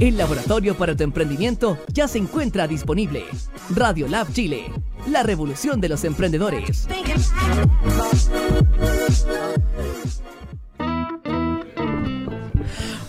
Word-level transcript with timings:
El 0.00 0.16
laboratorio 0.16 0.76
para 0.76 0.96
tu 0.96 1.04
emprendimiento 1.04 1.78
ya 1.92 2.08
se 2.08 2.18
encuentra 2.18 2.66
disponible. 2.66 3.24
Radio 3.68 4.08
Lab 4.08 4.32
Chile, 4.32 4.72
la 5.06 5.22
revolución 5.22 5.80
de 5.80 5.90
los 5.90 6.04
emprendedores. 6.04 6.88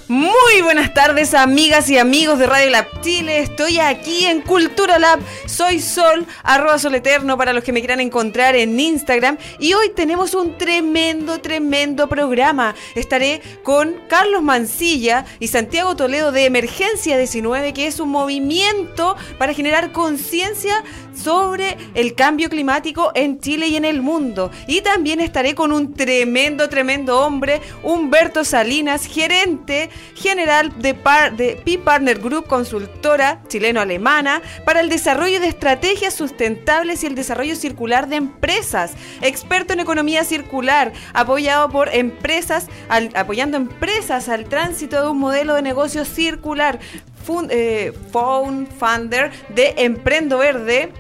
Muy 0.10 0.62
buenas 0.62 0.94
tardes, 0.94 1.34
amigas 1.34 1.90
y 1.90 1.98
amigos 1.98 2.38
de 2.38 2.48
Radio 2.48 2.70
Lab 2.72 2.91
Chile. 3.02 3.40
Estoy 3.40 3.80
aquí 3.80 4.26
en 4.26 4.42
Cultura 4.42 5.00
Lab. 5.00 5.20
Soy 5.48 5.80
Sol, 5.80 6.26
arroba 6.44 6.78
Sol 6.78 6.96
Eterno 6.96 7.38
para 7.38 7.52
los 7.52 7.64
que 7.64 7.72
me 7.72 7.80
quieran 7.80 8.00
encontrar 8.00 8.56
en 8.56 8.80
Instagram. 8.80 9.38
Y 9.60 9.74
hoy 9.74 9.90
tenemos 9.90 10.34
un 10.36 10.58
tremendo, 10.58 11.42
tremendo 11.42 12.08
programa. 12.08 12.76
Estaré 12.96 13.42
con 13.64 13.96
Carlos 14.08 14.44
Mancilla 14.44 15.26
y 15.40 15.48
Santiago 15.48 15.96
Toledo 15.96 16.32
de 16.32 16.46
Emergencia 16.46 17.18
19, 17.18 17.74
que 17.74 17.88
es 17.88 18.00
un 18.00 18.10
movimiento 18.10 19.16
para 19.38 19.54
generar 19.54 19.92
conciencia 19.92 20.84
sobre 21.14 21.78
el 21.94 22.16
cambio 22.16 22.50
climático 22.50 23.12
en 23.16 23.40
Chile 23.40 23.68
y 23.68 23.76
en 23.76 23.86
el 23.86 24.02
mundo. 24.02 24.52
Y 24.68 24.82
también 24.82 25.20
estaré 25.20 25.56
con 25.56 25.72
un 25.72 25.94
tremendo, 25.94 26.70
tremendo 26.70 27.20
hombre, 27.20 27.62
Humberto 27.84 28.44
Salinas, 28.44 29.06
gerente 29.06 29.90
general 30.16 30.80
de, 30.80 30.94
de 31.36 31.62
P-Partner 31.64 32.20
Group, 32.20 32.48
chileno-alemana, 33.48 34.42
para 34.66 34.82
el 34.82 34.90
desarrollo 34.90 35.40
de 35.40 35.48
estrategias 35.48 36.14
sustentables 36.14 37.04
y 37.04 37.08
el 37.08 37.16
desarrollo 37.16 37.56
circular 37.56 38.08
de 38.08 38.18
empresas. 38.18 38.94
Experto 39.22 39.74
en 39.74 39.80
economía 39.80 40.24
circular, 40.24 40.94
apoyado 41.14 41.70
por 41.70 41.94
empresas, 41.94 42.68
apoyando 43.16 43.58
empresas 43.58 44.30
al 44.30 44.46
tránsito 44.46 45.02
de 45.02 45.10
un 45.10 45.20
modelo 45.20 45.56
de 45.56 45.62
negocio 45.62 46.06
circular. 46.06 46.80
Fund, 47.24 47.50
eh, 47.52 47.94
de 49.50 49.74
Emprendo 49.78 50.40
Verde, 50.40 50.92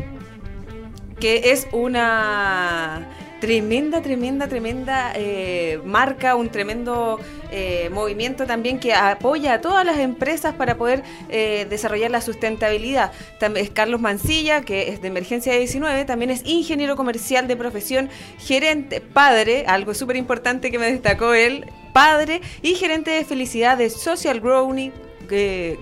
que 1.19 1.51
es 1.51 1.67
una 1.71 3.07
tremenda, 3.41 4.01
tremenda, 4.01 4.47
tremenda 4.47 5.11
eh, 5.15 5.81
marca, 5.83 6.35
un 6.35 6.49
tremendo 6.49 7.19
eh, 7.51 7.89
movimiento 7.91 8.45
también 8.45 8.79
que 8.79 8.93
apoya 8.93 9.55
a 9.55 9.61
todas 9.61 9.83
las 9.83 9.97
empresas 9.97 10.53
para 10.53 10.77
poder 10.77 11.03
eh, 11.27 11.65
desarrollar 11.69 12.11
la 12.11 12.21
sustentabilidad. 12.21 13.11
También 13.39 13.65
es 13.65 13.71
Carlos 13.71 13.99
Mancilla, 13.99 14.61
que 14.61 14.89
es 14.89 15.01
de 15.01 15.07
Emergencia 15.07 15.53
19, 15.53 16.05
también 16.05 16.29
es 16.29 16.45
ingeniero 16.45 16.95
comercial 16.95 17.47
de 17.47 17.57
profesión, 17.57 18.09
gerente, 18.37 19.01
padre, 19.01 19.65
algo 19.67 19.95
súper 19.95 20.17
importante 20.17 20.69
que 20.69 20.77
me 20.77 20.91
destacó 20.91 21.33
él, 21.33 21.65
padre 21.93 22.41
y 22.61 22.75
gerente 22.75 23.09
de 23.09 23.25
felicidad 23.25 23.75
de 23.75 23.89
Social 23.89 24.39
Growing 24.39 24.93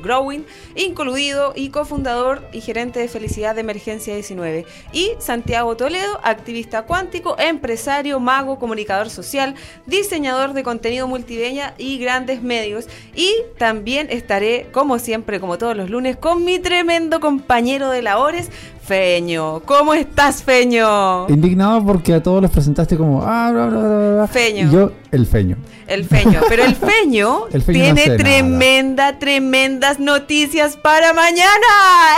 Growing, 0.01 0.45
incluido 0.75 1.53
y 1.55 1.69
cofundador 1.69 2.47
y 2.51 2.61
gerente 2.61 2.99
de 2.99 3.07
Felicidad 3.07 3.55
de 3.55 3.61
Emergencia 3.61 4.13
19. 4.13 4.65
Y 4.93 5.11
Santiago 5.19 5.75
Toledo, 5.75 6.19
activista 6.23 6.83
cuántico, 6.83 7.35
empresario, 7.39 8.19
mago, 8.19 8.59
comunicador 8.59 9.09
social, 9.09 9.55
diseñador 9.85 10.53
de 10.53 10.63
contenido 10.63 11.07
multimedia 11.07 11.73
y 11.77 11.97
grandes 11.97 12.41
medios. 12.41 12.87
Y 13.15 13.33
también 13.57 14.07
estaré, 14.09 14.69
como 14.71 14.99
siempre, 14.99 15.39
como 15.39 15.57
todos 15.57 15.75
los 15.75 15.89
lunes, 15.89 16.17
con 16.17 16.45
mi 16.45 16.59
tremendo 16.59 17.19
compañero 17.19 17.89
de 17.89 18.01
labores, 18.01 18.49
Feño. 18.89 19.59
¿Cómo 19.65 19.93
estás, 19.93 20.41
Feño? 20.41 21.29
Indignado 21.29 21.85
porque 21.85 22.15
a 22.15 22.23
todos 22.23 22.41
los 22.41 22.49
presentaste 22.49 22.97
como 22.97 23.21
ah, 23.23 24.27
Feño. 24.31 24.67
Y 24.67 24.71
yo, 24.71 24.91
el 25.11 25.27
Feño. 25.27 25.57
El 25.89 26.05
Feño. 26.05 26.41
Pero 26.47 26.63
el 26.63 26.75
Feño, 26.75 27.47
tiene 27.65 28.17
tremenda, 28.17 29.17
tremendas 29.17 29.99
noticias 29.99 30.77
para 30.77 31.13
mañana. 31.13 31.67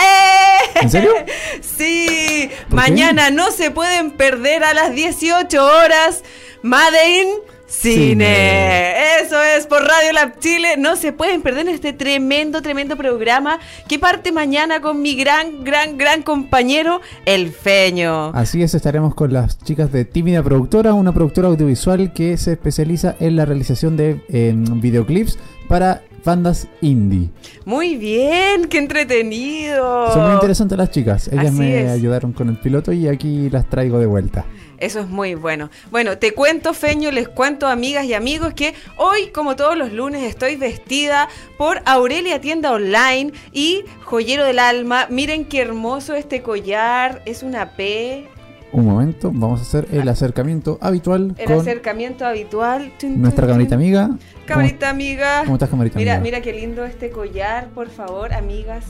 ¡Eh! 0.03 0.79
¿En 0.81 0.91
serio? 0.91 1.13
Sí. 1.61 2.49
Mañana 2.69 3.31
no 3.31 3.51
se 3.51 3.71
pueden 3.71 4.11
perder 4.11 4.63
a 4.63 4.73
las 4.73 4.93
18 4.93 5.63
horas. 5.63 6.23
Made 6.61 7.21
in 7.21 7.27
Cine. 7.71 9.21
Eso 9.21 9.41
es 9.41 9.65
por 9.65 9.81
Radio 9.81 10.11
Lab 10.13 10.39
Chile. 10.39 10.75
No 10.77 10.97
se 10.97 11.13
pueden 11.13 11.41
perder 11.41 11.69
este 11.69 11.93
tremendo, 11.93 12.61
tremendo 12.61 12.97
programa 12.97 13.59
que 13.87 13.97
parte 13.97 14.33
mañana 14.33 14.81
con 14.81 15.01
mi 15.01 15.15
gran, 15.15 15.63
gran, 15.63 15.97
gran 15.97 16.21
compañero, 16.21 16.99
El 17.25 17.51
Feño. 17.51 18.27
Así 18.35 18.61
es, 18.61 18.73
estaremos 18.73 19.15
con 19.15 19.31
las 19.31 19.57
chicas 19.57 19.91
de 19.91 20.03
Tímida 20.03 20.43
Productora, 20.43 20.93
una 20.93 21.13
productora 21.13 21.47
audiovisual 21.47 22.11
que 22.13 22.35
se 22.37 22.51
especializa 22.51 23.15
en 23.19 23.37
la 23.37 23.45
realización 23.45 23.95
de 23.95 24.19
videoclips 24.29 25.39
para 25.69 26.03
bandas 26.25 26.67
indie. 26.81 27.29
Muy 27.65 27.95
bien, 27.95 28.67
qué 28.67 28.77
entretenido. 28.79 30.11
Son 30.13 30.25
muy 30.25 30.33
interesantes 30.33 30.77
las 30.77 30.91
chicas. 30.91 31.29
Ellas 31.29 31.53
me 31.53 31.89
ayudaron 31.89 32.33
con 32.33 32.49
el 32.49 32.57
piloto 32.57 32.91
y 32.91 33.07
aquí 33.07 33.49
las 33.49 33.69
traigo 33.69 33.97
de 33.97 34.05
vuelta. 34.05 34.45
Eso 34.81 34.99
es 34.99 35.07
muy 35.07 35.35
bueno. 35.35 35.69
Bueno, 35.91 36.17
te 36.17 36.33
cuento, 36.33 36.73
Feño, 36.73 37.11
les 37.11 37.29
cuento, 37.29 37.67
amigas 37.67 38.03
y 38.05 38.15
amigos, 38.15 38.55
que 38.55 38.73
hoy, 38.97 39.27
como 39.27 39.55
todos 39.55 39.77
los 39.77 39.93
lunes, 39.93 40.23
estoy 40.23 40.55
vestida 40.55 41.29
por 41.55 41.83
Aurelia 41.85 42.41
Tienda 42.41 42.71
Online 42.71 43.31
y 43.53 43.85
Joyero 44.03 44.43
del 44.43 44.57
Alma. 44.57 45.05
Miren 45.11 45.45
qué 45.45 45.61
hermoso 45.61 46.15
este 46.15 46.41
collar. 46.41 47.21
Es 47.25 47.43
una 47.43 47.73
P. 47.73 48.27
Un 48.71 48.87
momento, 48.87 49.31
vamos 49.31 49.59
a 49.59 49.63
hacer 49.63 49.87
el 49.91 50.09
acercamiento 50.09 50.79
habitual. 50.81 51.35
El 51.37 51.51
acercamiento 51.51 52.25
habitual. 52.25 52.91
Nuestra 53.03 53.45
camarita 53.45 53.75
amiga. 53.75 54.09
Camarita 54.47 54.89
amiga. 54.89 55.41
¿Cómo 55.43 55.57
estás, 55.57 55.69
camarita 55.69 55.99
mira, 55.99 56.15
amiga? 56.15 56.37
Mira 56.37 56.41
qué 56.41 56.59
lindo 56.59 56.85
este 56.85 57.11
collar, 57.11 57.67
por 57.75 57.89
favor, 57.89 58.33
amigas. 58.33 58.85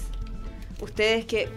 Ustedes 0.80 1.26
que 1.26 1.50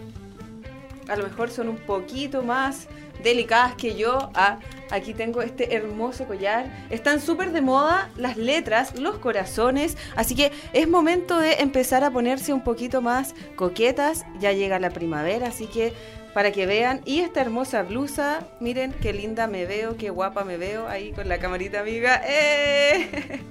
a 1.07 1.15
lo 1.15 1.23
mejor 1.23 1.51
son 1.51 1.69
un 1.69 1.77
poquito 1.77 2.43
más 2.43 2.87
delicadas 3.25 3.75
que 3.75 3.95
yo. 3.95 4.31
Ah, 4.33 4.59
aquí 4.89 5.13
tengo 5.13 5.41
este 5.41 5.75
hermoso 5.75 6.25
collar. 6.25 6.87
Están 6.89 7.19
súper 7.19 7.51
de 7.51 7.59
moda 7.59 8.09
las 8.15 8.37
letras, 8.37 8.97
los 8.97 9.17
corazones. 9.17 9.97
Así 10.15 10.35
que 10.35 10.53
es 10.71 10.87
momento 10.87 11.37
de 11.39 11.55
empezar 11.55 12.05
a 12.05 12.11
ponerse 12.11 12.53
un 12.53 12.63
poquito 12.63 13.01
más 13.01 13.35
coquetas. 13.57 14.25
Ya 14.39 14.53
llega 14.53 14.79
la 14.79 14.91
primavera, 14.91 15.47
así 15.47 15.67
que 15.67 15.91
para 16.33 16.51
que 16.51 16.65
vean. 16.65 17.01
Y 17.05 17.19
esta 17.19 17.41
hermosa 17.41 17.83
blusa, 17.83 18.47
miren 18.61 18.93
qué 18.93 19.11
linda 19.11 19.47
me 19.47 19.65
veo, 19.65 19.97
qué 19.97 20.09
guapa 20.09 20.45
me 20.45 20.57
veo 20.57 20.87
ahí 20.87 21.11
con 21.11 21.27
la 21.27 21.39
camarita 21.39 21.81
amiga. 21.81 22.21
¡Eh! 22.25 23.41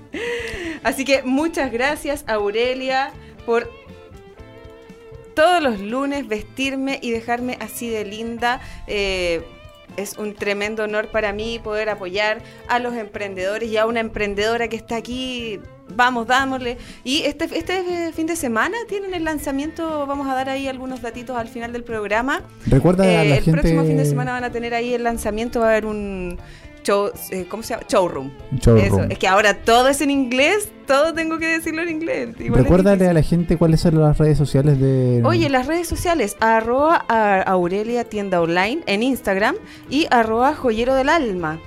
Así 0.82 1.04
que 1.04 1.22
muchas 1.22 1.72
gracias 1.72 2.24
Aurelia 2.28 3.12
por 3.46 3.68
todos 5.34 5.62
los 5.62 5.80
lunes 5.80 6.28
vestirme 6.28 6.98
y 7.02 7.10
dejarme 7.10 7.58
así 7.60 7.88
de 7.88 8.04
linda. 8.04 8.60
Eh, 8.86 9.42
es 9.96 10.18
un 10.18 10.34
tremendo 10.34 10.84
honor 10.84 11.08
para 11.08 11.32
mí 11.32 11.60
poder 11.62 11.88
apoyar 11.88 12.42
a 12.68 12.78
los 12.78 12.94
emprendedores 12.94 13.68
y 13.68 13.76
a 13.76 13.86
una 13.86 14.00
emprendedora 14.00 14.68
que 14.68 14.76
está 14.76 14.96
aquí. 14.96 15.60
Vamos, 15.94 16.26
dámosle. 16.26 16.78
Y 17.04 17.22
este, 17.22 17.44
este 17.56 18.12
fin 18.12 18.26
de 18.26 18.36
semana 18.36 18.76
tienen 18.88 19.12
el 19.12 19.24
lanzamiento, 19.24 20.06
vamos 20.06 20.28
a 20.28 20.34
dar 20.34 20.48
ahí 20.48 20.66
algunos 20.66 21.02
datitos 21.02 21.36
al 21.36 21.48
final 21.48 21.72
del 21.72 21.84
programa. 21.84 22.42
Recuerda 22.66 23.04
a 23.04 23.24
la 23.24 23.36
El 23.36 23.44
próximo 23.44 23.84
fin 23.84 23.96
de 23.96 24.06
semana 24.06 24.32
van 24.32 24.44
a 24.44 24.50
tener 24.50 24.74
ahí 24.74 24.94
el 24.94 25.04
lanzamiento, 25.04 25.60
va 25.60 25.66
a 25.66 25.70
haber 25.70 25.86
un 25.86 26.38
show, 26.84 27.10
eh, 27.30 27.46
¿cómo 27.48 27.62
se 27.62 27.74
llama? 27.74 27.84
Showroom. 27.88 28.30
Es 29.10 29.18
que 29.18 29.26
ahora 29.26 29.54
todo 29.54 29.88
es 29.88 30.00
en 30.00 30.10
inglés, 30.10 30.68
todo 30.86 31.12
tengo 31.12 31.38
que 31.38 31.46
decirlo 31.46 31.82
en 31.82 31.88
inglés. 31.88 32.28
Recuérdale 32.38 33.08
a 33.08 33.12
la 33.12 33.22
gente 33.22 33.56
cuáles 33.56 33.80
son 33.80 34.00
las 34.00 34.18
redes 34.18 34.38
sociales 34.38 34.78
de... 34.78 35.22
Oye, 35.24 35.48
las 35.48 35.66
redes 35.66 35.88
sociales, 35.88 36.36
arroba 36.40 36.96
Aurelia 37.46 38.04
Tienda 38.04 38.40
Online 38.40 38.82
en 38.86 39.02
Instagram 39.02 39.56
y 39.90 40.06
arroba 40.10 40.54
Joyero 40.54 40.94
del 40.94 41.08
Alma. 41.08 41.58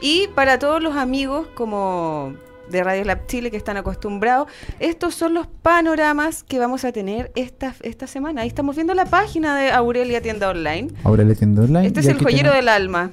Y 0.00 0.28
para 0.34 0.58
todos 0.58 0.82
los 0.82 0.96
amigos 0.96 1.46
como 1.54 2.34
de 2.68 2.82
Radio 2.82 3.04
Lab 3.04 3.26
Chile 3.26 3.50
que 3.50 3.56
están 3.56 3.76
acostumbrados, 3.76 4.48
estos 4.80 5.14
son 5.14 5.34
los 5.34 5.46
panoramas 5.46 6.42
que 6.42 6.58
vamos 6.58 6.84
a 6.84 6.92
tener 6.92 7.30
esta, 7.36 7.74
esta 7.82 8.06
semana. 8.06 8.42
Ahí 8.42 8.48
estamos 8.48 8.74
viendo 8.74 8.94
la 8.94 9.04
página 9.04 9.56
de 9.56 9.70
Aurelia 9.70 10.20
Tienda 10.20 10.48
Online. 10.48 10.88
Aurelia 11.04 11.34
Tienda 11.34 11.62
Online. 11.62 11.86
Este 11.86 12.00
es 12.00 12.06
el 12.06 12.18
Joyero 12.18 12.52
del 12.52 12.68
Alma. 12.68 13.10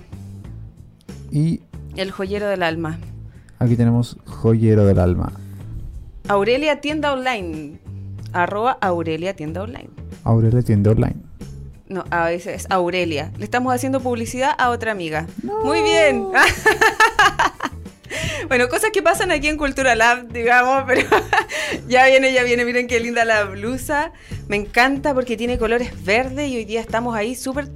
Y... 1.31 1.61
El 1.95 2.11
joyero 2.11 2.47
del 2.47 2.63
alma. 2.63 2.99
Aquí 3.59 3.75
tenemos 3.75 4.17
joyero 4.25 4.85
del 4.85 4.99
alma. 4.99 5.31
Aurelia 6.27 6.81
Tienda 6.81 7.13
Online. 7.13 7.79
Arroba 8.33 8.77
Aurelia 8.81 9.35
Tienda 9.35 9.63
Online. 9.63 9.89
Aurelia 10.23 10.61
Tienda 10.61 10.91
Online. 10.91 11.15
No, 11.87 12.05
a 12.09 12.25
veces 12.25 12.63
es 12.63 12.71
Aurelia. 12.71 13.31
Le 13.37 13.43
estamos 13.43 13.73
haciendo 13.73 13.99
publicidad 13.99 14.51
a 14.57 14.69
otra 14.69 14.91
amiga. 14.91 15.27
Muy 15.43 15.81
bien. 15.81 16.27
bueno, 18.47 18.67
cosas 18.69 18.91
que 18.91 19.01
pasan 19.01 19.31
aquí 19.31 19.47
en 19.47 19.57
Cultura 19.57 19.95
Lab, 19.95 20.27
digamos, 20.29 20.83
pero 20.87 21.07
ya 21.87 22.05
viene, 22.07 22.33
ya 22.33 22.43
viene. 22.43 22.65
Miren 22.65 22.87
qué 22.87 22.99
linda 22.99 23.25
la 23.25 23.43
blusa. 23.45 24.11
Me 24.47 24.57
encanta 24.57 25.13
porque 25.13 25.37
tiene 25.37 25.57
colores 25.57 25.91
verdes 26.03 26.49
y 26.49 26.57
hoy 26.57 26.65
día 26.65 26.81
estamos 26.81 27.15
ahí 27.15 27.35
súper, 27.35 27.69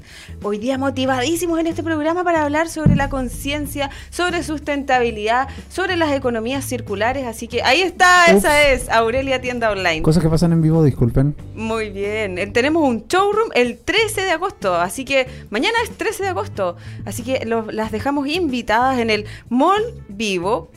hoy 0.44 0.58
día 0.58 0.78
motivadísimos 0.78 1.58
en 1.60 1.68
este 1.68 1.84
programa 1.84 2.24
para 2.26 2.44
hablar 2.44 2.68
sobre 2.70 2.96
la 2.96 3.10
conciencia, 3.10 3.90
sobre 4.10 4.44
sustentabilidad, 4.44 5.48
sobre 5.70 5.96
las 5.96 6.12
economías 6.12 6.66
circulares. 6.66 7.26
Así 7.26 7.48
que 7.48 7.64
ahí 7.64 7.82
está, 7.82 8.26
esa 8.28 8.64
es 8.68 8.90
Aurelia 8.90 9.40
Tienda 9.40 9.72
Online. 9.72 10.02
Cosas 10.02 10.22
que 10.22 10.30
pasan 10.30 10.52
en 10.52 10.62
vivo, 10.62 10.84
disculpen. 10.84 11.36
Muy 11.56 11.92
bien. 11.92 12.38
Eh, 12.38 12.48
Tenemos 12.48 12.84
un 12.84 13.08
showroom 13.08 13.50
el 13.54 13.78
13 13.78 14.22
de 14.22 14.32
agosto, 14.32 14.76
así 14.76 15.06
que 15.06 15.28
mañana 15.50 15.78
es 15.84 15.92
13 15.98 16.24
de 16.24 16.30
agosto. 16.30 16.76
Así 17.06 17.24
que 17.24 17.46
los- 17.46 17.74
las 17.74 17.92
dejamos 17.92 18.28
invitadas 18.28 19.00
en 19.00 19.10
el 19.10 19.26
Mall 19.50 19.82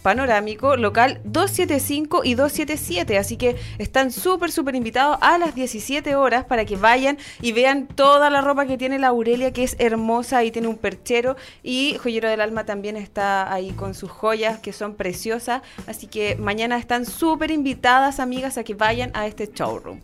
Panorámico 0.02 0.76
local 0.76 1.20
275 1.24 2.22
y 2.24 2.34
277. 2.34 3.18
Así 3.18 3.36
que 3.36 3.56
están 3.78 4.10
súper, 4.10 4.50
súper 4.50 4.74
invitados 4.74 5.18
a 5.20 5.38
las 5.38 5.54
17 5.54 6.14
horas 6.16 6.44
para 6.44 6.64
que 6.64 6.76
vayan 6.76 7.18
y 7.40 7.52
vean 7.52 7.86
toda 7.86 8.30
la 8.30 8.40
ropa 8.40 8.66
que 8.66 8.76
tiene 8.76 8.98
la 8.98 9.08
Aurelia, 9.08 9.52
que 9.52 9.64
es 9.64 9.76
hermosa 9.78 10.44
y 10.44 10.50
tiene 10.50 10.68
un 10.68 10.76
perchero. 10.76 11.36
Y 11.62 11.96
Joyero 12.02 12.28
del 12.28 12.40
Alma 12.40 12.64
también 12.64 12.96
está 12.96 13.52
ahí 13.52 13.70
con 13.70 13.94
sus 13.94 14.10
joyas 14.10 14.58
que 14.58 14.72
son 14.72 14.94
preciosas. 14.94 15.62
Así 15.86 16.06
que 16.06 16.36
mañana 16.36 16.76
están 16.78 17.06
súper 17.06 17.50
invitadas, 17.50 18.20
amigas, 18.20 18.58
a 18.58 18.64
que 18.64 18.74
vayan 18.74 19.10
a 19.14 19.26
este 19.26 19.50
showroom. 19.52 20.00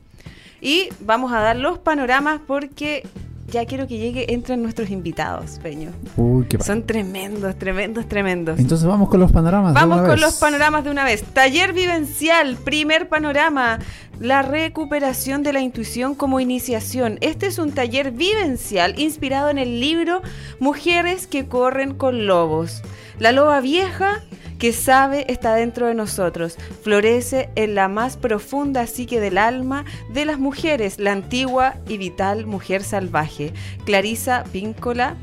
Y 0.61 0.89
vamos 1.01 1.33
a 1.33 1.41
dar 1.41 1.57
los 1.57 1.79
panoramas 1.79 2.41
porque 2.47 3.03
ya 3.51 3.65
quiero 3.67 3.87
que 3.87 3.99
llegue, 3.99 4.33
entren 4.33 4.63
nuestros 4.63 4.91
invitados, 4.91 5.59
Peño. 5.63 5.91
Uy, 6.17 6.47
qué 6.47 6.59
Son 6.63 6.85
tremendos, 6.85 7.57
tremendos, 7.59 8.09
tremendos. 8.09 8.59
Entonces 8.59 8.87
vamos 8.87 9.09
con 9.09 9.21
los 9.21 9.31
panoramas. 9.33 9.75
de 9.75 9.81
Vamos 9.81 9.99
una 9.99 10.07
con 10.09 10.15
vez. 10.17 10.21
los 10.23 10.35
panoramas 10.35 10.85
de 10.85 10.91
una 10.91 11.05
vez. 11.05 11.23
Taller 11.25 11.73
vivencial, 11.73 12.57
primer 12.57 13.09
panorama, 13.09 13.79
la 14.21 14.43
recuperación 14.43 15.43
de 15.43 15.53
la 15.53 15.61
intuición 15.61 16.15
como 16.15 16.41
iniciación. 16.41 17.19
Este 17.21 17.47
es 17.47 17.59
un 17.59 17.73
taller 17.73 18.11
vivencial 18.13 18.99
inspirado 18.99 19.51
en 19.51 19.59
el 19.59 19.81
libro 19.81 20.23
Mujeres 20.61 21.27
que 21.27 21.47
corren 21.47 21.95
con 21.95 22.27
lobos. 22.27 22.83
La 23.19 23.33
loba 23.33 23.61
vieja 23.61 24.23
que 24.59 24.73
sabe 24.73 25.31
está 25.33 25.55
dentro 25.55 25.87
de 25.87 25.95
nosotros, 25.95 26.57
florece 26.83 27.51
en 27.55 27.75
la 27.75 27.89
más 27.89 28.17
profunda 28.17 28.87
psique 28.87 29.21
del 29.21 29.39
alma 29.39 29.85
de 30.13 30.25
las 30.25 30.39
mujeres, 30.39 30.99
la 30.99 31.13
antigua 31.13 31.77
y 31.89 31.99
vital 31.99 32.47
mujer 32.47 32.83
salvaje. 32.83 33.53
Clarisa 33.85 34.45
Píncola 34.53 35.17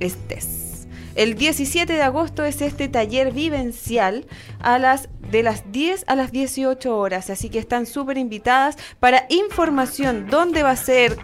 Estés. 0.00 0.86
El 1.14 1.34
17 1.34 1.92
de 1.92 2.02
agosto 2.02 2.44
es 2.44 2.60
este 2.60 2.88
taller 2.88 3.32
vivencial 3.32 4.26
a 4.60 4.78
las 4.78 5.08
de 5.30 5.42
las 5.42 5.70
10 5.72 6.04
a 6.06 6.14
las 6.14 6.32
18 6.32 6.96
horas, 6.96 7.28
así 7.28 7.50
que 7.50 7.58
están 7.58 7.86
súper 7.86 8.18
invitadas 8.18 8.76
para 9.00 9.26
información 9.28 10.28
dónde 10.30 10.62
va 10.62 10.70
a 10.70 10.76
ser 10.76 11.18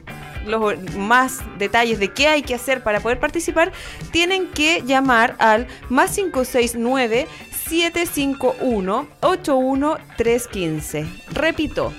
los 0.47 0.79
más 0.97 1.41
detalles 1.59 1.99
de 1.99 2.13
qué 2.13 2.29
hay 2.29 2.43
que 2.43 2.55
hacer 2.55 2.83
para 2.83 3.01
poder 3.01 3.21
participar, 3.21 3.73
tienen 4.11 4.49
que 4.49 4.83
llamar 4.87 5.37
al 5.39 5.67
más 5.89 6.15
569 6.15 7.27
751 7.69 9.09
81315. 9.21 11.07
Repito, 11.33 11.93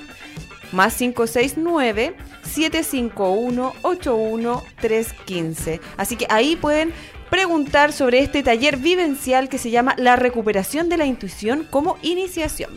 más 0.71 0.95
569 0.95 2.15
751 2.43 3.73
81315. 3.81 5.81
Así 5.97 6.15
que 6.15 6.27
ahí 6.29 6.55
pueden 6.55 6.93
preguntar 7.29 7.91
sobre 7.91 8.19
este 8.19 8.43
taller 8.43 8.77
vivencial 8.77 9.49
que 9.49 9.57
se 9.57 9.71
llama 9.71 9.95
La 9.97 10.15
recuperación 10.15 10.89
de 10.89 10.97
la 10.97 11.05
intuición 11.05 11.67
como 11.69 11.97
iniciación. 12.01 12.71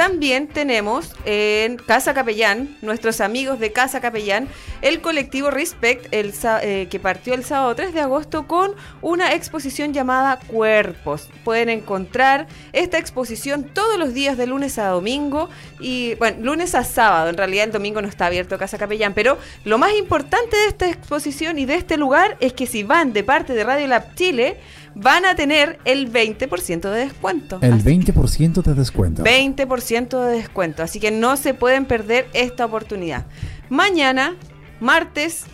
También 0.00 0.48
tenemos 0.48 1.12
en 1.26 1.76
Casa 1.76 2.14
Capellán, 2.14 2.74
nuestros 2.80 3.20
amigos 3.20 3.60
de 3.60 3.70
Casa 3.70 4.00
Capellán, 4.00 4.48
el 4.80 5.02
colectivo 5.02 5.50
Respect, 5.50 6.06
el, 6.10 6.32
eh, 6.62 6.88
que 6.90 6.98
partió 6.98 7.34
el 7.34 7.44
sábado 7.44 7.74
3 7.74 7.92
de 7.92 8.00
agosto 8.00 8.46
con 8.46 8.72
una 9.02 9.34
exposición 9.34 9.92
llamada 9.92 10.38
Cuerpos. 10.46 11.28
Pueden 11.44 11.68
encontrar 11.68 12.46
esta 12.72 12.96
exposición 12.96 13.64
todos 13.64 13.98
los 13.98 14.14
días 14.14 14.38
de 14.38 14.46
lunes 14.46 14.78
a 14.78 14.86
domingo 14.86 15.50
y, 15.80 16.14
bueno, 16.14 16.38
lunes 16.40 16.74
a 16.74 16.82
sábado. 16.82 17.28
En 17.28 17.36
realidad 17.36 17.66
el 17.66 17.72
domingo 17.72 18.00
no 18.00 18.08
está 18.08 18.24
abierto 18.24 18.56
Casa 18.56 18.78
Capellán, 18.78 19.12
pero 19.12 19.36
lo 19.66 19.76
más 19.76 19.92
importante 19.98 20.56
de 20.56 20.68
esta 20.68 20.88
exposición 20.88 21.58
y 21.58 21.66
de 21.66 21.74
este 21.74 21.98
lugar 21.98 22.38
es 22.40 22.54
que 22.54 22.66
si 22.66 22.84
van 22.84 23.12
de 23.12 23.22
parte 23.22 23.52
de 23.52 23.64
Radio 23.64 23.86
Lab 23.86 24.14
Chile, 24.14 24.56
van 24.94 25.24
a 25.24 25.34
tener 25.34 25.78
el 25.84 26.12
20% 26.12 26.90
de 26.90 26.98
descuento. 27.04 27.58
El 27.62 27.74
Así 27.74 27.84
20% 27.84 28.62
de 28.62 28.74
descuento. 28.74 29.22
20% 29.24 30.26
de 30.26 30.32
descuento. 30.36 30.82
Así 30.82 31.00
que 31.00 31.10
no 31.10 31.36
se 31.36 31.54
pueden 31.54 31.86
perder 31.86 32.28
esta 32.32 32.64
oportunidad. 32.64 33.26
Mañana, 33.68 34.36
martes 34.80 35.44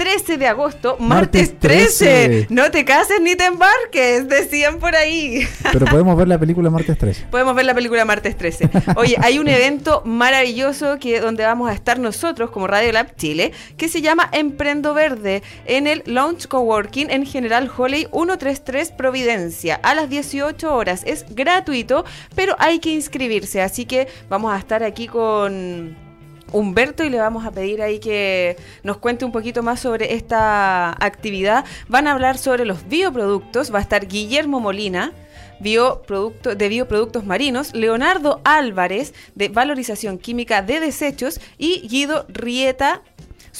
13 0.00 0.38
de 0.38 0.46
agosto, 0.46 0.96
martes, 0.98 1.50
Martes 1.50 1.58
13. 1.58 2.04
13. 2.04 2.46
No 2.48 2.70
te 2.70 2.86
cases 2.86 3.20
ni 3.20 3.36
te 3.36 3.44
embarques, 3.44 4.26
decían 4.30 4.78
por 4.78 4.96
ahí. 4.96 5.46
Pero 5.74 5.84
podemos 5.84 6.16
ver 6.16 6.26
la 6.26 6.38
película 6.38 6.70
martes 6.70 6.96
13. 6.96 7.26
Podemos 7.30 7.54
ver 7.54 7.66
la 7.66 7.74
película 7.74 8.06
martes 8.06 8.34
13. 8.34 8.70
Oye, 8.96 9.16
hay 9.20 9.38
un 9.38 9.46
evento 9.46 10.00
maravilloso 10.06 10.98
que 10.98 11.20
donde 11.20 11.44
vamos 11.44 11.68
a 11.68 11.74
estar 11.74 11.98
nosotros 11.98 12.48
como 12.48 12.66
Radio 12.66 12.92
Lab 12.92 13.14
Chile, 13.16 13.52
que 13.76 13.90
se 13.90 14.00
llama 14.00 14.30
Emprendo 14.32 14.94
Verde, 14.94 15.42
en 15.66 15.86
el 15.86 16.02
Launch 16.06 16.48
Coworking 16.48 17.10
en 17.10 17.26
General 17.26 17.70
Holley 17.76 18.06
133 18.10 18.92
Providencia, 18.92 19.78
a 19.82 19.94
las 19.94 20.08
18 20.08 20.74
horas. 20.74 21.02
Es 21.04 21.26
gratuito, 21.28 22.06
pero 22.34 22.56
hay 22.58 22.78
que 22.78 22.88
inscribirse, 22.88 23.60
así 23.60 23.84
que 23.84 24.08
vamos 24.30 24.50
a 24.50 24.56
estar 24.56 24.82
aquí 24.82 25.08
con... 25.08 26.09
Humberto 26.52 27.04
y 27.04 27.10
le 27.10 27.18
vamos 27.18 27.44
a 27.44 27.50
pedir 27.50 27.82
ahí 27.82 27.98
que 27.98 28.56
nos 28.82 28.98
cuente 28.98 29.24
un 29.24 29.32
poquito 29.32 29.62
más 29.62 29.80
sobre 29.80 30.14
esta 30.14 30.90
actividad. 31.04 31.64
Van 31.88 32.06
a 32.06 32.12
hablar 32.12 32.38
sobre 32.38 32.64
los 32.64 32.88
bioproductos. 32.88 33.72
Va 33.72 33.78
a 33.78 33.82
estar 33.82 34.06
Guillermo 34.06 34.60
Molina, 34.60 35.12
bioproducto, 35.60 36.54
de 36.54 36.68
bioproductos 36.68 37.24
marinos, 37.24 37.74
Leonardo 37.74 38.40
Álvarez, 38.44 39.14
de 39.34 39.48
valorización 39.48 40.18
química 40.18 40.62
de 40.62 40.80
desechos, 40.80 41.40
y 41.58 41.86
Guido 41.88 42.26
Rieta, 42.28 43.02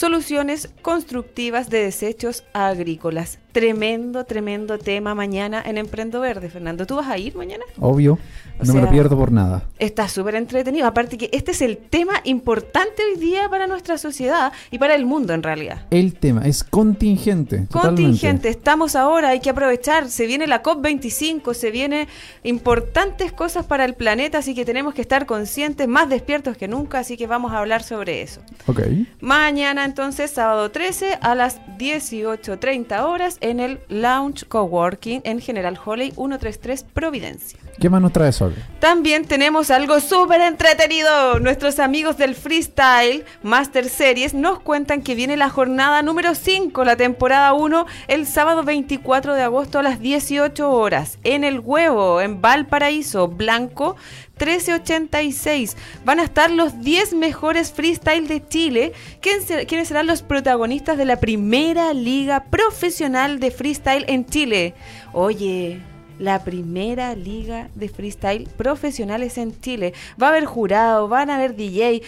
soluciones 0.01 0.71
constructivas 0.81 1.69
de 1.69 1.85
desechos 1.85 2.45
agrícolas. 2.55 3.39
Tremendo, 3.53 4.25
tremendo 4.25 4.79
tema 4.79 5.15
mañana 5.15 5.61
en 5.67 5.77
Emprendo 5.77 6.21
Verde, 6.21 6.49
Fernando. 6.49 6.87
¿Tú 6.87 6.97
vas 6.97 7.09
a 7.09 7.19
ir 7.19 7.35
mañana? 7.35 7.65
Obvio. 7.81 8.17
O 8.61 8.65
no 8.65 8.75
me 8.75 8.83
lo 8.83 8.91
pierdo 8.91 9.17
por 9.17 9.33
nada. 9.33 9.65
Está 9.79 10.09
súper 10.09 10.37
entretenido. 10.37 10.87
Aparte 10.87 11.19
que 11.19 11.29
este 11.33 11.51
es 11.51 11.61
el 11.61 11.77
tema 11.77 12.21
importante 12.25 13.03
hoy 13.03 13.19
día 13.19 13.49
para 13.49 13.67
nuestra 13.67 13.99
sociedad 13.99 14.53
y 14.71 14.79
para 14.79 14.95
el 14.95 15.05
mundo 15.05 15.35
en 15.35 15.43
realidad. 15.43 15.87
El 15.91 16.15
tema 16.15 16.47
es 16.47 16.63
contingente. 16.63 17.67
totalmente. 17.67 18.03
Contingente, 18.03 18.49
estamos 18.51 18.95
ahora, 18.95 19.31
hay 19.31 19.41
que 19.41 19.51
aprovechar. 19.51 20.09
Se 20.09 20.27
viene 20.27 20.47
la 20.47 20.63
COP25, 20.63 21.53
se 21.53 21.71
vienen 21.71 22.07
importantes 22.45 23.33
cosas 23.33 23.67
para 23.67 23.85
el 23.85 23.95
planeta, 23.95 24.39
así 24.39 24.55
que 24.55 24.65
tenemos 24.65 24.95
que 24.95 25.03
estar 25.03 25.27
conscientes, 25.27 25.89
más 25.89 26.09
despiertos 26.09 26.57
que 26.57 26.69
nunca, 26.69 27.01
así 27.01 27.17
que 27.17 27.27
vamos 27.27 27.53
a 27.53 27.59
hablar 27.59 27.83
sobre 27.83 28.23
eso. 28.23 28.43
Ok. 28.67 28.81
Mañana 29.21 29.90
entonces, 29.91 30.31
sábado 30.31 30.71
13 30.71 31.19
a 31.21 31.35
las 31.35 31.61
18.30 31.77 33.03
horas 33.03 33.39
en 33.41 33.59
el 33.59 33.81
Lounge 33.89 34.47
Coworking 34.47 35.21
en 35.25 35.41
General 35.41 35.77
Holley 35.85 36.13
133 36.13 36.85
Providencia. 36.85 37.59
¿Qué 37.81 37.91
más 37.91 38.01
nos 38.01 38.13
trae 38.13 38.31
Sol? 38.31 38.55
También 38.79 39.25
tenemos 39.25 39.73
algo 39.73 39.99
súper 39.99 40.43
entretenido. 40.43 41.41
Nuestros 41.41 41.81
amigos 41.81 42.19
del 42.19 42.37
Freestyle 42.37 43.25
Master 43.43 43.89
Series 43.89 44.33
nos 44.33 44.61
cuentan 44.61 45.03
que 45.03 45.17
viene 45.17 45.37
la 45.37 45.51
jornada 45.51 46.03
número 46.03 46.37
5, 46.37 46.85
la 46.85 46.95
temporada 46.97 47.53
1, 47.53 47.87
el 48.07 48.27
sábado 48.29 48.63
24 48.63 49.35
de 49.35 49.43
agosto 49.43 49.81
a 49.81 49.83
las 49.83 49.99
18 49.99 50.71
horas. 50.71 51.19
En 51.25 51.43
el 51.43 51.59
huevo, 51.59 52.21
en 52.21 52.41
Valparaíso, 52.41 53.27
Blanco. 53.27 53.97
1386. 54.41 55.77
Van 56.05 56.21
a 56.21 56.25
estar 56.25 56.51
los 56.51 56.81
10 56.81 57.15
mejores 57.15 57.73
freestyle 57.73 58.27
de 58.27 58.47
Chile, 58.47 58.93
¿Quién 59.21 59.43
ser- 59.43 59.67
quienes 59.67 59.89
serán 59.89 60.07
los 60.07 60.23
protagonistas 60.23 60.97
de 60.99 61.05
la 61.05 61.21
primera 61.21 61.93
liga 61.93 62.45
profesional 62.51 63.39
de 63.41 63.51
freestyle 63.51 64.05
en 64.09 64.25
Chile. 64.27 64.75
Oye, 65.13 65.81
la 66.19 66.45
primera 66.45 67.15
liga 67.15 67.69
de 67.75 67.89
freestyle 67.89 68.49
profesionales 68.57 69.39
en 69.39 69.59
Chile. 69.61 69.95
Va 70.21 70.27
a 70.27 70.31
haber 70.31 70.45
jurado, 70.45 71.09
van 71.09 71.31
a 71.31 71.37
haber 71.37 71.57
DJ. 71.57 72.03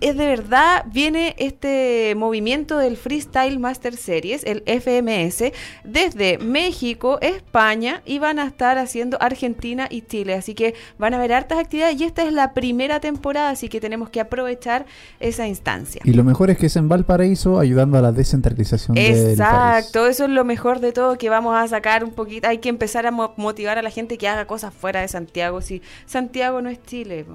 Es 0.00 0.16
de 0.16 0.26
verdad, 0.26 0.84
viene 0.86 1.34
este 1.38 2.14
movimiento 2.16 2.78
del 2.78 2.96
Freestyle 2.96 3.58
Master 3.58 3.96
Series, 3.96 4.44
el 4.44 4.62
FMS, 4.66 5.52
desde 5.84 6.38
México, 6.38 7.18
España 7.20 8.02
y 8.06 8.18
van 8.18 8.38
a 8.38 8.46
estar 8.46 8.78
haciendo 8.78 9.18
Argentina 9.20 9.88
y 9.90 10.02
Chile. 10.02 10.34
Así 10.34 10.54
que 10.54 10.74
van 10.98 11.12
a 11.12 11.18
haber 11.18 11.34
hartas 11.34 11.58
actividades 11.58 12.00
y 12.00 12.04
esta 12.04 12.24
es 12.26 12.32
la 12.32 12.54
primera 12.54 13.00
temporada, 13.00 13.50
así 13.50 13.68
que 13.68 13.78
tenemos 13.80 14.08
que 14.08 14.20
aprovechar 14.20 14.86
esa 15.20 15.46
instancia. 15.46 16.00
Y 16.04 16.14
lo 16.14 16.24
mejor 16.24 16.50
es 16.50 16.56
que 16.56 16.66
es 16.66 16.76
en 16.76 16.88
Valparaíso 16.88 17.58
ayudando 17.58 17.98
a 17.98 18.00
la 18.00 18.12
descentralización 18.12 18.94
del 18.94 19.04
país. 19.04 19.28
Exacto, 19.32 20.06
eso 20.06 20.24
es 20.24 20.30
lo 20.30 20.44
mejor 20.44 20.80
de 20.80 20.92
todo 20.92 21.18
que 21.18 21.28
vamos 21.28 21.54
a 21.56 21.68
sacar 21.68 22.04
un 22.04 22.12
poquito. 22.12 22.48
Hay 22.48 22.58
que 22.58 22.70
empezar 22.70 23.06
a 23.06 23.10
mo- 23.10 23.34
motivar 23.36 23.76
a 23.76 23.82
la 23.82 23.90
gente 23.90 24.16
que 24.16 24.28
haga 24.28 24.46
cosas 24.46 24.72
fuera 24.72 25.02
de 25.02 25.08
Santiago. 25.08 25.60
Si 25.60 25.82
Santiago 26.06 26.62
no 26.62 26.70
es 26.70 26.82
Chile. 26.84 27.26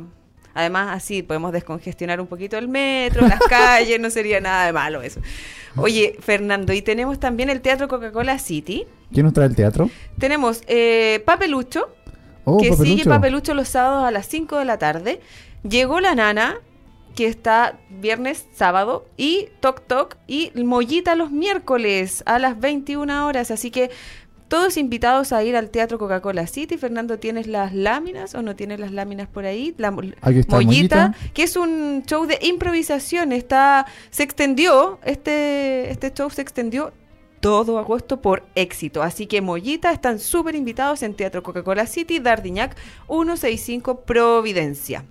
Además, 0.55 0.89
así 0.95 1.21
podemos 1.21 1.51
descongestionar 1.51 2.19
un 2.19 2.25
poquito 2.27 2.57
el 2.57 2.67
metro, 2.67 3.27
las 3.27 3.39
calles, 3.49 3.99
no 3.99 4.09
sería 4.09 4.39
nada 4.41 4.65
de 4.65 4.73
malo 4.73 5.03
eso. 5.03 5.19
Oye, 5.75 6.15
Fernando, 6.19 6.73
y 6.73 6.81
tenemos 6.81 7.19
también 7.19 7.49
el 7.51 7.61
Teatro 7.61 7.87
Coca-Cola 7.87 8.39
City. 8.39 8.85
¿Quién 9.13 9.25
nos 9.25 9.33
trae 9.33 9.47
el 9.47 9.55
teatro? 9.55 9.89
Tenemos 10.17 10.63
eh, 10.67 11.21
Papelucho, 11.25 11.89
Oh, 12.47 12.57
que 12.59 12.69
Papelucho. 12.69 12.89
sigue 12.97 13.05
Papelucho 13.09 13.53
los 13.53 13.67
sábados 13.67 14.05
a 14.05 14.11
las 14.11 14.27
5 14.27 14.57
de 14.59 14.65
la 14.65 14.77
tarde. 14.77 15.19
Llegó 15.67 15.99
la 15.99 16.13
nana, 16.15 16.57
que 17.15 17.25
está 17.27 17.79
viernes, 17.89 18.45
sábado, 18.53 19.05
y 19.17 19.47
Toc 19.61 19.81
Toc 19.87 20.17
y 20.27 20.51
Mollita 20.55 21.15
los 21.15 21.31
miércoles 21.31 22.21
a 22.27 22.37
las 22.39 22.59
21 22.59 23.25
horas. 23.27 23.49
Así 23.51 23.71
que 23.71 23.89
todos 24.47 24.77
invitados 24.77 25.31
a 25.33 25.43
ir 25.43 25.55
al 25.55 25.69
Teatro 25.71 25.97
Coca-Cola 25.97 26.45
City. 26.47 26.77
Fernando, 26.77 27.17
¿tienes 27.19 27.47
las 27.47 27.73
láminas 27.73 28.35
o 28.35 28.41
no 28.41 28.55
tienes 28.55 28.79
las 28.79 28.91
láminas 28.91 29.27
por 29.27 29.45
ahí? 29.45 29.73
La 29.77 29.91
mo- 29.91 30.01
Aquí 30.21 30.39
está 30.39 30.55
Mollita, 30.57 31.07
Mollita. 31.07 31.31
que 31.33 31.43
es 31.43 31.55
un 31.55 32.03
show 32.05 32.25
de 32.27 32.37
improvisación. 32.41 33.31
Está, 33.31 33.85
se 34.11 34.23
extendió, 34.23 34.99
este, 35.03 35.89
este 35.89 36.13
show 36.13 36.29
se 36.29 36.41
extendió 36.41 36.93
todo 37.39 37.77
agosto 37.79 38.21
por 38.21 38.43
éxito. 38.55 39.01
Así 39.03 39.25
que 39.27 39.41
Mollita 39.41 39.91
están 39.91 40.19
súper 40.19 40.55
invitados 40.55 41.01
en 41.03 41.13
Teatro 41.15 41.41
Coca-Cola 41.43 41.85
City, 41.87 42.19
Dardiñac 42.19 42.75
165 43.07 44.01
Providencia. 44.01 45.05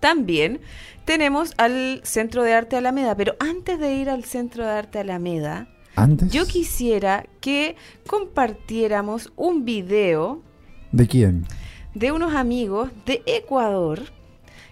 También 0.00 0.60
tenemos 1.04 1.52
al 1.58 2.00
Centro 2.04 2.42
de 2.42 2.54
Arte 2.54 2.76
Alameda, 2.76 3.14
pero 3.16 3.34
antes 3.38 3.78
de 3.78 3.94
ir 3.94 4.10
al 4.10 4.24
Centro 4.24 4.64
de 4.64 4.70
Arte 4.72 4.98
Alameda, 4.98 5.68
¿Antes? 5.94 6.32
yo 6.32 6.46
quisiera 6.46 7.26
que 7.40 7.76
compartiéramos 8.06 9.32
un 9.36 9.64
video 9.64 10.42
¿De 10.90 11.06
quién? 11.06 11.46
de 11.94 12.12
unos 12.12 12.34
amigos 12.34 12.90
de 13.04 13.22
Ecuador 13.26 14.00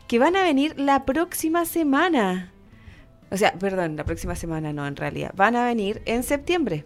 que 0.06 0.18
van 0.18 0.34
a 0.34 0.42
venir 0.42 0.74
la 0.78 1.04
próxima 1.04 1.64
semana. 1.64 2.52
O 3.30 3.36
sea, 3.36 3.52
perdón, 3.52 3.96
la 3.96 4.04
próxima 4.04 4.34
semana 4.34 4.72
no, 4.72 4.86
en 4.86 4.96
realidad. 4.96 5.32
Van 5.36 5.54
a 5.54 5.64
venir 5.64 6.02
en 6.04 6.24
septiembre. 6.24 6.84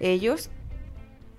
Ellos 0.00 0.50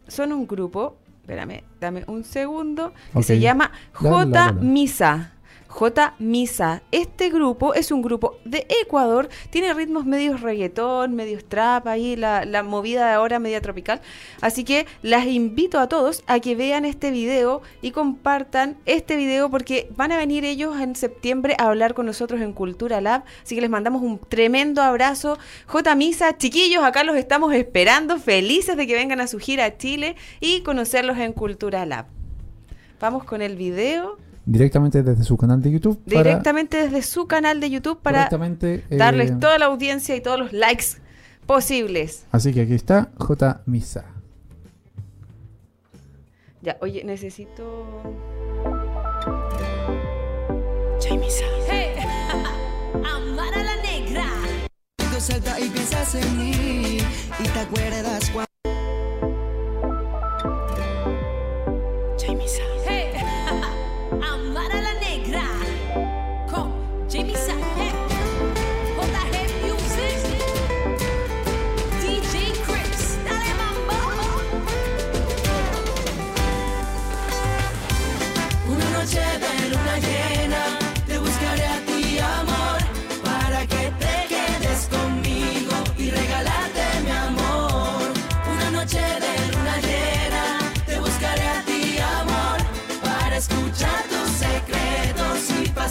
son 0.08 0.32
un 0.32 0.48
grupo, 0.48 0.98
espérame, 1.22 1.64
dame 1.82 2.06
un 2.08 2.24
segundo, 2.24 2.94
que 3.14 3.24
se 3.24 3.40
llama 3.40 3.72
J. 3.94 4.54
Misa. 4.54 5.34
J 5.68 6.16
Misa. 6.20 6.84
Este 6.92 7.30
grupo 7.30 7.74
es 7.74 7.92
un 7.92 8.02
grupo 8.02 8.38
de 8.46 8.66
Ecuador, 8.82 9.30
tiene 9.50 9.74
ritmos 9.74 10.06
medios 10.06 10.42
reggaetón, 10.42 11.16
medios 11.16 11.46
trap, 11.46 11.88
ahí 11.88 12.16
la, 12.16 12.46
la 12.46 12.64
movida 12.64 13.08
de 13.08 13.14
ahora 13.14 13.40
media 13.40 13.62
tropical. 13.62 14.02
Así 14.42 14.64
que 14.64 14.86
las 15.02 15.26
invito 15.26 15.80
a 15.80 15.88
todos 15.88 16.24
a 16.28 16.40
que 16.40 16.56
vean 16.56 16.86
este 16.86 17.12
video 17.12 17.62
y 17.82 17.92
compartan 17.92 18.78
este 18.86 19.16
video 19.16 19.50
porque 19.50 19.90
van 19.96 20.12
a 20.12 20.18
venir 20.18 20.46
ellos 20.46 20.80
en 20.80 20.96
septiembre 20.96 21.56
a 21.60 21.68
hablar 21.68 21.94
con 21.94 22.06
nosotros 22.06 22.42
en 22.42 22.54
Cultura 22.54 23.02
Lab. 23.02 23.24
Así 23.44 23.56
que 23.56 23.62
les 23.62 23.70
mandamos 23.70 24.02
un 24.02 24.20
tremendo 24.20 24.82
abrazo. 24.82 25.38
J 25.68 25.96
Misa, 25.96 26.38
chiquillos, 26.38 26.84
acá 26.84 27.04
los 27.04 27.16
estamos 27.16 27.54
esperando, 27.54 28.18
felices 28.18 28.78
de 28.78 28.88
que 28.88 28.94
vengan 28.94 29.20
a 29.20 29.28
su 29.28 29.40
gira 29.40 29.66
a 29.66 29.78
Chile 29.78 30.16
y 30.40 30.62
conocerlos 30.62 31.18
en 31.18 31.34
Cultura 31.34 31.86
Lab. 31.86 32.06
Vamos 33.00 33.26
con 33.26 33.42
el 33.42 33.56
video 33.58 34.18
Directamente 34.46 35.02
desde 35.02 35.24
su 35.24 35.38
canal 35.38 35.62
de 35.62 35.72
YouTube. 35.72 36.00
para 36.06 36.24
directamente 36.24 36.78
desde 36.78 37.02
su 37.02 37.26
canal 37.26 37.60
de 37.60 37.70
YouTube 37.70 38.00
para 38.02 38.30
eh, 38.30 38.84
darles 38.92 39.40
toda 39.40 39.58
la 39.58 39.66
audiencia 39.66 40.16
y 40.16 40.22
todos 40.22 40.40
los 40.40 40.54
likes 40.54 40.86
posibles. 41.46 42.26
Así 42.32 42.54
que 42.54 42.62
aquí 42.62 42.74
está 42.74 43.10
J. 43.18 43.62
Misa. 43.66 44.06
Ya, 46.62 46.78
oye, 46.82 47.04
necesito. 47.04 47.86
Hey, 51.70 51.96
Amara 52.94 53.64
la 53.64 53.76
negra. 53.84 54.26
Tú 54.98 55.20
salta 55.20 55.60
y 55.60 55.70
piensas 55.70 56.16
en 56.16 56.38
mí 56.38 56.98
y 57.40 57.44
te 57.44 57.60
acuerdas 57.60 58.30
cuando 58.32 58.45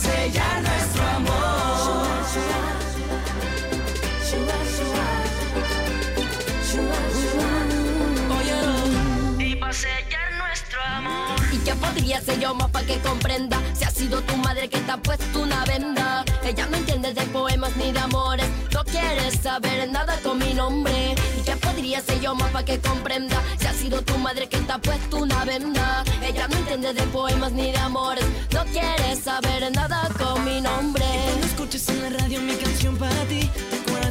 pasear 0.05 0.63
nuestro 0.63 1.03
amor. 1.03 1.54
¿Y 12.05 12.13
ser 12.23 12.39
yo 12.39 12.55
más 12.55 12.71
para 12.71 12.85
que 12.85 12.99
comprenda? 12.99 13.59
Si 13.73 13.83
ha 13.83 13.91
sido 13.91 14.21
tu 14.21 14.37
madre 14.37 14.69
que 14.69 14.79
te 14.79 14.93
ha 14.93 14.99
puesto 14.99 15.41
una 15.41 15.65
venda. 15.65 16.23
Ella 16.45 16.67
no 16.67 16.77
entiende 16.77 17.15
de 17.15 17.23
poemas 17.23 17.75
ni 17.77 17.93
de 17.93 17.99
amores. 17.99 18.47
No 18.75 18.85
quiere 18.85 19.31
saber 19.31 19.91
nada 19.91 20.19
con 20.23 20.37
mi 20.37 20.53
nombre. 20.53 21.15
¿Y 21.39 21.43
qué 21.43 21.57
podría 21.57 22.03
ser 22.03 22.21
yo 22.21 22.35
más 22.35 22.51
para 22.51 22.63
que 22.67 22.79
comprenda? 22.79 23.43
Si 23.59 23.67
ha 23.67 23.73
sido 23.73 24.03
tu 24.03 24.19
madre 24.19 24.47
que 24.51 24.59
te 24.59 24.73
ha 24.73 24.79
puesto 24.79 25.17
una 25.17 25.47
venda. 25.47 26.05
Ella 26.23 26.47
no 26.47 26.57
entiende 26.59 26.93
de 26.93 27.03
poemas 27.05 27.53
ni 27.53 27.73
de 27.73 27.79
amores. 27.79 28.27
No 28.53 28.65
quiere 28.67 29.17
saber 29.17 29.73
nada 29.73 30.11
con 30.19 30.45
mi 30.45 30.61
nombre. 30.61 31.07
Cuando 31.25 31.47
escuches 31.47 31.89
en 31.89 32.03
la 32.03 32.11
radio 32.11 32.39
mi 32.43 32.55
canción 32.55 32.99
para 32.99 33.25
ti, 33.25 33.51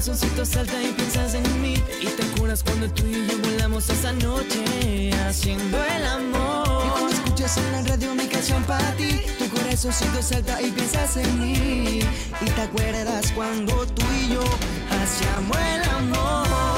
tu 0.04 0.12
corazoncito 0.12 0.46
salta 0.46 0.84
y 0.84 0.92
piensas 0.92 1.34
en 1.34 1.62
mí. 1.62 1.76
Y 2.02 2.08
te 2.08 2.24
acuerdas 2.24 2.62
cuando 2.62 2.90
tú 2.90 3.06
y 3.06 3.26
yo 3.26 3.38
volamos 3.38 3.90
esa 3.90 4.12
noche 4.12 5.12
haciendo 5.28 5.78
el 5.82 6.06
amor. 6.06 6.86
Y 6.86 6.90
cuando 6.90 7.10
escuchas 7.10 7.58
en 7.58 7.72
la 7.72 7.82
radio 7.84 8.14
mi 8.14 8.28
canción 8.28 8.62
para 8.64 8.92
ti, 8.96 9.22
tu 9.40 9.48
corazoncito 9.50 10.22
salta 10.22 10.62
y 10.62 10.72
piensas 10.72 11.16
en 11.16 11.40
mí. 11.40 12.00
Y 12.42 12.46
te 12.50 12.62
acuerdas 12.62 13.32
cuando 13.32 13.86
tú 13.88 14.04
y 14.14 14.34
yo 14.34 14.44
hacíamos 14.92 15.58
el 15.58 15.90
amor. 15.90 16.73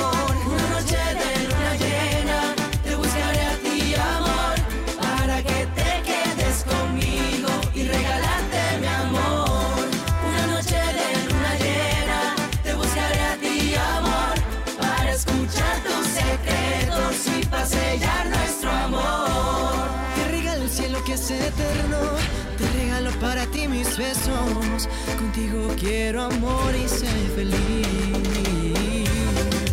Besos. 23.97 24.89
Contigo 25.17 25.73
quiero 25.79 26.23
amor 26.23 26.73
y 26.75 26.87
ser 26.87 27.27
feliz. 27.35 29.09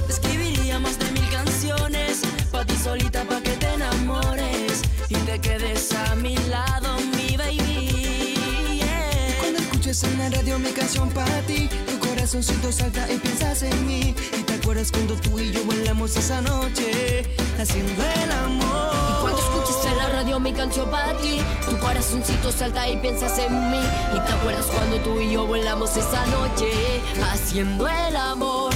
Escribiría 0.09 0.79
más 0.79 0.99
de 0.99 1.11
mil 1.13 1.29
canciones, 1.31 2.23
pa' 2.51 2.65
ti 2.65 2.75
solita 2.77 3.25
pa' 3.25 3.41
que 3.41 3.53
te 3.53 3.73
enamores 3.75 4.83
y 5.09 5.15
te 5.15 5.39
quedes 5.41 5.93
a 5.93 6.15
mi 6.17 6.37
lado, 6.49 6.97
mi 7.17 7.37
baby. 7.37 8.37
Yeah. 8.77 9.37
Cuando 9.41 9.59
escuches 9.61 10.03
en 10.05 10.19
la 10.19 10.31
radio 10.31 10.59
mi 10.59 10.71
canción 10.71 11.09
para 11.11 11.41
ti, 11.43 11.69
tu 11.87 11.99
corazoncito 12.33 12.73
salta 12.73 13.13
y 13.13 13.19
piensas 13.19 13.63
en 13.63 13.87
mí. 13.87 14.15
Y 14.39 14.43
te 14.45 14.55
acuerdas 14.55 14.91
cuando 14.91 15.17
tú 15.17 15.39
y 15.39 15.53
yo 15.53 15.63
volamos 15.65 16.17
esa 16.17 16.41
noche, 16.41 17.27
haciendo 17.61 18.03
el 18.03 18.33
amor. 18.33 18.95
Y 19.11 19.21
cuando 19.21 19.39
escuches 19.39 19.93
en 19.93 19.99
la 19.99 20.09
radio 20.09 20.41
mi 20.41 20.55
canción 20.55 20.91
para 20.91 21.15
ti, 21.19 21.43
tu 21.69 21.77
corazoncito 21.77 22.51
salta 22.51 22.89
y 22.89 22.97
piensas 22.97 23.39
en 23.39 23.71
mí. 23.71 23.83
Y 24.17 24.21
te 24.27 24.33
acuerdas 24.33 24.65
cuando 24.65 24.97
tú 25.01 25.21
y 25.21 25.33
yo 25.33 25.47
volamos 25.47 25.95
esa 25.95 26.25
noche, 26.29 27.03
haciendo 27.31 27.87
el 27.87 28.17
amor. 28.17 28.73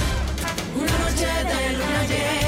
Una 0.75 1.09
noche 1.09 1.25
de 1.25 1.73
luna 1.73 2.05
llena, 2.05 2.46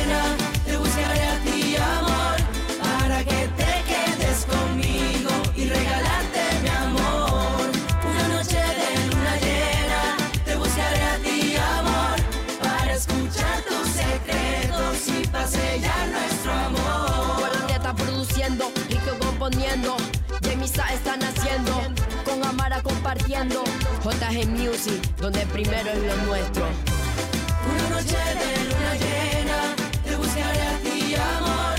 Están 20.77 21.21
haciendo, 21.23 21.81
con 22.23 22.43
Amara 22.43 22.81
compartiendo. 22.83 23.63
JG 24.03 24.47
Music, 24.49 25.01
donde 25.17 25.45
primero 25.47 25.89
es 25.89 26.03
lo 26.03 26.15
nuestro. 26.27 26.63
Una 27.65 27.89
noche 27.89 28.15
de 28.15 28.65
luna 28.65 28.93
llena, 28.93 29.75
te 30.03 30.15
buscaré 30.15 30.61
a 30.61 30.77
ti, 30.83 31.15
amor, 31.15 31.78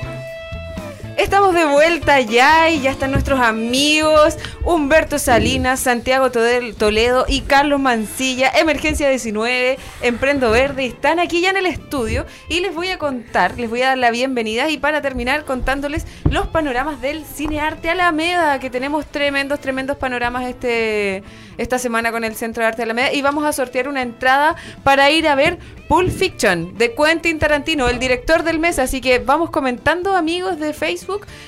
Estamos 1.17 1.53
de 1.53 1.65
vuelta 1.65 2.21
ya 2.21 2.69
y 2.69 2.81
ya 2.81 2.91
están 2.91 3.11
nuestros 3.11 3.39
amigos 3.39 4.37
Humberto 4.63 5.19
Salinas, 5.19 5.79
Santiago 5.79 6.31
Toledo 6.31 7.25
y 7.27 7.41
Carlos 7.41 7.79
Mancilla, 7.79 8.49
Emergencia 8.49 9.09
19, 9.09 9.77
Emprendo 10.01 10.51
Verde, 10.51 10.85
están 10.85 11.19
aquí 11.19 11.41
ya 11.41 11.49
en 11.49 11.57
el 11.57 11.65
estudio 11.65 12.25
y 12.47 12.61
les 12.61 12.73
voy 12.73 12.89
a 12.89 12.97
contar, 12.97 13.57
les 13.57 13.69
voy 13.69 13.81
a 13.81 13.89
dar 13.89 13.97
la 13.97 14.11
bienvenida 14.11 14.69
y 14.69 14.77
para 14.77 15.01
terminar 15.01 15.43
contándoles 15.45 16.05
los 16.29 16.47
panoramas 16.47 17.01
del 17.01 17.25
Cine 17.25 17.59
Arte 17.59 17.89
Alameda, 17.89 18.59
que 18.59 18.69
tenemos 18.69 19.05
tremendos, 19.05 19.59
tremendos 19.59 19.97
panoramas 19.97 20.45
este, 20.45 21.23
esta 21.57 21.77
semana 21.77 22.11
con 22.11 22.23
el 22.23 22.35
Centro 22.35 22.63
de 22.63 22.69
Arte 22.69 22.83
Alameda 22.83 23.11
y 23.11 23.21
vamos 23.21 23.45
a 23.45 23.51
sortear 23.51 23.87
una 23.87 24.01
entrada 24.01 24.55
para 24.83 25.11
ir 25.11 25.27
a 25.27 25.35
ver 25.35 25.59
Pulp 25.87 26.09
Fiction 26.09 26.77
de 26.77 26.95
Quentin 26.95 27.37
Tarantino, 27.37 27.89
el 27.89 27.99
director 27.99 28.43
del 28.43 28.59
mes. 28.59 28.79
Así 28.79 29.01
que 29.01 29.19
vamos 29.19 29.49
comentando, 29.49 30.15
amigos 30.15 30.57
de 30.57 30.71
Facebook. 30.71 31.00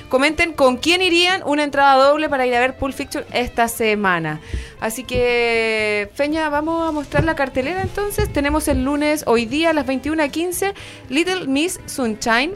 Comenten 0.10 0.54
con 0.54 0.78
quién 0.78 1.02
irían 1.02 1.42
una 1.46 1.64
entrada 1.64 1.96
doble 2.04 2.30
para 2.30 2.46
ir 2.46 2.56
a 2.56 2.60
ver 2.60 2.78
Pulp 2.78 2.94
Fiction 2.94 3.24
esta 3.34 3.68
semana. 3.68 4.40
Así 4.80 5.04
que, 5.04 6.10
Feña, 6.14 6.50
vamos 6.50 6.88
a 6.88 6.92
mostrar 6.92 7.24
la 7.24 7.36
cartelera 7.36 7.82
entonces. 7.82 8.32
Tenemos 8.32 8.68
el 8.68 8.84
lunes, 8.84 9.24
hoy 9.28 9.46
día 9.46 9.72
a 9.72 9.74
las 9.74 9.86
21.15, 9.86 10.74
Little 11.10 11.48
Miss 11.48 11.80
Sunshine. 11.86 12.54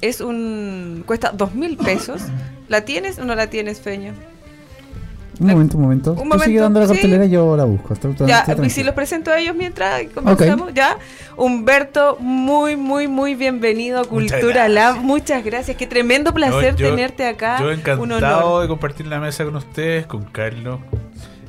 Es 0.00 0.20
un. 0.20 1.04
cuesta 1.06 1.32
dos 1.32 1.54
mil 1.54 1.76
pesos. 1.76 2.22
¿La 2.68 2.84
tienes 2.84 3.18
o 3.18 3.24
no 3.24 3.34
la 3.34 3.48
tienes, 3.50 3.80
Feña? 3.80 4.14
Un 5.40 5.46
momento, 5.46 5.76
un 5.78 5.82
momento. 5.82 6.10
Un 6.12 6.16
Tú 6.18 6.24
momento, 6.24 6.44
sigue 6.44 6.60
dando 6.60 6.80
la 6.80 6.86
sí. 6.86 6.92
cartelera 6.92 7.24
y 7.24 7.30
yo 7.30 7.56
la 7.56 7.64
busco. 7.64 7.94
Estoy- 7.94 8.10
estoy- 8.12 8.28
Ya, 8.28 8.40
estoy 8.46 8.66
y 8.66 8.70
si 8.70 8.82
los 8.84 8.94
presento 8.94 9.30
a 9.30 9.38
ellos 9.40 9.56
mientras 9.56 10.02
comenzamos, 10.14 10.74
ya. 10.74 10.98
Humberto, 11.36 12.18
muy, 12.20 12.76
muy, 12.76 13.08
muy 13.08 13.34
bienvenido 13.34 14.00
a 14.00 14.02
Muchas 14.02 14.10
Cultura 14.32 14.68
gracias. 14.68 14.70
Lab. 14.72 14.96
Muchas 15.02 15.42
gracias. 15.44 15.76
Qué 15.76 15.86
tremendo 15.86 16.34
placer 16.34 16.76
yo- 16.76 16.90
tenerte 16.90 17.26
acá. 17.26 17.58
Yo 17.58 17.68
Un 17.68 17.72
encantado 17.72 18.60
de 18.60 18.68
compartir 18.68 19.06
la 19.06 19.18
mesa 19.18 19.44
con 19.44 19.56
ustedes, 19.56 20.06
con 20.06 20.24
Carlos. 20.24 20.80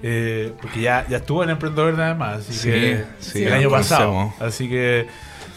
eh, 0.03 0.53
porque 0.59 0.81
ya, 0.81 1.05
ya 1.09 1.17
estuvo 1.17 1.43
en 1.43 1.51
Emprendedor 1.51 1.93
nada 1.93 2.15
más, 2.15 2.39
así 2.39 2.53
Sí, 2.53 2.69
que 2.71 3.03
sí, 3.19 3.43
el 3.43 3.53
año 3.53 3.69
pasado. 3.69 4.33
Así 4.39 4.67
que, 4.67 5.05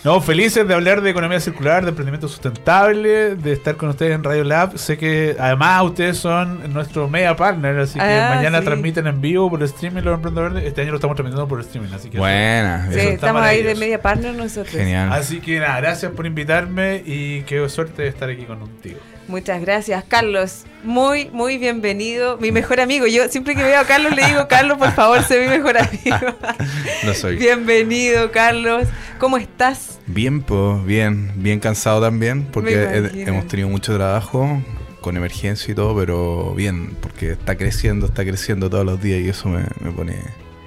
no, 0.04 0.20
felices 0.20 0.68
de 0.68 0.74
hablar 0.74 1.00
de 1.00 1.10
economía 1.10 1.40
circular, 1.40 1.82
de 1.82 1.88
emprendimiento 1.88 2.28
sustentable, 2.28 3.36
de 3.36 3.52
estar 3.52 3.76
con 3.76 3.88
ustedes 3.88 4.14
en 4.14 4.22
Radio 4.22 4.44
Lab. 4.44 4.76
Sé 4.76 4.98
que 4.98 5.34
además 5.38 5.82
ustedes 5.84 6.18
son 6.18 6.72
nuestro 6.72 7.08
media 7.08 7.34
partner, 7.36 7.78
así 7.78 7.98
que 7.98 8.04
Ah, 8.04 8.34
mañana 8.36 8.58
sí. 8.58 8.64
transmiten 8.66 9.06
en 9.06 9.20
vivo 9.20 9.48
por 9.48 9.62
streaming 9.62 10.02
los 10.02 10.14
emprendedores. 10.14 10.62
Este 10.64 10.82
año 10.82 10.90
lo 10.90 10.96
estamos 10.96 11.16
transmitiendo 11.16 11.48
por 11.48 11.60
streaming, 11.60 11.92
así 11.94 12.10
que 12.10 12.18
Buena, 12.18 12.88
Sí, 12.92 13.00
estamos 13.00 13.42
ahí 13.42 13.62
de 13.62 13.74
media 13.76 14.00
partner 14.02 14.34
nosotros. 14.34 14.74
genial. 14.74 15.10
Así 15.12 15.40
que 15.40 15.58
nada, 15.58 15.80
gracias 15.80 16.12
por 16.12 16.26
invitarme 16.26 17.02
y 17.04 17.42
qué 17.42 17.66
suerte 17.68 18.02
de 18.02 18.08
estar 18.08 18.28
aquí 18.28 18.44
contigo. 18.44 18.98
Muchas 19.28 19.60
gracias, 19.62 20.04
Carlos. 20.06 20.64
Muy, 20.82 21.30
muy 21.32 21.56
bienvenido. 21.56 22.36
Mi 22.38 22.52
mejor 22.52 22.80
amigo. 22.80 23.06
Yo 23.06 23.26
siempre 23.28 23.54
que 23.56 23.62
veo 23.62 23.80
a 23.80 23.84
Carlos 23.84 24.14
le 24.14 24.26
digo, 24.26 24.46
Carlos, 24.48 24.76
por 24.76 24.92
favor, 24.92 25.22
sé 25.22 25.40
mi 25.40 25.48
mejor 25.48 25.78
amigo. 25.78 26.36
Lo 27.04 27.14
soy. 27.14 27.36
Bienvenido, 27.36 28.30
Carlos. 28.30 28.86
¿Cómo 29.18 29.38
estás? 29.38 29.98
Bien, 30.06 30.42
pues, 30.42 30.84
bien, 30.84 31.32
bien 31.36 31.58
cansado 31.60 32.02
también, 32.02 32.44
porque 32.52 32.74
he- 32.74 33.22
hemos 33.22 33.48
tenido 33.48 33.68
mucho 33.70 33.94
trabajo 33.94 34.62
con 35.00 35.16
emergencia 35.16 35.72
y 35.72 35.74
todo, 35.74 35.96
pero 35.98 36.54
bien, 36.54 36.94
porque 37.00 37.32
está 37.32 37.56
creciendo, 37.56 38.06
está 38.06 38.24
creciendo 38.24 38.68
todos 38.68 38.84
los 38.84 39.00
días 39.02 39.20
y 39.20 39.28
eso 39.30 39.48
me, 39.48 39.62
me 39.80 39.90
pone 39.90 40.16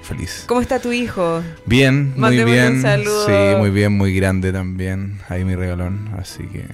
feliz. 0.01 0.45
¿Cómo 0.47 0.61
está 0.61 0.79
tu 0.79 0.91
hijo? 0.91 1.43
Bien, 1.67 2.13
muy 2.15 2.39
un 2.39 2.45
bien. 2.45 2.81
saludo. 2.81 3.25
Sí, 3.27 3.55
muy 3.57 3.69
bien, 3.69 3.93
muy 3.93 4.15
grande 4.15 4.51
también. 4.51 5.19
Ahí 5.29 5.43
mi 5.45 5.53
regalón, 5.55 6.09
así 6.19 6.43
que 6.43 6.65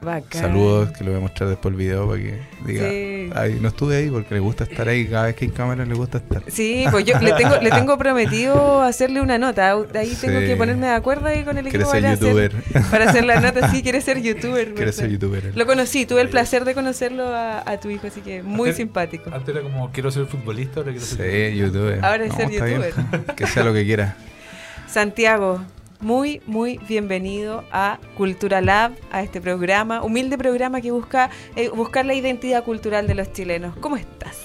Bacán. 0.00 0.40
saludos, 0.42 0.90
que 0.96 1.02
lo 1.02 1.10
voy 1.10 1.18
a 1.18 1.22
mostrar 1.22 1.48
después 1.48 1.72
el 1.72 1.76
video 1.78 2.06
para 2.08 2.20
que 2.22 2.38
diga, 2.64 2.88
Sí. 2.88 3.30
ay, 3.34 3.58
no 3.60 3.66
estuve 3.68 3.96
ahí 3.96 4.08
porque 4.10 4.34
le 4.34 4.40
gusta 4.40 4.62
estar 4.62 4.86
ahí, 4.88 5.06
cada 5.08 5.24
vez 5.26 5.34
que 5.34 5.46
hay 5.46 5.50
cámara 5.50 5.84
le 5.84 5.94
gusta 5.94 6.18
estar. 6.18 6.42
Sí, 6.46 6.84
pues 6.92 7.04
yo 7.04 7.18
le 7.18 7.32
tengo, 7.32 7.56
le 7.56 7.70
tengo 7.70 7.98
prometido 7.98 8.80
hacerle 8.82 9.20
una 9.20 9.38
nota. 9.38 9.72
Ahí 9.72 10.16
tengo 10.20 10.38
Sí. 10.38 10.46
que 10.46 10.54
ponerme 10.56 10.86
de 10.86 10.92
acuerdo 10.92 11.26
ahí 11.26 11.42
con 11.42 11.58
el 11.58 11.66
equipo 11.66 11.84
ser 11.90 12.02
para 12.02 12.12
hacer- 12.12 12.26
youtuber. 12.28 12.52
para 12.92 13.10
hacer 13.10 13.24
la 13.24 13.40
nota. 13.40 13.70
Sí, 13.72 13.82
quiere 13.82 14.00
ser 14.00 14.22
youtuber. 14.22 14.72
Quiere 14.74 14.92
ser 14.92 15.10
youtuber. 15.10 15.50
Lo 15.56 15.66
conocí, 15.66 16.06
tuve 16.06 16.20
el 16.20 16.28
placer 16.28 16.64
de 16.64 16.74
conocerlo 16.74 17.26
a, 17.34 17.68
a 17.68 17.80
tu 17.80 17.90
hijo, 17.90 18.06
así 18.06 18.20
que 18.20 18.42
muy 18.44 18.68
Antes- 18.68 18.76
simpático. 18.76 19.30
Antes 19.34 19.48
era 19.54 19.62
como 19.64 19.90
quiero 19.90 20.12
ser 20.12 20.26
futbolista, 20.26 20.78
ahora 20.78 20.92
quiero 20.92 21.06
ser 21.06 21.52
Sí, 21.52 21.58
youtuber. 21.58 22.04
Ahora 22.04 22.24
es 22.24 22.34
ser 22.34 22.48
bien. 22.48 22.64
youtuber. 22.68 22.92
Que 23.36 23.46
sea 23.48 23.64
lo 23.64 23.72
que 23.72 23.84
quiera. 23.84 24.14
Santiago, 24.86 25.60
muy, 26.00 26.40
muy 26.46 26.78
bienvenido 26.88 27.64
a 27.72 27.98
Cultura 28.16 28.60
Lab, 28.60 28.92
a 29.10 29.22
este 29.22 29.40
programa, 29.40 30.02
humilde 30.02 30.38
programa 30.38 30.80
que 30.80 30.90
busca 30.90 31.30
eh, 31.56 31.68
buscar 31.70 32.06
la 32.06 32.14
identidad 32.14 32.64
cultural 32.64 33.06
de 33.06 33.14
los 33.14 33.32
chilenos. 33.32 33.76
¿Cómo 33.80 33.96
estás? 33.96 34.36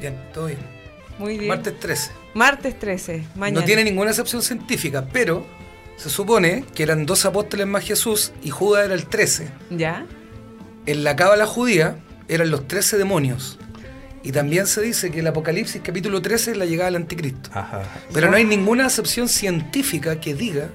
Bien, 0.00 0.16
todo 0.32 0.46
bien. 0.46 0.58
Muy 1.18 1.38
bien. 1.38 1.48
Martes 1.48 1.78
13. 1.78 2.10
Martes 2.34 2.78
13, 2.78 3.24
mañana. 3.36 3.60
No 3.60 3.66
tiene 3.66 3.84
ninguna 3.84 4.10
excepción 4.10 4.42
científica, 4.42 5.06
pero 5.12 5.46
se 5.96 6.10
supone 6.10 6.64
que 6.74 6.82
eran 6.82 7.06
dos 7.06 7.24
apóstoles 7.24 7.66
más 7.66 7.84
Jesús 7.84 8.32
y 8.42 8.50
Judas 8.50 8.84
era 8.84 8.94
el 8.94 9.06
13. 9.06 9.48
¿Ya? 9.70 10.04
En 10.84 11.04
la 11.04 11.16
cábala 11.16 11.46
judía 11.46 11.98
eran 12.28 12.50
los 12.50 12.68
13 12.68 12.98
demonios. 12.98 13.58
Y 14.22 14.32
también 14.32 14.66
se 14.66 14.82
dice 14.82 15.12
que 15.12 15.20
el 15.20 15.26
Apocalipsis 15.28 15.80
capítulo 15.82 16.20
13 16.20 16.50
es 16.50 16.56
la 16.56 16.64
llegada 16.64 16.90
del 16.90 16.96
anticristo. 16.96 17.48
Ajá. 17.54 17.84
Pero 18.12 18.28
no 18.28 18.36
hay 18.36 18.44
ninguna 18.44 18.84
excepción 18.84 19.28
científica 19.28 20.20
que 20.20 20.34
diga 20.34 20.68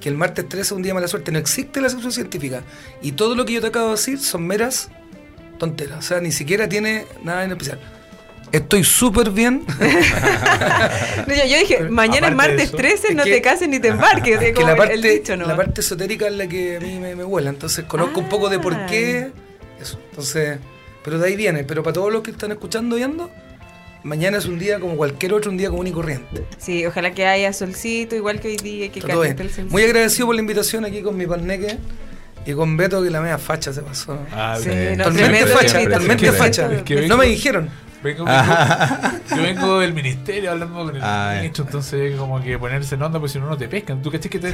que 0.00 0.08
el 0.08 0.14
martes 0.16 0.48
13 0.48 0.62
es 0.62 0.72
un 0.72 0.82
día 0.82 0.90
de 0.90 0.94
mala 0.94 1.08
suerte. 1.08 1.32
No 1.32 1.38
existe 1.38 1.80
la 1.80 1.86
excepción 1.88 2.12
científica. 2.12 2.62
Y 3.02 3.12
todo 3.12 3.34
lo 3.34 3.44
que 3.44 3.52
yo 3.54 3.60
te 3.60 3.66
acabo 3.68 3.86
de 3.86 3.92
decir 3.92 4.18
son 4.18 4.46
meras 4.46 4.88
tonteras. 5.58 5.98
O 5.98 6.02
sea, 6.02 6.20
ni 6.20 6.30
siquiera 6.32 6.68
tiene 6.68 7.04
nada 7.22 7.44
en 7.44 7.50
especial. 7.52 7.80
Estoy 8.52 8.84
súper 8.84 9.30
bien. 9.30 9.64
No, 11.26 11.34
yo, 11.34 11.44
yo 11.44 11.58
dije, 11.58 11.80
mañana 11.90 12.28
es 12.28 12.32
aparte 12.32 12.52
martes 12.52 12.68
eso, 12.68 12.76
13, 12.76 13.08
es 13.08 13.14
no 13.14 13.24
que- 13.24 13.32
te 13.32 13.42
cases 13.42 13.68
ni 13.68 13.78
te 13.80 13.88
embarques. 13.88 14.34
es 14.36 14.40
que 14.40 14.54
como 14.54 14.68
la 14.68 14.76
parte, 14.76 14.94
el 14.94 15.02
dicho, 15.02 15.36
¿no? 15.36 15.46
la 15.46 15.56
parte 15.56 15.80
esotérica 15.82 16.26
es 16.26 16.32
la 16.34 16.46
que 16.46 16.76
a 16.76 16.80
mí 16.80 16.98
me, 16.98 17.14
me 17.14 17.24
vuela. 17.24 17.50
Entonces 17.50 17.84
conozco 17.84 18.20
un 18.20 18.28
poco 18.28 18.48
de 18.48 18.58
por 18.58 18.86
qué. 18.86 19.30
Eso. 19.80 19.98
Entonces, 20.10 20.58
pero 21.04 21.18
de 21.18 21.26
ahí 21.28 21.36
viene. 21.36 21.64
Pero 21.64 21.82
para 21.82 21.92
todos 21.94 22.12
los 22.12 22.22
que 22.22 22.30
están 22.30 22.50
escuchando 22.52 22.96
y 22.96 23.00
viendo, 23.00 23.30
mañana 24.02 24.38
es 24.38 24.46
un 24.46 24.58
día 24.58 24.78
como 24.80 24.96
cualquier 24.96 25.34
otro, 25.34 25.50
un 25.50 25.56
día 25.56 25.70
común 25.70 25.86
y 25.86 25.92
corriente. 25.92 26.44
Sí, 26.58 26.84
ojalá 26.86 27.12
que 27.12 27.26
haya 27.26 27.52
solcito, 27.52 28.14
igual 28.16 28.40
que 28.40 28.48
hoy 28.48 28.56
día, 28.56 28.90
que 28.90 29.00
caliente 29.00 29.42
el 29.42 29.48
solcito. 29.50 29.70
Muy 29.72 29.82
agradecido 29.82 30.26
por 30.26 30.34
la 30.34 30.40
invitación 30.40 30.84
aquí 30.84 31.02
con 31.02 31.16
mi 31.16 31.26
panneque 31.26 31.78
y 32.46 32.52
con 32.54 32.76
Beto, 32.76 33.02
que 33.02 33.10
la 33.10 33.20
media 33.20 33.38
facha 33.38 33.72
se 33.72 33.82
pasó. 33.82 34.18
Ah, 34.32 34.56
Sí, 34.60 34.68
bien. 34.70 34.98
no, 34.98 35.04
Totalmente 35.04 35.46
facha, 35.46 35.66
chiquito, 35.66 35.84
totalmente 35.90 36.16
tremendo. 36.28 36.44
facha. 36.44 36.72
Es 36.72 36.82
que 36.82 36.94
vengo- 36.94 37.08
No 37.08 37.16
me 37.18 37.26
dijeron. 37.26 37.68
Vengo, 38.00 38.24
vengo- 38.26 38.54
yo 39.36 39.42
vengo 39.42 39.78
del 39.80 39.92
ministerio 39.92 40.52
hablando 40.52 40.84
con 40.84 40.94
el 40.94 41.02
Ah, 41.02 41.34
ministro, 41.38 41.64
entonces 41.64 42.14
como 42.16 42.40
que 42.40 42.56
ponerse 42.56 42.94
en 42.94 43.02
onda, 43.02 43.18
pues 43.18 43.32
si 43.32 43.40
no, 43.40 43.48
no 43.48 43.56
te 43.58 43.66
pescan. 43.66 44.00
Tú 44.02 44.10
cachai 44.12 44.30
que 44.30 44.38
te, 44.38 44.52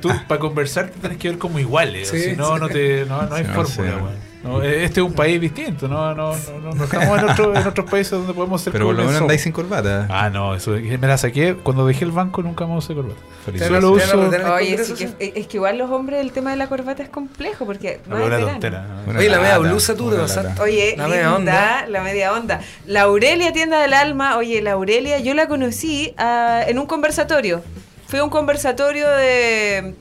tú, 0.00 0.10
para 0.26 0.40
conversar 0.40 0.88
te 0.90 0.98
tienes 0.98 1.18
que 1.18 1.28
ver 1.28 1.38
como 1.38 1.60
iguales, 1.60 2.08
Sí, 2.08 2.20
si 2.20 2.32
no, 2.36 2.54
sí. 2.54 2.60
no, 2.60 2.68
te, 2.68 3.04
no, 3.06 3.22
no 3.22 3.34
hay 3.36 3.44
Sí, 3.44 3.50
no, 3.54 3.64
fórmula. 3.64 4.10
No, 4.44 4.60
este 4.60 5.00
es 5.00 5.06
un 5.06 5.12
país 5.12 5.40
distinto, 5.40 5.86
no, 5.86 6.14
no, 6.16 6.32
no, 6.36 6.58
no, 6.60 6.72
no 6.72 6.84
estamos 6.84 7.16
en, 7.18 7.28
otro- 7.30 7.54
en 7.56 7.64
otros 7.64 7.88
países 7.88 8.10
donde 8.10 8.34
podemos 8.34 8.60
ser 8.60 8.72
Pero 8.72 8.86
por 8.86 8.96
lo 8.96 9.04
menos 9.04 9.20
andáis 9.20 9.40
sin 9.42 9.52
corbata. 9.52 10.08
Ah, 10.10 10.30
no, 10.30 10.54
eso 10.56 10.72
me 10.72 10.98
la 11.06 11.16
saqué 11.16 11.54
cuando 11.54 11.86
dejé 11.86 12.04
el 12.04 12.10
banco, 12.10 12.42
nunca 12.42 12.66
me 12.66 12.76
usé 12.76 12.92
corbata. 12.94 13.20
Felicidades. 13.44 13.82
Solo 13.82 13.94
lo 13.94 14.30
¿Te 14.30 14.38
van 14.38 14.46
a 14.46 14.54
uso. 14.54 14.54
Oye, 14.54 14.84
sí 14.84 14.94
que, 14.94 15.32
es 15.36 15.46
que 15.46 15.56
igual 15.56 15.78
los 15.78 15.90
hombres 15.90 16.20
el 16.20 16.32
tema 16.32 16.50
de 16.50 16.56
la 16.56 16.66
corbata 16.68 17.02
es 17.04 17.08
complejo 17.08 17.66
porque 17.66 18.00
no 18.08 18.16
No, 18.16 18.20
es 18.22 18.26
una 18.26 18.36
verano. 18.36 18.52
tontera. 18.52 18.82
¿no? 19.04 19.10
Una 19.10 19.18
Oye, 19.20 19.28
la 19.28 19.38
media 19.40 19.58
blusa 19.58 19.94
tú 19.94 20.10
te 20.10 20.16
lata. 20.16 20.26
pasaste. 20.26 20.62
Oye, 20.62 20.94
La 20.96 21.06
media 21.08 21.34
onda. 21.36 21.86
la 21.88 22.02
media 22.02 22.32
onda. 22.32 22.60
La 22.86 23.02
Aurelia, 23.02 23.52
tienda 23.52 23.80
del 23.80 23.94
alma. 23.94 24.36
Oye, 24.38 24.60
la 24.60 24.72
Aurelia, 24.72 25.20
yo 25.20 25.34
la 25.34 25.46
conocí 25.46 26.14
ah, 26.18 26.62
en 26.66 26.78
un 26.80 26.86
conversatorio. 26.86 27.62
fui 28.08 28.18
a 28.18 28.24
un 28.24 28.30
conversatorio 28.30 29.08
de 29.08 29.94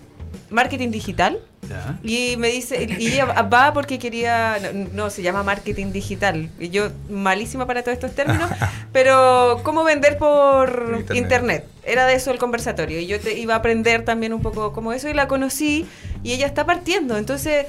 marketing 0.49 0.89
digital. 0.89 1.39
Ya. 1.69 1.99
Y 2.03 2.35
me 2.37 2.49
dice, 2.49 2.87
y 2.99 3.07
ella 3.07 3.25
va 3.43 3.73
porque 3.73 3.99
quería, 3.99 4.57
no, 4.73 4.89
no, 4.93 5.09
se 5.09 5.21
llama 5.21 5.43
marketing 5.43 5.91
digital. 5.91 6.49
Y 6.59 6.69
yo, 6.69 6.89
malísima 7.09 7.65
para 7.67 7.83
todos 7.83 7.93
estos 7.93 8.13
términos, 8.13 8.49
pero 8.93 9.61
cómo 9.63 9.83
vender 9.83 10.17
por 10.17 10.69
Internet. 10.69 11.17
internet. 11.17 11.67
Era 11.83 12.05
de 12.05 12.15
eso 12.15 12.31
el 12.31 12.39
conversatorio. 12.39 12.99
Y 12.99 13.07
yo 13.07 13.19
te 13.19 13.37
iba 13.37 13.53
a 13.53 13.57
aprender 13.57 14.05
también 14.05 14.33
un 14.33 14.41
poco 14.41 14.73
como 14.73 14.93
eso 14.93 15.09
y 15.09 15.13
la 15.13 15.27
conocí 15.27 15.85
y 16.23 16.33
ella 16.33 16.47
está 16.47 16.65
partiendo. 16.65 17.17
Entonces, 17.17 17.65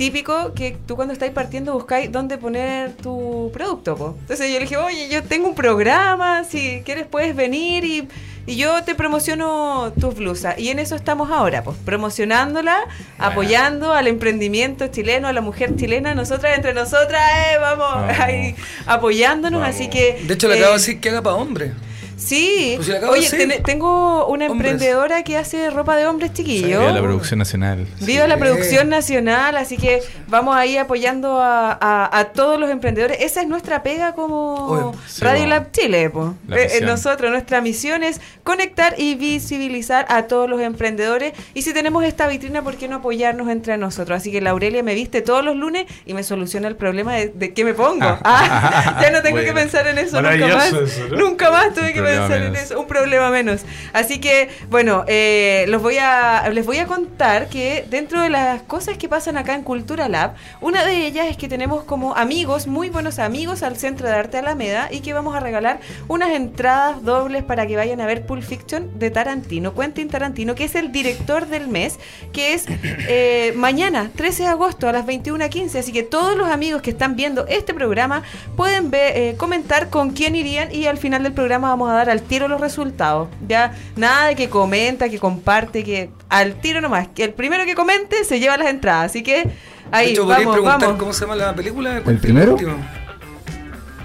típico 0.00 0.54
que 0.54 0.78
tú 0.86 0.96
cuando 0.96 1.12
estáis 1.12 1.30
partiendo 1.30 1.74
buscáis 1.74 2.10
dónde 2.10 2.38
poner 2.38 2.94
tu 2.94 3.50
producto. 3.52 3.96
po. 3.96 4.16
Entonces 4.20 4.48
yo 4.48 4.54
le 4.54 4.60
dije, 4.60 4.78
oye, 4.78 5.10
yo 5.10 5.22
tengo 5.22 5.48
un 5.48 5.54
programa, 5.54 6.44
si 6.44 6.80
quieres 6.86 7.06
puedes 7.06 7.36
venir 7.36 7.84
y, 7.84 8.08
y 8.50 8.56
yo 8.56 8.82
te 8.82 8.96
promociono 8.96 9.92
tus 10.00 10.16
blusas. 10.16 10.58
Y 10.58 10.70
en 10.70 10.80
eso 10.80 10.96
estamos 10.96 11.30
ahora, 11.30 11.62
pues, 11.62 11.76
promocionándola, 11.84 12.76
apoyando 13.16 13.92
al 13.92 14.08
emprendimiento 14.08 14.88
chileno, 14.88 15.28
a 15.28 15.32
la 15.32 15.40
mujer 15.40 15.76
chilena, 15.76 16.16
nosotras 16.16 16.56
entre 16.56 16.74
nosotras, 16.74 17.22
eh, 17.36 17.58
vamos, 17.60 17.94
Vamos. 17.94 18.18
ahí 18.18 18.56
apoyándonos. 18.86 19.60
Vamos. 19.60 19.76
Así 19.76 19.88
que... 19.88 20.20
De 20.26 20.34
hecho, 20.34 20.48
le 20.48 20.54
eh, 20.54 20.58
acabo 20.58 20.72
de 20.72 20.78
decir 20.80 21.00
que 21.00 21.10
haga 21.10 21.22
para 21.22 21.36
hombre. 21.36 21.72
Sí, 22.20 22.74
Pues 22.76 22.86
si 22.86 22.92
oye, 22.92 23.30
ten- 23.30 23.62
tengo 23.62 24.26
una 24.26 24.46
Hombres. 24.50 24.72
emprendedora 24.72 25.24
que 25.24 25.36
hace 25.38 25.70
ropa 25.70 25.96
de 25.96 26.06
hombres 26.06 26.32
chiquillos. 26.34 26.68
Viva 26.80 26.92
la 26.92 27.00
producción 27.00 27.38
nacional. 27.38 27.86
Viva 28.00 28.26
la 28.26 28.36
producción 28.36 28.88
nacional, 28.90 29.56
así 29.56 29.76
que 29.78 30.02
vamos 30.28 30.54
ahí 30.54 30.76
apoyando 30.76 31.40
a, 31.40 31.72
a- 31.72 32.18
a 32.18 32.24
todos 32.32 32.60
los 32.60 32.68
emprendedores. 32.70 33.18
Esa 33.20 33.40
es 33.40 33.48
nuestra 33.48 33.82
pega 33.82 34.12
como. 34.14 34.94
Sí, 35.08 35.22
Radio. 35.24 35.46
Lab 35.46 35.70
Chile. 35.72 36.10
po. 36.10 36.34
La 36.46 36.58
Eh, 36.58 36.68
eh, 36.78 36.80
nosotros, 36.82 37.30
nuestra 37.30 37.60
misión 37.62 38.02
es 38.02 38.20
conectar 38.44 38.94
y 38.98 39.14
visibilizar 39.14 40.04
a 40.10 40.24
todos 40.24 40.48
los 40.48 40.60
emprendedores. 40.60 41.32
Y 41.54 41.62
si 41.62 41.72
tenemos 41.72 42.04
esta 42.04 42.26
vitrina, 42.28 42.62
¿por 42.62 42.76
qué 42.76 42.86
no 42.88 42.96
apoyarnos 42.96 43.48
entre 43.48 43.78
nosotros? 43.78 44.18
Así 44.18 44.30
que 44.30 44.40
la 44.42 44.50
Aurelia 44.50 44.82
me 44.82 44.94
viste 44.94 45.22
todos 45.22 45.42
los 45.44 45.56
lunes 45.56 45.86
y 46.04 46.12
me 46.14 46.22
soluciona 46.22 46.68
el 46.68 46.76
problema 46.76 47.14
de, 47.14 47.28
de 47.28 47.54
qué 47.54 47.64
me 47.64 47.72
pongo. 47.74 48.04
Ah, 48.24 48.98
ya 49.02 49.10
no 49.10 49.22
tengo 49.22 49.38
que 49.40 49.52
pensar 49.52 49.86
en 49.86 49.98
eso 49.98 50.20
nunca 50.20 50.36
más. 50.36 50.72
Maravilloso 50.72 50.84
eso, 50.84 51.08
¿no? 51.08 51.16
Nunca 51.16 51.50
más 51.50 51.72
tuve 51.74 51.92
que 51.94 52.02
en 52.10 52.56
eso 52.56 52.80
un 52.80 52.86
problema 52.86 53.30
menos. 53.30 53.62
Así 53.92 54.20
que, 54.20 54.48
bueno, 54.68 55.04
eh, 55.06 55.64
los 55.68 55.82
voy 55.82 55.98
a, 55.98 56.48
les 56.50 56.66
voy 56.66 56.78
a 56.78 56.86
contar 56.86 57.48
que 57.48 57.84
dentro 57.88 58.20
de 58.22 58.30
las 58.30 58.62
cosas 58.62 58.96
que 58.98 59.08
pasan 59.08 59.36
acá 59.36 59.54
en 59.54 59.62
Cultura 59.62 60.08
Lab, 60.08 60.34
una 60.60 60.84
de 60.84 61.06
ellas 61.06 61.26
es 61.28 61.36
que 61.36 61.48
tenemos 61.48 61.84
como 61.84 62.16
amigos, 62.16 62.66
muy 62.66 62.90
buenos 62.90 63.18
amigos 63.18 63.62
al 63.62 63.76
Centro 63.76 64.08
de 64.08 64.14
Arte 64.14 64.38
Alameda 64.38 64.88
y 64.90 65.00
que 65.00 65.12
vamos 65.12 65.34
a 65.34 65.40
regalar 65.40 65.80
unas 66.08 66.30
entradas 66.30 67.02
dobles 67.02 67.44
para 67.44 67.66
que 67.66 67.76
vayan 67.76 68.00
a 68.00 68.06
ver 68.06 68.26
Pulp 68.26 68.42
Fiction 68.42 68.98
de 68.98 69.10
Tarantino, 69.10 69.74
Quentin 69.74 70.08
Tarantino, 70.08 70.54
que 70.54 70.64
es 70.64 70.74
el 70.74 70.92
director 70.92 71.46
del 71.46 71.68
mes, 71.68 71.98
que 72.32 72.54
es 72.54 72.64
eh, 73.08 73.52
mañana, 73.56 74.10
13 74.14 74.44
de 74.44 74.48
agosto 74.48 74.88
a 74.88 74.92
las 74.92 75.06
21.15. 75.06 75.78
Así 75.78 75.92
que 75.92 76.02
todos 76.02 76.36
los 76.36 76.48
amigos 76.48 76.82
que 76.82 76.90
están 76.90 77.16
viendo 77.16 77.46
este 77.46 77.74
programa 77.74 78.22
pueden 78.56 78.90
ver, 78.90 79.16
eh, 79.16 79.34
comentar 79.36 79.90
con 79.90 80.10
quién 80.10 80.36
irían 80.36 80.74
y 80.74 80.86
al 80.86 80.98
final 80.98 81.22
del 81.22 81.32
programa 81.32 81.68
vamos 81.70 81.90
a 81.90 81.94
dar 81.94 81.99
al 82.08 82.22
tiro 82.22 82.48
los 82.48 82.60
resultados. 82.60 83.28
Ya 83.46 83.72
nada 83.96 84.28
de 84.28 84.36
que 84.36 84.48
comenta, 84.48 85.08
que 85.08 85.18
comparte, 85.18 85.84
que 85.84 86.10
al 86.28 86.54
tiro 86.54 86.80
nomás. 86.80 87.08
Que 87.08 87.24
el 87.24 87.34
primero 87.34 87.64
que 87.64 87.74
comente 87.74 88.24
se 88.24 88.40
lleva 88.40 88.56
las 88.56 88.68
entradas. 88.68 89.10
Así 89.10 89.22
que 89.22 89.44
de 89.44 89.52
ahí, 89.90 90.10
hecho, 90.12 90.26
vamos, 90.26 90.52
preguntar 90.52 90.80
vamos. 90.80 90.98
cómo 90.98 91.12
se 91.12 91.20
llama 91.22 91.36
la 91.36 91.54
película. 91.54 92.02
¿El 92.06 92.18
primero? 92.18 92.56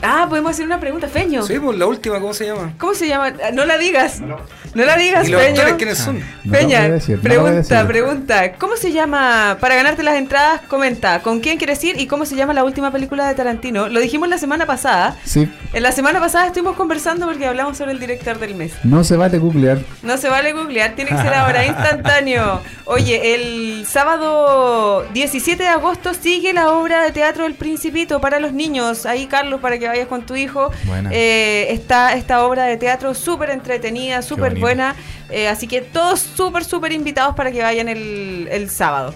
Ah, 0.06 0.26
podemos 0.30 0.52
hacer 0.52 0.66
una 0.66 0.80
pregunta, 0.80 1.08
Feño. 1.08 1.44
Sí, 1.44 1.60
pues 1.60 1.78
la 1.78 1.86
última, 1.86 2.20
¿cómo 2.20 2.34
se 2.34 2.46
llama? 2.46 2.74
¿Cómo 2.78 2.94
se 2.94 3.08
llama? 3.08 3.34
Ah, 3.44 3.52
No 3.54 3.66
la 3.66 3.78
digas. 3.78 4.22
No 4.22 4.84
la 4.86 4.98
digas, 4.98 5.28
¿Y 5.28 5.32
los 5.32 5.42
Feño. 5.42 5.56
actores 5.62 5.74
quiénes 5.78 5.98
son? 5.98 6.20
No 6.20 6.24
lo 6.44 6.52
voy 6.52 6.60
Peña, 6.60 6.80
a 6.82 6.90
decir, 6.90 7.18
no 7.18 7.34
lo 7.34 7.42
voy 7.42 7.50
a 7.50 7.54
pregunta, 7.54 7.88
pregunta. 7.88 8.52
¿Cómo 8.58 8.76
se 8.76 8.92
llama, 8.92 9.58
para 9.62 9.76
ganarte 9.76 10.04
las 10.04 10.16
entradas, 10.16 10.62
comenta, 10.68 11.22
¿con 11.22 11.40
quién 11.40 11.58
quieres 11.58 11.82
ir 11.84 12.00
y 12.00 12.08
cómo 12.08 12.26
se 12.26 12.36
llama 12.36 12.54
la 12.54 12.64
última 12.64 12.92
película 12.92 13.28
de 13.28 13.36
Tarantino? 13.36 13.88
Lo 13.88 14.00
dijimos 14.02 14.28
la 14.30 14.38
semana 14.38 14.66
pasada. 14.66 15.16
Sí, 15.24 15.50
En 15.74 15.82
la 15.84 15.92
semana 15.94 16.20
pasada 16.20 16.48
estuvimos 16.48 16.76
conversando 16.76 17.26
porque 17.26 17.46
hablamos 17.46 17.78
sobre 17.78 17.92
el 17.92 18.00
director 18.00 18.38
del 18.40 18.56
mes. 18.56 18.74
no 18.84 19.04
se 19.04 19.16
vale 19.18 19.38
googlear. 19.38 19.80
No 20.04 20.18
se 20.18 20.30
vale 20.30 20.52
googlear, 20.54 20.94
tiene 20.96 21.12
que 21.12 21.18
ser 21.18 21.34
ahora, 21.34 21.66
instantáneo. 21.66 22.62
Oye, 22.86 23.34
el 23.36 23.86
sábado 23.88 25.06
17 25.14 25.64
de 25.64 25.70
agosto 25.70 26.14
sigue 26.14 26.54
la 26.54 26.72
obra 26.72 27.02
de 27.02 27.12
teatro 27.12 27.46
El 27.46 27.54
Principito 27.56 28.20
para 28.20 28.40
los 28.40 28.52
niños. 28.54 29.06
Ahí, 29.06 29.26
Carlos, 29.28 29.60
para 29.62 29.78
que 29.80 29.88
vayas 29.96 30.08
con 30.08 30.26
tu 30.26 30.36
hijo. 30.36 30.72
Eh, 31.12 31.68
está 31.72 32.14
esta 32.14 32.46
obra 32.46 32.66
de 32.66 32.78
teatro 32.78 33.14
súper 33.14 33.50
entretenida, 33.50 34.22
súper 34.22 34.52
buena. 34.62 34.96
Eh, 35.30 35.48
así 35.48 35.68
que 35.68 35.82
todos 35.82 36.20
súper, 36.20 36.64
súper 36.64 36.92
invitados 36.92 37.36
para 37.36 37.52
que 37.52 37.62
vayan 37.62 37.88
el, 37.90 38.48
el 38.52 38.70
sábado. 38.70 39.14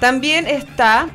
También 0.00 0.46
está 0.46 1.08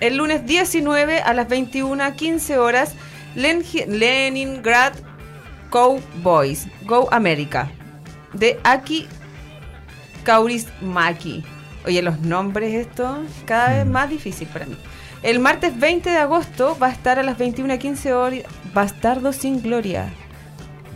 el 0.00 0.16
lunes 0.16 0.46
19 0.46 1.20
a 1.20 1.32
las 1.34 1.48
21.15 1.48 2.56
horas 2.56 2.94
Len- 3.34 3.64
Leningrad 3.88 4.92
Cowboys, 5.70 6.66
Go 6.84 7.08
America, 7.12 7.70
de 8.32 8.58
Aki 8.62 9.06
Kaurismaki. 10.24 11.44
Oye, 11.84 12.02
los 12.02 12.20
nombres 12.20 12.74
esto 12.74 13.18
cada 13.44 13.70
vez 13.78 13.86
más 13.86 14.08
difícil 14.08 14.46
para 14.48 14.66
mí. 14.66 14.76
El 15.22 15.38
martes 15.38 15.78
20 15.78 16.10
de 16.10 16.16
agosto 16.18 16.76
va 16.82 16.88
a 16.88 16.92
estar 16.92 17.18
a 17.18 17.22
las 17.22 17.38
21.15 17.38 18.10
horas 18.12 18.40
Bastardo 18.74 19.32
sin 19.32 19.62
Gloria. 19.62 20.12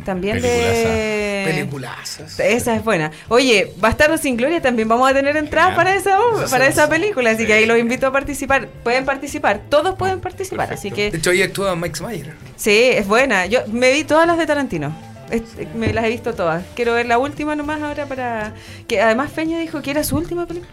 También 0.04 0.40
de... 0.40 1.42
Peliculazas. 1.46 2.38
Esa 2.38 2.76
es 2.76 2.84
buena. 2.84 3.10
Oye, 3.28 3.72
Bastardo 3.78 4.16
sin 4.18 4.36
Gloria 4.36 4.60
también 4.62 4.88
vamos 4.88 5.08
a 5.10 5.14
tener 5.14 5.36
entradas 5.36 5.74
para 5.74 5.94
esa, 5.94 6.18
para 6.50 6.66
esa 6.68 6.88
película, 6.88 7.30
así 7.30 7.44
que 7.46 7.52
ahí 7.52 7.66
los 7.66 7.78
invito 7.78 8.06
a 8.06 8.12
participar. 8.12 8.68
Pueden 8.68 9.04
participar, 9.04 9.62
todos 9.68 9.96
pueden 9.96 10.20
participar, 10.20 10.72
así 10.72 10.90
que 10.92 11.10
De 11.10 11.18
hecho, 11.18 11.30
ahí 11.30 11.42
actúa 11.42 11.74
Mike 11.76 12.00
Mayer. 12.02 12.34
Sí, 12.56 12.70
es 12.92 13.06
buena. 13.06 13.46
Yo 13.46 13.60
me 13.68 13.92
vi 13.92 14.04
todas 14.04 14.26
las 14.28 14.38
de 14.38 14.46
Tarantino. 14.46 14.94
Es- 15.30 15.42
me 15.74 15.92
las 15.92 16.04
he 16.04 16.08
visto 16.08 16.34
todas. 16.34 16.64
Quiero 16.76 16.94
ver 16.94 17.06
la 17.06 17.18
última 17.18 17.56
nomás 17.56 17.82
ahora 17.82 18.06
para... 18.06 18.54
Que 18.86 19.00
además 19.00 19.32
Feña 19.32 19.58
dijo 19.58 19.82
que 19.82 19.90
era 19.90 20.04
su 20.04 20.16
última 20.16 20.46
película. 20.46 20.70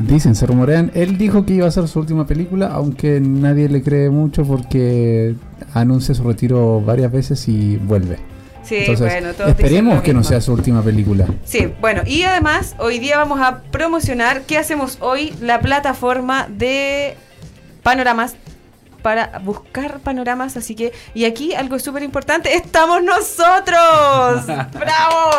Dicen, 0.00 0.34
se 0.34 0.46
rumorean. 0.46 0.90
Él 0.94 1.18
dijo 1.18 1.44
que 1.44 1.54
iba 1.54 1.66
a 1.66 1.70
ser 1.70 1.88
su 1.88 2.00
última 2.00 2.26
película, 2.26 2.68
aunque 2.68 3.20
nadie 3.20 3.68
le 3.68 3.82
cree 3.82 4.10
mucho 4.10 4.44
porque 4.44 5.34
anuncia 5.74 6.14
su 6.14 6.24
retiro 6.24 6.80
varias 6.80 7.12
veces 7.12 7.46
y 7.48 7.76
vuelve. 7.76 8.18
Sí, 8.62 8.78
Entonces, 8.78 9.12
bueno, 9.12 9.32
todos 9.32 9.50
esperemos 9.50 10.02
que 10.02 10.12
no 10.12 10.24
sea 10.24 10.40
su 10.40 10.52
última 10.52 10.82
película. 10.82 11.26
Sí, 11.44 11.72
bueno, 11.80 12.02
y 12.04 12.24
además 12.24 12.74
hoy 12.78 12.98
día 12.98 13.16
vamos 13.16 13.40
a 13.40 13.62
promocionar, 13.62 14.42
¿qué 14.42 14.58
hacemos 14.58 14.98
hoy? 15.00 15.32
La 15.40 15.60
plataforma 15.60 16.48
de 16.48 17.16
panoramas 17.84 18.34
para 19.02 19.38
buscar 19.38 20.00
panoramas, 20.00 20.56
así 20.56 20.74
que, 20.74 20.92
y 21.14 21.26
aquí 21.26 21.54
algo 21.54 21.78
súper 21.78 22.02
importante, 22.02 22.56
estamos 22.56 23.04
nosotros. 23.04 24.46
¡Bravo! 24.72 25.30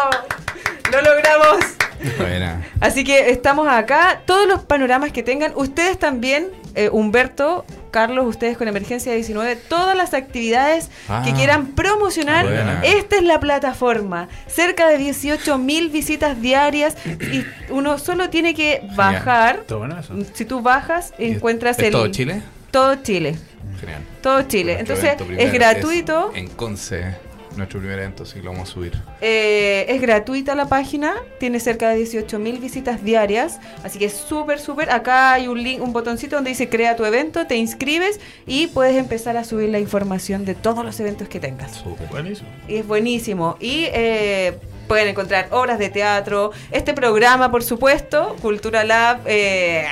Lo 0.90 1.02
logramos. 1.02 1.77
Buena. 2.18 2.66
Así 2.80 3.04
que 3.04 3.30
estamos 3.32 3.68
acá, 3.68 4.22
todos 4.26 4.48
los 4.48 4.64
panoramas 4.64 5.12
que 5.12 5.24
tengan, 5.24 5.52
ustedes 5.56 5.98
también, 5.98 6.48
eh, 6.76 6.90
Humberto, 6.92 7.66
Carlos, 7.92 8.26
ustedes 8.28 8.58
con 8.58 8.68
Emergencia 8.68 9.14
19, 9.14 9.56
todas 9.56 9.98
las 9.98 10.14
actividades 10.14 10.90
Ah, 11.10 11.24
que 11.26 11.34
quieran 11.34 11.68
promocionar, 11.68 12.46
buena. 12.46 12.82
esta 12.84 13.16
es 13.16 13.24
la 13.24 13.40
plataforma. 13.40 14.28
Cerca 14.48 14.88
de 14.88 14.98
18 15.00 15.58
mil 15.58 15.90
visitas 15.90 16.40
diarias 16.42 16.96
y 17.06 17.44
uno 17.72 17.98
solo 17.98 18.30
tiene 18.30 18.54
que 18.54 18.82
bajar. 18.96 19.58
Está 19.62 19.76
bueno 19.78 20.00
eso. 20.00 20.14
Si 20.34 20.46
tú 20.46 20.62
bajas, 20.62 21.14
encuentras 21.18 21.80
¿Es 21.80 21.86
el... 21.86 21.92
todo 21.94 22.08
Chile? 22.10 22.42
Todo 22.72 22.96
Chile. 22.96 23.36
Genial. 23.80 24.02
Todo 24.22 24.42
Chile. 24.44 24.78
Entonces, 24.80 25.16
es 25.38 25.54
gratuito. 25.54 26.32
En 26.36 26.48
Conce, 26.50 27.16
nuestro 27.58 27.80
primer 27.80 28.00
evento, 28.00 28.26
sí 28.26 28.42
lo 28.42 28.52
vamos 28.52 28.70
a 28.70 28.74
subir. 28.74 28.94
Eh, 29.22 29.86
es 29.90 30.02
gratuita 30.02 30.56
la 30.56 30.68
página, 30.68 31.16
tiene 31.40 31.60
cerca 31.60 31.90
de 31.90 31.98
18 31.98 32.40
mil 32.40 32.60
visitas 32.60 33.04
diarias, 33.04 33.60
así 33.84 34.00
que 34.00 34.06
es 34.06 34.14
súper, 34.14 34.60
súper. 34.60 34.92
Acá 34.92 35.34
hay 35.34 35.48
un 35.48 35.62
link, 35.62 35.82
un 35.82 35.94
botoncito 35.94 36.36
donde 36.36 36.52
dice 36.52 36.70
crea 36.70 36.96
tu 36.96 37.06
evento, 37.06 37.48
te 37.48 37.56
inscribes 37.56 38.20
y 38.46 38.68
puedes 38.68 38.96
empezar 38.96 39.38
a 39.38 39.44
subir 39.44 39.70
la 39.70 39.80
información 39.80 40.46
de 40.46 40.56
todos 40.56 40.86
los 40.86 41.00
eventos 41.00 41.28
que 41.28 41.40
tengas. 41.40 41.74
Súper. 41.76 42.08
Buenísimo. 42.08 42.50
Y 42.68 42.76
es 42.76 42.88
buenísimo. 42.88 43.58
Y 43.60 43.86
eh, 43.94 44.58
pueden 44.88 45.10
encontrar 45.10 45.48
obras 45.52 45.80
de 45.80 45.90
teatro, 45.90 46.52
este 46.72 46.94
programa, 46.94 47.52
por 47.52 47.64
supuesto, 47.64 48.36
Cultura 48.42 48.84
Lab, 48.84 49.22
eh, 49.26 49.86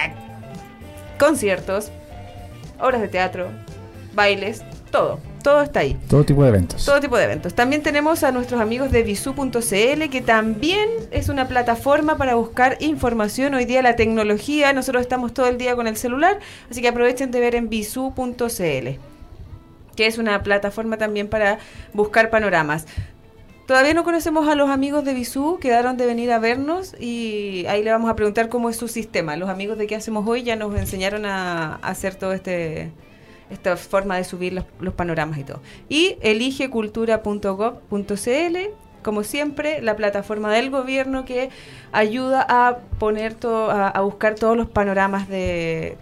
conciertos, 1.19 1.91
obras 2.79 3.01
de 3.01 3.07
teatro, 3.07 3.49
bailes, 4.13 4.63
todo. 4.91 5.19
Todo 5.45 5.61
está 5.61 5.81
ahí. 5.81 5.95
Todo 6.09 6.23
tipo 6.23 6.41
de 6.41 6.49
eventos. 6.49 6.83
Todo 6.83 6.99
tipo 6.99 7.15
de 7.17 7.25
eventos. 7.25 7.53
También 7.53 7.83
tenemos 7.83 8.23
a 8.23 8.31
nuestros 8.31 8.59
amigos 8.59 8.91
de 8.91 9.03
visu.cl, 9.03 10.09
que 10.09 10.21
también 10.25 10.89
es 11.11 11.29
una 11.29 11.47
plataforma 11.47 12.17
para 12.17 12.33
buscar 12.33 12.77
información. 12.79 13.53
Hoy 13.53 13.65
día 13.65 13.83
la 13.83 13.95
tecnología, 13.95 14.73
nosotros 14.73 15.03
estamos 15.03 15.35
todo 15.35 15.45
el 15.45 15.59
día 15.59 15.75
con 15.75 15.85
el 15.85 15.97
celular, 15.97 16.39
así 16.71 16.81
que 16.81 16.87
aprovechen 16.87 17.29
de 17.29 17.41
ver 17.41 17.53
en 17.53 17.69
visu.cl, 17.69 18.97
que 19.95 20.07
es 20.07 20.17
una 20.17 20.41
plataforma 20.41 20.97
también 20.97 21.27
para 21.27 21.59
buscar 21.93 22.31
panoramas. 22.31 22.87
Todavía 23.67 23.93
no 23.93 24.03
conocemos 24.03 24.47
a 24.47 24.55
los 24.55 24.71
amigos 24.71 25.05
de 25.05 25.13
Bisú, 25.13 25.59
quedaron 25.61 25.95
de 25.95 26.07
venir 26.07 26.31
a 26.31 26.39
vernos 26.39 26.95
y 26.99 27.67
ahí 27.67 27.83
le 27.83 27.91
vamos 27.91 28.09
a 28.09 28.15
preguntar 28.15 28.49
cómo 28.49 28.71
es 28.71 28.77
su 28.77 28.87
sistema. 28.87 29.35
Los 29.35 29.49
amigos 29.49 29.77
de 29.77 29.85
qué 29.85 29.95
hacemos 29.95 30.27
hoy 30.27 30.41
ya 30.41 30.55
nos 30.55 30.75
enseñaron 30.75 31.23
a, 31.27 31.75
a 31.75 31.89
hacer 31.89 32.15
todo 32.15 32.33
este 32.33 32.91
esta 33.49 33.75
forma 33.77 34.17
de 34.17 34.23
subir 34.23 34.53
los, 34.53 34.65
los 34.79 34.93
panoramas 34.93 35.37
y 35.39 35.43
todo. 35.43 35.59
Y 35.89 36.17
eligecultura.gov.cl, 36.21 38.57
como 39.03 39.23
siempre, 39.23 39.81
la 39.81 39.95
plataforma 39.95 40.51
del 40.51 40.69
gobierno 40.71 41.25
que 41.25 41.49
ayuda 41.91 42.45
a 42.47 42.77
poner 42.99 43.33
todo, 43.35 43.69
a, 43.71 43.99
buscar 44.01 44.35
todos 44.35 44.57
los 44.57 44.67
panoramas 44.67 45.27
de- 45.29 45.97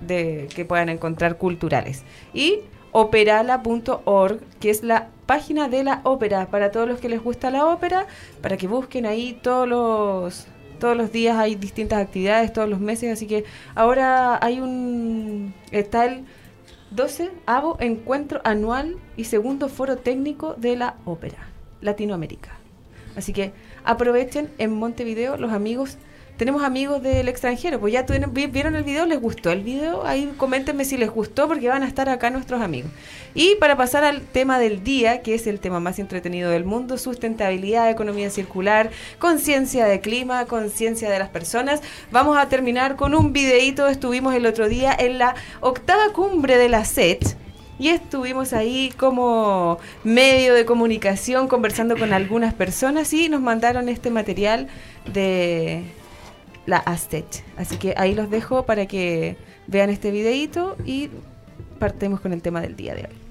que 0.56 0.66
puedan 0.66 0.90
encontrar 0.90 1.38
culturales. 1.38 2.04
Y 2.34 2.60
operala.org, 2.92 4.40
que 4.60 4.70
es 4.70 4.84
la 4.84 5.10
página 5.26 5.68
de 5.68 5.84
la 5.84 6.02
ópera, 6.04 6.48
para 6.48 6.72
todos 6.72 6.88
los 6.88 7.00
que 7.00 7.10
les 7.10 7.22
gusta 7.22 7.50
la 7.50 7.66
ópera, 7.66 8.06
para 8.42 8.56
que 8.56 8.68
busquen 8.68 9.06
ahí 9.06 9.38
todos 9.42 9.68
los 9.68 10.48
todos 10.80 10.98
los 10.98 11.12
días 11.14 11.38
hay 11.38 11.56
distintas 11.56 12.02
actividades, 12.02 12.52
todos 12.52 12.68
los 12.70 12.82
meses, 12.82 13.14
así 13.14 13.26
que 13.26 13.46
ahora 13.74 14.38
hay 14.44 14.60
un 14.60 15.54
está 15.72 16.04
el 16.06 16.26
12 16.96 17.32
avo 17.48 17.78
encuentro 17.80 18.40
anual 18.44 18.98
y 19.18 19.24
segundo 19.24 19.68
foro 19.68 19.98
técnico 19.98 20.54
de 20.54 20.76
la 20.76 20.96
ópera 21.06 21.48
Latinoamérica. 21.82 22.52
Así 23.16 23.34
que 23.34 23.52
aprovechen 23.84 24.50
en 24.60 24.74
Montevideo 24.74 25.38
los 25.38 25.52
amigos. 25.52 25.98
Tenemos 26.38 26.64
amigos 26.64 27.04
del 27.04 27.28
extranjero, 27.28 27.80
pues 27.80 27.94
ya 27.94 28.02
vieron 28.02 28.76
el 28.76 28.84
video, 28.84 29.06
les 29.06 29.22
gustó 29.22 29.52
el 29.52 29.62
video, 29.62 30.04
ahí 30.04 30.34
coméntenme 30.36 30.84
si 30.84 30.98
les 30.98 31.12
gustó 31.12 31.48
porque 31.48 31.70
van 31.70 31.84
a 31.84 31.88
estar 31.88 32.10
acá 32.10 32.32
nuestros 32.32 32.60
amigos. 32.60 32.90
Y 33.36 33.56
para 33.60 33.78
pasar 33.78 34.04
al 34.04 34.22
tema 34.22 34.58
del 34.58 34.84
día, 34.84 35.22
que 35.22 35.36
es 35.36 35.46
el 35.46 35.60
tema 35.60 35.80
más 35.80 36.00
entretenido 36.00 36.50
del 36.50 36.66
mundo, 36.66 36.98
sustentabilidad, 36.98 37.88
economía 37.92 38.32
circular, 38.32 38.90
conciencia 39.20 39.86
de 39.86 40.00
clima, 40.02 40.46
conciencia 40.46 41.12
de 41.12 41.20
las 41.20 41.30
personas, 41.30 41.82
vamos 42.12 42.36
a 42.36 42.50
terminar 42.50 42.96
con 42.96 43.14
un 43.14 43.32
videíto, 43.32 43.88
estuvimos 43.88 44.34
el 44.34 44.48
otro 44.48 44.68
día 44.68 44.96
en 44.98 45.20
la 45.20 45.36
octava 45.62 46.14
cumbre 46.14 46.58
de 46.58 46.68
la 46.68 46.84
SET, 46.84 47.38
y 47.78 47.90
estuvimos 47.90 48.54
ahí 48.54 48.92
como 48.98 49.78
medio 50.04 50.54
de 50.54 50.66
comunicación 50.66 51.48
conversando 51.48 51.98
con 51.98 52.14
algunas 52.14 52.54
personas 52.54 53.12
y 53.14 53.30
nos 53.30 53.42
mandaron 53.42 53.90
este 53.90 54.10
material 54.10 54.68
de 55.12 55.84
la 56.66 56.78
ASTET. 56.78 57.44
Así 57.58 57.78
que 57.78 57.94
ahí 57.98 58.16
los 58.16 58.30
dejo 58.30 58.66
para 58.66 58.86
que 58.86 59.38
vean 59.68 59.90
este 59.90 60.12
videíto 60.12 60.78
y 60.86 61.10
partemos 61.80 62.20
con 62.22 62.34
el 62.34 62.42
tema 62.42 62.62
del 62.62 62.76
día 62.76 62.96
de 62.96 63.02
hoy. 63.08 63.24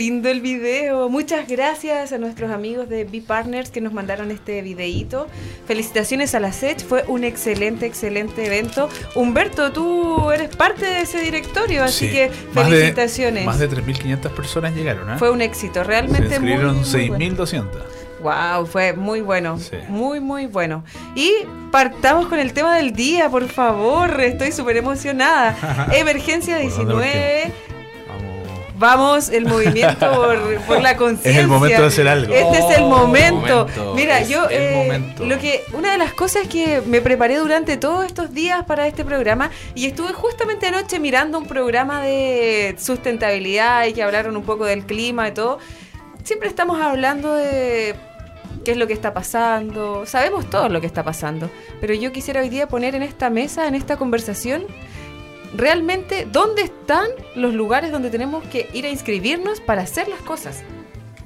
Lindo 0.00 0.30
el 0.30 0.40
video. 0.40 1.10
Muchas 1.10 1.46
gracias 1.46 2.10
a 2.14 2.16
nuestros 2.16 2.50
amigos 2.50 2.88
de 2.88 3.04
B-Partners 3.04 3.68
que 3.70 3.82
nos 3.82 3.92
mandaron 3.92 4.30
este 4.30 4.62
videíto. 4.62 5.26
Felicitaciones 5.66 6.34
a 6.34 6.40
la 6.40 6.54
SET. 6.54 6.82
Fue 6.82 7.04
un 7.06 7.22
excelente, 7.22 7.84
excelente 7.84 8.46
evento. 8.46 8.88
Humberto, 9.14 9.72
tú 9.72 10.30
eres 10.30 10.56
parte 10.56 10.86
de 10.86 11.02
ese 11.02 11.20
directorio, 11.20 11.84
así 11.84 12.06
Sí. 12.06 12.12
que 12.12 12.20
de- 12.30 12.34
felicitaciones. 12.54 13.44
Más 13.44 13.58
de 13.58 13.68
3.500 13.68 14.32
personas 14.32 14.74
llegaron, 14.74 15.10
¿eh? 15.10 15.18
Fue 15.18 15.30
un 15.30 15.42
éxito, 15.42 15.80
Se 15.80 15.84
realmente 15.84 16.40
muy, 16.40 16.50
inscribieron 16.52 16.76
muy 16.80 17.08
bueno. 17.08 17.44
6.200. 17.44 17.82
Wow, 18.22 18.64
fue 18.66 18.94
muy 18.94 19.20
bueno. 19.20 19.58
Sí. 19.58 19.76
Muy, 19.88 20.18
muy 20.20 20.46
bueno. 20.46 20.82
Y 21.14 21.30
partamos 21.70 22.26
con 22.28 22.38
el 22.38 22.54
tema 22.54 22.74
del 22.76 22.92
día, 22.94 23.28
por 23.28 23.46
favor. 23.48 24.18
Estoy 24.18 24.52
súper 24.52 24.78
emocionada. 24.78 25.88
Emergencia 25.94 26.56
¿Por 26.58 26.70
dónde 26.86 27.04
19. 27.04 27.52
Vamos. 28.80 29.28
El 29.28 29.44
movimiento 29.44 30.10
por, 30.10 30.60
por 30.66 30.80
la 30.82 30.96
conciencia. 30.96 31.30
Es 31.32 31.36
el 31.38 31.46
momento 31.48 31.82
de 31.82 31.86
hacer 31.88 32.08
algo. 32.08 32.32
Este 32.34 32.58
es 32.58 32.78
el 32.78 32.82
Oh, 32.84 32.88
momento. 32.88 33.66
momento. 33.66 33.94
Mira, 33.94 34.20
Es 34.20 34.28
yo 34.30 34.48
el 34.48 34.62
eh, 34.62 34.74
momento. 34.74 35.24
lo 35.26 35.38
que 35.38 35.62
una 35.74 35.92
de 35.92 35.98
las 35.98 36.14
cosas 36.14 36.48
que 36.48 36.80
me 36.86 37.00
preparé 37.02 37.36
durante 37.36 37.76
todos 37.76 38.06
estos 38.06 38.32
días 38.32 38.64
para 38.64 38.86
este 38.86 39.04
programa 39.04 39.50
y 39.74 39.86
estuve 39.86 40.12
justamente 40.14 40.66
anoche 40.66 40.98
mirando 40.98 41.38
un 41.38 41.46
programa 41.46 42.00
de 42.02 42.74
sustentabilidad 42.78 43.86
y 43.86 43.92
que 43.92 44.02
hablaron 44.02 44.34
un 44.36 44.44
poco 44.44 44.64
del 44.64 44.84
clima 44.86 45.28
y 45.28 45.32
todo. 45.32 45.58
Siempre 46.24 46.48
estamos 46.48 46.80
hablando 46.80 47.34
de 47.34 47.94
qué 48.64 48.70
es 48.72 48.76
lo 48.78 48.86
que 48.86 48.92
está 48.94 49.12
pasando. 49.12 50.06
Sabemos 50.06 50.48
todo 50.48 50.68
lo 50.70 50.80
que 50.80 50.86
está 50.86 51.02
pasando, 51.04 51.50
pero 51.82 51.92
yo 51.94 52.12
quisiera 52.12 52.40
hoy 52.40 52.48
día 52.48 52.66
poner 52.66 52.94
en 52.94 53.02
esta 53.02 53.28
mesa, 53.30 53.68
en 53.68 53.74
esta 53.74 53.96
conversación, 53.96 54.64
realmente 55.54 56.26
dónde 56.30 56.62
están 56.62 57.08
los 57.34 57.54
lugares 57.54 57.92
donde 57.92 58.10
tenemos 58.10 58.44
que 58.44 58.68
ir 58.72 58.86
a 58.86 58.90
inscribirnos 58.90 59.60
para 59.60 59.82
hacer 59.82 60.08
las 60.08 60.20
cosas. 60.20 60.62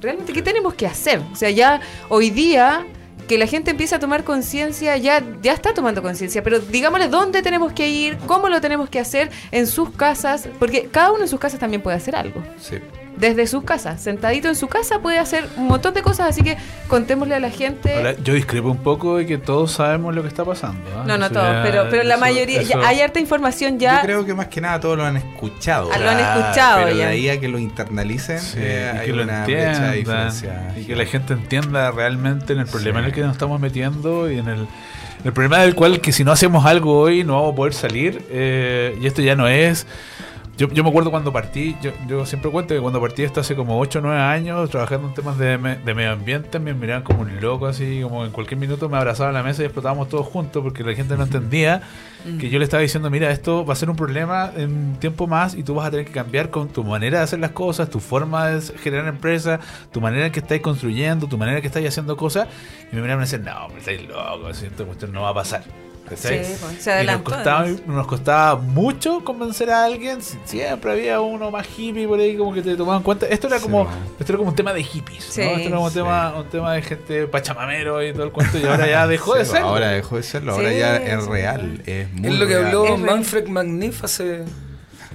Realmente, 0.01 0.33
¿qué 0.33 0.41
tenemos 0.41 0.73
que 0.73 0.85
hacer? 0.85 1.21
O 1.31 1.35
sea, 1.35 1.49
ya 1.49 1.81
hoy 2.09 2.29
día 2.29 2.85
que 3.27 3.37
la 3.37 3.47
gente 3.47 3.71
empieza 3.71 3.95
a 3.95 3.99
tomar 3.99 4.23
conciencia, 4.23 4.97
ya, 4.97 5.23
ya 5.41 5.53
está 5.53 5.73
tomando 5.73 6.01
conciencia, 6.01 6.43
pero 6.43 6.59
digámosle 6.59 7.07
dónde 7.07 7.41
tenemos 7.41 7.73
que 7.73 7.89
ir, 7.89 8.17
cómo 8.27 8.49
lo 8.49 8.61
tenemos 8.61 8.89
que 8.89 8.99
hacer 8.99 9.31
en 9.51 9.67
sus 9.67 9.89
casas, 9.91 10.47
porque 10.59 10.89
cada 10.91 11.11
uno 11.11 11.23
en 11.23 11.27
sus 11.27 11.39
casas 11.39 11.59
también 11.59 11.81
puede 11.81 11.97
hacer 11.97 12.15
algo. 12.15 12.43
Sí. 12.59 12.77
Desde 13.17 13.47
su 13.47 13.63
casa, 13.63 13.97
sentadito 13.97 14.47
en 14.49 14.55
su 14.55 14.67
casa 14.67 14.99
puede 14.99 15.19
hacer 15.19 15.47
un 15.57 15.67
montón 15.67 15.93
de 15.93 16.01
cosas, 16.01 16.27
así 16.29 16.41
que 16.43 16.57
contémosle 16.87 17.35
a 17.35 17.39
la 17.39 17.49
gente. 17.49 17.95
Ahora, 17.95 18.13
yo 18.23 18.33
discrepo 18.33 18.69
un 18.69 18.77
poco 18.83 19.17
de 19.17 19.25
que 19.25 19.37
todos 19.37 19.71
sabemos 19.71 20.13
lo 20.13 20.21
que 20.21 20.27
está 20.27 20.43
pasando. 20.43 20.81
¿ah? 20.97 21.03
no, 21.07 21.17
no 21.17 21.29
todos, 21.31 21.45
ya- 21.45 21.63
pero, 21.63 21.87
pero 21.89 22.03
la 22.03 22.15
eso- 22.15 22.21
mayoría, 22.21 22.61
ya 22.61 22.77
hay 22.87 23.01
harta 23.01 23.19
información 23.19 23.79
ya. 23.79 23.97
Yo 24.01 24.05
creo 24.05 24.25
que 24.25 24.33
más 24.33 24.47
que 24.47 24.59
nada 24.61 24.79
todos 24.79 24.97
lo 24.97 25.05
han 25.05 25.17
escuchado. 25.17 25.89
Ah, 25.93 25.97
lo 25.97 26.09
han 26.09 26.19
escuchado 26.19 26.77
Pero 26.83 26.89
de 26.89 26.97
ya. 26.97 27.07
ahí 27.09 27.29
a 27.29 27.39
que 27.39 27.47
lo 27.47 27.57
internalicen, 27.59 28.39
Sí, 28.39 28.57
eh, 28.59 28.91
y 28.93 28.97
hay 28.99 29.05
que 29.05 29.13
lo 29.13 29.23
una 29.23 29.45
diferencia. 29.45 30.73
y 30.77 30.83
que 30.85 30.95
la 30.95 31.05
gente 31.05 31.33
entienda 31.33 31.91
realmente 31.91 32.53
en 32.53 32.59
el 32.59 32.65
problema 32.67 32.99
Sí. 32.99 33.03
en 33.03 33.05
el 33.09 33.13
que 33.13 33.21
nos 33.21 33.31
estamos 33.31 33.59
metiendo 33.59 34.29
y 34.29 34.39
en 34.39 34.47
el, 34.47 34.67
el 35.23 35.33
problema 35.33 35.59
del 35.59 35.73
cual 35.75 36.01
que 36.01 36.11
si 36.11 36.23
no 36.23 36.31
hacemos 36.31 36.65
algo 36.65 36.99
hoy 36.99 37.23
no 37.23 37.33
vamos 37.35 37.53
a 37.53 37.55
poder 37.55 37.73
salir 37.73 38.23
eh, 38.29 38.97
y 39.01 39.07
esto 39.07 39.21
ya 39.21 39.35
no 39.35 39.47
es 39.47 39.87
yo, 40.57 40.69
yo 40.69 40.83
me 40.83 40.89
acuerdo 40.89 41.11
cuando 41.11 41.33
partí, 41.33 41.75
yo, 41.81 41.91
yo 42.07 42.25
siempre 42.25 42.49
cuento 42.49 42.73
que 42.73 42.79
cuando 42.79 43.01
partí 43.01 43.23
esto 43.23 43.41
hace 43.41 43.55
como 43.55 43.77
8 43.79 43.99
o 43.99 44.01
9 44.01 44.17
años, 44.19 44.69
trabajando 44.69 45.07
en 45.09 45.13
temas 45.13 45.37
de, 45.37 45.57
me- 45.57 45.75
de 45.75 45.93
medio 45.93 46.11
ambiente, 46.11 46.59
me 46.59 46.73
miraban 46.73 47.03
como 47.03 47.21
un 47.21 47.41
loco, 47.41 47.65
así 47.67 47.99
como 48.01 48.23
en 48.25 48.31
cualquier 48.31 48.59
minuto 48.59 48.87
me 48.87 48.97
abrazaba 48.97 49.29
a 49.29 49.33
la 49.33 49.43
mesa 49.43 49.61
y 49.63 49.65
explotábamos 49.65 50.07
todos 50.09 50.25
juntos 50.27 50.63
porque 50.63 50.83
la 50.83 50.93
gente 50.95 51.17
no 51.17 51.23
entendía 51.23 51.81
que 52.39 52.49
yo 52.49 52.57
le 52.57 52.63
estaba 52.65 52.81
diciendo, 52.81 53.11
mira, 53.11 53.29
esto 53.29 53.65
va 53.65 53.73
a 53.73 53.75
ser 53.75 53.87
un 53.89 53.95
problema 53.95 54.51
en 54.55 54.71
un 54.71 54.95
tiempo 54.99 55.27
más 55.27 55.53
y 55.53 55.61
tú 55.61 55.75
vas 55.75 55.85
a 55.87 55.91
tener 55.91 56.05
que 56.07 56.11
cambiar 56.11 56.49
con 56.49 56.69
tu 56.69 56.83
manera 56.83 57.19
de 57.19 57.23
hacer 57.25 57.37
las 57.39 57.51
cosas, 57.51 57.87
tu 57.89 57.99
forma 57.99 58.47
de 58.47 58.61
generar 58.79 59.07
empresas, 59.07 59.59
tu 59.91 60.01
manera 60.01 60.25
en 60.25 60.31
que 60.31 60.39
estáis 60.39 60.61
construyendo, 60.61 61.27
tu 61.27 61.37
manera 61.37 61.57
en 61.57 61.61
que 61.61 61.67
estáis 61.67 61.87
haciendo 61.87 62.17
cosas. 62.17 62.47
Y 62.91 62.95
me 62.95 63.01
miraban 63.03 63.23
y 63.23 63.29
me 63.29 63.37
decían, 63.37 63.43
no, 63.43 63.67
pero 63.67 63.79
estáis 63.79 64.07
locos, 64.07 64.59
esta 64.63 64.83
cuestión 64.85 65.11
no 65.11 65.21
va 65.21 65.29
a 65.29 65.33
pasar. 65.35 65.84
Sí, 66.15 66.27
pues, 66.61 66.83
se 66.83 67.03
Y 67.03 67.07
nos 67.07 67.21
costaba, 67.23 67.59
además. 67.61 67.81
nos 67.87 68.07
costaba 68.07 68.55
mucho 68.57 69.23
convencer 69.23 69.71
a 69.71 69.85
alguien. 69.85 70.21
si- 70.21 70.37
Siempre 70.45 70.91
había 70.91 71.19
uno 71.21 71.49
más 71.49 71.65
hippie 71.77 72.07
por 72.07 72.19
ahí 72.19 72.37
como 72.37 72.53
que 72.53 72.61
te 72.61 72.75
tomaban 72.75 73.01
cuenta. 73.01 73.25
Esto 73.27 73.47
era 73.47 73.59
como, 73.59 73.87
esto 74.19 74.31
era 74.31 74.37
como 74.37 74.49
un 74.51 74.55
tema 74.55 74.71
de 74.73 74.83
hippies. 74.83 75.23
Sí. 75.23 75.41
¿no? 75.41 75.47
Esto 75.51 75.61
era 75.61 75.69
como 75.71 75.83
un 75.85 75.89
Sí. 75.91 75.95
tema, 75.97 76.35
un 76.37 76.45
tema 76.49 76.73
de 76.73 76.81
gente 76.83 77.27
pachamamero 77.27 78.05
y 78.05 78.13
todo 78.13 78.23
el 78.25 78.31
cuento. 78.31 78.57
Y 78.59 78.65
ahora 78.65 78.87
ya 78.87 79.07
dejó 79.07 79.33
de 79.35 79.45
Sí, 79.45 79.51
ser. 79.51 79.61
Ahora 79.61 79.89
dejó 79.89 80.17
de 80.17 80.23
serlo, 80.23 80.53
ahora 80.53 80.69
Sí, 80.71 80.77
ya 80.77 80.95
es 80.97 81.23
sí. 81.23 81.29
real. 81.29 81.81
Es, 81.85 82.11
muy 82.13 82.27
Es 82.29 82.35
lo 82.39 82.47
que 82.47 82.53
real. 82.53 82.65
habló 82.67 82.85
real. 82.85 82.99
Manfred 82.99 83.47
Magnif 83.47 84.03
hace 84.03 84.43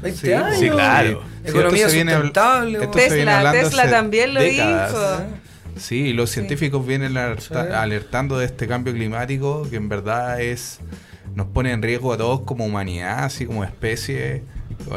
20 0.02 0.20
Sí, 0.26 0.32
años. 0.32 0.58
sí, 0.58 0.70
claro. 0.70 1.22
Sí, 1.44 1.50
Economía 1.50 1.86
viene 1.86 2.12
sustentable. 2.14 2.78
esto 2.78 2.90
Tesla, 2.90 3.52
Tesla 3.52 3.90
también 3.90 4.34
lo 4.34 4.40
décadas. 4.40 4.90
dijo. 4.92 5.40
Sí, 5.76 6.12
los 6.12 6.30
científicos 6.30 6.86
vienen 6.86 7.16
alerta- 7.16 7.64
Sí. 7.66 7.72
alertando 7.72 8.38
de 8.38 8.46
este 8.46 8.66
cambio 8.66 8.92
climático 8.92 9.66
que 9.70 9.76
en 9.76 9.88
verdad 9.88 10.40
es 10.40 10.78
nos 11.34 11.46
pone 11.46 11.70
en 11.72 11.80
riesgo 11.80 12.12
a 12.12 12.16
todos 12.18 12.40
como 12.40 12.64
humanidad, 12.66 13.24
así 13.24 13.46
como 13.46 13.62
especie, 13.62 14.42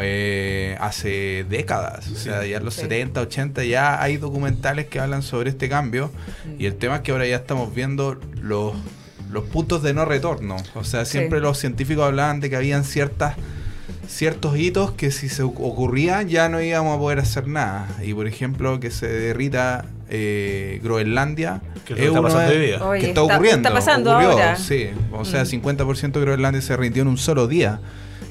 eh, 0.02 0.76
hace 0.80 1.46
décadas. 1.48 2.10
O 2.10 2.16
sea, 2.16 2.44
ya 2.46 2.58
en 2.58 2.66
los 2.66 2.74
Sí. 2.74 2.82
70, 2.82 3.22
80 3.22 3.64
ya 3.64 4.02
hay 4.02 4.18
documentales 4.18 4.88
que 4.88 5.00
hablan 5.00 5.22
sobre 5.22 5.52
este 5.52 5.70
cambio 5.70 6.12
y 6.58 6.66
el 6.66 6.76
tema 6.76 6.96
es 6.98 7.02
que 7.02 7.12
ahora 7.12 7.28
ya 7.28 7.36
estamos 7.36 7.74
viendo 7.76 8.20
los, 8.42 8.74
los 9.32 9.44
puntos 9.46 9.84
de 9.84 9.94
no 9.94 10.06
retorno. 10.06 10.58
O 10.76 10.84
sea, 10.84 11.06
siempre 11.06 11.40
los 11.40 11.60
científicos 11.60 12.06
hablaban 12.06 12.40
de 12.40 12.50
que 12.50 12.56
habían 12.56 12.84
ciertas 12.84 13.36
ciertos 14.08 14.58
hitos 14.58 14.92
que 14.92 15.12
si 15.12 15.30
se 15.30 15.44
oc- 15.44 15.56
ocurrían 15.60 16.28
ya 16.28 16.50
no 16.50 16.62
íbamos 16.62 16.96
a 16.96 17.00
poder 17.00 17.20
hacer 17.20 17.48
nada. 17.48 17.88
Y 18.04 18.14
por 18.14 18.28
ejemplo, 18.28 18.80
que 18.80 18.92
se 18.92 19.08
derrita 19.08 19.86
eh, 20.16 20.80
Groenlandia. 20.84 21.62
Que 21.86 21.94
es 21.94 22.00
está 22.00 22.22
de- 22.48 22.56
hoy 22.60 22.66
día. 22.68 22.84
Oye, 22.86 23.00
que 23.02 23.08
está, 23.08 23.22
está- 23.22 23.34
ocurriendo. 23.36 23.68
está 23.68 23.74
pasando 23.74 24.12
ocurrió, 24.12 24.32
ahora. 24.32 24.56
Sí, 24.56 24.90
o 25.12 25.26
sea, 25.26 25.44
Mm. 25.44 25.48
50% 25.48 26.20
de 26.20 26.22
Groenlandia 26.22 26.62
se 26.62 26.78
rindió 26.78 27.02
en 27.02 27.08
un 27.10 27.18
solo 27.18 27.48
día. 27.48 27.80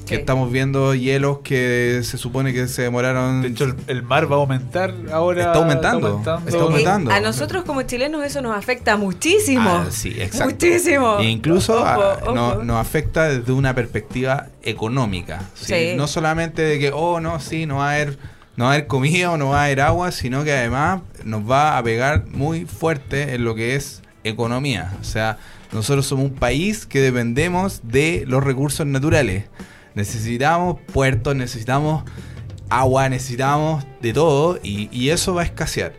Que 0.07 0.15
Sí. 0.15 0.19
estamos 0.19 0.51
viendo 0.51 0.93
hielos 0.95 1.39
que 1.45 2.01
se 2.03 2.17
supone 2.17 2.51
que 2.51 2.67
se 2.67 2.81
demoraron. 2.81 3.41
De 3.41 3.47
hecho, 3.49 3.63
el, 3.63 3.75
el 3.87 4.03
mar 4.03 4.29
va 4.29 4.35
a 4.35 4.39
aumentar 4.39 4.93
ahora. 5.13 5.43
Está 5.45 5.59
aumentando, 5.59 6.17
está 6.17 6.59
aumentando. 6.59 7.09
A 7.09 7.21
nosotros 7.21 7.63
como 7.63 7.83
chilenos 7.83 8.21
eso 8.25 8.41
nos 8.41 8.53
afecta 8.57 8.97
muchísimo. 8.97 9.69
Ah, 9.69 9.85
sí, 9.91 10.09
exacto. 10.19 10.55
Muchísimo. 10.65 11.19
E 11.19 11.29
incluso 11.29 11.75
Ojo, 11.77 11.85
ah, 11.85 12.19
ojo. 12.21 12.35
no- 12.35 12.63
nos 12.65 12.77
afecta 12.81 13.29
desde 13.29 13.53
una 13.53 13.73
perspectiva 13.73 14.47
económica. 14.61 15.43
¿sí? 15.53 15.73
Sí. 15.73 15.93
No 15.95 16.07
solamente 16.07 16.63
de 16.63 16.79
que, 16.79 16.91
oh, 16.93 17.21
no, 17.21 17.39
sí, 17.39 17.65
no 17.65 17.77
va 17.77 17.91
a 17.91 17.93
haber, 17.93 18.17
no 18.55 18.65
va 18.65 18.71
a 18.71 18.73
haber 18.75 18.87
comida 18.87 19.31
o 19.31 19.37
no 19.37 19.49
va 19.49 19.61
a 19.61 19.65
haber 19.65 19.81
agua, 19.81 20.11
sino 20.11 20.43
que 20.43 20.53
además 20.53 21.01
nos 21.23 21.49
va 21.49 21.77
a 21.77 21.83
pegar 21.83 22.25
muy 22.27 22.65
fuerte 22.65 23.35
en 23.35 23.43
lo 23.43 23.55
que 23.55 23.75
es 23.75 24.01
economía. 24.23 24.93
O 25.01 25.03
sea, 25.03 25.37
nosotros 25.71 26.05
somos 26.05 26.25
un 26.25 26.35
país 26.35 26.85
que 26.85 27.01
dependemos 27.01 27.81
de 27.83 28.25
los 28.27 28.43
recursos 28.43 28.85
naturales. 28.85 29.45
Necesitamos 29.95 30.79
puertos, 30.91 31.35
necesitamos 31.35 32.03
agua, 32.69 33.09
necesitamos 33.09 33.85
de 34.01 34.13
todo 34.13 34.59
y, 34.61 34.89
y 34.91 35.09
eso 35.09 35.33
va 35.33 35.41
a 35.41 35.45
escasear. 35.45 35.93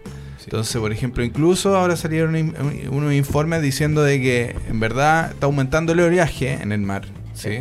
Entonces, 0.44 0.80
por 0.80 0.92
ejemplo, 0.92 1.24
incluso 1.24 1.76
ahora 1.76 1.96
salieron 1.96 2.54
unos 2.90 3.12
informes 3.14 3.62
diciendo 3.62 4.02
de 4.02 4.20
que 4.20 4.56
en 4.68 4.78
verdad 4.78 5.30
está 5.32 5.46
aumentando 5.46 5.92
el 5.92 6.00
oleaje 6.00 6.52
en 6.52 6.70
el 6.70 6.80
mar, 6.80 7.06
¿sí? 7.32 7.60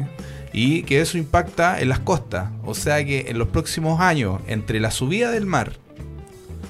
Y 0.53 0.83
que 0.83 1.01
eso 1.01 1.17
impacta 1.17 1.81
en 1.81 1.89
las 1.89 1.99
costas. 1.99 2.49
O 2.63 2.75
sea 2.75 3.03
que 3.03 3.25
en 3.29 3.39
los 3.39 3.47
próximos 3.47 3.99
años, 3.99 4.39
entre 4.47 4.79
la 4.79 4.91
subida 4.91 5.31
del 5.31 5.45
mar, 5.45 5.73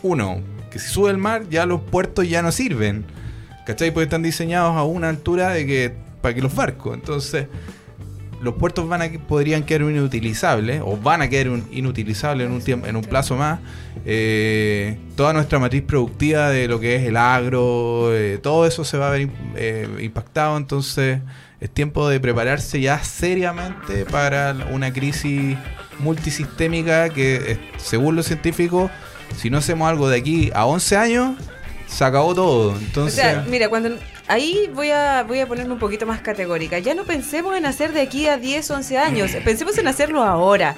uno, 0.01 0.41
que 0.71 0.79
si 0.79 0.89
sube 0.89 1.11
el 1.11 1.17
mar, 1.17 1.43
ya 1.49 1.65
los 1.65 1.81
puertos 1.81 2.27
ya 2.27 2.41
no 2.41 2.51
sirven. 2.51 3.05
¿Cachai? 3.65 3.91
Porque 3.91 4.05
están 4.05 4.23
diseñados 4.23 4.75
a 4.75 4.83
una 4.83 5.09
altura 5.09 5.49
de 5.49 5.65
que 5.65 5.93
para 6.21 6.33
que 6.33 6.41
los 6.41 6.55
barcos. 6.55 6.95
Entonces, 6.95 7.47
los 8.43 8.55
puertos 8.55 8.87
van 8.87 9.01
a, 9.01 9.09
podrían 9.27 9.63
quedar 9.63 9.81
inutilizables 9.83 10.81
o 10.83 10.97
van 10.97 11.21
a 11.21 11.29
quedar 11.29 11.59
inutilizables 11.71 12.47
en 12.47 12.53
un 12.53 12.61
tiempo, 12.61 12.87
en 12.87 12.95
un 12.95 13.03
plazo 13.03 13.37
más. 13.37 13.59
Eh, 14.05 14.97
toda 15.15 15.31
nuestra 15.33 15.59
matriz 15.59 15.83
productiva 15.83 16.49
de 16.49 16.67
lo 16.67 16.79
que 16.79 16.97
es 16.97 17.03
el 17.03 17.15
agro, 17.15 18.13
eh, 18.13 18.37
todo 18.41 18.65
eso 18.65 18.83
se 18.83 18.97
va 18.97 19.07
a 19.07 19.11
ver 19.11 19.29
eh, 19.55 19.87
impactado. 20.01 20.57
Entonces, 20.57 21.19
es 21.63 21.69
tiempo 21.69 22.09
de 22.09 22.19
prepararse 22.19 22.81
ya 22.81 23.01
seriamente 23.03 24.05
para 24.05 24.53
una 24.71 24.91
crisis 24.91 25.57
multisistémica 25.99 27.09
que, 27.09 27.35
eh, 27.53 27.59
según 27.77 28.15
los 28.15 28.25
científicos, 28.25 28.91
si 29.37 29.49
no 29.49 29.57
hacemos 29.59 29.89
algo 29.89 30.09
de 30.09 30.17
aquí 30.19 30.51
a 30.53 30.65
11 30.65 30.97
años, 30.97 31.37
se 31.87 32.03
acabó 32.03 32.35
todo. 32.35 32.73
O 32.73 32.77
Entonces, 32.77 33.15
sea, 33.15 33.45
mira, 33.47 33.69
cuando 33.69 33.91
ahí 34.27 34.69
voy 34.73 34.91
a 34.91 35.23
voy 35.23 35.39
a 35.39 35.47
ponerme 35.47 35.73
un 35.73 35.79
poquito 35.79 36.05
más 36.05 36.21
categórica. 36.21 36.79
Ya 36.79 36.95
no 36.95 37.03
pensemos 37.03 37.55
en 37.55 37.65
hacer 37.65 37.93
de 37.93 38.01
aquí 38.01 38.27
a 38.27 38.37
10, 38.37 38.69
11 38.69 38.97
años. 38.97 39.31
Pensemos 39.43 39.77
en 39.77 39.87
hacerlo 39.87 40.23
ahora. 40.23 40.75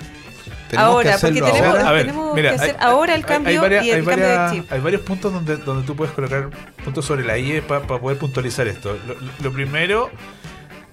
tenemos 0.70 0.90
ahora, 0.90 1.18
porque 1.20 1.42
tenemos- 1.42 1.66
ahora. 1.68 1.88
A 1.90 1.92
ver, 1.92 2.02
tenemos 2.08 2.36
mira, 2.36 2.50
que 2.50 2.56
hacer 2.58 2.76
hay- 2.80 2.86
ahora 2.88 3.16
el 3.16 3.26
cambio 3.26 3.52
hay 3.54 3.58
varias- 3.58 3.86
y 3.86 3.90
el 3.92 4.00
hay 4.02 4.06
cambio 4.06 4.28
de 4.28 4.52
chip. 4.52 4.72
Hay 4.72 4.80
varios 4.82 5.02
puntos 5.04 5.32
donde, 5.34 5.58
donde 5.58 5.86
tú 5.88 5.96
puedes 5.96 6.14
colocar 6.14 6.50
puntos 6.84 7.06
sobre 7.06 7.24
la 7.24 7.38
I 7.38 7.62
para 7.62 7.82
poder 7.88 8.18
puntualizar 8.18 8.68
esto. 8.68 8.98
Lo, 9.08 9.16
lo 9.44 9.52
primero 9.54 10.10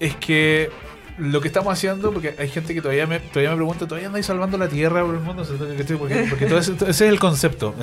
es 0.03 0.15
que 0.15 0.69
lo 1.17 1.41
que 1.41 1.47
estamos 1.47 1.71
haciendo, 1.71 2.11
porque 2.11 2.35
hay 2.39 2.49
gente 2.49 2.73
que 2.73 2.81
todavía 2.81 3.05
me, 3.05 3.19
todavía 3.19 3.51
me 3.51 3.57
pregunta, 3.57 3.87
¿todavía 3.87 4.07
andáis 4.07 4.25
salvando 4.25 4.57
la 4.57 4.67
Tierra 4.67 5.03
por 5.05 5.13
el 5.13 5.21
mundo? 5.21 5.45
Porque, 5.45 5.95
porque, 5.95 6.25
porque 6.29 6.45
todo 6.47 6.57
ese, 6.57 6.73
ese 6.73 6.89
es 6.89 7.01
el 7.01 7.19
concepto. 7.19 7.75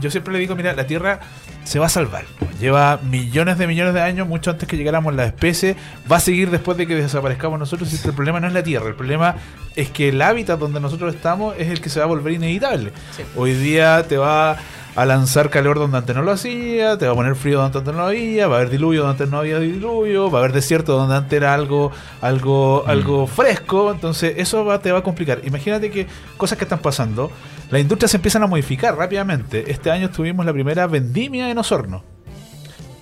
Yo 0.00 0.10
siempre 0.10 0.32
le 0.32 0.40
digo, 0.40 0.56
mira, 0.56 0.74
la 0.74 0.86
Tierra 0.86 1.20
se 1.64 1.78
va 1.78 1.86
a 1.86 1.88
salvar. 1.88 2.24
Lleva 2.60 2.98
millones 3.08 3.58
de 3.58 3.66
millones 3.66 3.94
de 3.94 4.00
años, 4.00 4.26
mucho 4.26 4.50
antes 4.50 4.68
que 4.68 4.76
llegáramos 4.76 5.14
las 5.14 5.28
especies, 5.28 5.76
va 6.10 6.16
a 6.16 6.20
seguir 6.20 6.50
después 6.50 6.76
de 6.76 6.86
que 6.86 6.96
desaparezcamos 6.96 7.58
nosotros. 7.58 7.92
Y 7.92 8.08
el 8.08 8.14
problema 8.14 8.40
no 8.40 8.48
es 8.48 8.52
la 8.52 8.64
Tierra, 8.64 8.88
el 8.88 8.96
problema 8.96 9.36
es 9.76 9.90
que 9.90 10.08
el 10.08 10.20
hábitat 10.20 10.58
donde 10.58 10.80
nosotros 10.80 11.14
estamos 11.14 11.54
es 11.58 11.68
el 11.68 11.80
que 11.80 11.88
se 11.88 12.00
va 12.00 12.06
a 12.06 12.08
volver 12.08 12.32
inevitable. 12.32 12.92
Sí. 13.16 13.22
Hoy 13.36 13.54
día 13.54 14.02
te 14.08 14.16
va 14.16 14.58
a 14.96 15.04
lanzar 15.06 15.50
calor 15.50 15.78
donde 15.78 15.98
antes 15.98 16.16
no 16.16 16.22
lo 16.22 16.32
hacía, 16.32 16.96
te 16.98 17.06
va 17.06 17.12
a 17.12 17.14
poner 17.14 17.36
frío 17.36 17.60
donde 17.60 17.78
antes 17.78 17.94
no 17.94 18.00
lo 18.00 18.06
había, 18.08 18.48
va 18.48 18.56
a 18.56 18.58
haber 18.60 18.70
diluvio 18.70 19.02
donde 19.02 19.12
antes 19.12 19.30
no 19.30 19.38
había 19.38 19.58
diluvio, 19.60 20.30
va 20.30 20.38
a 20.38 20.42
haber 20.42 20.52
desierto 20.54 20.96
donde 20.96 21.14
antes 21.16 21.36
era 21.36 21.52
algo, 21.54 21.92
algo, 22.22 22.82
algo 22.86 23.26
fresco, 23.26 23.92
entonces 23.92 24.34
eso 24.38 24.64
va- 24.64 24.80
te 24.80 24.90
va 24.92 25.00
a 25.00 25.02
complicar. 25.02 25.40
Imagínate 25.44 25.90
que 25.90 26.06
cosas 26.36 26.56
que 26.58 26.64
están 26.64 26.78
pasando, 26.80 27.30
las 27.70 27.80
industrias 27.80 28.10
se 28.10 28.16
empiezan 28.16 28.42
a 28.42 28.46
modificar 28.46 28.96
rápidamente. 28.96 29.70
Este 29.70 29.90
año 29.90 30.08
tuvimos 30.10 30.46
la 30.46 30.52
primera 30.52 30.86
vendimia 30.86 31.50
en 31.50 31.58
Osorno. 31.58 32.15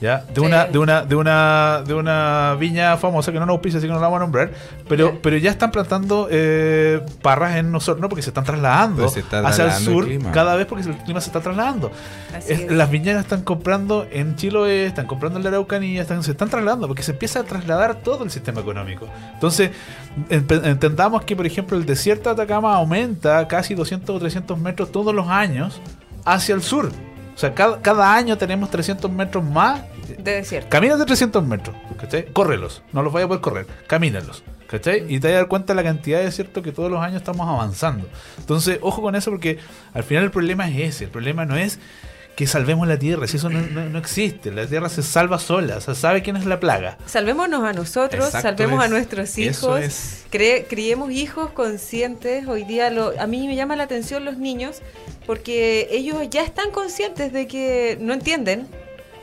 ¿Ya? 0.04 0.18
De 0.28 0.34
Sí. 0.34 0.40
una, 0.42 0.66
de 0.66 0.78
una, 0.78 1.02
de 1.02 1.14
una, 1.16 1.82
de 1.86 1.94
una 1.94 2.56
viña 2.58 2.96
famosa 2.98 3.32
que 3.32 3.38
no 3.40 3.46
nos 3.46 3.54
auspicia, 3.54 3.78
así 3.78 3.86
que 3.86 3.92
no 3.92 3.98
la 3.98 4.06
vamos 4.06 4.18
a 4.18 4.20
nombrar. 4.20 4.50
Pero, 4.86 5.14
Ya. 5.14 5.18
pero 5.22 5.36
ya 5.38 5.50
están 5.50 5.70
plantando 5.70 6.28
eh, 6.30 7.00
parras 7.22 7.56
en 7.56 7.74
Osorno 7.74 8.10
porque 8.10 8.20
se 8.20 8.28
están 8.28 8.44
trasladando 8.44 9.00
Pues 9.04 9.14
se 9.14 9.20
está 9.20 9.40
hacia 9.48 9.64
el 9.64 9.72
sur 9.72 10.06
cada 10.30 10.56
vez 10.56 10.66
porque 10.66 10.86
el 10.86 10.96
clima 10.98 11.22
se 11.22 11.30
está 11.30 11.40
trasladando. 11.40 11.90
Es- 12.36 12.50
es. 12.50 12.70
las 12.70 12.90
viñeras 12.90 13.22
están 13.22 13.42
comprando 13.44 14.06
en 14.12 14.36
Chiloé, 14.36 14.84
están 14.84 15.06
comprando 15.06 15.38
en 15.38 15.44
la 15.44 15.48
Araucanía, 15.48 16.02
están, 16.02 16.22
se 16.22 16.32
están 16.32 16.50
trasladando 16.50 16.86
porque 16.86 17.02
se 17.02 17.12
empieza 17.12 17.40
a 17.40 17.44
trasladar 17.44 17.94
todo 17.94 18.24
el 18.24 18.30
sistema 18.30 18.60
económico. 18.60 19.08
Entonces, 19.32 19.70
entendamos 20.28 21.24
que, 21.24 21.34
por 21.36 21.46
ejemplo, 21.46 21.76
el 21.76 21.86
desierto 21.86 22.28
de 22.34 22.42
Atacama 22.42 22.74
aumenta 22.74 23.46
casi 23.48 23.74
200 23.74 24.14
o 24.16 24.18
300 24.18 24.58
metros 24.58 24.92
todos 24.92 25.14
los 25.14 25.28
años 25.28 25.80
hacia 26.24 26.54
el 26.54 26.62
sur. 26.62 26.90
O 27.34 27.38
sea, 27.38 27.54
cada, 27.54 27.82
cada 27.82 28.14
año 28.14 28.38
tenemos 28.38 28.70
300 28.70 29.10
metros 29.10 29.42
más. 29.42 29.82
De 30.18 30.32
desierto. 30.32 30.68
Camínate 30.68 31.04
300 31.04 31.44
metros, 31.46 31.74
¿cachai? 31.98 32.26
Córrelos, 32.26 32.82
no 32.92 33.02
los 33.02 33.12
vaya 33.12 33.24
a 33.24 33.28
poder 33.28 33.40
correr, 33.40 33.66
camínalos. 33.86 34.44
¿cachai? 34.66 35.04
Y 35.08 35.20
te 35.20 35.28
vas 35.28 35.34
a 35.34 35.38
dar 35.38 35.48
cuenta 35.48 35.74
la 35.74 35.82
cantidad 35.82 36.20
de 36.20 36.30
cierto 36.32 36.62
que 36.62 36.72
todos 36.72 36.90
los 36.90 37.00
años 37.00 37.18
estamos 37.18 37.48
avanzando. 37.48 38.08
Entonces, 38.38 38.78
ojo 38.82 39.02
con 39.02 39.14
eso 39.14 39.30
porque 39.30 39.58
al 39.92 40.02
final 40.02 40.24
el 40.24 40.30
problema 40.30 40.68
es 40.68 40.94
ese. 40.94 41.04
El 41.04 41.10
problema 41.10 41.44
no 41.44 41.56
es 41.56 41.78
que 42.36 42.46
salvemos 42.48 42.88
la 42.88 42.98
tierra, 42.98 43.26
si 43.28 43.36
eso 43.36 43.48
no, 43.48 43.60
no- 43.60 43.88
no 43.88 43.98
existe. 43.98 44.50
La 44.50 44.66
tierra 44.66 44.88
se 44.88 45.02
salva 45.02 45.38
sola, 45.38 45.76
o 45.76 45.80
sea, 45.80 45.94
sabe 45.94 46.22
quién 46.22 46.36
es 46.36 46.46
la 46.46 46.58
plaga. 46.58 46.98
Salvémonos 47.06 47.62
a 47.62 47.72
nosotros, 47.72 48.26
Exacto, 48.26 48.48
salvemos 48.48 48.80
a 48.80 48.86
es- 48.86 48.90
nuestros 48.90 49.38
hijos, 49.38 49.80
es. 49.80 50.24
cre- 50.32 50.66
criemos 50.68 51.12
hijos 51.12 51.50
conscientes. 51.52 52.46
Hoy 52.48 52.64
día 52.64 52.90
lo, 52.90 53.12
a 53.20 53.26
mí 53.28 53.46
me 53.46 53.54
llama 53.54 53.76
la 53.76 53.84
atención 53.84 54.24
los 54.24 54.36
niños 54.38 54.82
porque 55.26 55.88
ellos 55.90 56.16
ya 56.30 56.42
están 56.42 56.70
conscientes 56.70 57.32
de 57.32 57.46
que 57.46 57.96
no 58.00 58.12
entienden, 58.12 58.66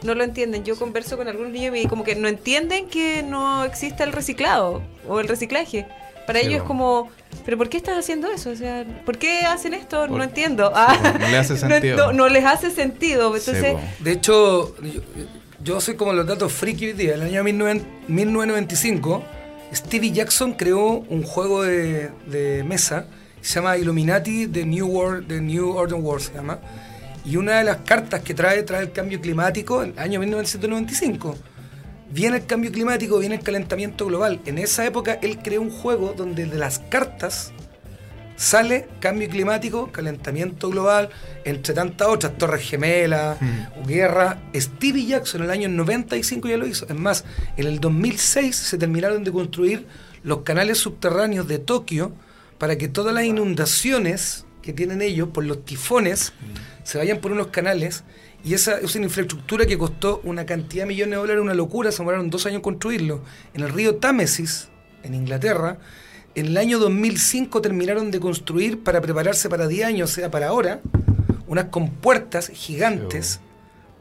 no 0.03 0.15
lo 0.15 0.23
entienden. 0.23 0.63
Yo 0.63 0.77
converso 0.77 1.17
con 1.17 1.27
algunos 1.27 1.51
niños 1.51 1.75
y 1.77 1.87
como 1.87 2.03
que 2.03 2.15
no 2.15 2.27
entienden 2.27 2.87
que 2.87 3.23
no 3.23 3.63
existe 3.65 4.03
el 4.03 4.13
reciclado 4.13 4.81
o 5.07 5.19
el 5.19 5.27
reciclaje. 5.27 5.85
Para 6.27 6.39
Sí, 6.39 6.47
ellos 6.47 6.61
es 6.61 6.63
como, 6.67 7.09
¿pero 7.45 7.57
por 7.57 7.69
qué 7.69 7.77
estás 7.77 7.97
haciendo 7.97 8.29
eso? 8.31 8.51
O 8.51 8.55
sea, 8.55 8.85
¿por 9.05 9.17
qué 9.17 9.39
hacen 9.41 9.73
esto? 9.73 9.99
Por- 10.07 10.17
no 10.17 10.23
entiendo. 10.23 10.71
Ah, 10.75 10.97
no 11.19 11.27
le 11.27 11.37
hace 11.37 11.57
sentido. 11.57 11.97
No, 12.07 12.13
no 12.13 12.29
les 12.29 12.45
hace 12.45 12.71
sentido. 12.71 13.35
Entonces. 13.35 13.75
De 13.99 14.11
hecho, 14.11 14.75
yo, 14.81 15.01
yo 15.63 15.81
soy 15.81 15.95
como 15.95 16.13
los 16.13 16.25
datos 16.27 16.51
friki 16.53 16.87
hoy 16.87 16.93
día. 16.93 17.15
En 17.15 17.21
el 17.21 17.27
año 17.27 17.43
19 17.43 17.81
1995, 18.07 19.23
Stevie 19.73 20.11
Jackson 20.11 20.53
creó 20.53 21.03
un 21.09 21.23
juego 21.23 21.63
de, 21.63 22.11
de 22.27 22.63
mesa 22.63 23.05
que 23.41 23.47
se 23.47 23.55
llama 23.55 23.77
Illuminati 23.77 24.47
The 24.47 24.65
New 24.65 24.85
World, 24.87 25.27
The 25.27 25.41
New 25.41 25.71
Order 25.71 25.95
World 25.99 26.23
se 26.23 26.33
llama. 26.33 26.59
Y 27.23 27.35
una 27.37 27.59
de 27.59 27.63
las 27.63 27.77
cartas 27.77 28.21
que 28.21 28.33
trae 28.33 28.63
trae 28.63 28.81
el 28.83 28.91
cambio 28.91 29.21
climático 29.21 29.83
en 29.83 29.91
el 29.91 29.99
año 29.99 30.19
1995. 30.19 31.37
Viene 32.11 32.37
el 32.37 32.45
cambio 32.45 32.71
climático, 32.71 33.19
viene 33.19 33.35
el 33.35 33.43
calentamiento 33.43 34.05
global. 34.05 34.41
En 34.45 34.57
esa 34.57 34.85
época 34.85 35.19
él 35.21 35.39
creó 35.41 35.61
un 35.61 35.69
juego 35.69 36.13
donde 36.15 36.45
de 36.45 36.57
las 36.57 36.79
cartas 36.79 37.53
sale 38.35 38.87
cambio 38.99 39.29
climático, 39.29 39.91
calentamiento 39.91 40.69
global, 40.69 41.09
entre 41.45 41.73
tantas 41.73 42.07
otras, 42.07 42.37
torres 42.37 42.67
gemelas, 42.67 43.37
guerra. 43.85 44.41
Stevie 44.55 45.05
Jackson 45.05 45.41
en 45.41 45.45
el 45.45 45.51
año 45.51 45.69
95 45.69 46.47
ya 46.47 46.57
lo 46.57 46.65
hizo. 46.65 46.87
Es 46.87 46.95
más, 46.95 47.23
en 47.55 47.67
el 47.67 47.79
2006 47.79 48.55
se 48.55 48.77
terminaron 48.77 49.23
de 49.23 49.31
construir 49.31 49.85
los 50.23 50.41
canales 50.41 50.79
subterráneos 50.79 51.47
de 51.47 51.59
Tokio 51.59 52.13
para 52.57 52.77
que 52.77 52.87
todas 52.87 53.13
las 53.13 53.25
inundaciones 53.25 54.45
que 54.61 54.73
tienen 54.73 55.01
ellos 55.01 55.29
por 55.29 55.45
los 55.45 55.63
tifones 55.63 56.33
se 56.83 56.97
vayan 56.97 57.19
por 57.19 57.31
unos 57.31 57.47
canales. 57.47 58.03
Y 58.43 58.53
esa 58.53 58.79
es 58.79 58.95
una 58.95 59.05
infraestructura 59.05 59.65
que 59.65 59.77
costó 59.77 60.21
una 60.23 60.45
cantidad 60.45 60.83
de 60.83 60.87
millones 60.87 61.11
de 61.11 61.17
dólares, 61.17 61.41
una 61.41 61.53
locura, 61.53 61.91
se 61.91 61.99
demoraron 61.99 62.29
dos 62.29 62.45
años 62.45 62.57
en 62.57 62.61
construirlo. 62.61 63.21
En 63.53 63.61
el 63.61 63.69
río 63.69 63.95
Támesis, 63.95 64.69
en 65.03 65.13
Inglaterra, 65.13 65.77
en 66.33 66.47
el 66.47 66.57
año 66.57 66.79
2005 66.79 67.61
terminaron 67.61 68.09
de 68.09 68.19
construir 68.19 68.79
para 68.83 69.01
prepararse 69.01 69.49
para 69.49 69.67
10 69.67 69.85
años, 69.85 70.11
o 70.11 70.13
sea, 70.13 70.31
para 70.31 70.47
ahora, 70.47 70.81
unas 71.47 71.65
compuertas 71.65 72.49
gigantes 72.53 73.41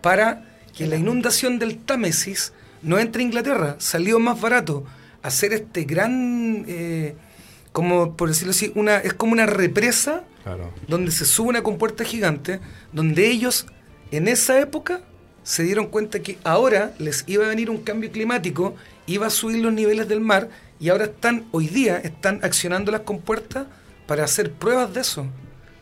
para 0.00 0.46
que 0.76 0.86
la 0.86 0.96
inundación 0.96 1.58
del 1.58 1.78
Támesis 1.78 2.52
no 2.82 2.98
entre 2.98 3.22
a 3.22 3.26
Inglaterra. 3.26 3.76
Salió 3.78 4.18
más 4.20 4.40
barato 4.40 4.84
hacer 5.22 5.52
este 5.52 5.84
gran, 5.84 6.64
eh, 6.68 7.14
como 7.72 8.16
por 8.16 8.28
decirlo 8.28 8.52
así, 8.52 8.72
una, 8.74 8.98
es 8.98 9.12
como 9.14 9.32
una 9.32 9.46
represa 9.46 10.24
Claro. 10.42 10.72
donde 10.88 11.10
se 11.10 11.26
sube 11.26 11.48
una 11.50 11.62
compuerta 11.62 12.02
gigante, 12.02 12.60
donde 12.94 13.28
ellos 13.28 13.66
en 14.10 14.28
esa 14.28 14.58
época 14.60 15.00
se 15.42 15.62
dieron 15.62 15.86
cuenta 15.86 16.20
que 16.20 16.38
ahora 16.44 16.92
les 16.98 17.24
iba 17.26 17.44
a 17.44 17.48
venir 17.48 17.70
un 17.70 17.78
cambio 17.78 18.10
climático, 18.12 18.74
iba 19.06 19.26
a 19.26 19.30
subir 19.30 19.62
los 19.62 19.72
niveles 19.72 20.08
del 20.08 20.20
mar 20.20 20.48
y 20.78 20.88
ahora 20.90 21.04
están, 21.04 21.44
hoy 21.52 21.66
día, 21.68 21.98
están 21.98 22.40
accionando 22.42 22.92
las 22.92 23.02
compuertas 23.02 23.66
para 24.06 24.24
hacer 24.24 24.52
pruebas 24.52 24.92
de 24.94 25.00
eso. 25.00 25.26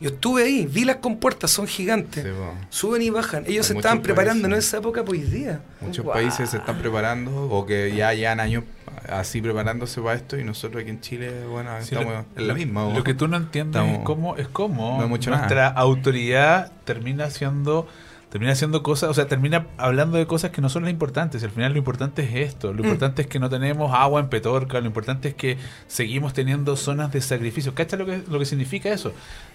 Yo 0.00 0.10
estuve 0.10 0.44
ahí, 0.44 0.64
vi 0.66 0.84
las 0.84 0.96
compuertas, 0.96 1.50
son 1.50 1.66
gigantes, 1.66 2.22
Sí, 2.24 2.30
suben 2.70 3.02
y 3.02 3.10
bajan. 3.10 3.42
Ellos 3.46 3.64
Hay 3.66 3.68
se 3.68 3.74
muchos 3.74 3.84
estaban 3.86 4.02
preparando 4.02 4.44
en 4.46 4.52
países. 4.52 4.68
esa 4.68 4.76
época 4.78 5.04
por 5.04 5.16
hoy 5.16 5.22
día. 5.22 5.60
Muchos 5.80 6.06
países 6.06 6.50
se 6.50 6.58
están 6.58 6.78
preparando 6.78 7.32
o 7.50 7.66
que 7.66 7.92
ya 7.96 8.14
llevan 8.14 8.38
años 8.38 8.62
así 9.08 9.40
preparándose 9.42 10.00
para 10.00 10.14
esto 10.14 10.38
y 10.38 10.44
nosotros 10.44 10.82
aquí 10.82 10.90
en 10.90 11.00
Chile, 11.00 11.44
bueno, 11.48 11.70
Sí, 11.80 11.94
estamos 11.94 12.12
lo, 12.14 12.18
en 12.40 12.46
la 12.46 12.54
lo- 12.54 12.58
misma. 12.58 12.92
Lo 12.94 13.02
que 13.02 13.14
tú 13.14 13.26
no 13.26 13.36
entiendes 13.38 13.80
Estamos- 13.80 13.98
es 14.00 14.04
cómo, 14.04 14.36
es 14.36 14.46
cómo 14.48 14.96
No 14.98 15.02
hay 15.02 15.08
mucho 15.08 15.30
nuestra 15.30 15.66
autoridad 15.68 16.70
termina 16.84 17.24
haciendo 17.24 17.88
termina 18.30 18.52
haciendo 18.52 18.82
cosas, 18.82 19.08
o 19.10 19.14
sea, 19.14 19.26
termina 19.26 19.66
hablando 19.78 20.18
de 20.18 20.26
cosas 20.26 20.50
que 20.50 20.60
no 20.60 20.68
son 20.68 20.82
las 20.82 20.90
importantes. 20.92 21.42
Al 21.42 21.50
final 21.50 21.72
lo 21.72 21.78
importante 21.78 22.22
es 22.22 22.34
esto, 22.50 22.72
lo 22.72 22.82
importante 22.82 23.22
es 23.22 23.28
que 23.28 23.38
no 23.38 23.48
tenemos 23.48 23.92
agua 23.94 24.20
en 24.20 24.28
Petorca, 24.28 24.80
lo 24.80 24.86
importante 24.86 25.28
es 25.28 25.34
que 25.34 25.56
seguimos 25.86 26.32
teniendo 26.34 26.76
zonas 26.76 27.12
de 27.12 27.20
sacrificio. 27.20 27.74
¿Cacha 27.74 27.96
lo 27.96 28.06
que, 28.06 28.22
lo 28.28 28.38
que 28.38 28.44
significa 28.44 28.90
eso? 28.92 29.12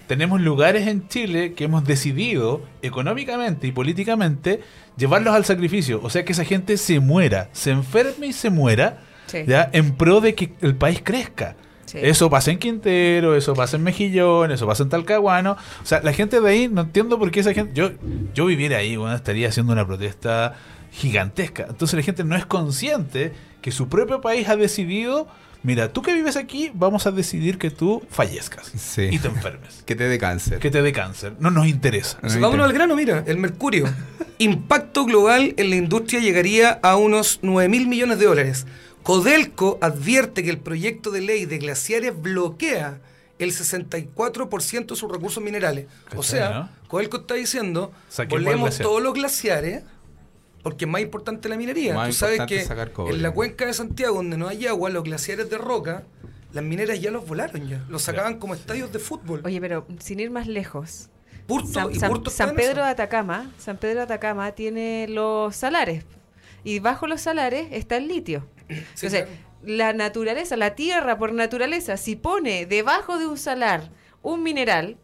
Tenemos 0.08 0.42
lugares 0.42 0.88
en 0.88 1.08
Chile 1.08 1.54
que 1.54 1.66
hemos 1.66 1.86
decidido 1.86 2.62
económicamente 2.82 3.68
y 3.68 3.72
políticamente 3.72 4.62
llevarlos 4.98 5.34
al 5.34 5.46
sacrificio. 5.46 6.00
O 6.04 6.10
sea, 6.10 6.26
que 6.26 6.34
esa 6.34 6.46
gente 6.46 6.78
se 6.78 7.00
muera, 7.00 7.50
se 7.54 7.72
enferme 7.72 8.28
y 8.28 8.34
se 8.34 8.50
muera, 8.50 9.00
Sí. 9.28 9.40
¿ya? 9.48 9.70
En 9.74 9.96
pro 9.96 10.20
de 10.20 10.36
que 10.36 10.54
el 10.62 10.76
país 10.76 11.02
crezca. 11.04 11.56
Sí. 11.94 12.00
Eso 12.02 12.30
pasa 12.30 12.52
en 12.52 12.58
Quintero, 12.60 13.36
eso 13.38 13.54
pasa 13.54 13.78
en 13.78 13.84
Mejillón, 13.84 14.52
eso 14.52 14.68
pasa 14.68 14.84
en 14.84 14.90
Talcahuano. 14.90 15.52
O 15.54 15.86
sea, 15.86 16.02
la 16.02 16.12
gente 16.12 16.42
de 16.42 16.50
ahí, 16.50 16.68
no 16.68 16.82
entiendo 16.82 17.18
por 17.18 17.32
qué 17.32 17.40
esa 17.40 17.54
gente. 17.54 17.72
Yo, 17.74 17.92
yo 18.34 18.46
viviera 18.48 18.78
ahí, 18.80 18.98
bueno, 18.98 19.16
estaría 19.16 19.48
haciendo 19.48 19.72
una 19.74 19.86
protesta 19.88 20.56
gigantesca. 20.92 21.68
Entonces 21.70 21.96
la 21.98 22.04
gente 22.04 22.24
no 22.24 22.36
es 22.36 22.46
consciente 22.46 23.32
que 23.62 23.72
su 23.72 23.88
propio 23.90 24.22
país 24.22 24.50
ha 24.50 24.56
decidido. 24.56 25.28
Mira, 25.64 25.94
tú 25.94 26.02
que 26.02 26.14
vives 26.14 26.36
aquí, 26.36 26.72
vamos 26.74 27.08
a 27.08 27.12
decidir 27.12 27.58
que 27.58 27.72
tú 27.72 28.04
fallezcas 28.10 28.68
Sí. 28.76 29.08
y 29.12 29.18
te 29.20 29.30
enfermes. 29.30 29.82
Que 29.86 29.96
te 29.96 30.04
dé 30.10 30.18
cáncer. 30.18 30.60
que 30.60 30.70
te 30.72 30.82
dé 30.82 30.92
cáncer. 30.92 31.34
No 31.40 31.52
nos 31.52 31.68
interesa. 31.68 32.18
No 32.22 32.40
vámonos 32.42 32.66
al 32.66 32.74
grano, 32.74 32.96
mira, 32.96 33.24
el 33.28 33.38
mercurio. 33.38 33.86
Impacto 34.40 35.06
global 35.06 35.54
en 35.58 35.70
la 35.70 35.76
industria 35.78 36.20
llegaría 36.20 36.80
a 36.84 36.96
unos 36.98 37.40
9 37.44 37.70
mil 37.70 37.88
millones 37.88 38.20
de 38.20 38.26
dólares. 38.26 38.66
Codelco 39.04 39.78
advierte 39.82 40.44
que 40.44 40.50
el 40.50 40.60
proyecto 40.60 41.12
de 41.12 41.22
ley 41.22 41.46
de 41.46 41.58
glaciares 41.58 42.20
bloquea 42.20 43.00
el 43.40 43.52
64% 43.52 44.86
de 44.88 44.96
sus 44.96 45.12
recursos 45.12 45.44
minerales. 45.44 45.88
O 46.12 46.22
¿Cachai, 46.22 46.24
sea, 46.24 46.50
no? 46.52 46.70
Codelco 46.88 47.18
está 47.18 47.34
diciendo, 47.34 47.92
volvemos 48.30 48.62
glaciar. 48.70 48.88
todos 48.88 49.02
los 49.04 49.14
glaciares 49.14 49.84
porque 50.62 50.86
es 50.86 50.92
más 50.92 51.02
importante 51.02 51.50
la 51.50 51.58
minería. 51.58 51.94
Más 51.94 52.08
Tú 52.10 52.14
sabes 52.14 52.42
que 52.48 52.64
sacar 52.64 52.94
cobre. 52.94 53.14
en 53.16 53.22
la 53.22 53.32
cuenca 53.32 53.66
de 53.66 53.74
Santiago, 53.74 54.16
donde 54.16 54.38
no 54.38 54.48
hay 54.48 54.66
agua, 54.68 54.90
los 54.90 55.04
glaciares 55.04 55.50
de 55.50 55.58
roca, 55.58 56.04
las 56.54 56.64
mineras 56.64 57.02
ya 57.02 57.12
los 57.12 57.28
volaron 57.28 57.68
ya. 57.68 57.84
Los 57.90 58.04
sacaban 58.04 58.40
como 58.40 58.54
estadios 58.54 58.94
de 58.94 59.00
fútbol. 59.00 59.42
Oye, 59.44 59.60
pero 59.60 59.86
sin 60.00 60.22
ir 60.22 60.32
más 60.32 60.48
lejos. 60.48 61.10
Purto 61.48 61.68
San, 61.68 61.92
y 61.92 61.96
San- 61.96 62.56
Pedro 62.56 62.84
de. 62.84 62.90
Atacama, 62.92 63.52
San 63.58 63.76
Pedro 63.76 63.98
de 63.98 64.04
Atacama 64.04 64.54
tiene 64.54 65.08
los 65.10 65.54
salares 65.54 66.06
y 66.64 66.80
bajo 66.80 67.06
los 67.08 67.20
salares 67.20 67.68
está 67.72 67.98
el 67.98 68.08
litio. 68.08 68.48
Sí, 68.96 69.06
Entonces, 69.06 69.24
claro. 69.24 69.30
la 69.64 69.94
naturaleza, 69.94 70.58
la 70.58 70.76
tierra 70.76 71.18
por 71.18 71.34
naturaleza, 71.34 71.98
si 71.98 72.16
pone 72.16 72.66
debajo 72.66 73.18
de 73.18 73.28
un 73.28 73.38
salar 73.38 73.90
un 74.22 74.42
mineral, 74.42 74.98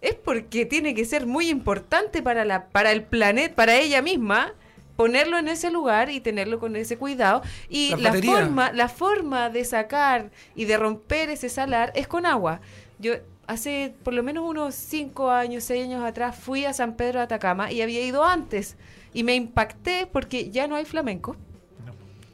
es 0.00 0.14
porque 0.14 0.66
tiene 0.66 0.94
que 0.94 1.04
ser 1.04 1.26
muy 1.26 1.48
importante 1.48 2.22
para 2.22 2.44
la 2.44 2.68
para 2.68 2.92
el 2.92 3.02
planeta, 3.04 3.54
para 3.54 3.76
ella 3.76 4.02
misma 4.02 4.54
ponerlo 4.96 5.38
en 5.38 5.48
ese 5.48 5.70
lugar 5.70 6.10
y 6.10 6.20
tenerlo 6.20 6.58
con 6.58 6.76
ese 6.76 6.96
cuidado 6.96 7.42
y 7.68 7.94
la 7.96 8.12
forma 8.12 8.72
la 8.72 8.88
forma 8.88 9.50
de 9.50 9.64
sacar 9.64 10.30
y 10.54 10.66
de 10.66 10.76
romper 10.76 11.30
ese 11.30 11.48
salar 11.48 11.92
es 11.94 12.06
con 12.06 12.26
agua. 12.26 12.60
Yo 12.98 13.14
hace 13.46 13.94
por 14.02 14.14
lo 14.14 14.22
menos 14.22 14.44
unos 14.48 14.74
5 14.74 15.30
años, 15.30 15.64
6 15.64 15.84
años 15.84 16.04
atrás 16.04 16.36
fui 16.36 16.64
a 16.64 16.72
San 16.72 16.96
Pedro 16.96 17.20
de 17.20 17.24
Atacama 17.24 17.72
y 17.72 17.82
había 17.82 18.00
ido 18.02 18.24
antes 18.24 18.76
y 19.12 19.24
me 19.24 19.34
impacté 19.34 20.06
porque 20.10 20.50
ya 20.50 20.66
no 20.66 20.76
hay 20.76 20.84
flamenco. 20.84 21.36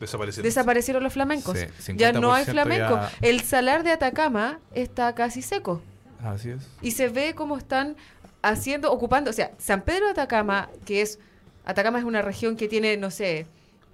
Desaparecieron. 0.00 0.44
Desaparecieron 0.44 1.02
los 1.04 1.12
flamencos. 1.12 1.58
Sí, 1.78 1.92
ya 1.96 2.12
no 2.12 2.32
hay 2.32 2.44
50% 2.44 2.50
flamenco. 2.50 2.94
ya- 2.96 3.12
El 3.20 3.40
salar 3.42 3.84
de 3.84 3.90
Atacama 3.92 4.58
está 4.72 5.14
casi 5.14 5.42
seco 5.42 5.82
Así 6.24 6.50
es. 6.50 6.66
y 6.82 6.92
se 6.92 7.08
ve 7.08 7.34
cómo 7.34 7.56
están 7.58 7.96
haciendo, 8.42 8.90
ocupando, 8.90 9.30
o 9.30 9.34
sea, 9.34 9.52
San 9.58 9.82
Pedro 9.82 10.06
de 10.06 10.12
Atacama, 10.12 10.70
que 10.86 11.02
es, 11.02 11.18
Atacama 11.66 11.98
es 11.98 12.04
una 12.04 12.22
región 12.22 12.56
que 12.56 12.66
tiene, 12.68 12.96
no 12.96 13.10
sé, 13.10 13.46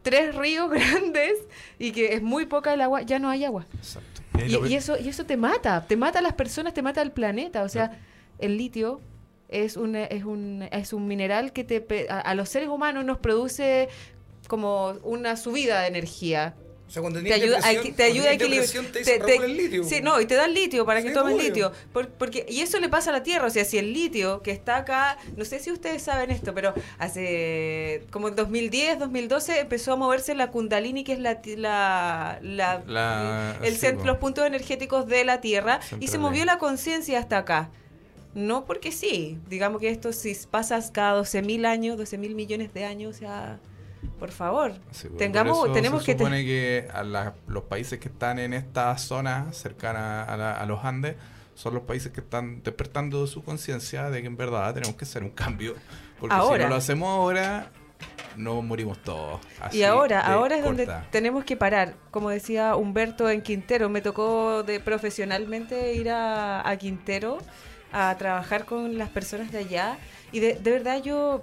tres 0.02 0.34
ríos 0.36 0.70
grandes 0.70 1.32
y 1.78 1.90
que 1.92 2.14
es 2.14 2.22
muy 2.22 2.46
poca 2.46 2.72
el 2.72 2.80
agua, 2.80 3.02
ya 3.02 3.18
no 3.18 3.28
hay 3.28 3.44
agua. 3.44 3.66
Exacto. 3.76 4.22
Y, 4.68 4.74
eso, 4.74 4.96
y 4.98 5.09
eso 5.09 5.24
te 5.24 5.36
mata, 5.36 5.86
te 5.88 5.96
mata 5.96 6.18
a 6.18 6.22
las 6.22 6.34
personas, 6.34 6.74
te 6.74 6.82
mata 6.82 7.00
al 7.00 7.11
planeta. 7.11 7.62
O 7.62 7.68
sea, 7.70 7.98
el 8.38 8.59
litio 8.59 9.00
es 9.48 9.76
un, 9.78 9.96
es 9.96 10.24
un, 10.24 10.68
es 10.70 10.92
un 10.92 11.07
mineral 11.09 11.52
que 11.54 11.64
te, 11.64 12.07
a 12.11 12.34
los 12.34 12.48
seres 12.50 12.68
humanos 12.68 13.04
nos 13.07 13.16
produce 13.18 13.88
como 14.49 14.90
una 15.03 15.36
subida 15.36 15.80
de 15.82 15.88
energía. 15.88 16.55
O 16.88 16.88
sea, 16.90 17.03
cuando 17.03 17.20
te 17.20 17.34
ayuda, 17.34 17.59
te 17.97 18.03
ayuda 18.05 18.28
a 18.28 18.32
equilibrar. 18.34 18.64
te 18.68 18.82
te- 18.92 18.99
dicen, 19.01 19.18
te- 19.20 19.26
"Regula 19.26 19.47
el 19.47 19.57
litio". 19.57 19.82
Sí, 19.82 20.01
no, 20.01 20.20
y 20.20 20.26
te 20.26 20.36
dan 20.36 20.55
litio 20.55 20.86
para 20.86 21.03
que 21.03 21.11
tomes 21.11 21.34
obvio. 21.34 21.44
litio. 21.49 21.72
Por- 21.92 22.11
porque, 22.11 22.47
y 22.49 22.61
eso 22.61 22.78
le 22.78 22.88
pasa 22.88 23.11
a 23.11 23.12
la 23.12 23.24
Tierra. 23.24 23.44
O 23.49 23.51
sea, 23.51 23.64
si 23.64 23.76
el 23.78 23.92
litio 23.92 24.40
que 24.40 24.53
está 24.53 24.76
acá, 24.76 25.18
no 25.36 25.44
sé 25.44 25.59
si 25.59 25.72
ustedes 25.72 26.03
saben 26.03 26.30
esto, 26.30 26.55
pero 26.55 26.74
hace 27.26 28.05
como 28.12 28.28
en 28.28 28.36
2010, 28.36 28.99
2012 29.01 29.59
empezó 29.61 29.94
a 29.94 29.97
moverse 29.97 30.36
la 30.36 30.51
Kundalini, 30.53 31.03
que 31.03 31.14
es 31.14 31.18
la, 31.18 31.40
la, 31.57 32.38
la- 32.42 32.82
La- 32.86 33.57
el 33.62 33.74
sí, 33.76 33.86
cent- 33.86 33.99
po. 33.99 34.05
los 34.05 34.18
puntos 34.18 34.47
energéticos 34.47 35.07
de 35.09 35.24
la 35.24 35.40
Tierra, 35.40 35.80
y 35.99 36.07
se 36.09 36.18
movió 36.18 36.44
la 36.44 36.59
conciencia 36.59 37.18
hasta 37.18 37.38
acá. 37.38 37.70
No 38.34 38.64
porque 38.66 38.92
sí, 38.92 39.38
digamos 39.49 39.80
que 39.80 39.88
esto 39.88 40.12
si 40.12 40.36
pasas 40.51 40.90
cada 40.90 41.14
12 41.14 41.40
mil 41.42 41.64
años, 41.64 41.97
12 41.97 42.18
mil 42.18 42.34
millones 42.34 42.72
de 42.74 42.84
años, 42.84 43.16
o 43.16 43.18
sea, 43.18 43.59
por 44.18 44.30
favor, 44.30 44.72
Sí, 44.92 45.09
por 45.09 45.16
tengamos, 45.18 45.59
eso 45.64 45.72
tenemos 45.72 46.05
se 46.05 46.12
que... 46.12 46.18
supone 46.18 46.44
que 46.44 46.88
a 46.92 47.03
la- 47.03 47.34
los 47.49 47.64
países 47.64 47.99
que 47.99 48.09
están 48.09 48.38
en 48.38 48.53
esta 48.55 48.97
zona 48.99 49.53
cercana 49.53 50.22
a, 50.22 50.36
la- 50.36 50.53
a 50.61 50.66
los 50.66 50.84
Andes 50.84 51.16
son 51.55 51.74
los 51.74 51.82
países 51.84 52.12
que 52.12 52.20
están 52.20 52.62
despertando 52.62 53.26
su 53.26 53.42
conciencia 53.42 54.11
de 54.11 54.20
que 54.20 54.26
en 54.26 54.36
verdad 54.36 54.74
tenemos 54.74 54.97
que 54.97 55.05
hacer 55.05 55.22
un 55.22 55.30
cambio. 55.30 55.74
Porque 56.20 56.34
Ahora. 56.34 56.57
si 56.59 56.62
no 56.64 56.68
lo 56.70 56.74
hacemos 56.76 57.09
ahora, 57.09 57.70
nos 58.36 58.62
morimos 58.62 58.99
todos. 59.03 59.40
Así 59.61 59.78
Y 59.78 59.82
ahora, 59.82 60.20
ahora 60.20 60.57
es 60.59 60.64
donde 60.64 60.86
tenemos 61.11 61.44
que 61.44 61.57
parar. 61.57 61.94
Como 62.11 62.28
decía 62.30 62.76
Humberto 62.76 63.30
en 63.30 63.40
Quintero, 63.42 63.88
me 63.88 64.03
tocó 64.03 64.62
de 64.64 64.80
profesionalmente 64.80 65.94
ir 65.94 66.11
a, 66.11 66.66
a 66.68 66.76
Quintero 66.76 67.38
a 67.92 68.14
trabajar 68.18 68.66
con 68.66 68.99
las 68.99 69.09
personas 69.09 69.51
de 69.51 69.59
allá. 69.59 69.99
Y 70.32 70.40
de, 70.40 70.55
de 70.55 70.70
verdad 70.70 71.03
yo, 71.03 71.42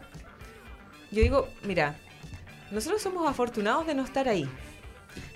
yo 1.11 1.21
digo, 1.23 1.47
mira, 1.63 1.95
nosotros 2.73 3.01
somos 3.01 3.27
afortunados 3.29 3.87
de 3.87 3.95
no 3.95 4.03
estar 4.03 4.27
ahí. 4.27 4.49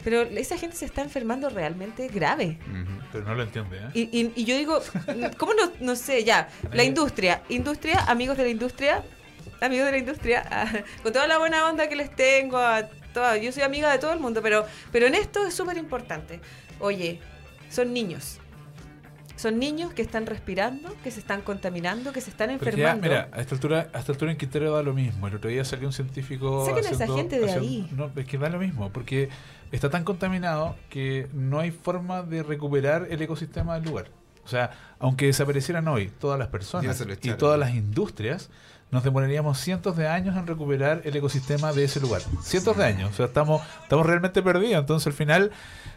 Pero 0.03 0.21
esa 0.23 0.57
gente 0.57 0.75
se 0.75 0.85
está 0.85 1.01
enfermando 1.03 1.49
realmente 1.49 2.07
grave. 2.07 2.57
Ujú. 2.67 2.99
Pero 3.11 3.25
no 3.25 3.35
lo 3.35 3.43
entiende, 3.43 3.77
¿eh? 3.77 3.89
Y, 3.93 4.01
y- 4.21 4.33
y 4.35 4.43
yo 4.45 4.57
digo, 4.57 4.81
¿cómo 5.37 5.53
no, 5.53 5.71
no 5.79 5.95
sé? 5.95 6.23
Ya, 6.23 6.49
la 6.73 6.83
industria, 6.83 7.43
industria, 7.49 7.99
amigos 8.07 8.37
de 8.37 8.43
la 8.43 8.49
industria, 8.49 9.03
amigos 9.61 9.85
de 9.85 9.91
la 9.91 9.97
industria, 9.99 10.43
ah, 10.51 10.71
con 11.03 11.13
toda 11.13 11.27
la 11.27 11.37
buena 11.37 11.67
onda 11.69 11.87
que 11.87 11.95
les 11.95 12.15
tengo, 12.15 12.57
a 12.57 12.83
toda- 13.13 13.37
yo 13.37 13.51
soy 13.51 13.63
amiga 13.63 13.91
de 13.91 13.99
todo 13.99 14.13
el 14.13 14.19
mundo, 14.19 14.41
pero, 14.41 14.65
pero 14.91 15.05
en 15.05 15.13
esto 15.15 15.45
es 15.45 15.53
súper 15.53 15.77
importante. 15.77 16.39
Oye, 16.79 17.19
son 17.69 17.93
niños. 17.93 18.39
Son 19.37 19.59
niños 19.59 19.93
que 19.93 20.01
están 20.01 20.25
respirando, 20.25 20.93
que 21.03 21.11
se 21.11 21.19
están 21.19 21.41
contaminando, 21.41 22.11
que 22.11 22.21
se 22.21 22.31
están 22.31 22.49
Pero 22.59 22.75
ya, 22.75 22.91
enfermando. 22.91 23.01
mira, 23.03 23.29
a 23.31 23.39
esta 23.39 23.55
altura, 23.55 23.89
a 23.93 23.99
esta 23.99 24.11
altura 24.11 24.31
en 24.31 24.37
Quintero 24.37 24.71
da 24.73 24.83
lo 24.83 24.93
mismo. 24.93 25.27
El 25.27 25.35
otro 25.35 25.49
día 25.49 25.63
salió 25.63 25.87
un 25.87 25.93
científico. 25.93 26.65
Saquen 26.65 26.85
a 26.85 26.89
esa 26.89 27.07
gente 27.07 27.39
de 27.39 27.51
ahí. 27.51 27.87
No, 27.95 28.11
es 28.15 28.25
que 28.25 28.37
da 28.37 28.49
lo 28.49 28.59
mismo, 28.59 28.89
porque 28.91 29.29
está 29.71 29.89
tan 29.89 30.03
contaminado 30.03 30.75
que 30.89 31.27
no 31.33 31.59
hay 31.59 31.71
forma 31.71 32.23
de 32.23 32.43
recuperar 32.43 33.07
el 33.09 33.21
ecosistema 33.21 33.75
del 33.75 33.83
lugar. 33.83 34.09
O 34.43 34.49
sea, 34.49 34.71
aunque 34.99 35.25
desaparecieran 35.25 35.87
hoy 35.87 36.09
todas 36.19 36.39
las 36.39 36.47
personas 36.47 37.05
y 37.21 37.31
todas 37.31 37.59
las 37.59 37.75
industrias, 37.75 38.49
nos 38.91 39.03
demoraríamos 39.03 39.59
cientos 39.59 39.97
de 39.97 40.07
años 40.07 40.37
en 40.37 40.47
recuperar 40.47 41.01
el 41.03 41.15
ecosistema 41.15 41.73
de 41.73 41.83
ese 41.83 41.99
lugar. 41.99 42.21
Cientos 42.41 42.77
de 42.77 42.85
años. 42.85 43.11
O 43.11 43.13
sea, 43.13 43.25
estamos, 43.25 43.61
estamos 43.83 44.05
realmente 44.05 44.41
perdidos. 44.41 44.79
Entonces, 44.79 45.07
al 45.07 45.13
final, 45.13 45.51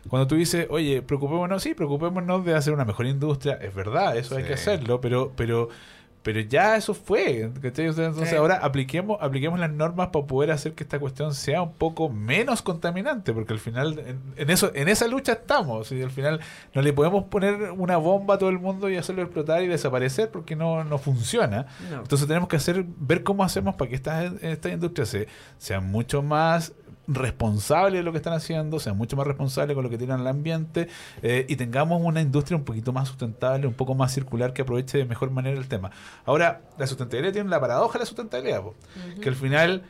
cuando 0.08 0.26
tú 0.26 0.34
dices, 0.34 0.66
oye, 0.70 1.00
preocupémonos, 1.02 1.62
sí, 1.62 1.74
preocupémonos 1.74 2.44
de 2.44 2.54
hacer 2.54 2.72
una 2.72 2.84
mejor 2.84 3.06
industria, 3.06 3.58
es 3.62 3.74
verdad, 3.74 4.16
eso 4.16 4.36
hay 4.36 4.44
que 4.44 4.54
hacerlo, 4.54 5.00
pero, 5.00 5.32
pero, 5.36 5.68
pero 6.22 6.40
ya 6.40 6.76
eso 6.76 6.92
fue. 6.94 7.40
entonces 7.42 8.28
Sí. 8.28 8.36
ahora 8.36 8.56
apliquemos, 8.62 9.18
apliquemos 9.20 9.58
las 9.58 9.70
normas 9.70 10.08
para 10.08 10.26
poder 10.26 10.50
hacer 10.50 10.74
que 10.74 10.82
esta 10.84 10.98
cuestión 10.98 11.34
sea 11.34 11.62
un 11.62 11.72
poco 11.72 12.08
menos 12.08 12.62
contaminante, 12.62 13.32
porque 13.32 13.52
al 13.54 13.58
final 13.58 13.98
en, 13.98 14.20
en 14.36 14.50
eso, 14.50 14.70
en 14.74 14.88
esa 14.88 15.08
lucha 15.08 15.32
estamos, 15.32 15.90
y 15.92 16.02
al 16.02 16.10
final 16.10 16.40
no 16.74 16.82
le 16.82 16.92
podemos 16.92 17.24
poner 17.24 17.70
una 17.72 17.96
bomba 17.96 18.34
a 18.34 18.38
todo 18.38 18.50
el 18.50 18.58
mundo 18.58 18.90
y 18.90 18.96
hacerlo 18.96 19.22
explotar 19.22 19.62
y 19.62 19.66
desaparecer 19.66 20.30
porque 20.30 20.56
no, 20.56 20.84
no 20.84 20.98
funciona. 20.98 21.66
No. 21.90 22.00
Entonces 22.02 22.28
tenemos 22.28 22.48
que 22.48 22.56
hacer, 22.56 22.84
ver 22.98 23.22
cómo 23.22 23.42
hacemos 23.42 23.74
para 23.76 23.88
que 23.88 23.94
estas 23.96 24.32
esta 24.42 24.68
industrias 24.68 25.08
se, 25.08 25.26
sean 25.58 25.86
mucho 25.90 26.22
más 26.22 26.72
responsables 27.12 28.00
de 28.00 28.02
lo 28.02 28.12
que 28.12 28.18
están 28.18 28.32
haciendo, 28.32 28.78
sean 28.78 28.96
mucho 28.96 29.16
más 29.16 29.26
responsables 29.26 29.74
con 29.74 29.84
lo 29.84 29.90
que 29.90 29.98
tiran 29.98 30.20
al 30.20 30.26
ambiente 30.26 30.88
eh, 31.22 31.46
y 31.48 31.56
tengamos 31.56 32.00
una 32.02 32.20
industria 32.20 32.56
un 32.56 32.64
poquito 32.64 32.92
más 32.92 33.08
sustentable, 33.08 33.66
un 33.66 33.74
poco 33.74 33.94
más 33.94 34.12
circular 34.12 34.52
que 34.52 34.62
aproveche 34.62 34.98
de 34.98 35.04
mejor 35.04 35.30
manera 35.30 35.58
el 35.58 35.68
tema. 35.68 35.90
Ahora, 36.24 36.62
la 36.78 36.86
sustentabilidad 36.86 37.32
tiene 37.32 37.50
la 37.50 37.60
paradoja 37.60 37.94
de 37.94 37.98
la 38.00 38.06
sustentabilidad, 38.06 38.62
po, 38.62 38.74
que 39.20 39.28
al 39.28 39.34
final 39.34 39.82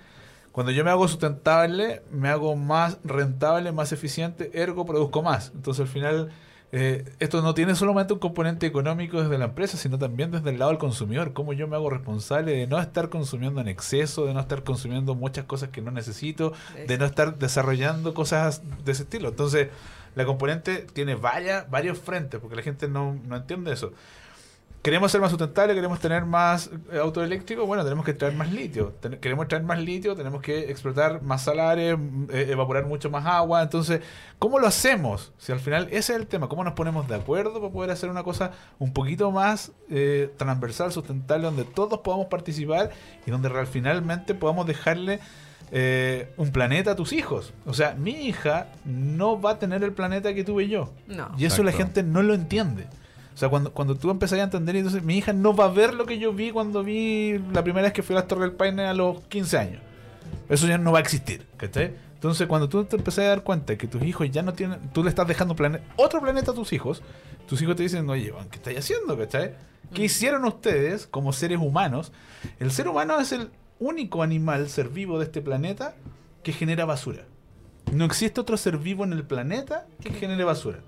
cuando 0.53 0.73
yo 0.73 0.85
me 0.85 0.91
hago 0.91 1.07
sustentable, 1.07 2.03
me 2.11 2.29
hago 2.29 2.57
más 2.57 2.99
rentable, 3.05 3.71
más 3.71 3.93
eficiente, 3.93 4.51
ergo 4.55 4.85
produzco 4.85 5.23
más. 5.23 5.53
Entonces 5.55 5.83
al 5.83 5.89
final 5.89 6.31
eh, 6.73 7.05
esto 7.19 7.43
no 7.43 7.53
tiene 7.53 7.75
solamente 7.75 8.13
un 8.13 8.21
componente 8.21 8.67
económico 8.67 9.21
desde 9.21 9.39
la 9.39 9.47
empresa, 9.47 9.77
sino 9.77 9.99
también 9.99 10.31
desde 10.31 10.51
el 10.51 10.59
lado 10.59 10.71
del 10.71 10.79
consumidor. 10.79 11.33
Cómo 11.33 11.53
yo 11.53 11.67
me 11.67 11.77
hago 11.77 11.91
responsable 11.91 12.53
de 12.53 12.67
no 12.67 12.79
estar 12.81 13.09
consumiendo 13.09 13.61
en 13.61 13.69
exceso, 13.69 14.27
de 14.27 14.35
no 14.35 14.41
estar 14.41 14.63
consumiendo 14.63 15.15
muchas 15.15 15.47
cosas 15.47 15.71
que 15.71 15.83
no 15.83 15.91
necesito, 15.91 16.53
de 16.87 16.99
no 16.99 17.07
estar 17.07 17.39
desarrollando 17.39 18.15
cosas 18.15 18.63
de 18.85 18.93
ese 18.93 19.03
estilo. 19.03 19.31
Entonces 19.31 19.69
la 20.15 20.25
componente 20.25 20.87
tiene 20.93 21.17
varios 21.17 21.99
frentes, 21.99 22.41
porque 22.41 22.57
la 22.57 22.63
gente 22.63 22.89
no, 22.89 23.19
no 23.27 23.37
entiende 23.37 23.73
eso. 23.73 23.93
Queremos 24.83 25.13
ser 25.13 25.21
más 25.21 25.29
sustentables, 25.29 25.75
queremos 25.75 26.01
tener 26.01 26.25
más 26.25 26.71
eh, 26.91 26.99
auto 26.99 27.23
eléctrico, 27.23 27.67
bueno, 27.67 27.85
tenemos 27.85 28.03
que 28.03 28.15
traer 28.15 28.35
más 28.35 28.51
litio. 28.51 28.95
Ten- 29.01 29.19
queremos 29.19 29.47
traer 29.47 29.63
más 29.63 29.79
litio, 29.79 30.17
tenemos 30.17 30.41
que 30.41 30.71
explotar 30.71 31.21
más 31.21 31.43
salares, 31.45 31.99
eh, 32.31 32.47
evaporar 32.49 32.87
mucho 32.87 33.11
más 33.11 33.27
agua. 33.27 33.63
Entonces, 33.63 34.01
¿cómo 34.39 34.59
lo 34.59 34.67
hacemos? 34.67 35.33
Si 35.37 35.53
al 35.53 35.61
final 35.61 35.85
ese 35.91 35.99
es 36.15 36.19
el 36.21 36.27
tema, 36.27 36.49
¿cómo 36.49 36.65
nos 36.65 36.73
ponemos 36.73 37.07
de 37.09 37.15
acuerdo 37.17 37.61
para 37.61 37.71
poder 37.71 37.91
hacer 37.91 38.09
una 38.09 38.23
cosa 38.23 38.53
un 38.79 38.95
poquito 38.95 39.31
más 39.31 39.73
eh, 39.91 40.33
transversal, 40.39 40.91
sustentable, 40.93 41.45
donde 41.45 41.65
todos 41.65 41.99
podamos 42.01 42.29
participar 42.29 42.91
y 43.27 43.31
donde 43.31 43.51
real- 43.51 43.67
finalmente 43.67 44.35
podamos 44.35 44.67
dejarle 44.67 45.21
eh, 45.73 46.33
un 46.39 46.53
planeta 46.53 46.93
a 46.93 46.97
tus 46.97 47.13
hijos? 47.13 47.53
O 47.67 47.75
sea, 47.75 47.95
mi 47.97 48.13
hija 48.13 48.69
no 48.87 49.39
va 49.43 49.51
a 49.51 49.59
tener 49.59 49.85
el 49.85 49.93
planeta 49.93 50.33
que 50.33 50.43
tuve 50.43 50.69
yo. 50.69 50.95
No. 51.07 51.31
Y 51.37 51.45
eso 51.45 51.63
la 51.63 51.73
gente 51.73 52.03
no 52.03 52.23
lo 52.23 52.33
entiende. 52.33 52.87
O 53.35 53.37
sea, 53.37 53.49
cuando, 53.49 53.73
cuando 53.73 53.95
tú 53.95 54.11
empezás 54.11 54.39
a 54.39 54.43
entender, 54.43 54.77
entonces 54.77 55.03
mi 55.03 55.17
hija 55.17 55.33
no 55.33 55.55
va 55.55 55.67
a 55.67 55.69
ver 55.69 55.95
lo 55.95 56.07
que 56.07 56.19
yo 56.19 56.33
vi 56.33 56.51
cuando 56.51 56.83
vi 56.83 57.39
la 57.53 57.63
primera 57.63 57.85
vez 57.85 57.93
que 57.93 58.03
fui 58.03 58.15
a 58.15 58.21
las 58.21 58.29
Torres 58.29 58.43
del 58.43 58.53
Paine 58.53 58.85
a 58.85 58.95
los 58.95 59.21
15 59.29 59.59
años. 59.59 59.83
Eso 60.49 60.67
ya 60.67 60.79
no 60.79 60.93
va 60.93 60.99
a 60.99 61.03
existir, 61.03 61.47
¿cachai? 61.57 61.95
Entonces, 62.15 62.47
cuando 62.49 62.69
tú 62.69 62.85
te 62.85 62.97
empezás 62.97 63.25
a 63.25 63.29
dar 63.29 63.43
cuenta 63.43 63.79
que 63.79 63.87
tus 63.87 64.03
hijos 64.03 64.31
ya 64.31 64.43
no 64.43 64.53
tienen, 64.53 64.79
tú 64.93 65.03
le 65.03 65.09
estás 65.09 65.27
dejando 65.27 65.57
otro 65.97 66.21
planeta 66.21 66.51
a 66.51 66.55
tus 66.55 66.73
hijos, 66.73 67.03
tus 67.49 67.63
hijos 67.63 67.77
te 67.77 67.83
dicen, 67.85 68.09
oye, 68.11 68.33
¿qué 68.51 68.57
estáis 68.57 68.79
haciendo, 68.79 69.17
cachai? 69.17 69.55
¿Qué 69.95 70.05
hicieron 70.05 70.45
ustedes 70.45 71.07
como 71.07 71.33
seres 71.33 71.59
humanos? 71.59 72.13
El 72.59 72.73
ser 72.73 72.89
humano 72.89 73.19
es 73.21 73.33
el 73.33 73.51
único 73.79 74.23
animal, 74.23 74.69
ser 74.69 74.91
vivo 74.91 75.19
de 75.19 75.25
este 75.25 75.41
planeta 75.41 75.95
que 76.43 76.53
genera 76.53 76.85
basura. 76.85 77.25
No 77.93 78.05
existe 78.05 78.41
otro 78.41 78.57
ser 78.57 78.77
vivo 78.77 79.05
en 79.05 79.13
el 79.15 79.25
planeta 79.25 79.87
que 80.03 80.11
genere 80.11 80.45
basura. 80.45 80.81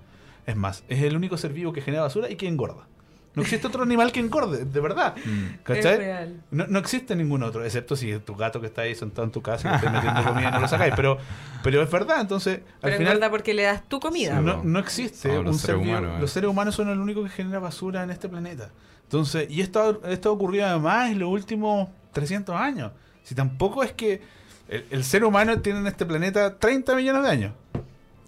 Es 0.45 0.55
más, 0.55 0.83
es 0.89 1.01
el 1.03 1.15
único 1.15 1.37
ser 1.37 1.53
vivo 1.53 1.71
que 1.73 1.81
genera 1.81 2.03
basura 2.03 2.29
y 2.29 2.35
que 2.35 2.47
engorda. 2.47 2.87
No 3.35 3.41
existe 3.41 3.65
otro 3.65 3.81
animal 3.81 4.11
que 4.11 4.19
engorde, 4.19 4.63
de 4.63 4.79
verdad. 4.79 5.15
¿Cachai? 5.63 5.93
Es 5.93 5.97
real. 5.97 6.43
No, 6.51 6.67
no 6.67 6.77
existe 6.77 7.15
ningún 7.15 7.41
otro, 7.41 7.65
excepto 7.65 7.95
si 7.95 8.19
tu 8.19 8.35
gato 8.35 8.61
que 8.61 8.67
está 8.67 8.83
ahí 8.83 8.93
sentado 8.93 9.23
en 9.23 9.31
tu 9.31 9.41
casa 9.41 9.79
y 9.83 9.89
metiendo 9.89 10.23
comida 10.23 10.49
y 10.49 10.51
no 10.51 10.59
lo 10.59 10.67
sacáis. 10.67 10.93
Pero, 10.95 11.17
pero 11.63 11.81
es 11.81 11.89
verdad, 11.89 12.21
entonces, 12.21 12.57
al 12.57 12.63
Pero 12.81 12.97
final 12.97 13.13
engorda 13.13 13.31
porque 13.31 13.55
le 13.55 13.63
das 13.63 13.89
tu 13.89 13.99
comida. 13.99 14.39
No, 14.39 14.63
no 14.63 14.77
existe 14.77 15.29
Somos 15.29 15.45
los 15.45 15.53
un 15.55 15.59
ser 15.59 15.65
seres 15.71 15.81
vivo. 15.81 15.97
humanos, 15.97 16.17
eh. 16.17 16.21
Los 16.21 16.31
seres 16.31 16.47
humanos 16.49 16.75
son 16.75 16.89
el 16.89 16.99
único 16.99 17.23
que 17.23 17.29
genera 17.29 17.57
basura 17.57 18.03
en 18.03 18.11
este 18.11 18.29
planeta. 18.29 18.69
Entonces, 19.05 19.49
y 19.49 19.61
esto, 19.61 19.99
ha- 20.03 20.11
esto 20.11 20.29
ha 20.29 20.31
ocurrido 20.31 20.67
además 20.67 21.09
en 21.09 21.17
los 21.17 21.29
últimos 21.29 21.87
300 22.11 22.55
años. 22.55 22.91
Si 23.23 23.33
tampoco 23.33 23.81
es 23.81 23.93
que 23.93 24.21
el, 24.69 24.85
el 24.91 25.03
ser 25.03 25.23
humano 25.25 25.59
tiene 25.59 25.79
en 25.79 25.87
este 25.87 26.05
planeta 26.05 26.59
30 26.59 26.95
millones 26.95 27.23
de 27.23 27.29
años. 27.29 27.53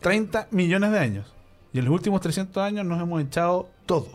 30 0.02 0.48
millones 0.50 0.92
de 0.92 0.98
años. 1.00 1.32
Y 1.76 1.80
en 1.80 1.84
los 1.84 1.94
últimos 1.94 2.22
300 2.22 2.64
años 2.64 2.86
nos 2.86 3.02
hemos 3.02 3.22
echado 3.22 3.68
todo, 3.86 4.08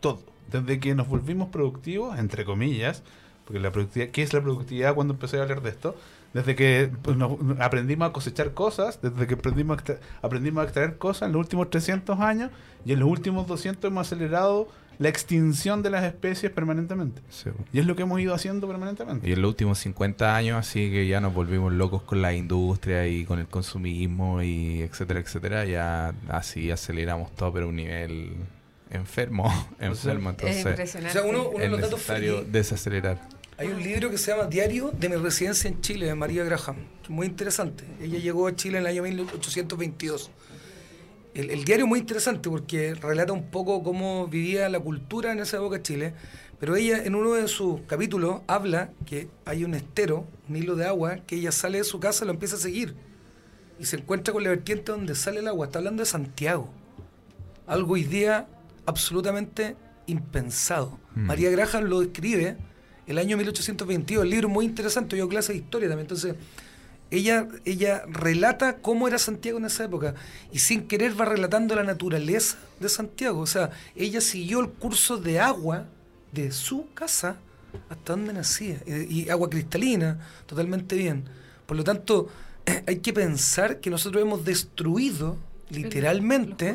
todo. 0.00 0.20
Desde 0.52 0.78
que 0.78 0.94
nos 0.94 1.08
volvimos 1.08 1.48
productivos, 1.48 2.18
entre 2.18 2.44
comillas, 2.44 3.02
porque 3.46 3.58
la 3.58 3.72
productividad, 3.72 4.10
¿qué 4.10 4.22
es 4.22 4.34
la 4.34 4.42
productividad 4.42 4.94
cuando 4.94 5.14
empecé 5.14 5.38
a 5.38 5.42
hablar 5.44 5.62
de 5.62 5.70
esto? 5.70 5.96
Desde 6.34 6.54
que 6.54 6.90
pues, 7.00 7.16
aprendimos 7.58 8.10
a 8.10 8.12
cosechar 8.12 8.52
cosas, 8.52 9.00
desde 9.00 9.26
que 9.26 9.32
aprendimos 9.32 9.78
a, 9.78 10.26
aprendimos 10.26 10.60
a 10.60 10.64
extraer 10.64 10.98
cosas 10.98 11.28
en 11.28 11.32
los 11.32 11.40
últimos 11.40 11.70
300 11.70 12.20
años 12.20 12.50
y 12.84 12.92
en 12.92 13.00
los 13.00 13.08
últimos 13.08 13.46
200 13.46 13.90
hemos 13.90 14.06
acelerado 14.06 14.68
la 14.98 15.08
extinción 15.08 15.82
de 15.82 15.90
las 15.90 16.04
especies 16.04 16.50
permanentemente. 16.52 17.20
Sí. 17.30 17.50
Y 17.72 17.80
es 17.80 17.86
lo 17.86 17.96
que 17.96 18.02
hemos 18.02 18.20
ido 18.20 18.34
haciendo 18.34 18.66
permanentemente. 18.66 19.28
Y 19.28 19.32
en 19.32 19.42
los 19.42 19.48
últimos 19.50 19.78
50 19.78 20.34
años, 20.36 20.58
así 20.58 20.90
que 20.90 21.06
ya 21.06 21.20
nos 21.20 21.34
volvimos 21.34 21.72
locos 21.72 22.02
con 22.02 22.22
la 22.22 22.32
industria 22.32 23.06
y 23.06 23.24
con 23.24 23.38
el 23.38 23.46
consumismo 23.46 24.42
y 24.42 24.82
etcétera, 24.82 25.20
etcétera. 25.20 25.64
Ya 25.64 26.14
así 26.28 26.70
aceleramos 26.70 27.34
todo, 27.34 27.52
pero 27.52 27.66
a 27.66 27.68
un 27.68 27.76
nivel 27.76 28.32
enfermo, 28.90 29.44
enfermo. 29.80 30.30
Es 30.30 30.36
Entonces, 30.36 30.66
impresionante. 30.66 31.18
O 31.18 31.22
sea, 31.22 31.30
uno- 31.30 31.48
uno- 31.50 31.64
es 31.64 31.70
los 31.70 31.80
datos 31.80 31.98
necesario 31.98 32.42
desacelerar. 32.44 33.20
Hay 33.58 33.68
un 33.68 33.82
libro 33.82 34.10
que 34.10 34.18
se 34.18 34.30
llama 34.32 34.44
Diario 34.44 34.90
de 34.90 35.08
mi 35.08 35.16
residencia 35.16 35.68
en 35.68 35.80
Chile, 35.80 36.04
de 36.04 36.14
María 36.14 36.44
Graham, 36.44 36.76
es 37.02 37.08
muy 37.08 37.26
interesante. 37.26 37.84
Ella 38.02 38.18
llegó 38.18 38.46
a 38.48 38.54
Chile 38.54 38.76
en 38.76 38.82
el 38.84 38.88
año 38.88 39.02
1822. 39.04 40.30
El, 41.36 41.50
el 41.50 41.64
diario 41.64 41.84
es 41.84 41.88
muy 41.88 41.98
interesante 41.98 42.48
porque 42.48 42.94
relata 42.94 43.32
un 43.32 43.50
poco 43.50 43.82
cómo 43.82 44.26
vivía 44.26 44.68
la 44.68 44.80
cultura 44.80 45.32
en 45.32 45.38
esa 45.38 45.58
época 45.58 45.76
de 45.76 45.82
Chile, 45.82 46.14
pero 46.58 46.76
ella 46.76 47.04
en 47.04 47.14
uno 47.14 47.34
de 47.34 47.46
sus 47.48 47.82
capítulos 47.82 48.40
habla 48.46 48.90
que 49.04 49.28
hay 49.44 49.64
un 49.64 49.74
estero, 49.74 50.26
un 50.48 50.56
hilo 50.56 50.76
de 50.76 50.86
agua, 50.86 51.16
que 51.26 51.36
ella 51.36 51.52
sale 51.52 51.78
de 51.78 51.84
su 51.84 52.00
casa 52.00 52.24
y 52.24 52.26
lo 52.26 52.32
empieza 52.32 52.56
a 52.56 52.58
seguir 52.58 52.94
y 53.78 53.84
se 53.84 53.96
encuentra 53.96 54.32
con 54.32 54.42
la 54.42 54.50
vertiente 54.50 54.92
donde 54.92 55.14
sale 55.14 55.40
el 55.40 55.48
agua. 55.48 55.66
Está 55.66 55.78
hablando 55.78 56.02
de 56.02 56.06
Santiago. 56.06 56.68
Algo 57.66 57.94
hoy 57.94 58.04
día 58.04 58.48
absolutamente 58.86 59.76
impensado. 60.06 60.98
Mm. 61.14 61.26
María 61.26 61.50
Graham 61.50 61.84
lo 61.84 62.00
describe 62.00 62.56
el 63.06 63.18
año 63.18 63.36
1822. 63.36 64.24
El 64.24 64.30
libro 64.30 64.48
es 64.48 64.54
muy 64.54 64.64
interesante. 64.64 65.16
Yo 65.16 65.28
clase 65.28 65.52
de 65.52 65.58
historia 65.58 65.88
también. 65.88 66.04
Entonces, 66.04 66.36
ella, 67.10 67.48
ella 67.64 68.02
relata 68.08 68.78
cómo 68.78 69.06
era 69.06 69.18
Santiago 69.18 69.58
en 69.58 69.66
esa 69.66 69.84
época 69.84 70.14
y 70.52 70.58
sin 70.58 70.88
querer 70.88 71.18
va 71.18 71.24
relatando 71.24 71.74
la 71.74 71.84
naturaleza 71.84 72.58
de 72.80 72.88
Santiago. 72.88 73.40
O 73.40 73.46
sea, 73.46 73.70
ella 73.94 74.20
siguió 74.20 74.60
el 74.60 74.70
curso 74.70 75.16
de 75.16 75.38
agua 75.38 75.86
de 76.32 76.50
su 76.52 76.86
casa 76.94 77.36
hasta 77.88 78.12
donde 78.12 78.32
nacía. 78.32 78.80
Y, 78.86 79.22
y 79.22 79.30
agua 79.30 79.48
cristalina, 79.48 80.18
totalmente 80.46 80.96
bien. 80.96 81.24
Por 81.66 81.76
lo 81.76 81.84
tanto, 81.84 82.28
hay 82.86 82.98
que 82.98 83.12
pensar 83.12 83.80
que 83.80 83.90
nosotros 83.90 84.22
hemos 84.22 84.44
destruido 84.44 85.36
literalmente 85.70 86.74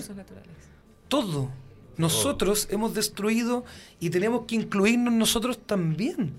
todo. 1.08 1.50
Nosotros 1.98 2.68
hemos 2.72 2.94
destruido 2.94 3.64
y 4.00 4.10
tenemos 4.10 4.46
que 4.48 4.56
incluirnos 4.56 5.14
nosotros 5.14 5.60
también. 5.60 6.34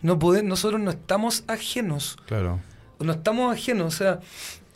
No 0.00 0.18
poder, 0.18 0.44
nosotros 0.44 0.80
no 0.80 0.90
estamos 0.90 1.44
ajenos. 1.48 2.16
Claro. 2.26 2.60
No 3.04 3.12
estamos 3.12 3.52
ajenos. 3.52 3.94
O 3.94 3.96
sea, 3.96 4.20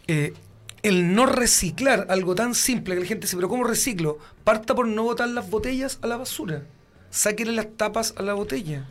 eh, 0.06 0.34
el 0.82 1.14
no 1.14 1.26
reciclar 1.26 2.06
algo 2.10 2.34
tan 2.34 2.54
simple 2.54 2.94
que 2.94 3.00
la 3.00 3.06
gente 3.06 3.26
dice, 3.26 3.36
pero 3.36 3.48
¿cómo 3.48 3.64
reciclo? 3.64 4.18
Parta 4.44 4.74
por 4.74 4.86
no 4.86 5.02
botar 5.02 5.28
las 5.28 5.50
botellas 5.50 5.98
a 6.02 6.06
la 6.06 6.16
basura. 6.16 6.62
Sáquenle 7.10 7.54
las 7.54 7.76
tapas 7.76 8.14
a 8.16 8.22
la 8.22 8.34
botella. 8.34 8.86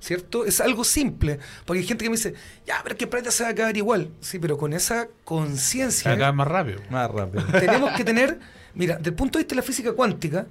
¿Cierto? 0.00 0.44
Es 0.44 0.60
algo 0.60 0.84
simple. 0.84 1.38
Porque 1.64 1.80
hay 1.80 1.86
gente 1.86 2.04
que 2.04 2.10
me 2.10 2.16
dice, 2.16 2.34
ya, 2.66 2.80
pero 2.82 2.94
es 2.94 2.98
que 2.98 3.04
el 3.04 3.10
planeta 3.10 3.30
se 3.30 3.42
va 3.42 3.48
a 3.48 3.52
acabar 3.52 3.76
igual. 3.76 4.10
Sí, 4.20 4.38
pero 4.38 4.56
con 4.56 4.72
esa 4.72 5.08
conciencia 5.24 6.12
Acá 6.12 6.32
más 6.32 6.46
rápido. 6.46 6.80
Más 6.90 7.10
rápido. 7.10 7.44
tenemos 7.58 7.92
que 7.92 8.04
tener, 8.04 8.38
mira, 8.74 8.96
desde 8.96 9.10
el 9.10 9.16
punto 9.16 9.38
de 9.38 9.44
vista 9.44 9.54
de 9.54 9.60
la 9.60 9.66
física 9.66 9.92
cuántica, 9.92 10.46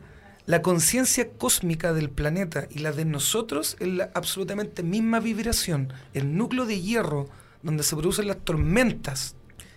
la 0.47 0.61
conciencia 0.61 1.29
cósmica 1.37 1.93
del 1.93 2.09
planeta 2.09 2.67
y 2.69 2.79
la 2.79 2.91
de 2.91 3.05
nosotros 3.05 3.75
es 3.79 3.87
la 3.87 4.09
absolutamente 4.13 4.81
misma 4.81 5.19
vibración. 5.19 5.93
El 6.13 6.37
núcleo 6.37 6.65
de 6.65 6.81
hierro, 6.81 7.29
donde 7.63 7.83
se 7.83 7.95
producen 7.95 8.27
las 8.27 8.37
tormentas 8.37 9.35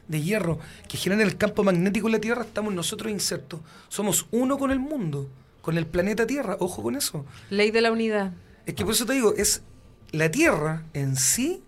de 0.09 0.21
hierro 0.21 0.59
que 0.89 0.97
generan 0.97 1.27
el 1.27 1.37
campo 1.37 1.63
magnético 1.63 2.09
de 2.09 2.13
la 2.15 2.21
Tierra, 2.21 2.43
estamos 2.43 2.75
nosotros 2.75 3.13
insertos. 3.13 3.61
Somos 3.89 4.27
uno 4.33 4.59
con 4.59 4.71
el 4.71 4.81
mundo, 4.81 5.29
con 5.63 5.79
el 5.79 5.87
planeta 5.87 6.27
Tierra. 6.27 6.57
Ojo 6.59 6.83
con 6.83 6.97
eso. 6.97 7.25
Ley 7.49 7.71
de 7.71 7.81
la 7.81 7.93
unidad. 7.93 8.33
Es 8.67 8.75
que 8.75 8.85
por 8.85 8.95
eso 8.95 9.07
te 9.07 9.13
digo, 9.13 9.35
es 9.37 9.63
la 10.11 10.31
Tierra 10.31 10.85
en 10.95 11.17
sí 11.17 11.63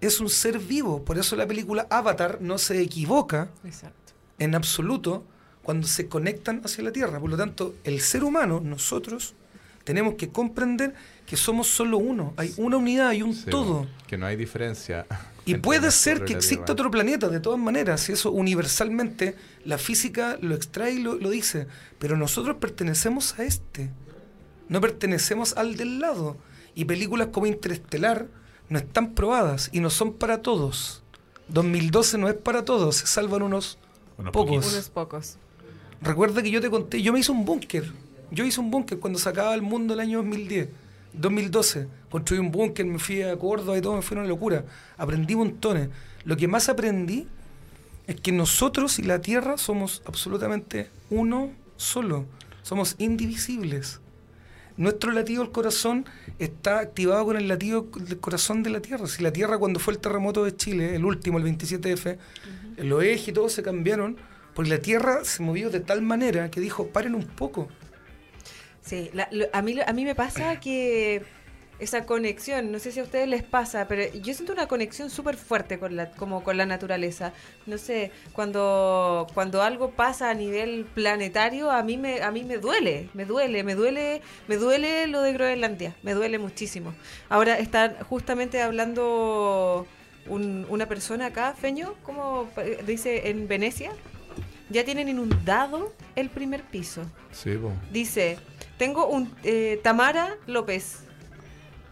es 0.00 0.20
un 0.20 0.28
ser 0.28 0.58
vivo. 0.58 1.04
Por 1.04 1.18
eso 1.18 1.36
la 1.36 1.46
película 1.46 1.86
Avatar 1.90 2.38
no 2.40 2.58
se 2.58 2.80
equivoca 2.80 3.50
Exacto. 3.64 4.12
en 4.38 4.54
absoluto 4.54 5.24
cuando 5.62 5.86
se 5.86 6.08
conectan 6.08 6.60
hacia 6.64 6.84
la 6.84 6.92
Tierra. 6.92 7.18
Por 7.20 7.30
lo 7.30 7.36
tanto, 7.36 7.74
el 7.84 8.00
ser 8.00 8.24
humano, 8.24 8.60
nosotros, 8.62 9.34
tenemos 9.84 10.14
que 10.14 10.28
comprender 10.28 10.94
que 11.26 11.36
somos 11.36 11.68
solo 11.68 11.98
uno. 11.98 12.34
Hay 12.36 12.52
una 12.56 12.76
unidad, 12.76 13.08
hay 13.08 13.22
un 13.22 13.34
Sí, 13.34 13.50
todo. 13.50 13.86
Que 14.06 14.18
no 14.18 14.26
hay 14.26 14.36
diferencia. 14.36 15.06
Y 15.46 15.56
puede 15.56 15.90
ser 15.90 16.24
que 16.24 16.32
exista 16.32 16.72
otro 16.72 16.90
planeta, 16.90 17.28
de 17.28 17.40
todas 17.40 17.58
maneras, 17.58 18.08
y 18.08 18.12
eso 18.12 18.30
universalmente 18.32 19.36
la 19.64 19.78
física 19.78 20.38
lo 20.40 20.54
extrae 20.54 20.92
y 20.92 21.02
lo, 21.02 21.16
lo 21.16 21.30
dice, 21.30 21.66
pero 21.98 22.16
nosotros 22.16 22.56
pertenecemos 22.56 23.38
a 23.38 23.44
este, 23.44 23.90
no 24.68 24.80
pertenecemos 24.80 25.54
al 25.56 25.76
del 25.76 26.00
lado. 26.00 26.36
Y 26.74 26.86
películas 26.86 27.28
como 27.28 27.46
Interestelar 27.46 28.26
no 28.68 28.78
están 28.78 29.14
probadas 29.14 29.68
y 29.72 29.80
no 29.80 29.90
son 29.90 30.14
para 30.14 30.42
todos. 30.42 31.02
2012 31.48 32.18
no 32.18 32.28
es 32.28 32.34
para 32.34 32.64
todos, 32.64 32.96
se 32.96 33.06
salvan 33.06 33.42
unos, 33.42 33.78
Unos 34.16 34.32
pocos. 34.32 34.50
poquitos. 34.56 34.72
Unos 34.72 34.90
pocos. 34.90 35.36
Recuerda 36.00 36.42
que 36.42 36.50
yo 36.50 36.60
te 36.60 36.70
conté, 36.70 37.02
yo 37.02 37.12
me 37.12 37.20
hice 37.20 37.32
un 37.32 37.44
búnker. 37.44 37.92
Yo 38.30 38.44
hice 38.44 38.60
un 38.60 38.70
búnker 38.70 38.98
cuando 38.98 39.18
sacaba 39.18 39.54
el 39.54 39.62
mundo 39.62 39.94
el 39.94 40.00
año 40.00 40.18
2010, 40.18 40.68
2012. 41.14 41.88
Construí 42.10 42.40
un 42.40 42.50
búnker, 42.50 42.84
me 42.86 42.98
fui 42.98 43.22
a 43.22 43.36
Córdoba 43.36 43.78
y 43.78 43.80
todo, 43.80 43.96
me 43.96 44.02
fue 44.02 44.16
una 44.16 44.26
locura. 44.26 44.64
Aprendí 44.96 45.34
montones. 45.36 45.88
Lo 46.24 46.36
que 46.36 46.48
más 46.48 46.68
aprendí 46.68 47.26
es 48.06 48.20
que 48.20 48.32
nosotros 48.32 48.98
y 48.98 49.02
la 49.02 49.20
Tierra 49.20 49.56
somos 49.56 50.02
absolutamente 50.06 50.90
uno 51.10 51.50
solo. 51.76 52.26
Somos 52.62 52.96
indivisibles. 52.98 54.00
Nuestro 54.76 55.12
latido 55.12 55.42
del 55.42 55.52
corazón 55.52 56.04
está 56.38 56.80
activado 56.80 57.24
con 57.26 57.36
el 57.36 57.46
latido 57.46 57.86
del 57.96 58.18
corazón 58.18 58.62
de 58.62 58.70
la 58.70 58.80
Tierra. 58.80 59.06
Si 59.06 59.22
la 59.22 59.32
Tierra 59.32 59.58
cuando 59.58 59.78
fue 59.78 59.94
el 59.94 60.00
terremoto 60.00 60.44
de 60.44 60.56
Chile, 60.56 60.96
el 60.96 61.04
último, 61.04 61.38
el 61.38 61.44
27F, 61.44 62.18
los 62.78 63.04
ejes 63.04 63.28
y 63.28 63.32
todo 63.32 63.48
se 63.48 63.62
cambiaron 63.62 64.16
porque 64.54 64.70
la 64.70 64.78
Tierra 64.78 65.24
se 65.24 65.42
movió 65.42 65.70
de 65.70 65.80
tal 65.80 66.02
manera 66.02 66.50
que 66.50 66.60
dijo, 66.60 66.88
paren 66.88 67.14
un 67.14 67.24
poco. 67.24 67.68
Sí, 68.84 69.10
la- 69.14 69.28
lo- 69.30 69.46
a, 69.52 69.62
mí, 69.62 69.76
a 69.86 69.92
mí 69.92 70.04
me 70.04 70.14
pasa 70.14 70.60
que 70.60 71.22
esa 71.80 72.06
conexión, 72.06 72.70
no 72.70 72.78
sé 72.78 72.92
si 72.92 73.00
a 73.00 73.02
ustedes 73.02 73.26
les 73.26 73.42
pasa, 73.42 73.88
pero 73.88 74.04
yo 74.14 74.32
siento 74.32 74.52
una 74.52 74.68
conexión 74.68 75.10
súper 75.10 75.36
fuerte 75.36 75.78
con 75.78 75.96
la, 75.96 76.10
como 76.12 76.44
con 76.44 76.56
la 76.56 76.66
naturaleza. 76.66 77.32
No 77.66 77.78
sé, 77.78 78.12
cuando, 78.32 79.26
cuando 79.34 79.60
algo 79.62 79.90
pasa 79.90 80.30
a 80.30 80.34
nivel 80.34 80.84
planetario, 80.94 81.70
a 81.70 81.82
mí 81.82 81.96
me, 81.96 82.22
a 82.22 82.30
mí 82.30 82.44
me 82.44 82.58
duele, 82.58 83.08
me 83.14 83.24
duele, 83.24 83.64
me 83.64 83.74
duele, 83.74 84.22
me 84.48 84.56
duele 84.56 85.06
lo 85.08 85.20
de 85.22 85.32
Groenlandia, 85.32 85.96
me 86.02 86.14
duele 86.14 86.38
muchísimo. 86.38 86.94
Ahora 87.28 87.58
están 87.58 87.96
justamente 88.08 88.60
hablando 88.62 89.86
un- 90.28 90.66
una 90.68 90.86
persona 90.86 91.26
acá, 91.26 91.54
Feño, 91.60 91.94
como 92.04 92.48
dice 92.86 93.30
en 93.30 93.48
Venecia, 93.48 93.90
ya 94.70 94.84
tienen 94.84 95.08
inundado 95.08 95.92
el 96.16 96.30
primer 96.30 96.62
piso. 96.62 97.02
Sí, 97.32 97.50
po. 97.56 97.72
Dice, 97.92 98.38
tengo 98.78 99.06
un... 99.06 99.34
eh, 99.42 99.80
Tamara 99.82 100.36
López. 100.46 101.00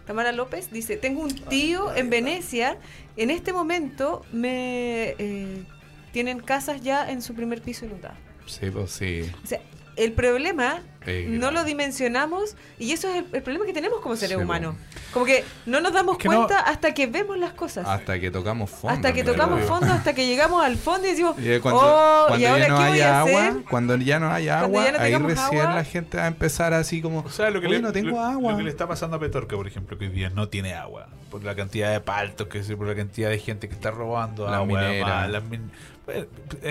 Tamara 0.06 0.32
López 0.32 0.70
dice, 0.72 0.96
tengo 0.96 1.22
un 1.22 1.34
tío 1.34 1.94
en 1.94 2.10
Venecia. 2.10 2.78
En 3.16 3.30
este 3.30 3.52
momento 3.52 4.24
me 4.32 5.14
eh, 5.18 5.64
tienen 6.12 6.40
casas 6.40 6.82
ya 6.82 7.10
en 7.10 7.22
su 7.22 7.34
primer 7.34 7.62
piso 7.62 7.84
inundado. 7.86 8.16
Sí, 8.46 8.70
pues 8.70 8.90
sí. 8.90 9.30
O 9.44 9.46
sea, 9.46 9.60
el 9.96 10.12
problema 10.12 10.80
Eh, 11.04 11.26
no 11.28 11.50
lo 11.50 11.64
dimensionamos 11.64 12.54
y 12.78 12.92
eso 12.92 13.08
es 13.08 13.16
el, 13.16 13.26
el 13.32 13.42
problema 13.42 13.66
que 13.66 13.72
tenemos 13.72 14.00
como 14.00 14.14
seres 14.14 14.36
Sí, 14.38 14.42
humanos. 14.42 14.76
Como 15.12 15.24
que 15.26 15.44
no 15.66 15.80
nos 15.80 15.92
damos 15.92 16.16
que 16.16 16.28
cuenta 16.28 16.60
no- 16.62 16.66
hasta 16.66 16.94
que 16.94 17.08
vemos 17.08 17.36
las 17.38 17.52
cosas. 17.54 17.86
Hasta 17.88 18.20
que 18.20 18.30
tocamos 18.30 18.70
fondo. 18.70 18.94
hasta 18.94 19.12
que 19.12 19.24
tocamos 19.24 19.62
fondo, 19.62 19.92
hasta 19.92 20.14
que 20.14 20.26
llegamos 20.26 20.64
al 20.64 20.76
fondo 20.76 21.06
y 21.08 21.10
decimos, 21.10 21.34
Y 21.40 21.58
cuando, 21.58 21.80
oh, 21.82 22.24
cuando 22.28 22.42
¿y 22.44 22.46
ahora 22.46 22.62
ya 22.66 22.68
no 22.68 22.78
qué 22.78 22.88
voy 22.88 23.00
a 23.00 23.20
agua, 23.20 23.48
hacer? 23.48 23.62
cuando 23.68 23.96
ya 23.96 24.18
no 24.20 24.30
haya 24.30 24.58
Cuando 24.60 24.78
agua, 24.78 24.84
ya 24.84 24.92
no 24.92 24.98
ahí 24.98 25.12
tengamos 25.12 25.30
recién 25.32 25.60
agua. 25.62 25.74
la 25.74 25.84
gente 25.84 26.16
va 26.18 26.24
a 26.24 26.28
empezar 26.28 26.72
así 26.72 27.02
como, 27.02 27.18
O 27.20 27.30
sea, 27.30 27.50
lo 27.50 27.60
que, 27.60 27.66
"Oye, 27.66 27.76
le, 27.76 27.82
no 27.82 27.92
tengo 27.92 28.10
lo- 28.10 28.20
agua. 28.20 28.52
lo 28.52 28.58
que 28.58 28.62
le 28.64 28.70
está 28.70 28.86
pasando 28.86 29.16
a 29.16 29.20
Petorca, 29.20 29.56
por 29.56 29.66
ejemplo, 29.66 29.98
que 29.98 30.04
hoy 30.06 30.12
día 30.12 30.30
no 30.30 30.48
tiene 30.48 30.74
agua. 30.74 31.08
Por 31.32 31.42
la 31.42 31.56
cantidad 31.56 31.90
de 31.90 31.98
paltos, 32.00 32.46
que 32.46 32.60
por 32.76 32.86
la 32.86 32.94
cantidad 32.94 33.28
de 33.30 33.38
gente 33.40 33.66
que 33.68 33.74
está 33.74 33.90
robando 33.90 34.44
Las 34.44 34.54
agua. 34.54 34.66
mineras. 34.66 35.08
más, 35.08 35.30
las 35.30 35.42
min- 35.44 35.70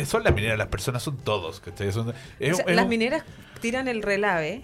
son 0.05 0.23
las 0.23 0.33
mineras, 0.33 0.57
las 0.57 0.67
personas 0.67 1.03
son 1.03 1.17
todos. 1.17 1.59
¿cachai? 1.59 1.91
Son- 1.91 2.13
es- 2.39 2.53
O 2.53 2.55
sea, 2.57 2.65
es 2.67 2.75
las 2.75 2.83
un- 2.85 2.89
mineras 2.89 3.23
tiran 3.61 3.87
el 3.87 4.01
relave 4.01 4.63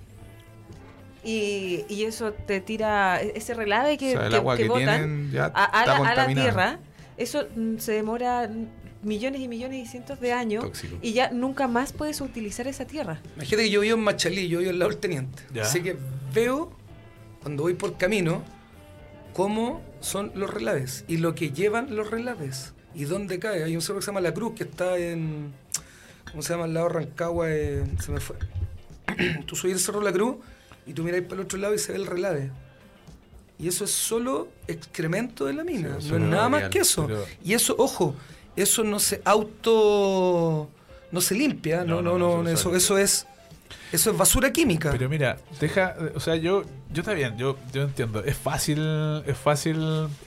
y, 1.24 1.84
y 1.90 2.04
eso 2.06 2.32
te 2.34 2.62
tira 2.62 3.22
ese 3.22 3.54
relave 3.54 3.98
que, 3.98 4.10
O 4.10 4.18
sea, 4.18 4.26
el 4.26 4.32
que- 4.32 4.36
agua 4.38 4.56
que 4.58 4.64
que 4.64 4.70
botan 4.70 5.32
ya 5.32 5.46
a, 5.46 5.50
la, 5.50 5.64
a 5.66 5.86
la 5.86 5.98
contaminada. 5.98 6.46
tierra. 6.48 6.80
Eso 7.18 7.48
mm, 7.56 7.78
se 7.78 7.94
demora 7.94 8.50
millones 9.04 9.42
y 9.42 9.48
millones 9.48 9.86
y 9.88 9.90
cientos 9.90 10.20
de 10.20 10.34
años 10.34 10.64
Tóxico. 10.64 10.98
y 11.02 11.14
ya 11.14 11.30
nunca 11.32 11.68
más 11.68 11.94
puedes 11.94 12.22
utilizar 12.22 12.68
esa 12.68 12.86
tierra. 12.86 13.20
Imagínate 13.36 13.64
que 13.66 13.70
yo 13.72 13.82
vivo 13.82 13.96
en 13.98 14.04
Machalí, 14.04 14.48
yo 14.48 14.60
vivo 14.60 14.72
al 14.72 14.80
lado 14.80 14.92
del 14.92 15.00
teniente. 15.00 15.44
Ya. 15.54 15.64
Así 15.64 15.82
que 15.82 15.98
veo, 16.34 16.72
cuando 17.42 17.64
voy 17.64 17.74
por 17.74 17.98
camino, 17.98 18.44
cómo 19.34 19.82
son 20.00 20.32
los 20.36 20.52
relaves 20.54 21.06
y 21.08 21.18
lo 21.18 21.36
que 21.36 21.52
llevan 21.52 21.96
los 21.96 22.10
relaves 22.12 22.74
y 22.98 23.06
dónde 23.06 23.40
cae. 23.40 23.64
Hay 23.64 23.76
un 23.76 23.82
cerro 23.82 24.00
que 24.00 24.06
se 24.06 24.08
llama 24.08 24.22
La 24.22 24.34
Cruz 24.34 24.54
que 24.56 24.64
está 24.64 24.98
en. 24.98 25.54
¿Cómo 26.32 26.42
se 26.44 26.52
llama? 26.54 26.66
Al 26.66 26.74
lado 26.74 26.88
de 26.90 26.94
Rancagua, 26.96 27.50
eh, 27.50 27.86
se 28.04 28.12
me 28.12 28.20
fue. 28.20 28.36
tú 29.46 29.56
subís 29.56 29.74
el 29.76 29.80
cerro 29.80 30.02
La 30.02 30.12
Cruz 30.12 30.36
y 30.86 30.94
tú 30.94 31.04
miráis 31.04 31.24
para 31.24 31.36
el 31.36 31.42
otro 31.42 31.58
lado 31.60 31.74
y 31.74 31.80
se 31.80 31.94
ve 31.94 32.00
el 32.00 32.06
relave. 32.08 32.52
Y 33.60 33.68
eso 33.68 33.86
es 33.86 33.92
solo 33.92 34.50
excremento 34.68 35.46
de 35.46 35.54
la 35.54 35.64
mina, 35.64 35.98
Sí, 36.00 36.10
no 36.12 36.18
es 36.18 36.22
nada 36.24 36.50
más 36.50 36.60
real, 36.62 36.72
que 36.72 36.80
eso. 36.80 37.08
pero- 37.08 37.26
Y 37.44 37.54
eso, 37.54 37.76
ojo, 37.80 38.14
eso 38.56 38.84
no 38.84 39.00
se 39.00 39.22
auto. 39.26 40.70
no 41.12 41.22
se 41.22 41.36
limpia, 41.36 41.84
no, 41.84 42.02
No, 42.02 42.18
no, 42.18 42.48
eso, 42.50 42.76
eso 42.76 42.98
es 42.98 43.26
Eso 43.92 44.12
es 44.12 44.18
basura 44.18 44.52
química. 44.52 44.92
Pero 44.92 45.10
mira, 45.10 45.38
deja, 45.60 45.96
o 46.16 46.20
sea, 46.20 46.36
yo, 46.36 46.64
yo 46.94 47.02
está 47.02 47.14
bien, 47.14 47.38
yo, 47.38 47.58
yo 47.74 47.84
entiendo. 47.84 48.24
Es 48.24 48.38
fácil, 48.38 49.24
es 49.26 49.38
fácil 49.38 49.78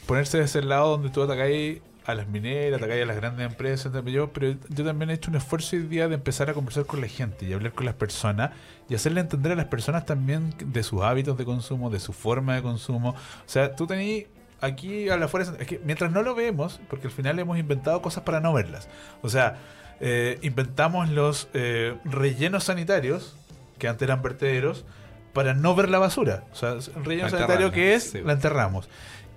ponerse 0.07 0.39
de 0.39 0.45
ese 0.45 0.63
lado 0.63 0.91
donde 0.93 1.11
tú 1.11 1.23
atacáis 1.23 1.81
a 2.07 2.15
las 2.15 2.27
mineras, 2.29 2.79
atacáis 2.79 3.03
a 3.03 3.07
las 3.07 3.17
grandes 3.17 3.47
empresas, 3.47 3.93
pero 3.93 4.09
yo, 4.09 4.33
pero 4.33 4.57
yo 4.69 4.85
también 4.85 5.11
he 5.11 5.15
hecho 5.15 5.31
un 5.31 5.37
esfuerzo 5.37 5.77
hoy 5.77 5.83
día 5.83 6.09
de 6.09 6.15
empezar 6.15 6.51
a 6.51 6.55
conversar 6.55 6.87
con 6.87 7.01
la 7.01 7.09
gente 7.09 7.47
y 7.47 7.53
hablar 7.53 7.73
con 7.73 7.87
las 7.87 7.95
personas 7.95 8.53
y 8.89 8.95
hacerle 8.95 9.21
entender 9.21 9.53
a 9.53 9.55
las 9.55 9.67
personas 9.67 10.07
también 10.07 10.55
de 10.65 10.83
sus 10.83 11.03
hábitos 11.03 11.37
de 11.39 11.45
consumo, 11.45 11.91
de 11.91 12.01
su 12.01 12.13
forma 12.13 12.55
de 12.57 12.63
consumo. 12.63 13.11
O 13.11 13.49
sea, 13.49 13.77
tú 13.77 13.87
tenés 13.87 14.27
aquí 14.61 15.09
a 15.09 15.17
la 15.17 15.29
fuerza, 15.29 15.55
es 15.59 15.67
que 15.67 15.81
mientras 15.85 16.11
no 16.11 16.23
lo 16.23 16.35
vemos, 16.35 16.81
porque 16.89 17.07
al 17.07 17.13
final 17.13 17.39
hemos 17.39 17.59
inventado 17.59 18.03
cosas 18.03 18.25
para 18.25 18.41
no 18.41 18.53
verlas. 18.53 18.89
O 19.23 19.29
sea, 19.29 19.59
eh, 20.01 20.39
inventamos 20.43 21.11
los 21.11 21.49
eh, 21.55 21.97
rellenos 22.05 22.65
sanitarios, 22.65 23.37
que 23.79 23.89
antes 23.89 24.03
eran 24.03 24.23
vertederos, 24.23 24.85
para 25.33 25.55
no 25.55 25.75
ver 25.75 25.89
la 25.89 25.99
basura. 25.99 26.45
O 26.53 26.57
sea, 26.57 26.73
el 26.73 27.05
relleno 27.05 27.29
sanitario 27.29 27.71
que 27.71 27.95
es, 27.95 28.11
sí. 28.11 28.21
la 28.23 28.33
enterramos. 28.33 28.89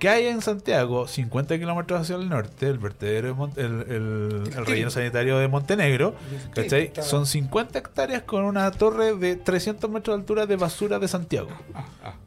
¿Qué 0.03 0.09
hay 0.09 0.27
en 0.27 0.41
Santiago? 0.41 1.07
50 1.07 1.57
kilómetros 1.57 2.01
hacia 2.01 2.17
el 2.17 2.27
norte, 2.27 2.67
el 2.67 2.77
vertedero, 2.77 3.29
de 3.29 3.33
Mon- 3.33 3.53
el, 3.55 3.63
el- 3.89 4.53
el 4.53 4.65
relleno 4.65 4.89
sanitario 4.89 5.37
de 5.37 5.47
Montenegro. 5.47 6.13
¿Cachai? 6.53 6.91
Son 7.01 7.25
50 7.25 7.79
hectáreas 7.79 8.23
con 8.23 8.43
una 8.43 8.69
torre 8.71 9.15
de 9.15 9.37
300 9.37 9.89
metros 9.89 10.17
de 10.17 10.19
altura 10.21 10.45
de 10.45 10.57
basura 10.57 10.99
de 10.99 11.07
Santiago. 11.07 11.47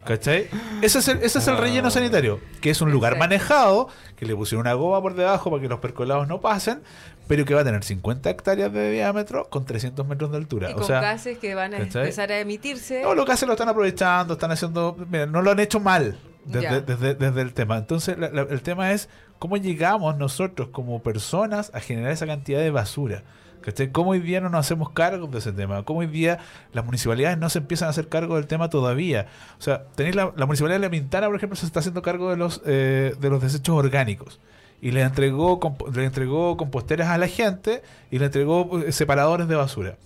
¿Cachai? 0.06 0.48
Ese 0.80 1.00
es 1.00 1.08
el, 1.08 1.18
ese 1.18 1.38
es 1.38 1.48
el 1.48 1.58
relleno 1.58 1.90
sanitario, 1.90 2.40
que 2.62 2.70
es 2.70 2.80
un 2.80 2.90
lugar 2.92 3.18
manejado, 3.18 3.88
que 4.16 4.24
le 4.24 4.34
pusieron 4.34 4.62
una 4.62 4.72
goma 4.72 5.02
por 5.02 5.14
debajo 5.14 5.50
para 5.50 5.60
que 5.60 5.68
los 5.68 5.80
percolados 5.80 6.26
no 6.28 6.40
pasen, 6.40 6.80
pero 7.28 7.44
que 7.44 7.52
va 7.52 7.60
a 7.60 7.64
tener 7.64 7.84
50 7.84 8.30
hectáreas 8.30 8.72
de 8.72 8.90
diámetro 8.92 9.50
con 9.50 9.66
300 9.66 10.06
metros 10.06 10.30
de 10.30 10.38
altura. 10.38 10.70
Y 10.70 10.72
o 10.72 10.76
con 10.76 10.84
sea, 10.86 11.02
gases 11.02 11.36
que 11.36 11.54
van 11.54 11.74
a 11.74 11.78
¿cachai? 11.80 12.04
empezar 12.04 12.32
a 12.32 12.38
emitirse. 12.40 13.02
no, 13.02 13.14
lo 13.14 13.26
que 13.26 13.32
hacen 13.32 13.48
lo 13.48 13.52
están 13.52 13.68
aprovechando, 13.68 14.32
están 14.32 14.50
haciendo. 14.52 14.96
Mira, 15.10 15.26
no 15.26 15.42
lo 15.42 15.50
han 15.50 15.60
hecho 15.60 15.78
mal 15.78 16.16
desde, 16.46 16.80
desde, 16.80 17.14
desde 17.14 17.40
el 17.42 17.52
tema. 17.52 17.76
Entonces, 17.78 18.16
la- 18.18 18.30
la- 18.30 18.42
el 18.42 18.62
tema 18.62 18.92
es 18.92 19.08
cómo 19.38 19.56
llegamos 19.56 20.16
nosotros 20.16 20.68
como 20.68 21.02
personas 21.02 21.70
a 21.74 21.80
generar 21.80 22.10
esa 22.12 22.26
cantidad 22.26 22.60
de 22.60 22.70
basura. 22.70 23.22
¿Cachai? 23.62 23.90
¿Cómo 23.90 24.10
hoy 24.10 24.20
día 24.20 24.40
no 24.40 24.48
nos 24.48 24.60
hacemos 24.60 24.90
cargo 24.90 25.26
de 25.26 25.38
ese 25.38 25.52
tema? 25.52 25.82
¿Cómo 25.82 25.98
hoy 26.00 26.06
día 26.06 26.38
las 26.72 26.84
municipalidades 26.84 27.36
no 27.36 27.48
se 27.50 27.58
empiezan 27.58 27.88
a 27.88 27.90
hacer 27.90 28.08
cargo 28.08 28.36
del 28.36 28.46
tema 28.46 28.70
todavía? 28.70 29.26
O 29.58 29.62
sea, 29.62 29.84
tenéis 29.96 30.14
la, 30.14 30.32
la 30.36 30.46
municipalidad 30.46 30.78
de 30.78 30.86
La 30.86 30.90
Pintana, 30.90 31.26
por 31.26 31.34
ejemplo, 31.34 31.56
se 31.56 31.66
está 31.66 31.80
haciendo 31.80 32.00
cargo 32.00 32.30
de 32.30 32.36
los, 32.36 32.62
eh, 32.64 33.16
de 33.18 33.28
los 33.30 33.42
desechos 33.42 33.74
orgánicos. 33.76 34.38
Y 34.80 34.92
le 34.92 35.00
entregó, 35.00 35.58
le 35.92 36.04
entregó 36.04 36.56
composteras 36.56 37.08
a 37.08 37.18
la 37.18 37.26
gente 37.26 37.82
y 38.10 38.20
le 38.20 38.26
entregó 38.26 38.78
eh, 38.78 38.92
separadores 38.92 39.48
de 39.48 39.56
basura. 39.56 39.96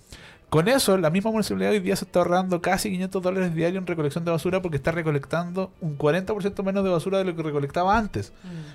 Con 0.51 0.67
eso, 0.67 0.97
la 0.97 1.09
misma 1.09 1.31
municipalidad 1.31 1.71
hoy 1.71 1.79
día 1.79 1.95
se 1.95 2.03
está 2.03 2.19
ahorrando 2.19 2.61
casi 2.61 2.89
500 2.91 3.23
dólares 3.23 3.55
diarios 3.55 3.79
en 3.79 3.87
recolección 3.87 4.25
de 4.25 4.31
basura 4.31 4.61
porque 4.61 4.75
está 4.75 4.91
recolectando 4.91 5.71
un 5.79 5.97
40% 5.97 6.61
menos 6.61 6.83
de 6.83 6.89
basura 6.89 7.19
de 7.19 7.23
lo 7.23 7.33
que 7.33 7.41
recolectaba 7.41 7.97
antes. 7.97 8.33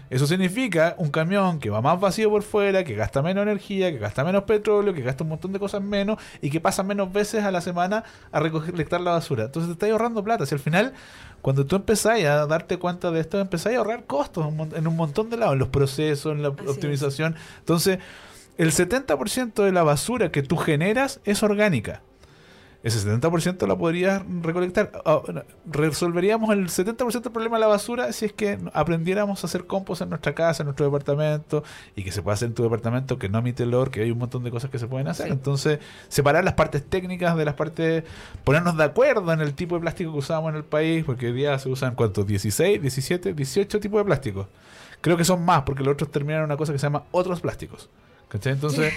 Eso 0.09 0.27
significa 0.27 0.95
un 0.97 1.11
camión 1.11 1.59
que 1.61 1.68
va 1.68 1.83
más 1.83 2.01
vacío 2.01 2.31
por 2.31 2.43
fuera, 2.45 2.83
que 2.83 2.95
gasta 2.95 3.20
menos 3.20 3.43
energía, 3.43 3.93
que 3.93 3.99
gasta 3.99 4.24
menos 4.24 4.45
petróleo, 4.45 4.95
que 4.95 5.03
gasta 5.03 5.22
un 5.24 5.29
montón 5.29 5.53
de 5.53 5.59
cosas 5.59 5.83
menos 5.83 6.16
y 6.41 6.49
que 6.49 6.62
pasa 6.62 6.83
menos 6.83 7.12
veces 7.12 7.45
a 7.45 7.51
la 7.51 7.61
semana 7.61 8.05
a 8.33 8.41
recolectar 8.41 9.03
la 9.03 9.11
basura. 9.11 9.45
Entonces 9.45 9.68
te 9.68 9.72
estás 9.74 9.91
ahorrando 9.91 10.24
plata. 10.24 10.47
Si 10.47 10.55
al 10.55 10.61
final, 10.61 10.95
cuando 11.43 11.66
tú 11.66 11.77
empezás 11.77 12.18
a 12.24 12.47
darte 12.47 12.79
cuenta 12.79 13.11
de 13.11 13.20
esto, 13.20 13.39
empezás 13.39 13.74
a 13.74 13.77
ahorrar 13.77 14.07
costos 14.07 14.47
en 14.74 14.87
un 14.87 14.97
montón 14.97 15.29
de 15.29 15.37
lados, 15.37 15.53
en 15.53 15.59
los 15.59 15.68
procesos, 15.68 16.33
en 16.33 16.41
la 16.43 16.49
Así 16.49 16.64
es. 16.64 16.70
optimización. 16.70 17.37
Entonces, 17.59 17.99
el 18.59 18.72
70% 18.72 19.64
de 19.64 19.72
la 19.72 19.82
basura 19.82 20.30
que 20.30 20.42
tú 20.42 20.57
generas 20.57 21.20
es 21.24 21.42
orgánica. 21.42 22.02
Ese 22.82 23.04
70% 23.04 23.66
la 23.66 23.76
podrías 23.76 24.22
recolectar. 24.42 24.92
Resolveríamos 25.66 26.50
el 26.50 26.68
70% 26.68 27.20
del 27.20 27.32
problema 27.32 27.57
de 27.57 27.62
la 27.62 27.66
basura 27.66 28.12
si 28.12 28.26
es 28.26 28.32
que 28.32 28.61
aprendiéramos 28.74 29.42
a 29.42 29.48
hacer 29.48 29.66
compost 29.66 30.02
en 30.02 30.11
nuestra 30.11 30.36
casa, 30.36 30.62
en 30.62 30.66
nuestro 30.66 30.86
departamento, 30.86 31.64
y 31.96 32.04
que 32.04 32.12
se 32.12 32.22
pueda 32.22 32.34
hacer 32.34 32.46
en 32.46 32.54
tu 32.54 32.62
departamento, 32.62 33.18
que 33.18 33.28
no 33.28 33.40
emite 33.40 33.64
olor, 33.64 33.90
que 33.90 34.02
hay 34.02 34.12
un 34.12 34.18
montón 34.18 34.44
de 34.44 34.52
cosas 34.52 34.70
que 34.70 34.78
se 34.78 34.86
pueden 34.86 35.09
hacer. 35.09 35.26
Sí. 35.26 35.32
Entonces, 35.32 35.80
separar 36.07 36.44
las 36.44 36.54
partes 36.54 36.84
técnicas 36.88 37.36
de 37.36 37.44
las 37.44 37.54
partes, 37.54 38.04
ponernos 38.44 38.76
de 38.76 38.84
acuerdo 38.84 39.32
en 39.32 39.40
el 39.40 39.54
tipo 39.54 39.74
de 39.74 39.80
plástico 39.80 40.12
que 40.12 40.18
usamos 40.18 40.50
en 40.50 40.57
el 40.57 40.64
país, 40.64 41.04
porque 41.04 41.26
hoy 41.26 41.32
día 41.32 41.59
se 41.59 41.68
usan, 41.68 41.96
¿cuántos? 41.96 42.24
16, 42.24 42.80
17, 42.80 43.34
18 43.34 43.80
tipos 43.80 43.98
de 43.98 44.04
plásticos. 44.04 44.46
Creo 45.00 45.16
que 45.16 45.24
son 45.24 45.44
más, 45.44 45.62
porque 45.62 45.82
los 45.82 45.94
otros 45.94 46.12
terminan 46.12 46.38
en 46.38 46.44
una 46.44 46.57
cosa 46.57 46.72
que 46.72 46.78
se 46.78 46.86
llama 46.86 47.02
otros 47.11 47.40
plásticos. 47.40 47.90
¿Cachai? 48.29 48.55
Entonces, 48.55 48.93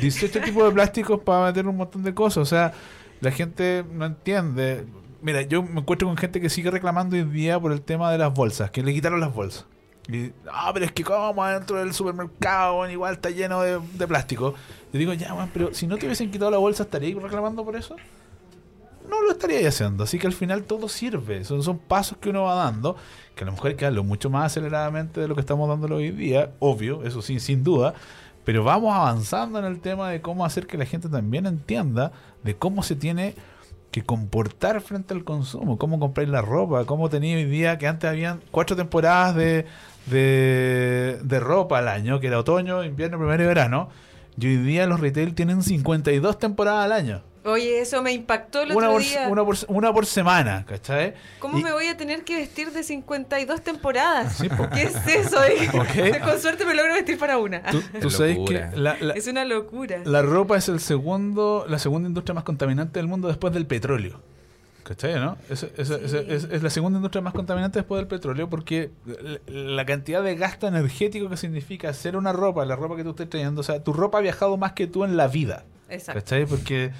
18 0.00 0.40
tipos 0.40 0.64
de 0.64 0.72
plásticos 0.72 1.20
para 1.20 1.46
meter 1.46 1.66
un 1.66 1.76
montón 1.76 2.02
de 2.02 2.12
cosas. 2.12 2.38
O 2.38 2.46
sea, 2.46 2.72
la 3.20 3.30
gente 3.30 3.84
no 3.92 4.04
entiende. 4.04 4.84
Mira, 5.22 5.42
yo 5.42 5.62
me 5.62 5.80
encuentro 5.80 6.08
con 6.08 6.16
gente 6.16 6.40
que 6.40 6.50
sigue 6.50 6.70
reclamando 6.70 7.16
hoy 7.16 7.24
día 7.24 7.58
por 7.58 7.72
el 7.72 7.82
tema 7.82 8.10
de 8.10 8.18
las 8.18 8.34
bolsas, 8.34 8.70
que 8.70 8.82
le 8.82 8.92
quitaron 8.92 9.20
las 9.20 9.32
bolsas. 9.32 9.66
Y, 10.08 10.32
ah, 10.52 10.70
pero 10.74 10.84
es 10.84 10.92
que 10.92 11.02
como 11.02 11.46
dentro 11.46 11.78
del 11.78 11.94
supermercado, 11.94 12.88
igual 12.90 13.14
está 13.14 13.30
lleno 13.30 13.62
de, 13.62 13.80
de 13.94 14.06
plástico. 14.06 14.54
Yo 14.92 14.98
digo, 14.98 15.12
ya, 15.14 15.34
man, 15.34 15.50
pero 15.52 15.72
si 15.72 15.86
no 15.86 15.96
te 15.96 16.06
hubiesen 16.06 16.30
quitado 16.30 16.50
la 16.50 16.58
bolsa, 16.58 16.82
¿estaríais 16.82 17.16
reclamando 17.16 17.64
por 17.64 17.76
eso? 17.76 17.96
No 19.08 19.22
lo 19.22 19.32
estaría 19.32 19.66
haciendo. 19.66 20.04
Así 20.04 20.18
que 20.18 20.26
al 20.26 20.32
final 20.32 20.64
todo 20.64 20.88
sirve. 20.88 21.44
Son, 21.44 21.62
son 21.62 21.78
pasos 21.78 22.18
que 22.18 22.30
uno 22.30 22.42
va 22.42 22.54
dando, 22.54 22.96
que 23.34 23.44
a 23.44 23.46
lo 23.46 23.52
mejor 23.52 23.68
hay 23.68 23.76
que 23.76 23.84
darlo 23.84 24.04
mucho 24.04 24.28
más 24.28 24.46
aceleradamente 24.46 25.20
de 25.20 25.28
lo 25.28 25.34
que 25.34 25.40
estamos 25.40 25.68
dándolo 25.68 25.96
hoy 25.96 26.10
día, 26.10 26.52
obvio, 26.58 27.02
eso 27.04 27.22
sí, 27.22 27.40
sin 27.40 27.64
duda. 27.64 27.94
Pero 28.44 28.62
vamos 28.62 28.94
avanzando 28.94 29.58
en 29.58 29.64
el 29.64 29.80
tema 29.80 30.10
de 30.10 30.20
cómo 30.20 30.44
hacer 30.44 30.66
que 30.66 30.78
la 30.78 30.84
gente 30.84 31.08
también 31.08 31.46
entienda 31.46 32.12
de 32.42 32.56
cómo 32.56 32.82
se 32.82 32.94
tiene 32.94 33.34
que 33.90 34.02
comportar 34.02 34.80
frente 34.80 35.14
al 35.14 35.22
consumo, 35.22 35.78
cómo 35.78 36.00
comprar 36.00 36.28
la 36.28 36.42
ropa, 36.42 36.84
cómo 36.84 37.08
tenía 37.08 37.36
hoy 37.36 37.44
día 37.44 37.78
que 37.78 37.86
antes 37.86 38.10
habían 38.10 38.40
cuatro 38.50 38.74
temporadas 38.74 39.36
de, 39.36 39.66
de, 40.06 41.40
ropa 41.40 41.78
al 41.78 41.86
año, 41.86 42.18
que 42.18 42.26
era 42.26 42.40
otoño, 42.40 42.82
invierno, 42.82 43.18
primavera 43.18 43.44
y 43.44 43.46
verano, 43.46 43.88
y 44.38 44.46
hoy 44.46 44.56
día 44.58 44.86
los 44.86 45.00
retail 45.00 45.34
tienen 45.34 45.62
52 45.62 46.38
temporadas 46.38 46.84
al 46.84 46.92
año. 46.92 47.22
Oye, 47.46 47.80
eso 47.80 48.02
me 48.02 48.10
impactó 48.12 48.62
el 48.62 48.70
Una 48.72 48.86
otro 48.88 48.92
por, 48.92 49.02
día. 49.02 49.28
una, 49.28 49.44
por, 49.44 49.56
una 49.68 49.92
por 49.92 50.06
semana, 50.06 50.64
¿cachai? 50.66 51.12
¿Cómo 51.40 51.58
Y- 51.58 51.62
me 51.62 51.72
voy 51.72 51.88
a 51.88 51.96
tener 51.96 52.24
que 52.24 52.36
vestir 52.36 52.70
de 52.72 52.82
52 52.82 53.60
temporadas? 53.62 54.36
Sí, 54.38 54.48
po. 54.48 54.66
¿Qué 54.70 54.84
es 54.84 54.96
eso? 55.06 55.36
Con 56.24 56.40
suerte 56.40 56.64
me 56.64 56.74
logro 56.74 56.94
vestir 56.94 57.18
para 57.18 57.36
una. 57.36 57.62
Tú, 57.64 57.82
tú 58.00 58.08
Es 58.08 58.14
sabes 58.14 58.38
que 58.48 58.64
la, 58.74 58.96
la- 58.98 59.12
es 59.12 59.26
una 59.26 59.44
locura. 59.44 59.98
la 60.06 60.22
ropa 60.22 60.56
es 60.56 60.70
el 60.70 60.80
segundo, 60.80 61.66
la 61.68 61.78
segunda 61.78 62.08
industria 62.08 62.32
más 62.34 62.44
contaminante 62.44 62.98
del 62.98 63.08
mundo 63.08 63.28
después 63.28 63.52
del 63.52 63.66
petróleo. 63.66 64.20
¿Cachai, 64.84 65.14
no? 65.14 65.36
Es, 65.48 65.62
es- 65.62 65.90
es- 65.90 66.12
es- 66.12 66.44
es 66.44 66.62
la 66.62 66.68
segunda 66.70 66.98
industria 66.98 67.22
más 67.22 67.32
contaminante 67.32 67.78
después 67.78 67.98
del 68.00 68.06
petróleo 68.06 68.48
porque 68.50 68.90
la, 69.46 69.84
cantidad 69.86 70.22
de 70.22 70.36
gasto 70.36 70.66
energético 70.68 71.28
que 71.30 71.36
significa 71.38 71.88
hacer 71.88 72.16
una 72.16 72.32
ropa, 72.34 72.64
la 72.66 72.76
ropa 72.76 72.94
que 72.96 73.02
tú 73.02 73.10
estés 73.10 73.30
trayendo, 73.30 73.62
o 73.62 73.64
sea, 73.64 73.82
tu 73.82 73.92
ropa 73.94 74.18
ha 74.18 74.20
viajado 74.20 74.56
más 74.58 74.72
que 74.72 74.86
tú 74.86 75.04
en 75.04 75.16
la 75.16 75.26
vida. 75.26 75.64
Exacto. 75.88 76.20
¿Cachai? 76.20 76.44
Porque, 76.44 76.90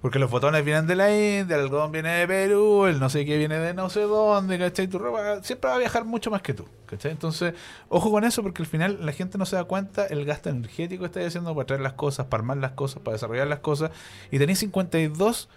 porque 0.00 0.18
los 0.18 0.30
botones 0.30 0.64
vienen 0.64 0.86
de 0.86 0.94
la 0.96 1.10
India, 1.10 1.56
el 1.56 1.62
algodón 1.64 1.92
viene 1.92 2.08
de 2.08 2.26
Perú, 2.26 2.86
el 2.86 2.98
no 2.98 3.10
sé 3.10 3.26
qué 3.26 3.36
viene 3.36 3.58
de 3.58 3.74
no 3.74 3.90
sé 3.90 4.00
dónde, 4.00 4.58
¿cachai? 4.58 4.88
Tu 4.88 4.98
ropa 4.98 5.42
siempre 5.42 5.68
va 5.68 5.76
a 5.76 5.78
viajar 5.78 6.06
mucho 6.06 6.30
más 6.30 6.40
que 6.40 6.54
tú, 6.54 6.64
¿cachai? 6.86 7.10
Entonces, 7.12 7.52
ojo 7.90 8.10
con 8.10 8.24
eso 8.24 8.42
porque 8.42 8.62
al 8.62 8.66
final 8.68 9.04
la 9.04 9.12
gente 9.12 9.36
no 9.36 9.44
se 9.44 9.56
da 9.56 9.64
cuenta 9.64 10.06
el 10.06 10.24
gasto 10.24 10.48
energético 10.48 11.00
que 11.02 11.06
estás 11.06 11.26
haciendo 11.26 11.54
para 11.54 11.66
traer 11.66 11.82
las 11.82 11.92
cosas, 11.92 12.26
para 12.26 12.40
armar 12.40 12.56
las 12.56 12.72
cosas, 12.72 13.02
para 13.02 13.12
desarrollar 13.16 13.46
las 13.46 13.58
cosas. 13.58 13.90
Y 14.30 14.38
tenéis 14.38 14.58
52 14.60 15.50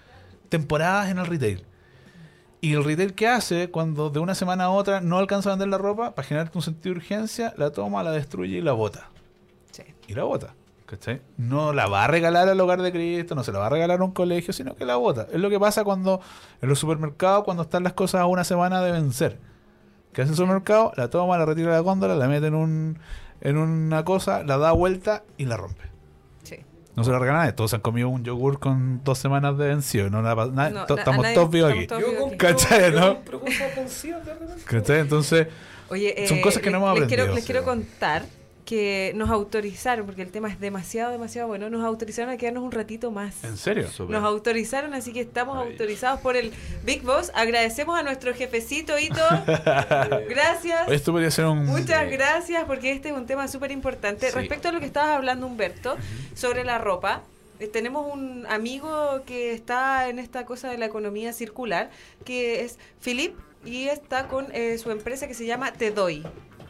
temporadas 0.49 1.09
en 1.09 1.19
el 1.19 1.25
retail. 1.25 1.63
Y 2.61 2.73
el 2.73 2.83
retail 2.83 3.13
que 3.13 3.27
hace 3.27 3.69
cuando 3.71 4.09
de 4.09 4.19
una 4.19 4.35
semana 4.35 4.65
a 4.65 4.69
otra 4.69 4.99
no 5.01 5.17
alcanza 5.17 5.49
a 5.49 5.53
vender 5.53 5.69
la 5.69 5.77
ropa, 5.77 6.13
para 6.13 6.27
generarte 6.27 6.57
un 6.57 6.61
sentido 6.61 6.93
de 6.93 6.99
urgencia, 6.99 7.53
la 7.57 7.71
toma, 7.71 8.03
la 8.03 8.11
destruye 8.11 8.57
y 8.57 8.61
la 8.61 8.73
bota 8.73 9.09
Sí. 9.71 9.83
y 10.07 10.13
la 10.13 10.23
bota. 10.23 10.53
¿cachai? 10.85 11.21
No 11.37 11.71
la 11.71 11.85
va 11.87 12.05
a 12.05 12.07
regalar 12.07 12.49
al 12.49 12.59
hogar 12.59 12.81
de 12.81 12.91
Cristo, 12.91 13.35
no 13.35 13.43
se 13.43 13.51
la 13.51 13.59
va 13.59 13.67
a 13.67 13.69
regalar 13.69 14.01
a 14.01 14.03
un 14.03 14.11
colegio, 14.11 14.51
sino 14.53 14.75
que 14.75 14.85
la 14.85 14.95
bota. 14.95 15.27
Es 15.31 15.39
lo 15.39 15.49
que 15.51 15.59
pasa 15.59 15.83
cuando 15.83 16.19
en 16.63 16.67
los 16.67 16.79
supermercados, 16.79 17.43
cuando 17.43 17.61
están 17.61 17.83
las 17.83 17.93
cosas 17.93 18.21
a 18.21 18.25
una 18.25 18.43
semana 18.43 18.81
de 18.81 18.91
vencer. 18.91 19.37
¿Qué 20.13 20.23
hace 20.23 20.31
el 20.31 20.35
supermercado? 20.37 20.91
La 20.97 21.07
toma, 21.11 21.37
la 21.37 21.45
retira 21.45 21.67
de 21.67 21.73
la 21.75 21.79
góndola, 21.81 22.15
la 22.15 22.27
mete 22.27 22.47
en, 22.47 22.55
un, 22.55 22.97
en 23.41 23.57
una 23.57 24.03
cosa, 24.03 24.43
la 24.43 24.57
da 24.57 24.71
vuelta 24.71 25.21
y 25.37 25.45
la 25.45 25.57
rompe. 25.57 25.83
No 26.99 27.05
se 27.05 27.11
la 27.11 27.19
regala 27.19 27.39
a 27.39 27.41
nadie. 27.43 27.53
Todos 27.53 27.73
han 27.73 27.79
comido 27.79 28.09
un 28.09 28.25
yogur 28.25 28.59
con 28.59 29.01
dos 29.05 29.17
semanas 29.17 29.57
de 29.57 29.67
vencido. 29.69 30.09
No, 30.09 30.21
la 30.21 30.35
pa- 30.35 30.47
na- 30.47 30.69
No, 30.69 30.85
to- 30.85 30.95
na- 30.95 31.01
estamos 31.01 31.23
nadie- 31.23 31.33
todos 31.35 31.49
vivos 31.49 31.71
aquí. 31.71 31.87
Yo 31.89 32.37
¿Cachai, 32.37 32.91
no? 32.91 33.19
¿Cachai? 34.65 34.99
Entonces, 34.99 35.47
Oye, 35.91 36.27
Son 36.27 36.37
eh, 36.37 36.41
cosas 36.41 36.61
que 36.61 36.69
no 36.69 36.77
hemos 36.77 36.99
les 36.99 37.07
quiero, 37.07 37.23
aprendido, 37.23 37.35
les 37.35 37.45
quiero 37.45 37.63
contar 37.63 38.23
que 38.69 39.13
nos 39.15 39.31
autorizaron, 39.31 40.05
porque 40.05 40.21
el 40.21 40.29
tema 40.29 40.47
es 40.47 40.59
demasiado, 40.59 41.11
demasiado 41.11 41.47
bueno, 41.47 41.71
nos 41.71 41.83
autorizaron 41.83 42.31
a 42.31 42.37
quedarnos 42.37 42.61
un 42.61 42.71
ratito 42.71 43.09
más. 43.09 43.43
¿en 43.43 43.57
serio? 43.57 43.87
Nos 44.07 44.23
autorizaron, 44.23 44.93
así 44.93 45.11
que 45.11 45.21
estamos 45.21 45.57
autorizados 45.57 46.19
por 46.19 46.37
el 46.37 46.51
Big 46.83 47.01
Boss. 47.01 47.31
Agradecemos 47.33 47.97
a 47.97 48.03
nuestro 48.03 48.31
jefecito 48.31 48.99
Ito. 48.99 49.23
Gracias. 50.29 50.87
Esto 50.87 51.11
podría 51.11 51.31
ser 51.31 51.47
un... 51.47 51.65
Muchas 51.65 52.11
gracias 52.11 52.63
porque 52.65 52.91
este 52.91 53.09
es 53.09 53.15
un 53.15 53.25
tema 53.25 53.47
súper 53.47 53.71
importante. 53.71 54.27
Sí. 54.27 54.35
Respecto 54.35 54.67
a 54.67 54.71
lo 54.71 54.79
que 54.79 54.85
estabas 54.85 55.15
hablando, 55.15 55.47
Humberto, 55.47 55.97
sobre 56.35 56.63
la 56.63 56.77
ropa, 56.77 57.23
eh, 57.59 57.65
tenemos 57.65 58.13
un 58.13 58.45
amigo 58.45 59.23
que 59.25 59.51
está 59.51 60.09
en 60.09 60.19
esta 60.19 60.45
cosa 60.45 60.69
de 60.69 60.77
la 60.77 60.85
economía 60.85 61.33
circular, 61.33 61.89
que 62.23 62.63
es 62.65 62.77
Philip, 63.03 63.35
y 63.65 63.87
está 63.87 64.27
con 64.27 64.45
eh, 64.53 64.77
su 64.77 64.91
empresa 64.91 65.27
que 65.27 65.33
se 65.33 65.47
llama 65.47 65.73
Te 65.73 65.89
Doy. 65.89 66.23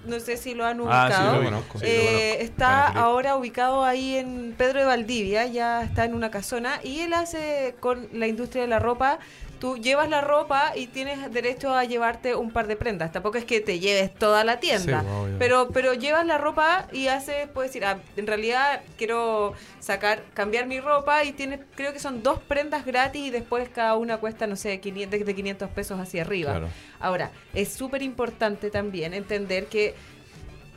No 0.05 0.19
sé 0.19 0.37
si 0.37 0.53
lo 0.53 0.65
han 0.65 0.79
Ah, 0.87 1.07
sí, 1.09 1.13
ubicado. 1.15 1.37
lo 1.37 1.43
conozco, 1.43 1.79
sí, 1.79 1.85
lo 1.85 1.91
Eh, 1.91 2.41
está 2.41 2.87
ahora 2.87 3.35
ubicado 3.35 3.83
ahí 3.83 4.15
en 4.15 4.55
Pedro 4.57 4.79
de 4.79 4.85
Valdivia, 4.85 5.45
ya 5.47 5.83
está 5.83 6.05
en 6.05 6.13
una 6.15 6.31
casona, 6.31 6.79
y 6.83 7.01
él 7.01 7.13
hace 7.13 7.75
con 7.79 8.07
la 8.13 8.27
industria 8.27 8.61
de 8.63 8.69
la 8.69 8.79
ropa. 8.79 9.19
Tú 9.59 9.75
llevas 9.77 10.07
la 10.09 10.21
ropa 10.21 10.71
y 10.75 10.87
tienes 10.87 11.31
derecho 11.33 11.73
a 11.75 11.83
llevarte 11.83 12.33
un 12.33 12.49
par 12.51 12.67
de 12.67 12.77
prendas. 12.77 13.11
Tampoco 13.11 13.37
es 13.37 13.43
que 13.43 13.59
te 13.59 13.79
lleves 13.79 14.13
toda 14.13 14.43
la 14.45 14.59
tienda, 14.61 15.01
Sí, 15.01 15.35
pero 15.37 15.67
pero 15.73 15.93
llevas 15.93 16.25
la 16.25 16.37
ropa 16.37 16.87
y 16.93 17.07
haces, 17.07 17.49
puedes 17.49 17.71
decir, 17.71 17.83
ah, 17.83 17.99
en 18.15 18.25
realidad 18.25 18.81
quiero 18.97 19.53
sacar, 19.81 20.23
cambiar 20.33 20.65
mi 20.65 20.79
ropa 20.79 21.25
y 21.25 21.33
tienes, 21.33 21.59
creo 21.75 21.91
que 21.91 21.99
son 21.99 22.23
dos 22.23 22.39
prendas 22.39 22.85
gratis 22.85 23.21
y 23.21 23.29
después 23.31 23.67
cada 23.67 23.97
una 23.97 24.17
cuesta, 24.17 24.47
no 24.47 24.55
sé, 24.55 24.79
500, 24.79 25.25
de 25.25 25.35
500 25.35 25.69
pesos 25.71 25.99
hacia 25.99 26.21
arriba. 26.21 26.51
Claro. 26.51 26.69
Ahora, 27.01 27.31
es 27.53 27.69
súper 27.73 28.01
importante 28.01 28.69
también 28.71 29.13
entender 29.13 29.65
que 29.65 29.93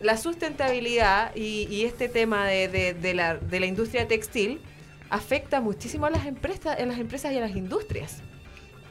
la 0.01 0.16
sustentabilidad 0.16 1.35
y, 1.37 1.68
y 1.70 1.85
este 1.85 2.09
tema 2.09 2.47
de, 2.47 2.66
de- 2.66 2.95
de 2.95 3.14
la, 3.14 3.37
de 3.37 3.61
la 3.61 3.66
industria 3.66 4.09
textil 4.09 4.61
afecta 5.11 5.61
muchísimo 5.61 6.07
a 6.07 6.11
las 6.11 6.26
empresas, 6.26 6.78
a 6.80 6.85
las 6.87 6.99
empresas 6.99 7.33
y 7.33 7.39
a 7.39 7.41
las 7.43 7.55
industrias. 7.55 8.22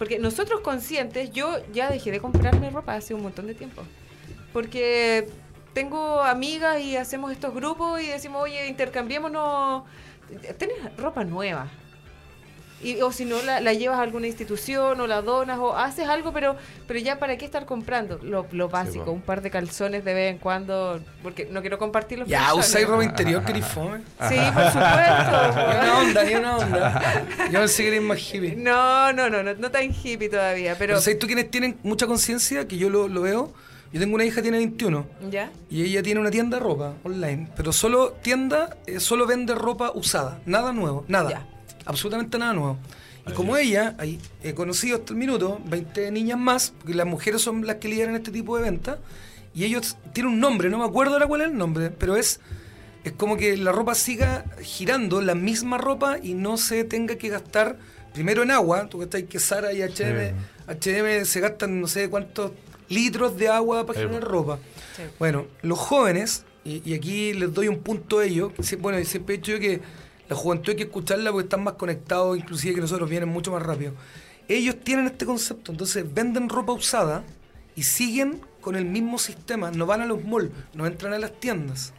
Porque 0.01 0.17
nosotros 0.17 0.61
conscientes, 0.61 1.29
yo 1.29 1.59
ya 1.71 1.91
dejé 1.91 2.09
de 2.09 2.19
comprarme 2.19 2.71
ropa 2.71 2.95
hace 2.95 3.13
un 3.13 3.21
montón 3.21 3.45
de 3.45 3.53
tiempo. 3.53 3.83
Porque 4.51 5.27
tengo 5.75 6.21
amigas 6.21 6.81
y 6.81 6.97
hacemos 6.97 7.31
estos 7.31 7.53
grupos 7.53 8.01
y 8.01 8.07
decimos, 8.07 8.41
oye, 8.41 8.65
intercambiémonos, 8.65 9.83
tenés 10.57 10.97
ropa 10.97 11.23
nueva. 11.23 11.69
Y, 12.83 13.01
o 13.01 13.11
si 13.11 13.25
no, 13.25 13.41
la, 13.43 13.59
la 13.61 13.73
llevas 13.73 13.99
a 13.99 14.01
alguna 14.01 14.27
institución 14.27 14.99
o 15.01 15.07
la 15.07 15.21
donas 15.21 15.59
o 15.59 15.75
haces 15.77 16.07
algo, 16.07 16.33
pero 16.33 16.55
pero 16.87 16.99
ya 16.99 17.19
para 17.19 17.37
qué 17.37 17.45
estar 17.45 17.65
comprando 17.65 18.19
lo, 18.23 18.45
lo 18.51 18.69
básico, 18.69 19.11
un 19.11 19.21
par 19.21 19.41
de 19.41 19.49
calzones 19.51 20.03
de 20.03 20.13
vez 20.13 20.31
en 20.31 20.37
cuando, 20.39 20.99
porque 21.23 21.47
no 21.51 21.61
quiero 21.61 21.77
compartir 21.77 22.19
los 22.19 22.27
Ya, 22.27 22.39
calzones. 22.39 22.67
usáis 22.67 22.87
ropa 22.87 23.03
interior, 23.03 23.43
fome. 23.63 23.99
Sí, 24.29 24.35
por 24.53 24.65
supuesto. 24.71 24.81
Ni 25.71 25.77
una 25.77 25.97
onda, 25.99 26.23
ni 26.23 26.35
una 26.35 26.57
onda. 26.57 27.25
Yo 27.51 27.59
pensé 27.59 27.83
que 27.83 27.87
eres 27.89 28.01
más 28.01 28.19
hippie. 28.19 28.55
No, 28.55 29.13
no, 29.13 29.29
no, 29.29 29.43
no, 29.43 29.53
no 29.53 29.71
tan 29.71 29.83
hippie 29.93 30.29
todavía, 30.29 30.75
pero... 30.77 30.91
Pero 30.93 31.01
¿sabes 31.01 31.19
tú 31.19 31.27
quienes 31.27 31.49
tienen 31.51 31.77
mucha 31.83 32.07
conciencia? 32.07 32.67
Que 32.67 32.77
yo 32.77 32.89
lo, 32.89 33.07
lo 33.07 33.21
veo. 33.21 33.53
Yo 33.93 33.99
tengo 33.99 34.15
una 34.15 34.23
hija 34.23 34.37
que 34.37 34.43
tiene 34.43 34.57
21 34.59 35.05
¿Ya? 35.29 35.51
y 35.69 35.83
ella 35.83 36.01
tiene 36.01 36.21
una 36.21 36.31
tienda 36.31 36.57
de 36.57 36.63
ropa 36.63 36.93
online, 37.03 37.49
pero 37.57 37.73
solo 37.73 38.13
tienda, 38.21 38.77
eh, 38.87 39.01
solo 39.01 39.27
vende 39.27 39.53
ropa 39.53 39.91
usada, 39.93 40.39
nada 40.45 40.71
nuevo, 40.71 41.03
nada, 41.09 41.29
Ya. 41.29 41.47
Absolutamente 41.85 42.37
nada 42.37 42.53
nuevo. 42.53 42.77
Y 43.27 43.33
como 43.33 43.55
ella, 43.55 43.95
ahí 43.99 44.19
he 44.41 44.53
conocido 44.53 44.97
hasta 44.97 45.13
el 45.13 45.19
minuto 45.19 45.59
20 45.65 46.11
niñas 46.11 46.39
más, 46.39 46.73
porque 46.77 46.95
las 46.95 47.05
mujeres 47.05 47.41
son 47.41 47.65
las 47.67 47.75
que 47.75 47.87
lideran 47.87 48.15
este 48.15 48.31
tipo 48.31 48.57
de 48.57 48.63
ventas, 48.63 48.97
y 49.53 49.65
ellos 49.65 49.97
tienen 50.13 50.33
un 50.33 50.39
nombre, 50.39 50.69
no 50.69 50.79
me 50.79 50.85
acuerdo 50.85 51.13
ahora 51.13 51.27
cuál 51.27 51.41
es 51.41 51.47
el 51.47 51.57
nombre, 51.57 51.91
pero 51.91 52.15
es, 52.15 52.39
es 53.03 53.11
como 53.13 53.37
que 53.37 53.57
la 53.57 53.71
ropa 53.71 53.93
siga 53.93 54.45
girando, 54.61 55.21
la 55.21 55.35
misma 55.35 55.77
ropa, 55.77 56.17
y 56.21 56.33
no 56.33 56.57
se 56.57 56.83
tenga 56.83 57.15
que 57.15 57.29
gastar 57.29 57.77
primero 58.13 58.41
en 58.41 58.51
agua, 58.51 58.87
tú 58.89 58.97
que 58.97 59.03
estás 59.03 59.23
que 59.23 59.39
Sara 59.39 59.71
y 59.71 59.83
H&M, 59.83 60.33
H&M 60.67 61.25
se 61.25 61.39
gastan 61.41 61.79
no 61.79 61.87
sé 61.87 62.09
cuántos 62.09 62.51
litros 62.89 63.37
de 63.37 63.49
agua 63.49 63.85
para 63.85 63.99
Sí, 63.99 64.05
generar 64.05 64.27
ropa. 64.27 64.59
Sí. 64.97 65.03
Bueno, 65.19 65.45
los 65.61 65.77
jóvenes, 65.77 66.43
y, 66.63 66.81
y 66.89 66.95
aquí 66.95 67.33
les 67.33 67.53
doy 67.53 67.67
un 67.67 67.79
punto 67.79 68.19
a 68.19 68.25
ellos, 68.25 68.51
bueno, 68.79 68.99
y 68.99 69.05
siempre 69.05 69.35
he 69.35 69.37
dicho 69.37 69.51
yo 69.53 69.59
que 69.59 69.81
la 70.31 70.37
juventud 70.37 70.69
hay 70.69 70.77
que 70.77 70.83
escucharla 70.83 71.29
porque 71.29 71.43
están 71.43 71.61
más 71.61 71.73
conectados, 71.73 72.37
inclusive 72.37 72.75
que 72.75 72.79
nosotros 72.79 73.09
vienen 73.09 73.27
mucho 73.27 73.51
más 73.51 73.61
rápido. 73.61 73.91
Ellos 74.47 74.77
tienen 74.81 75.07
este 75.07 75.25
concepto, 75.25 75.73
entonces 75.73 76.05
venden 76.13 76.47
ropa 76.47 76.71
usada 76.71 77.25
y 77.75 77.83
siguen 77.83 78.39
con 78.61 78.77
el 78.77 78.85
mismo 78.85 79.19
sistema, 79.19 79.71
no 79.71 79.85
van 79.85 79.99
a 79.99 80.05
los 80.05 80.23
malls, 80.23 80.49
no 80.73 80.85
entran 80.85 81.11
a 81.11 81.19
las 81.19 81.37
tiendas. 81.37 81.91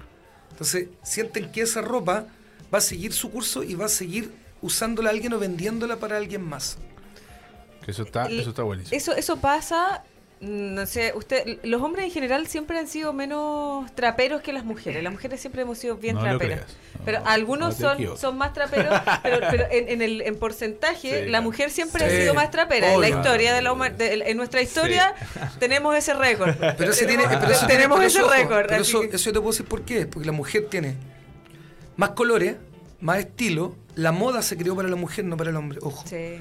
Entonces 0.51 0.89
sienten 1.03 1.53
que 1.53 1.61
esa 1.61 1.83
ropa 1.83 2.24
va 2.72 2.78
a 2.78 2.80
seguir 2.80 3.12
su 3.12 3.30
curso 3.30 3.62
y 3.64 3.74
va 3.74 3.85
a 3.85 3.91
seguir 3.91 4.33
usándola 4.62 5.11
a 5.11 5.12
alguien 5.12 5.35
o 5.35 5.39
vendiéndola 5.39 5.97
para 5.97 6.16
alguien 6.16 6.43
más. 6.43 6.78
Eso 7.87 8.05
está, 8.05 8.28
eso 8.30 8.49
está 8.49 8.62
buenísimo. 8.62 8.97
Eso, 8.97 9.12
eso 9.12 9.37
pasa, 9.37 10.05
no 10.43 10.86
sé, 10.86 11.12
usted, 11.14 11.61
los 11.62 11.80
hombres 11.80 12.05
en 12.05 12.11
general 12.11 12.49
siempre 12.49 12.76
han 12.76 12.88
sido 12.88 13.12
menos 13.12 13.90
traperos 13.95 14.43
que 14.43 14.53
las 14.53 14.64
mujeres. 14.64 15.01
Las 15.01 15.12
mujeres 15.12 15.40
siempre 15.40 15.62
hemos 15.62 15.78
sido 15.78 15.97
bien 15.97 16.16
No 16.16 16.22
lo 16.22 16.30
traperas. 16.36 16.64
creas. 16.64 16.76
No, 16.99 17.01
pero 17.05 17.20
no, 17.20 17.26
algunos 17.26 17.78
no 17.80 17.88
son, 17.97 18.18
son 18.18 18.38
más 18.38 18.53
traperos, 18.53 18.93
pero, 19.22 19.38
pero 19.51 19.64
en, 19.70 19.88
en 19.88 20.03
el, 20.03 20.20
en 20.22 20.36
porcentaje, 20.36 21.24
Sí, 21.26 21.30
la 21.30 21.40
mujer 21.40 21.70
siempre 21.70 22.09
Sí, 22.11 22.16
ha 22.16 22.20
sido 22.22 22.34
más 22.34 22.51
trapera. 22.51 22.93
En 22.93 23.01
la 23.01 23.09
historia 23.09 23.55
de 23.55 23.62
la 23.62 23.72
de- 23.90 24.14
en 24.30 24.36
nuestra 24.36 24.61
historia 24.62 25.14
tenemos 25.61 25.97
ese 25.97 26.12
récord. 26.14 26.57
Pero 26.76 26.90
ese 26.90 27.07
tiene, 27.07 27.22
tenemos, 27.22 27.40
pero 27.45 27.53
eso 27.55 27.66
tenemos 27.68 27.99
pero 27.99 28.09
ese 28.09 28.18
eso, 28.18 28.28
récord. 28.30 28.66
pero 28.68 28.82
eso, 28.82 29.01
que- 29.03 29.07
eso 29.14 29.24
yo 29.26 29.32
te 29.32 29.38
puedo 29.38 29.53
decir 29.53 29.66
por 29.66 29.82
qué. 29.82 30.07
Porque 30.07 30.26
la 30.26 30.32
mujer 30.32 30.66
tiene 30.68 30.97
más 31.97 32.11
colores, 32.11 32.57
más 33.01 33.18
estilo. 33.20 33.76
La 33.95 34.11
moda 34.11 34.43
se 34.43 34.57
creó 34.57 34.74
para 34.74 34.88
la 34.88 34.97
mujer, 34.97 35.24
no 35.24 35.36
para 35.36 35.51
el 35.51 35.57
hombre. 35.57 35.78
Ojo. 35.82 36.05
sí. 36.07 36.40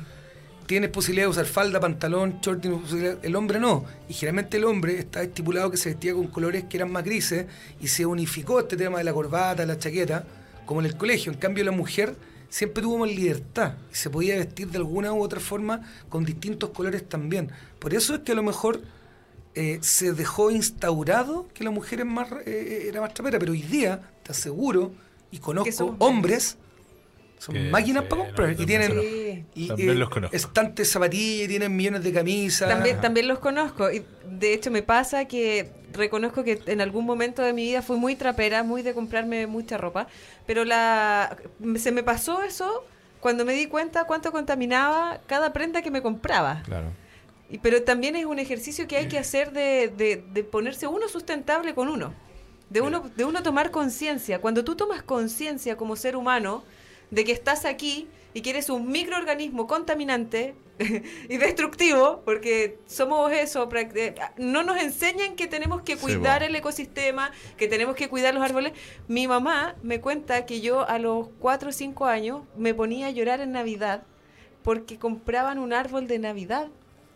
Tienes 0.72 0.90
posibilidad 0.90 1.26
de 1.26 1.32
usar 1.32 1.46
falda, 1.48 1.82
pantalón, 1.82 2.40
short, 2.42 2.66
posibilidad- 2.66 3.18
el 3.24 3.36
hombre 3.36 3.60
no. 3.60 3.84
Y 4.08 4.14
generalmente 4.14 4.56
el 4.56 4.64
hombre 4.64 5.00
está 5.00 5.22
estipulado 5.22 5.70
que 5.70 5.76
se 5.76 5.90
vestía 5.90 6.14
con 6.14 6.28
colores 6.28 6.64
que 6.70 6.78
eran 6.78 6.90
más 6.90 7.04
grises 7.04 7.46
y 7.82 7.90
se 7.90 8.06
unificó 8.06 8.58
este 8.62 8.78
tema 8.78 9.00
de 9.00 9.04
la 9.04 9.12
corbata, 9.12 9.66
la 9.66 9.78
chaqueta, 9.78 10.24
como 10.66 10.80
en 10.80 10.86
el 10.86 10.96
colegio. 10.96 11.30
En 11.30 11.38
cambio 11.40 11.66
la 11.66 11.72
mujer 11.74 12.16
siempre 12.48 12.82
tuvo 12.82 13.00
más 13.00 13.10
libertad 13.10 13.74
y 13.92 13.96
se 13.96 14.10
podía 14.10 14.38
vestir 14.38 14.70
de 14.70 14.78
alguna 14.78 15.12
u 15.12 15.22
otra 15.22 15.42
forma 15.42 15.82
con 16.08 16.24
distintos 16.24 16.70
colores 16.70 17.04
también. 17.10 17.52
Por 17.78 17.94
eso 17.94 18.16
es 18.16 18.22
que 18.22 18.32
a 18.32 18.36
lo 18.36 18.44
mejor 18.44 18.80
eh, 19.56 19.80
se 19.82 20.14
dejó 20.14 20.52
instaurado 20.52 21.50
que 21.54 21.66
la 21.66 21.72
mujer 21.72 22.00
es 22.00 22.06
más, 22.06 22.30
eh, 22.46 22.86
era 22.88 23.02
más 23.02 23.14
trapera, 23.14 23.40
pero 23.40 23.52
hoy 23.52 23.62
día 23.62 24.10
te 24.24 24.32
aseguro 24.32 24.94
y 25.32 25.40
conozco 25.40 25.98
hombres, 26.00 26.56
son 27.42 27.56
Que 27.56 27.70
máquinas 27.72 28.04
sí, 28.04 28.10
para 28.10 28.22
no, 28.22 28.26
comprar 28.28 28.52
y 28.52 28.66
tienen 28.68 28.92
Sí. 28.92 29.46
y, 29.56 29.68
También 29.70 29.90
eh, 29.90 29.96
los 29.96 30.10
conozco. 30.10 30.36
estantes 30.36 30.88
de 30.88 30.92
zapatillas 30.94 31.48
tienen 31.48 31.76
millones 31.76 32.04
de 32.04 32.14
camisas. 32.14 32.70
También, 32.70 33.02
también 33.02 33.28
los 33.28 33.40
conozco. 33.40 33.92
Y 33.92 34.06
de 34.26 34.54
hecho 34.54 34.70
me 34.70 34.84
pasa 34.84 35.26
que 35.26 35.72
reconozco 35.92 36.44
que 36.44 36.62
en 36.68 36.82
algún 36.82 37.04
momento 37.06 37.42
de 37.42 37.52
mi 37.54 37.64
vida 37.64 37.82
fui 37.82 37.98
muy 37.98 38.16
trapera, 38.16 38.62
muy 38.62 38.84
de 38.84 38.94
comprarme 38.94 39.48
mucha 39.48 39.78
ropa. 39.80 40.06
Pero 40.46 40.66
la 40.66 41.36
se 41.78 41.92
me 41.92 42.04
pasó 42.04 42.44
eso 42.44 42.86
cuando 43.20 43.44
me 43.44 43.54
di 43.54 43.66
cuenta 43.66 44.04
cuánto 44.04 44.32
contaminaba 44.32 45.20
cada 45.26 45.52
prenda 45.52 45.82
que 45.82 45.90
me 45.90 46.04
compraba. 46.04 46.62
Claro. 46.64 46.92
Y, 47.50 47.58
pero 47.58 47.82
también 47.82 48.16
es 48.16 48.26
un 48.26 48.38
ejercicio 48.38 48.88
que 48.88 48.98
hay 48.98 49.08
que 49.08 49.18
hacer 49.18 49.52
de, 49.52 49.92
de- 49.98 50.24
de 50.32 50.44
ponerse 50.44 50.86
uno 50.86 51.08
sustentable 51.10 51.74
con 51.74 51.88
uno. 51.88 52.14
De 52.70 52.82
uno, 52.82 53.10
de 53.18 53.26
uno 53.26 53.42
tomar 53.42 53.72
conciencia. 53.72 54.40
Cuando 54.40 54.64
tú 54.64 54.76
tomas 54.76 55.02
conciencia 55.04 55.76
como 55.76 55.96
ser 55.96 56.16
humano 56.16 56.64
de 57.12 57.24
que 57.24 57.32
estás 57.32 57.66
aquí 57.66 58.08
y 58.34 58.42
que 58.42 58.52
eres 58.52 58.70
un 58.70 58.90
microorganismo 58.90 59.68
contaminante 59.68 60.56
y 61.30 61.38
destructivo, 61.38 62.22
porque 62.26 62.80
somos 62.88 63.32
eso, 63.32 63.70
eh, 63.74 64.16
no 64.38 64.64
nos 64.64 64.82
enseñan 64.82 65.36
que 65.36 65.48
tenemos 65.48 65.82
que 65.82 65.98
cuidar 65.98 66.42
el 66.42 66.56
ecosistema, 66.56 67.32
que 67.58 67.68
tenemos 67.68 67.96
que 67.96 68.10
cuidar 68.10 68.34
los 68.34 68.44
árboles. 68.44 68.74
Mi 69.08 69.28
mamá 69.28 69.76
me 69.84 70.02
cuenta 70.02 70.46
que 70.46 70.62
yo 70.62 70.88
a 70.88 70.98
los 70.98 71.28
4 71.40 71.70
o 71.70 71.72
5 71.72 72.06
años 72.06 72.44
me 72.58 72.74
ponía 72.74 73.08
a 73.08 73.12
llorar 73.12 73.42
en 73.42 73.52
Navidad 73.52 74.04
porque 74.64 74.98
compraban 74.98 75.60
un 75.60 75.74
árbol 75.74 76.08
de 76.08 76.20
Navidad 76.20 76.70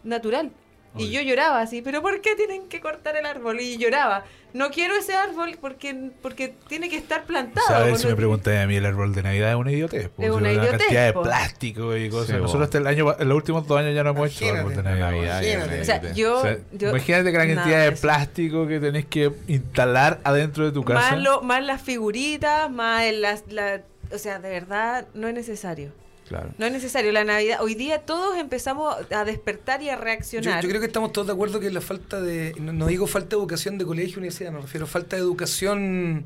natural. 0.03 0.51
Y 0.97 1.11
yo 1.11 1.21
lloraba 1.21 1.61
así, 1.61 1.81
pero 1.81 2.01
¿por 2.01 2.21
qué 2.21 2.35
tienen 2.35 2.67
que 2.67 2.79
cortar 2.81 3.15
el 3.15 3.25
árbol? 3.25 3.59
Y 3.59 3.77
lloraba. 3.77 4.23
No 4.53 4.69
quiero 4.71 4.95
ese 4.95 5.13
árbol 5.13 5.57
porque, 5.59 6.11
porque 6.21 6.53
tiene 6.69 6.89
que 6.89 6.95
estar 6.95 7.25
plantado. 7.25 7.67
¿Sabes 7.67 7.99
si 7.99 8.07
me 8.07 8.15
preguntas 8.15 8.55
a 8.63 8.65
mí 8.67 8.77
el 8.77 8.85
árbol 8.85 9.13
de 9.13 9.21
Navidad 9.23 9.49
es 9.49 9.55
una 9.57 9.71
idiotez? 9.73 10.09
Es 10.17 10.29
una 10.31 10.51
idiotez, 10.53 10.77
cantidad 10.79 11.05
de 11.07 11.13
plástico 11.13 11.97
y 11.97 12.09
cosas. 12.09 12.27
Sí, 12.27 12.33
Nosotros 12.41 12.63
hasta 12.63 12.77
el 12.77 12.87
año, 12.87 13.13
en 13.19 13.27
los 13.27 13.35
últimos 13.35 13.67
dos 13.67 13.77
años 13.79 13.93
ya 13.93 14.03
no 14.05 14.11
hemos 14.11 14.29
hecho 14.31 14.45
Imagínate. 14.45 14.59
árbol 14.59 14.75
de 14.75 14.83
Navidad. 15.01 15.41
Imagínate. 15.41 15.81
O 15.81 15.83
sea, 15.85 16.13
yo, 16.13 16.37
O 16.39 16.41
sea, 16.41 16.57
yo- 16.71 16.89
imagínate 16.91 17.31
que 17.33 17.37
la 17.37 17.45
nada 17.45 17.55
cantidad 17.55 17.83
de 17.83 17.91
plástico 17.91 18.67
que 18.67 18.79
tenés 18.79 19.05
que 19.05 19.31
instalar 19.47 20.19
adentro 20.23 20.63
de 20.65 20.71
tu 20.71 20.85
casa. 20.85 21.11
Más, 21.11 21.19
lo- 21.21 21.41
más 21.41 21.61
las 21.63 21.81
figuritas, 21.81 22.71
más 22.71 23.03
el- 23.03 23.21
las... 23.21 23.43
la- 23.49 23.81
o 24.11 24.17
sea, 24.17 24.39
de 24.39 24.49
verdad, 24.49 25.05
no 25.15 25.27
es 25.27 25.33
necesario. 25.33 25.91
Claro. 26.28 26.51
No 26.57 26.65
es 26.65 26.71
necesario. 26.71 27.11
La 27.11 27.23
Navidad, 27.23 27.59
hoy 27.61 27.76
día 27.76 27.99
todos 28.05 28.38
empezamos 28.38 28.95
a 29.11 29.26
despertar 29.26 29.82
y 29.84 29.89
a 29.89 29.95
reaccionar. 29.95 30.63
yo 30.63 30.69
creo 30.69 30.82
que 30.82 30.88
estamos 30.88 31.11
todos 31.13 31.28
de 31.28 31.34
acuerdo 31.34 31.59
que 31.59 31.69
la 31.69 31.82
falta 31.82 32.19
de, 32.19 32.55
no, 32.59 32.73
no 32.73 32.88
digo 32.88 33.05
falta 33.05 33.36
de 33.36 33.41
educación 33.41 33.78
de 33.78 33.86
colegio, 33.86 34.17
universidad, 34.17 34.51
me 34.51 34.59
refiero 34.59 34.86
a 34.86 34.89
falta 34.89 35.15
de 35.15 35.21
educación 35.21 36.26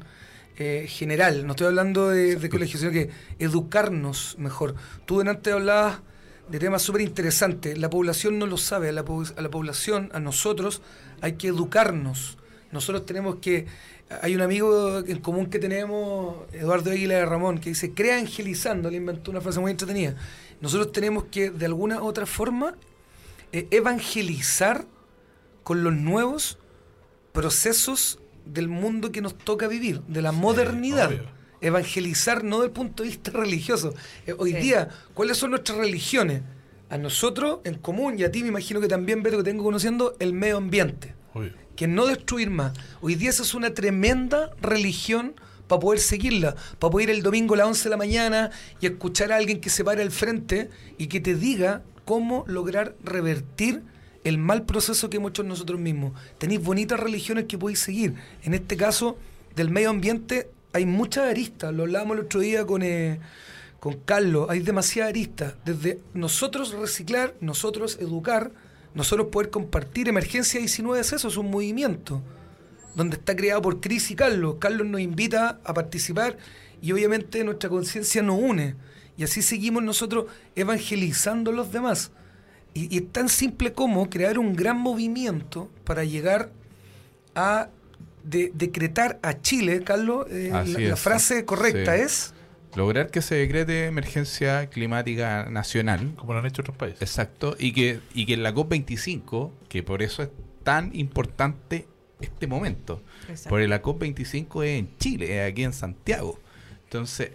eh, 0.57 0.85
general. 0.87 1.45
No 1.45 1.51
estoy 1.53 1.67
hablando 1.67 2.09
de, 2.09 2.37
de 2.37 2.49
colegio, 2.49 2.79
sino 2.79 2.91
que 2.91 3.09
educarnos 3.39 4.35
mejor. 4.37 4.75
Tú 5.05 5.19
delante 5.19 5.51
hablabas 5.51 5.99
de 6.49 6.59
temas 6.59 6.81
súper 6.81 7.01
interesantes. 7.01 7.77
La 7.77 7.89
población 7.89 8.39
no 8.39 8.45
lo 8.45 8.57
sabe, 8.57 8.89
a 8.89 8.91
la, 8.91 9.03
po- 9.05 9.23
a 9.35 9.41
la 9.41 9.49
población, 9.49 10.09
a 10.13 10.19
nosotros, 10.19 10.81
hay 11.21 11.33
que 11.33 11.47
educarnos. 11.49 12.37
Nosotros 12.71 13.05
tenemos 13.05 13.37
que 13.37 13.65
hay 14.21 14.35
un 14.35 14.41
amigo 14.41 14.99
en 14.99 15.19
común 15.19 15.47
que 15.47 15.59
tenemos, 15.59 16.37
Eduardo 16.53 16.91
Águila 16.91 17.15
de 17.15 17.25
Ramón, 17.25 17.59
que 17.59 17.69
dice, 17.69 17.93
crea 17.93 18.17
angelizando, 18.17 18.89
le 18.89 18.97
inventó 18.97 19.31
una 19.31 19.41
frase 19.41 19.59
muy 19.59 19.71
entretenida. 19.71 20.15
Nosotros 20.61 20.91
tenemos 20.91 21.25
que, 21.25 21.51
de 21.51 21.65
alguna 21.65 22.01
u 22.01 22.05
otra 22.05 22.25
forma, 22.25 22.75
eh, 23.51 23.67
evangelizar 23.71 24.85
con 25.63 25.83
los 25.83 25.93
nuevos 25.93 26.57
procesos 27.31 28.19
del 28.45 28.67
mundo 28.67 29.11
que 29.11 29.21
nos 29.21 29.37
toca 29.37 29.67
vivir, 29.67 30.01
de 30.07 30.21
la 30.21 30.31
modernidad. 30.31 31.07
obvio. 31.09 31.39
Evangelizar 31.61 32.43
no 32.43 32.57
desde 32.57 32.67
el 32.67 32.71
punto 32.71 33.03
de 33.03 33.09
vista 33.09 33.31
religioso. 33.33 33.93
Eh, 34.25 34.33
hoy 34.37 34.53
Sí. 34.53 34.59
día, 34.59 34.89
¿cuáles 35.13 35.37
son 35.37 35.51
nuestras 35.51 35.77
religiones? 35.77 36.41
A 36.89 36.97
nosotros 36.97 37.59
en 37.65 37.75
común, 37.75 38.17
y 38.17 38.23
a 38.23 38.31
ti 38.31 38.41
me 38.41 38.47
imagino 38.49 38.81
que 38.81 38.87
también, 38.87 39.21
Beto, 39.21 39.37
que 39.37 39.43
tengo 39.43 39.63
conociendo, 39.63 40.15
el 40.19 40.33
medio 40.33 40.57
ambiente 40.57 41.13
Obvio. 41.35 41.53
Que 41.79 41.87
no 41.87 42.07
destruir 42.07 42.49
más. 42.49 42.73
Hoy 42.99 43.15
día 43.15 43.29
esa 43.29 43.41
es 43.41 43.53
una 43.53 43.73
tremenda 43.73 44.51
religión 44.61 45.33
para 45.69 45.79
poder 45.79 46.01
seguirla, 46.01 46.53
para 46.77 46.91
poder 46.91 47.07
ir 47.07 47.15
el 47.15 47.23
domingo 47.23 47.53
a 47.53 47.59
las 47.59 47.67
11 47.67 47.83
de 47.85 47.89
la 47.89 47.95
mañana 47.95 48.51
y 48.81 48.87
escuchar 48.87 49.31
a 49.31 49.37
alguien 49.37 49.61
que 49.61 49.69
se 49.69 49.85
pare 49.85 50.01
al 50.01 50.11
frente 50.11 50.69
y 50.97 51.07
que 51.07 51.21
te 51.21 51.35
diga 51.35 51.81
cómo 52.03 52.43
lograr 52.47 52.97
revertir 53.01 53.81
el 54.25 54.37
mal 54.37 54.65
proceso 54.65 55.09
que 55.09 55.15
hemos 55.15 55.29
hecho 55.29 55.43
nosotros 55.43 55.79
mismos. 55.79 56.11
Tenéis 56.37 56.61
bonitas 56.61 56.99
religiones 56.99 57.45
que 57.45 57.57
podéis 57.57 57.79
seguir. 57.79 58.15
En 58.43 58.53
este 58.53 58.75
caso, 58.75 59.17
del 59.55 59.69
medio 59.69 59.89
ambiente 59.89 60.49
hay 60.73 60.85
muchas 60.85 61.31
aristas. 61.31 61.73
Lo 61.73 61.83
hablábamos 61.83 62.17
el 62.17 62.25
otro 62.25 62.41
día 62.41 62.65
con, 62.65 62.83
eh, 62.83 63.21
con 63.79 63.93
Carlos. 64.01 64.49
Hay 64.49 64.59
demasiadas 64.59 65.11
aristas. 65.11 65.53
Desde 65.63 66.01
nosotros 66.13 66.73
reciclar, 66.73 67.35
nosotros 67.39 67.97
educar, 68.01 68.51
nosotros 68.93 69.27
poder 69.27 69.49
compartir. 69.49 70.07
Emergencia 70.09 70.59
19 70.59 70.99
es 70.99 71.13
eso, 71.13 71.27
es 71.27 71.37
un 71.37 71.49
movimiento 71.51 72.21
donde 72.95 73.17
está 73.17 73.35
creado 73.35 73.61
por 73.61 73.79
Cris 73.81 74.11
y 74.11 74.15
Carlos. 74.15 74.55
Carlos 74.59 74.87
nos 74.87 74.99
invita 75.01 75.59
a 75.63 75.73
participar 75.73 76.37
y 76.81 76.91
obviamente 76.91 77.43
nuestra 77.43 77.69
conciencia 77.69 78.21
nos 78.21 78.39
une. 78.39 78.75
Y 79.17 79.23
así 79.23 79.41
seguimos 79.41 79.83
nosotros 79.83 80.25
evangelizando 80.55 81.51
a 81.51 81.53
los 81.53 81.71
demás. 81.71 82.11
Y, 82.73 82.93
y 82.93 82.99
es 82.99 83.11
tan 83.11 83.29
simple 83.29 83.73
como 83.73 84.09
crear 84.09 84.39
un 84.39 84.55
gran 84.55 84.77
movimiento 84.77 85.69
para 85.83 86.03
llegar 86.03 86.51
a 87.35 87.69
de- 88.23 88.51
decretar 88.53 89.19
a 89.21 89.41
Chile, 89.41 89.83
Carlos, 89.83 90.25
eh, 90.29 90.51
la, 90.77 90.95
frase 90.95 91.45
correcta 91.45 91.95
Sí. 91.95 92.01
es... 92.03 92.33
Lograr 92.79 93.11
que 93.11 93.21
se 93.21 93.35
decrete 93.35 93.87
emergencia 93.87 94.67
climática 94.69 95.49
nacional. 95.49 96.13
Como 96.15 96.31
lo 96.31 96.39
han 96.39 96.45
hecho 96.45 96.61
otros 96.61 96.77
países. 96.77 97.01
Exacto. 97.01 97.57
Y 97.59 97.73
que, 97.73 97.99
y 98.13 98.25
que 98.25 98.35
en 98.35 98.43
la 98.43 98.53
COP25, 98.53 99.51
que 99.67 99.83
por 99.83 100.01
eso 100.01 100.23
es 100.23 100.29
tan 100.63 100.95
importante 100.95 101.89
este 102.21 102.47
momento. 102.47 103.03
Exacto. 103.23 103.49
Porque 103.49 103.67
la 103.67 103.81
COP25 103.81 104.63
es 104.63 104.79
en 104.79 104.97
Chile, 104.97 105.43
es 105.43 105.51
aquí 105.51 105.65
en 105.65 105.73
Santiago. 105.73 106.39
Entonces, 106.85 107.31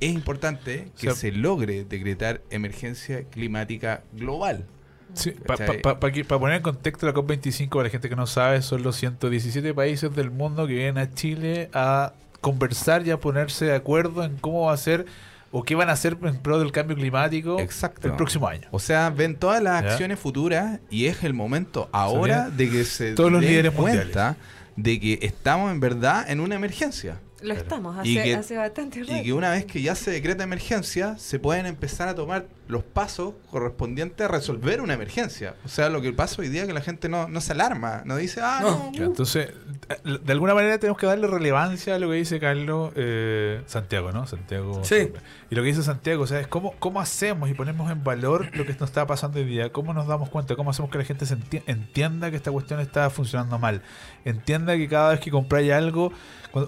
es 0.00 0.10
importante 0.10 0.88
que 0.98 1.10
O 1.10 1.14
sea, 1.14 1.20
se 1.20 1.30
logre 1.30 1.84
decretar 1.84 2.40
emergencia 2.48 3.24
climática 3.24 4.02
global. 4.14 4.64
Sí, 5.12 5.32
para 5.32 5.66
¿Cachai? 5.66 6.24
poner 6.24 6.56
en 6.56 6.62
contexto 6.62 7.04
la 7.04 7.12
COP25, 7.12 7.68
para 7.68 7.84
la 7.84 7.90
gente 7.90 8.08
que 8.08 8.16
no 8.16 8.26
sabe, 8.26 8.62
son 8.62 8.82
los 8.82 8.96
117 8.96 9.74
países 9.74 10.14
del 10.14 10.30
mundo 10.30 10.66
que 10.66 10.72
vienen 10.72 10.96
a 10.96 11.10
Chile 11.10 11.68
a 11.74 12.14
conversar 12.40 13.06
y 13.06 13.10
a 13.10 13.18
ponerse 13.18 13.66
de 13.66 13.74
acuerdo 13.74 14.24
en 14.24 14.36
cómo 14.36 14.66
va 14.66 14.72
a 14.72 14.76
ser 14.76 15.06
o 15.52 15.62
qué 15.62 15.74
van 15.74 15.88
a 15.88 15.92
hacer 15.92 16.16
en 16.22 16.36
pro 16.38 16.58
del 16.58 16.72
cambio 16.72 16.96
climático 16.96 17.58
Exacto. 17.60 18.08
el 18.08 18.14
próximo 18.14 18.48
año. 18.48 18.68
O 18.72 18.78
sea, 18.78 19.10
ven 19.10 19.36
todas 19.36 19.62
las 19.62 19.82
¿Ya? 19.82 19.90
acciones 19.90 20.18
futuras 20.18 20.80
y 20.90 21.06
es 21.06 21.24
el 21.24 21.34
momento 21.34 21.88
ahora 21.92 22.50
de 22.50 22.68
que 22.70 22.84
se 22.84 23.12
Todos 23.14 23.32
los 23.32 23.40
den 23.40 23.50
líderes 23.50 23.72
cuenta 23.72 24.36
de 24.76 25.00
que 25.00 25.18
estamos 25.22 25.72
en 25.72 25.80
verdad 25.80 26.28
en 26.28 26.40
una 26.40 26.56
emergencia. 26.56 27.20
Lo 27.46 27.54
estamos, 27.54 27.94
Y 28.06 28.18
hace, 28.18 28.28
que- 28.28 28.34
hace 28.34 28.56
bastante 28.56 29.00
rato. 29.00 29.16
Y 29.16 29.22
que 29.22 29.32
una 29.32 29.50
vez 29.50 29.64
que 29.66 29.80
ya 29.80 29.94
se 29.94 30.10
decreta 30.10 30.42
emergencia, 30.44 31.16
se 31.18 31.38
pueden 31.38 31.66
empezar 31.66 32.08
a 32.08 32.14
tomar 32.14 32.46
los 32.68 32.82
pasos 32.82 33.34
correspondientes 33.48 34.20
a 34.24 34.28
resolver 34.28 34.80
una 34.80 34.94
emergencia. 34.94 35.54
O 35.64 35.68
sea, 35.68 35.88
lo 35.88 36.00
que 36.02 36.12
pasa 36.12 36.42
hoy 36.42 36.48
día 36.48 36.62
es 36.62 36.66
que 36.66 36.74
la 36.74 36.80
gente 36.80 37.08
no, 37.08 37.28
no 37.28 37.40
se 37.40 37.52
alarma, 37.52 38.02
no 38.04 38.16
dice, 38.16 38.40
ah, 38.42 38.58
No. 38.62 38.70
no, 38.70 38.92
Ya, 38.92 39.04
Entonces, 39.04 39.50
eh, 39.88 40.18
de 40.24 40.32
alguna 40.32 40.52
manera 40.54 40.76
tenemos 40.78 40.98
que 40.98 41.06
darle 41.06 41.28
relevancia 41.28 41.94
a 41.94 41.98
lo 42.00 42.08
que 42.10 42.16
dice 42.16 42.40
Carlos 42.40 42.92
eh, 42.96 43.62
Santiago, 43.66 44.10
¿no? 44.10 44.26
Santiago. 44.26 44.82
Sí. 44.82 45.12
Y 45.48 45.54
lo 45.54 45.62
que 45.62 45.68
dice 45.68 45.84
Santiago, 45.84 46.24
o 46.24 46.26
sea, 46.26 46.40
es 46.40 46.48
cómo, 46.48 46.74
cómo 46.80 47.00
hacemos 47.00 47.48
y 47.48 47.54
ponemos 47.54 47.88
en 47.92 48.02
valor 48.02 48.48
lo 48.56 48.66
que 48.66 48.72
nos 48.72 48.82
está 48.82 49.06
pasando 49.06 49.38
hoy 49.38 49.44
día, 49.44 49.70
cómo 49.70 49.94
nos 49.94 50.08
damos 50.08 50.28
cuenta, 50.28 50.56
cómo 50.56 50.70
hacemos 50.70 50.90
que 50.90 50.98
la 50.98 51.04
gente 51.04 51.24
se 51.24 51.36
enti- 51.38 51.62
entienda 51.66 52.30
que 52.32 52.36
esta 52.36 52.50
cuestión 52.50 52.80
está 52.80 53.08
funcionando 53.10 53.60
mal, 53.60 53.82
entienda 54.24 54.76
que 54.76 54.88
cada 54.88 55.10
vez 55.10 55.20
que 55.20 55.30
compráis 55.30 55.70
algo, 55.72 56.12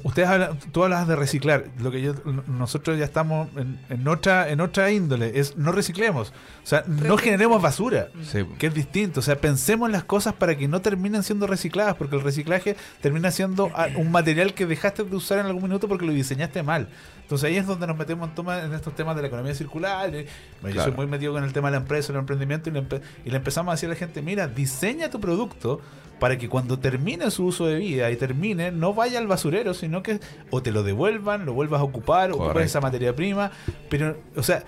ustedes 0.03 0.29
hablan, 0.29 0.59
tú 0.73 0.85
hablas 0.85 1.07
de 1.09 1.17
reciclar, 1.17 1.65
lo 1.81 1.91
que 1.91 2.01
yo, 2.03 2.15
nosotros 2.47 2.99
ya 2.99 3.05
estamos 3.05 3.49
en, 3.57 3.79
en 3.89 4.07
otra 4.09 4.49
en 4.51 4.61
otra 4.61 4.91
índole, 4.91 5.39
es 5.39 5.57
no 5.57 5.73
reciclemos, 5.73 6.29
o 6.63 6.67
sea, 6.67 6.85
no 6.87 7.17
generemos 7.17 7.63
basura 7.63 8.09
Sí. 8.25 8.45
que 8.59 8.67
es 8.69 8.75
distinto. 8.75 9.21
O 9.21 9.23
sea, 9.23 9.37
pensemos 9.41 9.91
las 9.91 10.05
cosas 10.05 10.35
para 10.35 10.57
que 10.57 10.69
no 10.69 10.81
terminen 10.83 11.23
siendo 11.23 11.47
recicladas, 11.47 11.95
porque 11.97 12.17
el 12.17 12.23
reciclaje 12.23 12.77
termina 13.01 13.31
siendo 13.31 13.71
ah, 13.75 13.89
un 13.97 14.11
material 14.11 14.55
que 14.55 14.67
dejaste 14.67 15.05
de 15.05 15.17
usar 15.17 15.39
en 15.39 15.47
algún 15.47 15.63
minuto 15.65 15.89
porque 15.89 16.05
lo 16.07 16.13
diseñaste 16.13 16.63
mal. 16.63 16.89
Entonces 17.23 17.49
ahí 17.49 17.57
es 17.57 17.67
donde 17.67 17.87
nos 17.87 17.97
metemos 17.97 18.29
en, 18.29 18.35
toma- 18.35 18.63
en 18.63 18.73
estos 18.75 18.95
temas 18.97 19.15
de 19.17 19.23
la 19.23 19.29
economía 19.29 19.55
circular. 19.55 20.11
Yo 20.11 20.23
Claro. 20.63 20.83
soy 20.85 20.93
muy 20.93 21.07
metido 21.07 21.33
con 21.35 21.45
el 21.45 21.53
tema 21.53 21.69
de 21.69 21.73
la 21.73 21.83
empresa, 21.83 22.13
el 22.13 22.19
emprendimiento, 22.19 22.71
y 22.71 22.73
le, 22.73 22.83
empe- 22.83 23.01
y 23.25 23.31
le 23.31 23.37
empezamos 23.37 23.71
a 23.71 23.75
decir 23.75 23.89
a 23.89 23.93
la 23.93 23.99
gente, 23.99 24.23
mira, 24.23 24.49
diseña 24.49 25.11
tu 25.11 25.21
producto 25.21 25.81
para 26.19 26.39
que 26.39 26.49
cuando 26.49 26.79
termine 26.79 27.31
su 27.31 27.45
uso 27.47 27.67
de 27.67 27.77
vida 27.77 28.11
y 28.11 28.17
termine, 28.17 28.71
no 28.73 28.95
vaya 28.95 29.19
al 29.19 29.27
basurero, 29.27 29.75
sino 29.75 30.03
que 30.03 30.21
o 30.51 30.63
te 30.63 30.71
lo 30.73 30.83
devuelvan, 30.83 31.47
lo 31.47 31.53
vuelvas 31.53 31.81
a 31.81 31.85
ocupar, 31.85 32.31
Correcto. 32.31 32.61
esa 32.61 32.81
materia 32.81 33.15
prima. 33.15 33.51
Pero, 33.89 34.17
o 34.37 34.43
sea, 34.43 34.65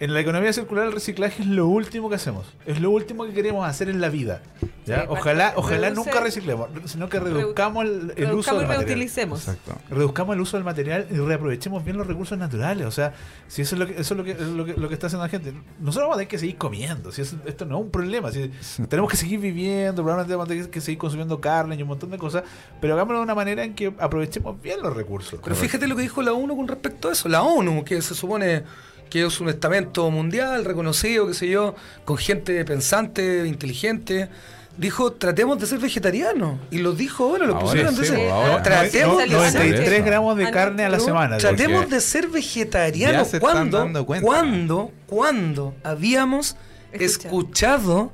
en 0.00 0.14
la 0.14 0.20
economía 0.20 0.52
circular 0.52 0.86
el 0.86 0.92
reciclaje 0.92 1.42
es 1.42 1.48
lo 1.48 1.66
último 1.66 2.08
que 2.08 2.16
hacemos. 2.16 2.46
Es 2.66 2.80
lo 2.80 2.90
último 2.90 3.24
que 3.24 3.32
queremos 3.32 3.66
hacer 3.68 3.88
en 3.88 4.00
la 4.00 4.08
vida. 4.08 4.42
¿Ya? 4.86 5.02
Sí, 5.02 5.06
ojalá 5.08 5.48
para- 5.48 5.58
ojalá 5.58 5.88
reduce- 5.90 5.94
nunca 5.94 6.20
reciclemos, 6.20 6.68
sino 6.86 7.08
que 7.08 7.20
reduzcamos 7.20 7.84
el, 7.84 8.12
el 8.16 8.32
uso 8.32 8.52
del 8.54 8.64
y 8.64 8.66
material. 8.66 8.78
reutilicemos. 8.86 9.40
Exacto. 9.48 9.78
Reduzcamos 9.90 10.34
el 10.34 10.40
uso 10.40 10.56
del 10.56 10.64
material 10.64 11.06
y 11.10 11.14
reaprovechemos 11.16 11.84
bien 11.84 11.96
los 11.96 12.06
recursos 12.06 12.36
naturales. 12.38 12.86
O 12.86 12.90
sea, 12.90 13.12
si 13.48 13.62
eso 13.62 13.74
es 13.74 13.78
lo 13.80 13.86
que, 13.86 13.92
eso 14.00 14.14
es 14.14 14.18
lo 14.18 14.24
que, 14.24 14.30
es 14.32 14.40
lo 14.40 14.64
que, 14.64 14.74
lo 14.74 14.88
que 14.88 14.94
está 14.94 15.06
haciendo 15.06 15.24
la 15.24 15.30
gente. 15.30 15.52
Nosotros 15.80 16.04
vamos 16.08 16.14
a 16.14 16.18
tener 16.18 16.28
que 16.28 16.38
seguir 16.38 16.56
comiendo. 16.56 17.12
Si 17.12 17.22
eso- 17.22 17.36
esto 17.46 17.64
no 17.64 17.78
es 17.78 17.84
un 17.84 17.90
problema. 17.90 18.30
Si 18.32 18.50
tenemos 18.88 19.10
que 19.10 19.16
seguir 19.16 19.40
viviendo, 19.40 20.02
probablemente 20.02 20.34
vamos 20.34 20.46
a 20.46 20.48
tener 20.48 20.70
que 20.70 20.80
seguir 20.80 20.98
consumiendo 20.98 21.40
carne 21.40 21.76
y 21.76 21.82
un 21.82 21.88
montón 21.88 22.10
de 22.10 22.18
cosas. 22.18 22.42
Pero 22.80 22.94
hagámoslo 22.94 23.18
de 23.18 23.24
una 23.24 23.34
manera 23.34 23.64
en 23.64 23.74
que 23.74 23.92
aprovechemos 23.98 24.60
bien 24.60 24.80
los 24.82 24.94
recursos. 24.96 25.40
Pero 25.42 25.54
fíjate 25.56 25.86
lo 25.86 25.96
que 25.96 26.02
dijo 26.02 26.22
la 26.22 26.32
ONU 26.32 26.56
con 26.56 26.68
respecto 26.68 27.08
a 27.08 27.12
eso. 27.12 27.28
La 27.28 27.42
ONU, 27.42 27.84
que 27.84 28.00
se 28.02 28.14
supone 28.14 28.64
que 29.10 29.26
es 29.26 29.40
un 29.40 29.50
estamento 29.50 30.10
mundial, 30.10 30.64
reconocido, 30.64 31.26
qué 31.26 31.34
sé 31.34 31.46
yo, 31.48 31.74
con 32.06 32.16
gente 32.16 32.64
pensante, 32.64 33.46
inteligente, 33.46 34.30
dijo, 34.76 35.12
tratemos 35.12 35.58
de 35.58 35.66
ser 35.66 35.78
vegetarianos. 35.78 36.58
Y 36.70 36.78
lo 36.78 36.92
dijo 36.92 37.24
ahora, 37.24 37.46
lo 37.46 37.54
Ahora 37.54 37.66
pusieron. 37.66 37.90
entonces, 37.90 38.30
ahora. 38.30 38.62
tratemos 38.62 39.18
ser 39.22 39.30
93 39.30 40.04
gramos 40.04 40.36
de 40.36 40.44
no, 40.44 40.50
carne 40.50 40.84
a 40.84 40.88
la 40.88 41.00
semana. 41.00 41.38
Tratemos 41.38 41.88
de 41.90 42.00
ser 42.00 42.28
vegetarianos. 42.28 43.28
se 43.28 43.40
cuando, 43.40 44.06
cuando, 44.22 44.90
cuando 45.06 45.74
habíamos 45.82 46.56
Escuchado. 46.92 47.34
escuchado, 47.34 48.12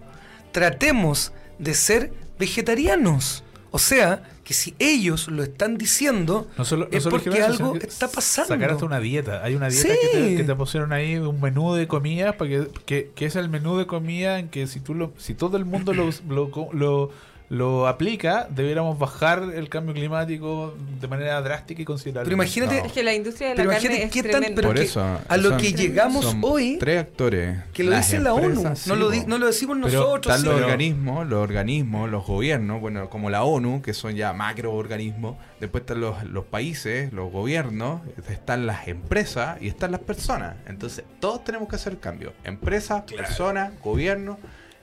tratemos 0.52 1.32
de 1.58 1.74
ser 1.74 2.12
vegetarianos. 2.38 3.44
O 3.70 3.78
sea, 3.78 4.22
que 4.48 4.54
si 4.54 4.74
ellos 4.78 5.28
lo 5.28 5.42
están 5.42 5.76
diciendo, 5.76 6.46
No 6.56 6.64
solo, 6.64 6.88
es 6.90 7.04
porque 7.06 7.28
algo 7.42 7.74
que 7.74 7.86
está 7.86 8.08
pasando. 8.08 8.48
Sacar 8.48 8.70
hasta 8.70 8.86
una 8.86 8.98
dieta. 8.98 9.44
Hay 9.44 9.54
una 9.54 9.68
dieta 9.68 9.92
Sí. 9.92 9.98
que, 10.10 10.18
te, 10.18 10.36
que 10.38 10.44
te 10.44 10.54
pusieron 10.54 10.94
ahí 10.94 11.16
un 11.16 11.38
menú 11.38 11.74
de 11.74 11.86
comida 11.86 12.32
para 12.38 12.48
que, 12.48 12.68
que, 12.86 13.10
que 13.14 13.26
es 13.26 13.36
el 13.36 13.50
menú 13.50 13.76
de 13.76 13.86
comida 13.86 14.38
en 14.38 14.48
que 14.48 14.66
si 14.66 14.80
tú 14.80 14.94
lo, 14.94 15.12
si 15.18 15.34
todo 15.34 15.58
el 15.58 15.66
mundo 15.66 15.92
lo, 15.92 16.08
lo, 16.30 16.50
lo, 16.72 17.10
lo 17.50 17.86
aplica, 17.88 18.46
debiéramos 18.50 18.98
bajar 18.98 19.42
el 19.54 19.70
cambio 19.70 19.94
climático 19.94 20.74
de 21.00 21.08
manera 21.08 21.40
drástica 21.40 21.80
y 21.80 21.84
considerable. 21.86 22.26
Pero 22.26 22.34
imagínate, 22.36 22.80
No. 22.80 22.84
Es 22.86 22.92
que 22.92 23.02
la 23.02 23.14
industria 23.14 23.48
de 23.48 23.54
la 23.54 23.62
Pero 23.62 23.70
carne 23.70 24.02
es 24.02 24.10
qué 24.10 24.22
tan- 24.22 24.30
tremenda. 24.32 24.54
pero 24.56 24.68
Por 24.68 24.76
que 24.76 24.82
eso. 24.82 25.18
a 25.26 25.36
lo 25.38 25.56
que 25.56 25.72
llegamos 25.72 26.24
son 26.26 26.40
hoy, 26.44 26.76
Tres 26.78 27.00
actores. 27.00 27.58
que 27.72 27.84
lo 27.84 27.96
dice 27.96 28.18
la 28.18 28.34
ONU, 28.34 28.62
no, 28.62 28.76
sí, 28.76 28.90
lo 28.90 28.96
no 29.26 29.38
lo 29.38 29.46
decimos 29.46 29.78
Pero 29.82 29.98
nosotros. 30.00 30.26
Están 30.36 30.40
sí. 30.40 30.44
los 30.46 30.54
pero- 30.56 30.66
organismos, 30.66 31.26
los 31.26 31.42
organismos, 31.42 32.10
los 32.10 32.26
gobiernos, 32.26 32.80
bueno, 32.82 33.08
como 33.08 33.30
la 33.30 33.42
ONU, 33.44 33.80
que 33.80 33.94
son 33.94 34.14
ya 34.14 34.34
macroorganismos, 34.34 35.36
después 35.58 35.82
están 35.82 36.00
los, 36.02 36.22
los 36.24 36.44
países, 36.44 37.12
los 37.14 37.32
gobiernos, 37.32 38.02
están 38.28 38.66
las 38.66 38.88
empresas 38.88 39.56
y 39.62 39.68
están 39.68 39.92
las 39.92 40.00
personas. 40.02 40.56
Entonces, 40.66 41.04
todos 41.18 41.44
tenemos 41.44 41.68
que 41.68 41.76
hacer 41.76 41.98
cambio. 41.98 42.34
Empresas, 42.44 43.04
personas, 43.10 43.72
gobiernos, 43.82 44.36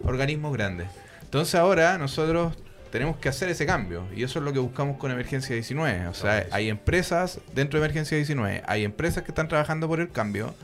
organismos 0.04 0.52
grandes. 0.54 0.88
Entonces 1.36 1.56
ahora 1.56 1.98
nosotros 1.98 2.54
tenemos 2.94 3.18
que 3.18 3.28
hacer 3.28 3.50
ese 3.50 3.66
cambio 3.66 4.06
y 4.16 4.24
eso 4.24 4.40
es 4.40 4.46
lo 4.46 4.54
que 4.54 4.60
buscamos 4.60 4.96
con 4.96 5.12
Emergencia 5.12 5.54
19. 5.54 6.08
O 6.08 6.14
sea, 6.14 6.46
hay 6.50 6.70
empresas 6.70 7.42
dentro 7.54 7.78
de 7.78 7.86
Emergencia 7.86 8.16
19, 8.16 8.64
hay 8.66 8.86
empresas 8.86 9.22
que 9.22 9.32
están 9.32 9.50
trabajando 9.50 9.90
por 9.90 10.00
el 10.00 10.10
cambio. 10.10 10.56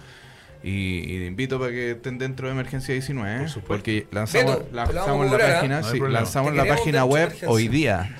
Y, 0.64 1.00
y 1.00 1.20
te 1.20 1.26
invito 1.26 1.60
para 1.60 1.72
que 1.72 1.92
estén 1.92 2.18
dentro 2.18 2.48
de 2.48 2.54
Emergencia 2.54 2.94
19, 2.94 3.40
Por 3.40 3.50
supuesto. 3.50 3.68
porque 3.68 4.08
lanzamos, 4.12 4.60
Beto, 4.60 4.70
lanzamos 4.72 5.30
la 5.30 5.36
¿ah? 5.36 5.54
página, 5.56 5.82
No 5.82 5.90
sí, 5.90 6.00
lanzamos 6.00 6.56
la 6.56 6.66
página 6.66 7.04
web 7.04 7.34
hoy 7.48 7.68
día. 7.68 8.16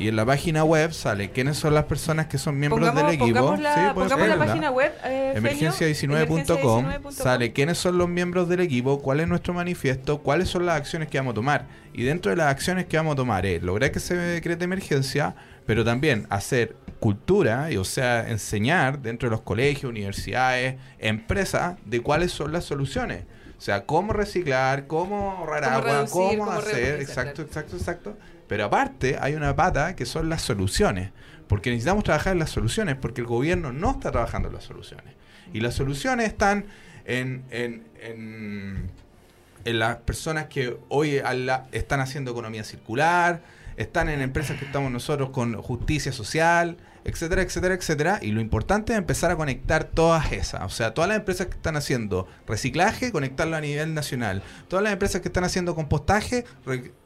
Y 0.00 0.08
en 0.08 0.16
la 0.16 0.24
página 0.24 0.64
web 0.64 0.94
sale 0.94 1.30
quiénes 1.30 1.58
son 1.58 1.74
las 1.74 1.84
personas 1.84 2.26
que 2.26 2.38
son 2.38 2.58
miembros 2.58 2.88
Pongamos, 2.88 3.12
del 3.12 3.20
equipo. 3.20 3.38
pongamos 3.38 3.60
la, 3.60 3.74
Sí, 3.74 3.80
pongamos 3.94 4.28
la 4.28 4.38
página 4.38 4.70
web. 4.70 4.92
eh, 5.04 5.32
Feño. 5.34 5.70
Emergencia19.com 5.72 6.86
Emergencia19.com. 6.86 7.12
sale 7.12 7.52
quiénes 7.52 7.76
son 7.76 7.98
los 7.98 8.08
miembros 8.08 8.48
del 8.48 8.60
equipo, 8.60 9.02
cuál 9.02 9.20
es 9.20 9.28
nuestro 9.28 9.52
manifiesto, 9.52 10.22
cuáles 10.22 10.48
son 10.48 10.64
las 10.64 10.76
acciones 10.76 11.08
que 11.08 11.18
vamos 11.18 11.32
a 11.32 11.34
tomar. 11.34 11.66
Y 12.00 12.04
dentro 12.04 12.30
de 12.30 12.36
las 12.36 12.46
acciones 12.46 12.86
que 12.86 12.96
vamos 12.96 13.12
a 13.12 13.16
tomar 13.16 13.44
es 13.44 13.62
lograr 13.62 13.92
que 13.92 14.00
se 14.00 14.16
decrete 14.16 14.64
emergencia, 14.64 15.34
pero 15.66 15.84
también 15.84 16.26
hacer 16.30 16.74
cultura, 16.98 17.70
y, 17.70 17.76
o 17.76 17.84
sea, 17.84 18.26
enseñar 18.30 19.02
dentro 19.02 19.28
de 19.28 19.32
los 19.32 19.42
colegios, 19.42 19.90
universidades, 19.90 20.76
empresas, 20.98 21.76
de 21.84 22.00
cuáles 22.00 22.32
son 22.32 22.52
las 22.52 22.64
soluciones. 22.64 23.24
O 23.58 23.60
sea, 23.60 23.84
cómo 23.84 24.14
reciclar, 24.14 24.86
cómo 24.86 25.32
ahorrar 25.32 25.62
Cómo 25.62 25.76
agua, 25.76 25.92
reducir, 25.92 26.38
cómo, 26.38 26.46
cómo 26.46 26.52
hacer, 26.52 27.02
exacto, 27.02 27.42
exacto, 27.42 27.76
exacto. 27.76 28.16
Pero 28.48 28.64
aparte 28.64 29.18
hay 29.20 29.34
una 29.34 29.54
pata 29.54 29.94
que 29.94 30.06
son 30.06 30.30
las 30.30 30.40
soluciones, 30.40 31.10
porque 31.48 31.68
necesitamos 31.68 32.02
trabajar 32.02 32.32
en 32.32 32.38
las 32.38 32.48
soluciones, 32.48 32.96
porque 32.96 33.20
el 33.20 33.26
gobierno 33.26 33.74
no 33.74 33.90
está 33.90 34.10
trabajando 34.10 34.48
en 34.48 34.54
las 34.54 34.64
soluciones. 34.64 35.12
Y 35.52 35.60
las 35.60 35.74
soluciones 35.74 36.28
están 36.28 36.64
en, 37.04 37.44
en, 37.50 37.84
en, 38.00 38.90
en 39.64 39.78
las 39.78 39.96
personas 39.98 40.46
que 40.46 40.76
hoy 40.88 41.20
la- 41.34 41.66
están 41.72 42.00
haciendo 42.00 42.30
economía 42.30 42.64
circular, 42.64 43.42
están 43.76 44.08
en 44.08 44.20
empresas 44.20 44.58
que 44.58 44.64
estamos 44.64 44.90
nosotros 44.92 45.30
con 45.30 45.54
justicia 45.60 46.12
social, 46.12 46.76
etcétera, 47.04 47.40
etcétera, 47.42 47.74
etcétera. 47.74 48.18
Y 48.20 48.32
lo 48.32 48.40
importante 48.42 48.92
es 48.92 48.98
empezar 48.98 49.30
a 49.30 49.36
conectar 49.36 49.84
todas 49.84 50.32
esas. 50.32 50.62
O 50.62 50.68
sea, 50.68 50.92
todas 50.92 51.08
las 51.08 51.16
empresas 51.18 51.46
que 51.46 51.54
están 51.54 51.76
haciendo 51.76 52.28
reciclaje, 52.46 53.10
conectarlo 53.10 53.56
a 53.56 53.60
nivel 53.62 53.94
nacional. 53.94 54.42
Todas 54.68 54.82
las 54.82 54.92
empresas 54.92 55.22
que 55.22 55.28
están 55.28 55.44
haciendo 55.44 55.74
compostaje, 55.74 56.44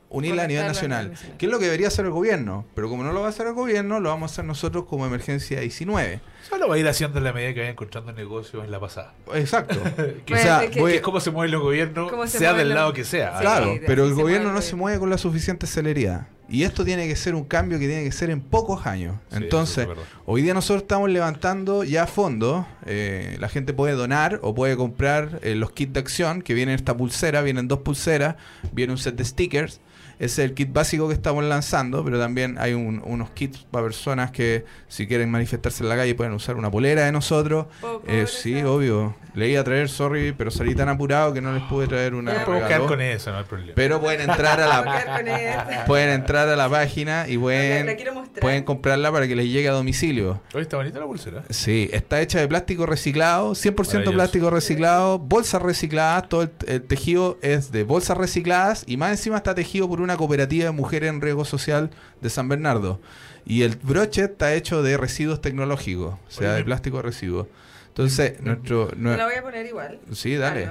unirla 0.08 0.44
a 0.44 0.46
nivel 0.46 0.66
nacional. 0.66 1.12
Que 1.38 1.46
es 1.46 1.52
lo 1.52 1.58
que 1.58 1.66
debería 1.66 1.88
hacer 1.88 2.04
el 2.06 2.10
gobierno. 2.10 2.64
Pero 2.74 2.88
como 2.88 3.04
no 3.04 3.12
lo 3.12 3.20
va 3.20 3.26
a 3.26 3.30
hacer 3.30 3.46
el 3.46 3.52
gobierno, 3.54 4.00
lo 4.00 4.08
vamos 4.08 4.30
a 4.30 4.32
hacer 4.32 4.44
nosotros 4.44 4.84
como 4.86 5.06
emergencia 5.06 5.60
19. 5.60 6.20
Solo 6.48 6.68
va 6.68 6.74
a 6.74 6.78
ir 6.78 6.86
haciendo 6.86 7.18
en 7.18 7.24
la 7.24 7.32
medida 7.32 7.54
que 7.54 7.60
vaya 7.60 7.70
encontrando 7.72 8.12
negocios 8.12 8.64
en 8.64 8.70
la 8.70 8.78
pasada. 8.80 9.14
Exacto. 9.34 9.76
Que, 10.26 10.34
o 10.34 10.38
sea, 10.38 10.64
es 10.64 10.70
que- 10.70 10.80
voy- 10.80 10.90
que 10.92 10.96
es 10.96 11.02
como 11.02 11.20
se 11.20 11.30
mueven 11.30 11.50
los 11.52 11.62
gobiernos, 11.62 12.10
se 12.30 12.38
sea 12.38 12.52
del 12.54 12.68
los- 12.68 12.74
lado 12.76 12.92
que 12.92 13.04
sea. 13.04 13.34
Sí. 13.36 13.40
Claro, 13.42 13.74
pero 13.86 14.04
el 14.04 14.14
gobierno 14.14 14.44
mueve 14.48 14.54
no 14.60 14.62
se 14.62 14.76
mueve 14.76 14.98
con 14.98 15.10
la 15.10 15.18
suficiente 15.18 15.66
celeridad. 15.66 16.28
Y 16.46 16.64
esto 16.64 16.84
tiene 16.84 17.08
que 17.08 17.16
ser 17.16 17.34
un 17.34 17.44
cambio 17.44 17.78
que 17.78 17.86
tiene 17.88 18.04
que 18.04 18.12
ser 18.12 18.28
en 18.28 18.42
pocos 18.42 18.86
años. 18.86 19.16
Sí, 19.30 19.36
Entonces, 19.38 19.88
es 19.90 19.98
hoy 20.26 20.42
día 20.42 20.52
nosotros 20.52 20.82
estamos 20.82 21.08
levantando 21.08 21.84
ya 21.84 22.06
fondos. 22.06 22.66
eh, 22.84 23.36
la 23.40 23.48
gente 23.48 23.72
puede 23.72 23.94
donar 23.94 24.40
o 24.42 24.54
puede 24.54 24.76
comprar 24.76 25.40
eh, 25.42 25.54
los 25.54 25.70
kits 25.72 25.94
de 25.94 26.00
acción, 26.00 26.42
que 26.42 26.52
vienen 26.52 26.74
esta 26.74 26.94
pulsera, 26.96 27.40
vienen 27.40 27.66
dos 27.66 27.78
pulseras, 27.78 28.36
viene 28.72 28.92
un 28.92 28.98
set 28.98 29.14
de 29.16 29.24
stickers. 29.24 29.80
Ese 30.24 30.42
es 30.42 30.48
el 30.50 30.54
kit 30.54 30.72
básico 30.72 31.06
que 31.08 31.14
estamos 31.14 31.44
lanzando, 31.44 32.04
pero 32.04 32.18
también 32.18 32.56
hay 32.58 32.72
un- 32.72 33.02
unos 33.04 33.30
kits 33.30 33.66
para 33.70 33.84
personas 33.84 34.30
que 34.30 34.64
si 34.88 35.06
quieren 35.06 35.30
manifestarse 35.30 35.82
en 35.82 35.88
la 35.88 35.96
calle 35.96 36.14
pueden 36.14 36.32
usar 36.32 36.56
una 36.56 36.70
polera 36.70 37.04
de 37.04 37.12
nosotros. 37.12 37.66
Poco 37.80 38.02
Eh, 38.08 38.26
sí, 38.26 38.62
obvio. 38.62 39.16
Le 39.34 39.48
iba 39.48 39.60
a 39.60 39.64
traer, 39.64 39.88
sorry, 39.88 40.32
pero 40.32 40.50
salí 40.52 40.76
tan 40.76 40.88
apurado 40.88 41.32
que 41.34 41.40
no 41.40 41.52
les 41.52 41.62
pude 41.64 41.88
traer 41.88 42.14
una. 42.14 42.32
Regalo. 42.44 42.66
quedar 42.68 42.86
con 42.86 43.00
eso, 43.00 43.32
no 43.32 43.38
hay 43.38 43.44
problema. 43.44 43.72
Pero 43.74 44.00
pueden 44.00 44.30
entrar 44.30 44.60
a 44.60 44.66
la 44.68 45.84
pueden 45.86 46.10
entrar 46.10 46.48
a 46.48 46.54
la 46.56 46.68
página 46.68 47.26
y 47.28 47.36
pueden 47.36 47.96
pueden 48.40 48.62
comprarla 48.64 49.10
para 49.12 49.26
que 49.26 49.34
les 49.36 49.46
llegue 49.46 49.68
a 49.68 49.72
domicilio. 49.72 50.40
Hoy 50.54 50.62
está 50.62 50.76
bonita 50.76 51.00
la 51.00 51.06
pulsera. 51.06 51.42
Sí, 51.50 51.90
está 51.92 52.20
hecha 52.20 52.38
de 52.38 52.46
plástico 52.48 52.86
reciclado, 52.86 53.54
100% 53.54 53.74
Maravilloso. 53.86 54.12
plástico 54.12 54.50
reciclado, 54.50 55.18
bolsas 55.18 55.60
recicladas, 55.62 56.28
todo 56.28 56.42
el, 56.42 56.50
el 56.68 56.82
tejido 56.82 57.38
es 57.42 57.72
de 57.72 57.82
bolsas 57.82 58.16
recicladas 58.16 58.84
y 58.86 58.96
más 58.96 59.10
encima 59.10 59.36
está 59.38 59.54
tejido 59.54 59.88
por 59.88 60.00
una 60.00 60.13
cooperativa 60.16 60.64
de 60.66 60.70
mujeres 60.72 61.10
en 61.10 61.20
riesgo 61.20 61.44
social 61.44 61.90
de 62.20 62.30
San 62.30 62.48
Bernardo. 62.48 63.00
Y 63.46 63.62
el 63.62 63.76
broche 63.76 64.24
está 64.24 64.54
hecho 64.54 64.82
de 64.82 64.96
residuos 64.96 65.40
tecnológicos, 65.40 66.14
o 66.14 66.30
sea, 66.30 66.54
de 66.54 66.64
plástico 66.64 67.02
residuo. 67.02 67.48
Entonces, 67.88 68.40
nuestro... 68.40 68.88
Te 68.88 68.96
nue- 68.96 69.16
la 69.16 69.26
voy 69.26 69.34
a 69.34 69.42
poner 69.42 69.66
igual. 69.66 70.00
Sí, 70.12 70.34
dale. 70.36 70.70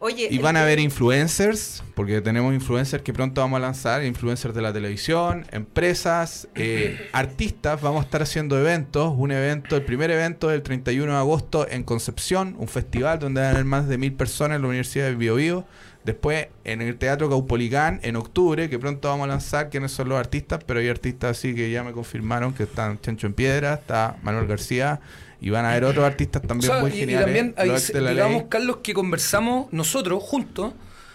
Oye, 0.00 0.28
Y 0.30 0.38
van 0.38 0.56
a 0.56 0.62
haber 0.62 0.78
influencers, 0.78 1.82
porque 1.96 2.20
tenemos 2.20 2.54
influencers 2.54 3.02
que 3.02 3.12
pronto 3.12 3.40
vamos 3.40 3.56
a 3.56 3.60
lanzar, 3.60 4.04
influencers 4.04 4.54
de 4.54 4.62
la 4.62 4.72
televisión, 4.72 5.44
empresas, 5.50 6.46
eh, 6.54 7.08
artistas, 7.12 7.80
vamos 7.82 8.02
a 8.02 8.04
estar 8.04 8.22
haciendo 8.22 8.56
eventos, 8.60 9.12
un 9.16 9.32
evento, 9.32 9.74
el 9.74 9.82
primer 9.82 10.12
evento 10.12 10.50
del 10.50 10.62
31 10.62 11.10
de 11.10 11.18
agosto 11.18 11.66
en 11.68 11.82
Concepción, 11.82 12.54
un 12.60 12.68
festival 12.68 13.18
donde 13.18 13.40
van 13.40 13.48
a 13.48 13.52
haber 13.54 13.64
más 13.64 13.88
de 13.88 13.98
mil 13.98 14.12
personas 14.12 14.54
en 14.56 14.62
la 14.62 14.68
Universidad 14.68 15.06
de 15.06 15.16
Biobío, 15.16 15.66
después 16.04 16.48
en 16.64 16.80
el 16.82 16.96
Teatro 16.96 17.28
Caupolicán 17.28 18.00
en 18.02 18.16
octubre, 18.16 18.68
que 18.70 18.78
pronto 18.78 19.08
vamos 19.08 19.24
a 19.24 19.28
lanzar 19.28 19.68
quiénes 19.70 19.92
son 19.92 20.08
los 20.08 20.18
artistas, 20.18 20.60
pero 20.66 20.80
hay 20.80 20.88
artistas 20.88 21.36
así 21.38 21.54
que 21.54 21.70
ya 21.70 21.82
me 21.82 21.92
confirmaron 21.92 22.54
que 22.54 22.62
están 22.64 23.00
Chancho 23.00 23.26
en 23.26 23.34
Piedra, 23.34 23.74
está 23.74 24.16
Manuel 24.22 24.46
García, 24.46 25.00
y 25.40 25.50
van 25.50 25.64
a 25.64 25.70
haber 25.70 25.84
otros 25.84 26.04
artistas 26.04 26.42
O 26.44 26.46
también 26.48 26.72
sea, 26.72 26.80
muy 26.80 26.90
y, 26.90 26.94
y 26.94 26.98
geniales. 27.00 27.24
también, 27.26 27.54
hay- 27.56 27.70
digamos, 28.10 28.38
ley. 28.42 28.46
Carlos, 28.48 28.78
que 28.82 28.94
conversamos 28.94 29.72
nosotros 29.72 30.22
juntos. 30.22 30.72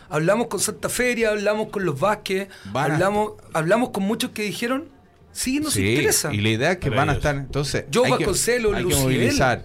Hablamos 0.10 0.48
con 0.48 0.60
Santa 0.60 0.90
Feria, 0.90 1.30
hablamos 1.30 1.70
con 1.70 1.86
los 1.86 2.00
Vázquez, 2.00 2.48
Van 2.66 2.92
a- 2.92 2.94
hablamos, 2.94 3.32
hablamos 3.54 3.90
con 3.90 4.04
muchos 4.04 4.30
que 4.32 4.44
dijeron, 4.44 4.86
sí, 5.32 5.60
nos 5.60 5.74
Sí, 5.74 5.90
interesa. 5.90 6.32
Y 6.34 6.38
la 6.42 6.50
idea 6.50 6.72
es 6.74 6.78
que 6.78 6.90
van 6.92 7.10
a 7.10 7.14
estar. 7.14 7.36
Entonces, 7.36 7.86
que, 7.90 8.00
Vasconcelos, 8.12 8.76
hay 8.76 8.86
que 8.86 8.96
movilizar. 8.96 9.64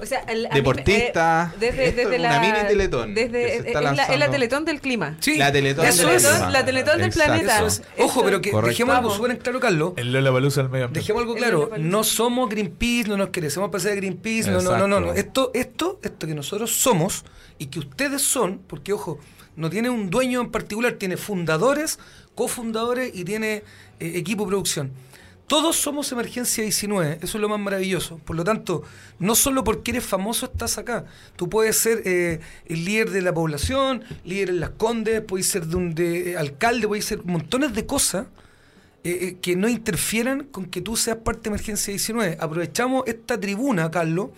O 0.00 0.06
sea, 0.06 0.20
el, 0.28 0.44
me- 0.48 0.54
Deportista. 0.54 1.52
eh, 1.54 1.56
desde, 1.58 1.86
Esto 1.88 1.96
desde 2.02 2.16
es 2.16 2.22
la, 2.22 2.28
una 2.28 2.40
mini 2.40 2.68
teletón 2.68 3.14
Desde, 3.14 3.56
es, 3.56 3.62
la, 3.64 3.68
es 3.68 3.74
la 3.74 3.80
lanzando. 3.80 4.30
teletón 4.30 4.64
del 4.64 4.80
clima. 4.80 5.16
Sí, 5.20 5.36
La 5.36 5.50
Teletón 5.50 5.84
del 5.86 5.94
clima. 5.94 6.50
la 6.50 6.64
teletón 6.64 6.98
del 7.00 7.10
planeta. 7.10 7.66
Eso. 7.66 7.82
Ojo, 7.98 8.22
pero 8.24 8.40
que 8.40 8.50
Correcto. 8.52 8.68
dejemos 8.70 8.94
algo 8.96 9.10
súper 9.10 9.32
en 9.32 9.36
claro, 9.38 9.58
Carlos. 9.60 9.92
El 9.96 10.12
Lola 10.12 10.30
Balusa 10.30 10.60
al 10.60 10.68
medio 10.70 10.84
ambiente. 10.86 11.00
Dejemos 11.00 11.22
algo 11.22 11.34
claro, 11.34 11.70
no 11.78 12.04
somos 12.04 12.48
Greenpeace, 12.48 13.08
no 13.08 13.16
nos 13.16 13.30
queremos 13.30 13.70
pasar 13.70 13.90
de 13.90 13.96
Greenpeace, 13.96 14.50
no, 14.50 14.60
no, 14.60 14.86
no, 14.86 15.00
no. 15.00 15.12
Esto, 15.14 15.50
esto, 15.54 15.98
esto 16.02 16.26
que 16.26 16.34
nosotros 16.34 16.70
somos 16.76 17.24
y 17.58 17.66
que 17.66 17.80
ustedes 17.80 18.22
son, 18.22 18.58
porque 18.68 18.92
ojo, 18.92 19.18
no 19.56 19.68
tiene 19.68 19.90
un 19.90 20.10
dueño 20.10 20.40
en 20.40 20.50
particular, 20.52 20.92
tiene 20.92 21.16
fundadores, 21.16 21.98
cofundadores 22.36 23.10
y 23.14 23.24
tiene 23.24 23.64
eh, 23.98 24.12
equipo 24.14 24.44
de 24.44 24.48
producción. 24.50 24.92
Todos 25.48 25.76
somos 25.76 26.12
Emergencia 26.12 26.62
19, 26.62 27.18
eso 27.22 27.38
es 27.38 27.40
lo 27.40 27.48
más 27.48 27.58
maravilloso. 27.58 28.18
Por 28.18 28.36
lo 28.36 28.44
tanto, 28.44 28.84
no 29.18 29.34
solo 29.34 29.64
porque 29.64 29.92
eres 29.92 30.04
famoso 30.04 30.46
estás 30.46 30.78
acá. 30.78 31.06
Tú 31.36 31.48
puedes 31.48 31.76
ser 31.76 32.02
eh, 32.04 32.40
el 32.66 32.84
líder 32.84 33.10
de 33.10 33.22
la 33.22 33.32
población, 33.32 34.04
líder 34.24 34.50
en 34.50 34.60
las 34.60 34.70
condes, 34.70 35.22
puedes 35.22 35.48
ser 35.48 35.66
de 35.66 35.76
un 35.76 35.94
de, 35.94 36.32
eh, 36.32 36.36
alcalde, 36.36 36.86
puedes 36.86 37.06
ser 37.06 37.24
montones 37.24 37.72
de 37.74 37.86
cosas 37.86 38.26
eh, 39.04 39.18
eh, 39.22 39.36
que 39.40 39.56
no 39.56 39.68
interfieran 39.68 40.44
con 40.44 40.66
que 40.66 40.82
tú 40.82 40.96
seas 40.96 41.16
parte 41.18 41.44
de 41.44 41.48
Emergencia 41.48 41.92
19. 41.92 42.36
Aprovechamos 42.40 43.04
esta 43.06 43.40
tribuna, 43.40 43.90
Carlos, 43.90 44.30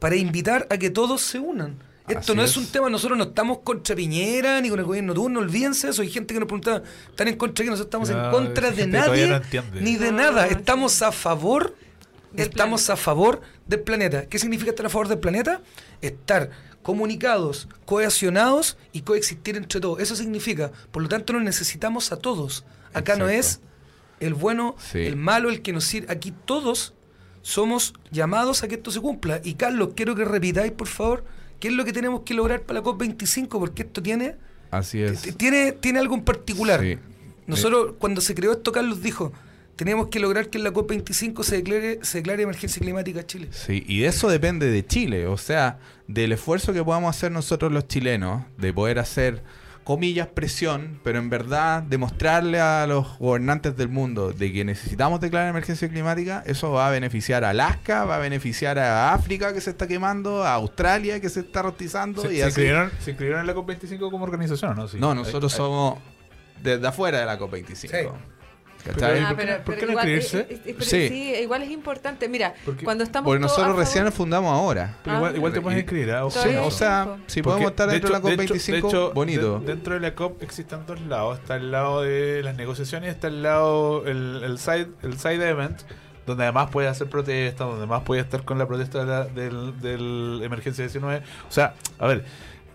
para 0.00 0.16
invitar 0.16 0.66
a 0.68 0.78
que 0.78 0.90
todos 0.90 1.20
se 1.20 1.38
unan. 1.38 1.76
Esto 2.08 2.18
Así 2.32 2.34
no 2.36 2.42
es. 2.44 2.50
es. 2.52 2.56
un 2.56 2.66
tema, 2.66 2.88
nosotros 2.88 3.18
no 3.18 3.24
estamos 3.24 3.58
contra 3.64 3.96
Piñera 3.96 4.60
ni 4.60 4.68
con 4.70 4.78
el 4.78 4.84
gobierno 4.84 5.12
turno, 5.14 5.40
olvídense 5.40 5.88
eso. 5.88 6.02
Hay 6.02 6.10
gente 6.10 6.32
que 6.34 6.40
nos 6.40 6.46
preguntaba, 6.46 6.82
¿están 7.08 7.28
en 7.28 7.36
contra 7.36 7.62
de 7.62 7.66
que 7.66 7.70
nosotros 7.70 7.86
estamos 8.04 8.10
No, 8.10 8.24
en 8.24 8.30
contra 8.46 8.70
de 8.70 8.86
nadie 8.88 9.26
no 9.28 9.40
ni 9.80 9.96
de 9.96 10.12
No, 10.12 10.18
nada? 10.18 10.46
Estamos 10.46 11.02
a 11.02 11.10
favor, 11.12 11.74
estamos 12.36 12.82
planeta. 12.82 12.92
a 12.92 12.96
favor 12.96 13.40
del 13.66 13.80
planeta. 13.80 14.26
¿Qué 14.26 14.38
significa 14.38 14.70
estar 14.70 14.86
a 14.86 14.88
favor 14.88 15.08
del 15.08 15.18
planeta? 15.18 15.60
Estar 16.00 16.50
comunicados, 16.82 17.66
cohesionados 17.84 18.76
y 18.92 19.00
coexistir 19.02 19.56
entre 19.56 19.80
todos. 19.80 19.98
Eso 20.00 20.14
significa, 20.14 20.70
por 20.92 21.02
lo 21.02 21.08
tanto, 21.08 21.32
nos 21.32 21.42
necesitamos 21.42 22.12
a 22.12 22.16
todos. 22.18 22.64
Acá 22.94 23.16
no 23.16 23.28
es 23.28 23.60
el 24.20 24.34
bueno, 24.34 24.76
Sí. 24.78 25.00
el 25.00 25.16
malo, 25.16 25.50
el 25.50 25.60
que 25.62 25.72
nos 25.72 25.82
sirve. 25.84 26.12
Aquí 26.12 26.32
todos 26.44 26.94
somos 27.42 27.92
llamados 28.12 28.62
a 28.62 28.68
que 28.68 28.76
esto 28.76 28.90
se 28.92 29.00
cumpla. 29.00 29.40
Y 29.42 29.54
Carlos, 29.54 29.90
quiero 29.96 30.14
que 30.14 30.24
repitáis, 30.24 30.70
por 30.72 30.86
favor, 30.86 31.24
qué 31.60 31.68
es 31.68 31.74
lo 31.74 31.84
que 31.84 31.92
tenemos 31.92 32.22
que 32.22 32.34
lograr 32.34 32.62
para 32.62 32.80
la 32.80 32.84
COP25, 32.84 33.48
porque 33.58 33.82
esto 33.82 34.02
tiene, 34.02 34.36
Así 34.70 35.00
es. 35.02 35.36
tiene, 35.36 35.72
tiene 35.72 35.98
algo 35.98 36.14
en 36.14 36.22
particular. 36.22 36.80
Sí. 36.80 36.98
Nosotros, 37.46 37.94
cuando 37.98 38.20
se 38.20 38.34
creó 38.34 38.52
esto, 38.52 38.72
Carlos 38.72 39.02
dijo, 39.02 39.32
tenemos 39.76 40.08
que 40.08 40.18
lograr 40.18 40.48
que 40.48 40.58
en 40.58 40.64
la 40.64 40.72
COP25 40.72 41.42
se 41.44 41.56
declare, 41.56 41.98
se 42.02 42.18
declare 42.18 42.42
emergencia 42.42 42.80
climática 42.80 43.20
a 43.20 43.26
Chile. 43.26 43.48
Sí, 43.52 43.84
y 43.86 44.00
de 44.00 44.08
eso 44.08 44.28
depende 44.28 44.70
de 44.70 44.84
Chile, 44.84 45.26
o 45.26 45.36
sea, 45.36 45.78
del 46.08 46.32
esfuerzo 46.32 46.72
que 46.72 46.82
podamos 46.82 47.14
hacer 47.14 47.30
nosotros 47.30 47.70
los 47.72 47.86
chilenos, 47.86 48.42
de 48.56 48.72
poder 48.72 48.98
hacer, 48.98 49.42
comillas, 49.86 50.26
presión, 50.26 50.98
pero 51.04 51.20
en 51.20 51.30
verdad 51.30 51.80
demostrarle 51.80 52.58
a 52.60 52.86
los 52.88 53.16
gobernantes 53.20 53.76
del 53.76 53.88
mundo 53.88 54.32
de 54.32 54.52
que 54.52 54.64
necesitamos 54.64 55.20
declarar 55.20 55.48
emergencia 55.48 55.88
climática, 55.88 56.42
eso 56.44 56.72
va 56.72 56.88
a 56.88 56.90
beneficiar 56.90 57.44
a 57.44 57.50
Alaska, 57.50 58.04
va 58.04 58.16
a 58.16 58.18
beneficiar 58.18 58.80
a 58.80 59.14
África 59.14 59.52
que 59.54 59.60
se 59.60 59.70
está 59.70 59.86
quemando, 59.86 60.42
a 60.44 60.54
Australia 60.54 61.20
que 61.20 61.28
se 61.28 61.38
está 61.40 61.62
rotizando 61.62 62.22
¿Se, 62.22 62.32
y 62.34 62.36
se 62.38 62.42
así. 62.42 62.48
inscribieron, 62.48 62.90
¿Se 63.00 63.10
inscribieron 63.12 63.40
en 63.42 63.46
la 63.46 63.54
COP25 63.54 64.10
como 64.10 64.24
organización 64.24 64.72
o 64.72 64.74
no? 64.74 64.88
Sí. 64.88 64.96
No, 64.98 65.14
nosotros 65.14 65.52
Ahí- 65.52 65.56
ahí- 65.60 65.64
somos 65.64 65.98
desde 66.64 66.86
afuera 66.88 67.20
de 67.20 67.26
la 67.26 67.38
COP25. 67.38 67.76
Sí. 67.76 67.96
¿Cachai? 68.92 69.20
Ah, 69.20 69.28
¿por 69.28 69.36
qué 69.36 69.42
pero, 69.44 69.58
no- 69.58 69.64
por 69.64 69.74
pero 69.74 69.80
qué 69.80 69.86
no 69.86 69.92
igual, 69.92 70.08
inscribirse? 70.10 70.54
eh, 70.54 70.60
eh, 70.66 70.74
pero 70.78 70.84
Sí. 70.90 71.08
sí, 71.08 71.34
igual 71.42 71.62
es 71.62 71.70
importante. 71.70 72.28
Mira, 72.28 72.54
Porque- 72.64 72.84
cuando 72.84 73.04
estamos 73.04 73.26
Porque 73.28 73.40
nosotros 73.40 73.76
recién 73.76 74.10
fundamos 74.12 74.52
ahora. 74.52 74.96
Pero 75.04 75.16
igual, 75.16 75.32
Ah. 75.32 75.36
igual 75.36 75.52
te 75.52 75.60
puedes 75.60 75.76
Y- 75.78 75.80
inscribir, 75.80 76.10
¿ah? 76.12 76.24
Ojo. 76.26 76.38
Sí, 76.42 76.56
o 76.56 76.70
sea, 76.70 77.16
si 77.26 77.42
Porque, 77.42 77.54
podemos 77.54 77.70
estar 77.72 77.88
dentro 77.90 78.08
de 78.08 78.12
la 78.12 78.18
hecho- 78.18 78.28
COP25, 78.54 78.72
de 78.72 78.88
hecho, 78.88 79.12
bonito. 79.12 79.58
de- 79.60 79.66
dentro 79.66 79.94
de 79.94 80.00
la 80.00 80.14
COP 80.14 80.42
existen 80.42 80.80
dos 80.86 81.00
lados. 81.02 81.38
Está 81.38 81.56
el 81.56 81.70
lado 81.70 82.02
de 82.02 82.42
las 82.42 82.56
negociaciones, 82.56 83.10
está 83.10 83.28
el 83.28 83.42
lado, 83.42 84.06
el, 84.06 84.42
el 84.44 84.58
side, 84.58 84.88
el 85.02 85.18
side 85.18 85.48
event, 85.48 85.80
donde 86.26 86.42
además 86.42 86.70
puedes 86.72 86.90
hacer 86.90 87.08
protestas, 87.08 87.68
donde 87.68 87.86
más 87.86 88.02
puedes 88.02 88.24
estar 88.24 88.44
con 88.44 88.58
la 88.58 88.66
protesta 88.66 88.98
de 89.00 89.06
la, 89.06 89.24
del, 89.26 89.80
del 89.80 90.40
emergencia 90.42 90.82
19. 90.84 91.22
O 91.48 91.52
sea, 91.52 91.74
a 92.00 92.06
ver, 92.08 92.24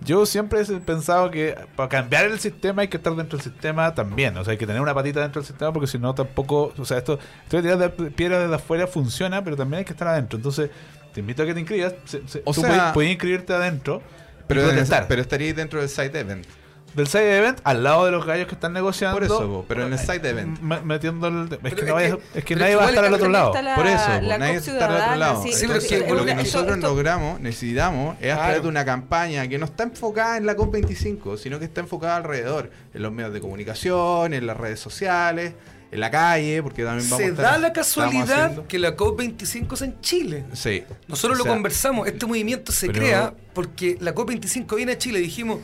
yo 0.03 0.25
siempre 0.25 0.61
he 0.61 0.65
pensado 0.79 1.29
que 1.31 1.55
para 1.75 1.87
cambiar 1.89 2.25
el 2.25 2.39
sistema 2.39 2.81
hay 2.81 2.87
que 2.87 2.97
estar 2.97 3.15
dentro 3.15 3.37
del 3.37 3.43
sistema 3.43 3.93
también. 3.93 4.35
O 4.37 4.43
sea, 4.43 4.51
hay 4.51 4.57
que 4.57 4.65
tener 4.67 4.81
una 4.81 4.93
patita 4.93 5.21
dentro 5.21 5.41
del 5.41 5.47
sistema 5.47 5.71
porque 5.71 5.87
si 5.87 5.97
no 5.99 6.13
tampoco, 6.15 6.73
o 6.77 6.85
sea, 6.85 6.97
esto, 6.97 7.19
esto 7.43 7.57
de 7.57 7.63
tirar 7.63 7.77
de 7.77 7.89
piedra 8.11 8.39
desde 8.39 8.55
afuera 8.55 8.87
funciona, 8.87 9.43
pero 9.43 9.55
también 9.55 9.79
hay 9.79 9.85
que 9.85 9.93
estar 9.93 10.07
adentro. 10.07 10.37
Entonces, 10.37 10.69
te 11.13 11.19
invito 11.19 11.43
a 11.43 11.45
que 11.45 11.53
te 11.53 11.59
inscribas. 11.59 11.93
Se- 12.05 12.27
se- 12.27 12.41
O 12.45 12.53
tú 12.53 12.61
sea- 12.61 12.69
puedes, 12.69 12.93
puedes 12.93 13.11
inscribirte 13.11 13.53
adentro. 13.53 14.01
Pero, 14.47 14.61
pero 15.07 15.21
estaría 15.21 15.53
dentro 15.53 15.79
del 15.79 15.87
side 15.89 16.19
event. 16.19 16.45
Del 16.93 17.07
side 17.07 17.37
event 17.37 17.59
al 17.63 17.83
lado 17.83 18.05
de 18.05 18.11
los 18.11 18.25
gallos 18.25 18.47
que 18.47 18.55
están 18.55 18.73
negociando. 18.73 19.15
Por 19.15 19.23
eso, 19.23 19.39
po, 19.47 19.65
pero 19.67 19.85
en 19.87 19.93
el 19.93 19.99
side 19.99 20.27
event. 20.29 20.59
Metiendo 20.59 21.27
el. 21.27 21.43
Es 21.53 21.59
Pero 21.61 21.75
que, 21.75 21.85
no 21.85 21.99
es 21.99 22.43
que 22.45 22.55
nadie 22.55 22.75
va 22.75 22.85
a 22.85 22.89
estar 22.89 23.05
al 23.05 23.13
otro 23.13 23.29
lado. 23.29 23.53
la- 23.61 23.75
Por 23.75 23.87
eso, 23.87 24.05
po, 24.05 24.21
la 24.21 24.37
nadie 24.37 24.55
COP 24.59 24.67
está 24.67 24.85
al 24.87 24.95
otro 25.01 25.15
lado. 25.15 25.43
sí, 25.43 25.49
Sí, 25.53 25.55
pero 25.61 25.73
Entonces, 25.73 25.91
es 25.91 26.03
que 26.03 26.13
lo 26.13 26.25
que 26.25 26.35
nosotros 26.35 26.75
esto- 26.75 26.87
logramos, 26.87 27.39
necesitamos, 27.39 28.15
es 28.19 28.31
a 28.31 28.35
Claro. 28.35 28.41
través 28.41 28.61
de 28.63 28.67
una 28.67 28.85
campaña 28.85 29.47
que 29.47 29.57
no 29.57 29.65
está 29.65 29.83
enfocada 29.83 30.37
en 30.37 30.45
la 30.45 30.55
COP25, 30.55 31.37
sino 31.37 31.59
que 31.59 31.65
está 31.65 31.81
enfocada 31.81 32.17
alrededor, 32.17 32.71
en 32.93 33.01
los 33.01 33.11
medios 33.11 33.33
de 33.33 33.39
comunicación, 33.41 34.33
en 34.33 34.45
las 34.47 34.57
redes 34.57 34.79
sociales, 34.79 35.53
en 35.91 35.99
la 35.99 36.09
calle, 36.09 36.63
porque 36.63 36.83
también 36.83 37.09
vamos 37.09 37.21
a 37.21 37.27
Se 37.27 37.31
estar- 37.33 37.43
da 37.53 37.57
la 37.57 37.73
casualidad 37.73 38.65
que 38.65 38.79
la 38.79 38.95
COP25 38.95 39.73
es 39.75 39.81
en 39.81 39.99
Chile. 40.01 40.45
Sí. 40.53 40.83
Nosotros 41.07 41.39
O 41.39 41.43
lo 41.45 41.49
conversamos, 41.51 42.07
este 42.07 42.25
movimiento 42.25 42.71
se 42.71 42.87
pero- 42.87 42.99
crea 42.99 43.33
porque 43.53 43.97
la 43.99 44.13
COP25 44.15 44.75
viene 44.77 44.93
a 44.93 44.97
Chile 44.97 45.19
y 45.19 45.23
dijimos, 45.23 45.59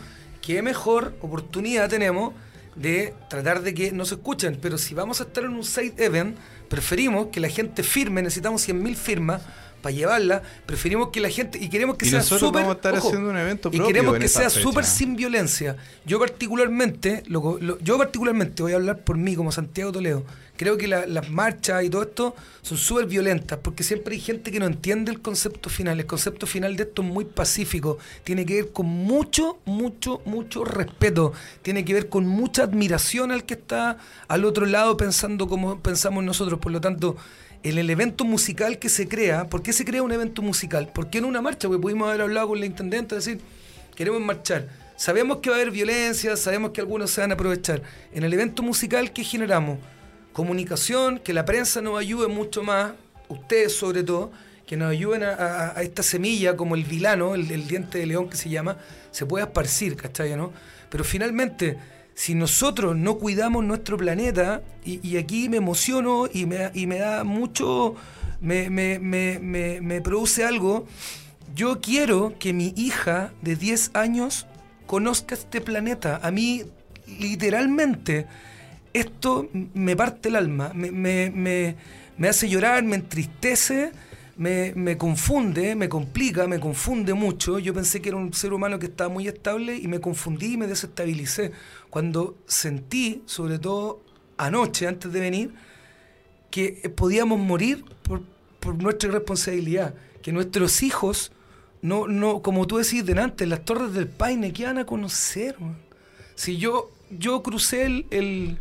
qué 0.48 0.62
mejor 0.62 1.14
oportunidad 1.20 1.90
tenemos 1.90 2.34
de 2.74 3.14
tratar 3.30 3.64
de 3.64 3.74
que 3.74 3.92
nos 3.92 4.14
escuchen, 4.14 4.58
pero 4.62 4.78
si 4.78 4.94
vamos 4.94 5.20
a 5.20 5.26
estar 5.26 5.44
en 5.44 5.50
un 5.50 5.66
side 5.66 5.96
event, 5.98 6.38
preferimos 6.70 7.28
que 7.34 7.42
la 7.42 7.50
gente 7.50 7.84
firme, 7.84 8.22
necesitamos 8.22 8.66
100.000 8.66 8.96
firmas 8.96 9.42
para 9.82 9.96
llevarla, 9.96 10.42
preferimos 10.66 11.10
que 11.10 11.20
la 11.20 11.30
gente, 11.30 11.58
y 11.62 11.70
queremos 11.70 11.98
que 11.98 12.06
Y 12.08 12.10
sea 12.10 12.22
súper... 12.24 12.62
vamos 12.62 12.70
a 12.70 12.78
estar 12.78 12.94
ojo, 12.98 13.08
haciendo 13.08 13.30
un 13.30 13.38
evento 13.38 13.70
Y 13.72 13.80
queremos 13.80 14.18
que 14.18 14.28
sea 14.28 14.50
súper 14.50 14.86
sin 14.86 15.16
violencia. 15.16 15.78
Yo 16.06 16.20
particularmente, 16.20 17.24
lo- 17.28 17.58
lo- 17.60 17.80
yo 17.80 17.98
particularmente 17.98 18.64
voy 18.64 18.72
a 18.74 18.76
hablar 18.76 19.04
por 19.04 19.18
mí 19.18 19.36
como 19.36 19.52
Santiago 19.52 19.92
Toledo. 19.92 20.24
Creo 20.56 20.76
que 20.76 20.88
la- 20.88 21.06
las 21.06 21.30
marchas 21.30 21.84
y 21.84 21.90
todo 21.90 22.02
esto 22.02 22.36
son 22.64 22.80
súper 22.80 23.06
violentas 23.06 23.60
porque 23.62 23.84
siempre 23.84 24.16
hay 24.16 24.22
gente 24.22 24.52
que 24.52 24.60
no 24.60 24.66
entiende 24.66 25.12
el 25.12 25.22
concepto 25.22 25.70
final. 25.70 26.00
El 26.00 26.08
concepto 26.08 26.48
final 26.48 26.76
de 26.76 26.84
esto 26.84 27.04
es 27.04 27.08
muy 27.08 27.26
pacífico. 27.26 28.00
Tiene 28.24 28.44
que 28.46 28.56
ver 28.56 28.72
con 28.72 28.88
mucho, 28.88 29.60
mucho, 29.66 30.22
mucho 30.26 30.66
respeto. 30.66 31.34
Tiene 31.62 31.86
que 31.86 31.94
ver 31.94 32.10
con 32.10 32.26
mucha 32.26 32.64
admiración 32.64 33.32
al 33.32 33.44
que 33.46 33.54
está 33.54 34.00
al 34.28 34.46
otro 34.46 34.66
lado 34.66 34.98
pensando 34.98 35.48
como 35.48 35.80
pensamos 35.80 36.24
nosotros. 36.24 36.60
Por 36.60 36.72
lo 36.72 36.82
tanto, 36.82 37.16
en 37.64 37.78
el 37.78 37.90
evento 37.90 38.24
musical 38.24 38.80
que 38.80 38.90
se 38.90 39.08
crea, 39.08 39.50
¿por 39.50 39.62
qué 39.62 39.74
se 39.74 39.86
crea 39.86 40.04
un 40.04 40.12
evento 40.12 40.42
musical? 40.42 40.90
¿Por 40.94 41.10
qué 41.10 41.18
en 41.18 41.26
una 41.26 41.42
marcha? 41.42 41.68
Porque 41.68 41.82
pudimos 41.82 42.10
haber 42.10 42.22
hablado 42.22 42.50
con 42.50 42.60
la 42.60 42.66
intendente, 42.66 43.16
decir, 43.16 43.40
queremos 43.96 44.22
marchar. 44.22 44.68
Sabemos 44.96 45.38
que 45.38 45.50
va 45.50 45.58
a 45.58 45.60
haber 45.60 45.72
violencia, 45.72 46.36
sabemos 46.38 46.72
que 46.72 46.82
algunos 46.82 47.12
se 47.12 47.22
van 47.22 47.32
a 47.32 47.34
aprovechar. 47.36 47.82
En 48.14 48.24
el 48.24 48.34
evento 48.34 48.64
musical, 48.64 49.12
¿qué 49.12 49.24
generamos? 49.24 49.80
Comunicación, 50.34 51.20
que 51.20 51.34
la 51.34 51.46
prensa 51.46 51.82
nos 51.82 52.00
ayude 52.00 52.28
mucho 52.28 52.64
más, 52.64 52.94
ustedes 53.28 53.76
sobre 53.76 54.04
todo, 54.04 54.32
que 54.66 54.76
nos 54.76 54.92
ayuden 54.92 55.24
a, 55.24 55.74
esta 55.82 56.04
semilla, 56.04 56.58
como 56.58 56.76
el 56.76 56.84
vilano, 56.84 57.36
el, 57.36 57.68
diente 57.68 58.00
de 58.00 58.06
león 58.06 58.30
que 58.30 58.38
se 58.38 58.50
llama, 58.50 58.78
se 59.12 59.26
pueda 59.26 59.46
esparcir, 59.46 59.96
¿cachai? 59.96 60.36
¿no? 60.36 60.52
Pero 60.90 61.04
finalmente, 61.04 61.78
si 62.18 62.34
nosotros 62.34 62.96
no 62.96 63.20
cuidamos 63.20 63.64
nuestro 63.64 63.96
planeta, 63.96 64.64
y, 64.84 65.18
aquí 65.18 65.50
me 65.50 65.58
emociono 65.58 66.26
y 66.34 66.48
me, 66.48 66.72
y 66.74 66.88
me 66.88 66.98
da 66.98 67.24
mucho, 67.24 67.94
me, 68.42 68.72
me, 68.72 68.98
me, 69.00 70.02
produce 70.02 70.44
algo, 70.44 70.88
yo 71.54 71.80
quiero 71.80 72.34
que 72.40 72.54
mi 72.54 72.74
hija 72.76 73.34
de 73.44 73.56
10 73.56 73.92
años 73.94 74.48
conozca 74.88 75.36
este 75.36 75.62
planeta. 75.62 76.20
A 76.24 76.32
mí, 76.32 76.64
literalmente, 77.20 78.26
esto 78.94 79.48
me 79.76 79.96
parte 79.96 80.30
el 80.30 80.38
alma, 80.38 80.72
me 80.74 81.76
hace 82.28 82.50
llorar, 82.50 82.84
me 82.84 82.96
entristece, 82.96 83.92
me, 84.38 84.74
me 84.76 84.98
confunde, 84.98 85.76
me 85.76 85.90
complica, 85.90 86.48
me 86.48 86.60
confunde 86.60 87.14
mucho. 87.14 87.60
Yo 87.60 87.74
pensé 87.74 88.02
que 88.02 88.10
era 88.10 88.18
un 88.18 88.34
ser 88.34 88.54
humano 88.54 88.80
que 88.80 88.86
estaba 88.86 89.10
muy 89.10 89.28
estable 89.28 89.76
y 89.76 89.88
me 89.88 90.00
confundí 90.00 90.54
y 90.54 90.58
me 90.58 90.68
desestabilicé. 90.68 91.52
Cuando 91.98 92.38
sentí, 92.46 93.24
sobre 93.26 93.58
todo 93.58 94.04
anoche, 94.38 94.86
antes 94.86 95.12
de 95.12 95.20
venir, 95.20 95.56
que 96.52 96.80
eh, 96.84 96.90
podíamos 96.90 97.40
morir 97.40 97.84
por, 98.04 98.22
por 98.60 98.76
nuestra 98.80 99.10
irresponsabilidad, 99.10 99.96
que 100.22 100.32
nuestros 100.32 100.84
hijos, 100.84 101.32
no, 101.82 102.06
no, 102.08 102.44
como 102.44 102.68
tú 102.68 102.78
decís 102.78 103.04
delante, 103.04 103.48
las 103.48 103.66
torres 103.66 103.94
del 103.94 104.08
Paine, 104.08 104.54
¿qué 104.54 104.66
van 104.66 104.78
a 104.78 104.86
conocer? 104.86 105.56
Si 106.36 106.58
yo, 106.58 106.92
yo 107.10 107.42
crucé 107.42 107.86
el, 107.88 108.06
el- 108.12 108.60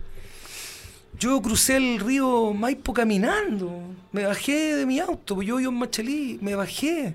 yo 1.21 1.43
crucé 1.43 1.77
el 1.77 2.01
río 2.01 2.55
Maipo 2.55 2.95
caminando, 2.95 3.83
me 4.13 4.25
bajé 4.25 4.77
de 4.77 4.87
mi 4.87 4.99
auto, 4.99 5.43
yo 5.43 5.57
vivo 5.57 5.71
en 5.73 5.77
Machalí, 5.79 6.39
me 6.41 6.55
bajé, 6.55 7.15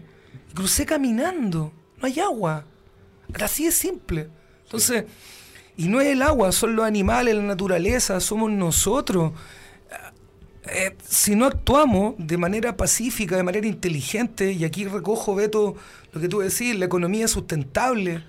crucé 0.54 0.86
caminando, 0.86 1.74
no 1.98 2.06
hay 2.06 2.20
agua, 2.20 2.64
así 3.40 3.66
es 3.66 3.74
simple. 3.74 4.30
Entonces, 4.66 5.06
y 5.78 5.88
no 5.88 6.02
es 6.02 6.08
el 6.08 6.22
agua, 6.22 6.52
son 6.52 6.76
los 6.76 6.86
animales, 6.86 7.36
la 7.36 7.44
naturaleza, 7.44 8.20
somos 8.20 8.52
nosotros. 8.52 9.34
Eh, 10.68 10.96
si 11.04 11.36
no 11.36 11.46
actuamos 11.46 12.14
de 12.18 12.38
manera 12.38 12.78
pacífica, 12.78 13.36
de 13.36 13.44
manera 13.44 13.68
inteligente, 13.68 14.52
y 14.52 14.64
aquí 14.64 14.86
recojo, 14.86 15.34
Beto, 15.36 15.76
lo 16.14 16.22
que 16.22 16.28
tú 16.28 16.40
decís, 16.40 16.78
la 16.78 16.86
economía 16.86 17.28
sustentable, 17.28 18.24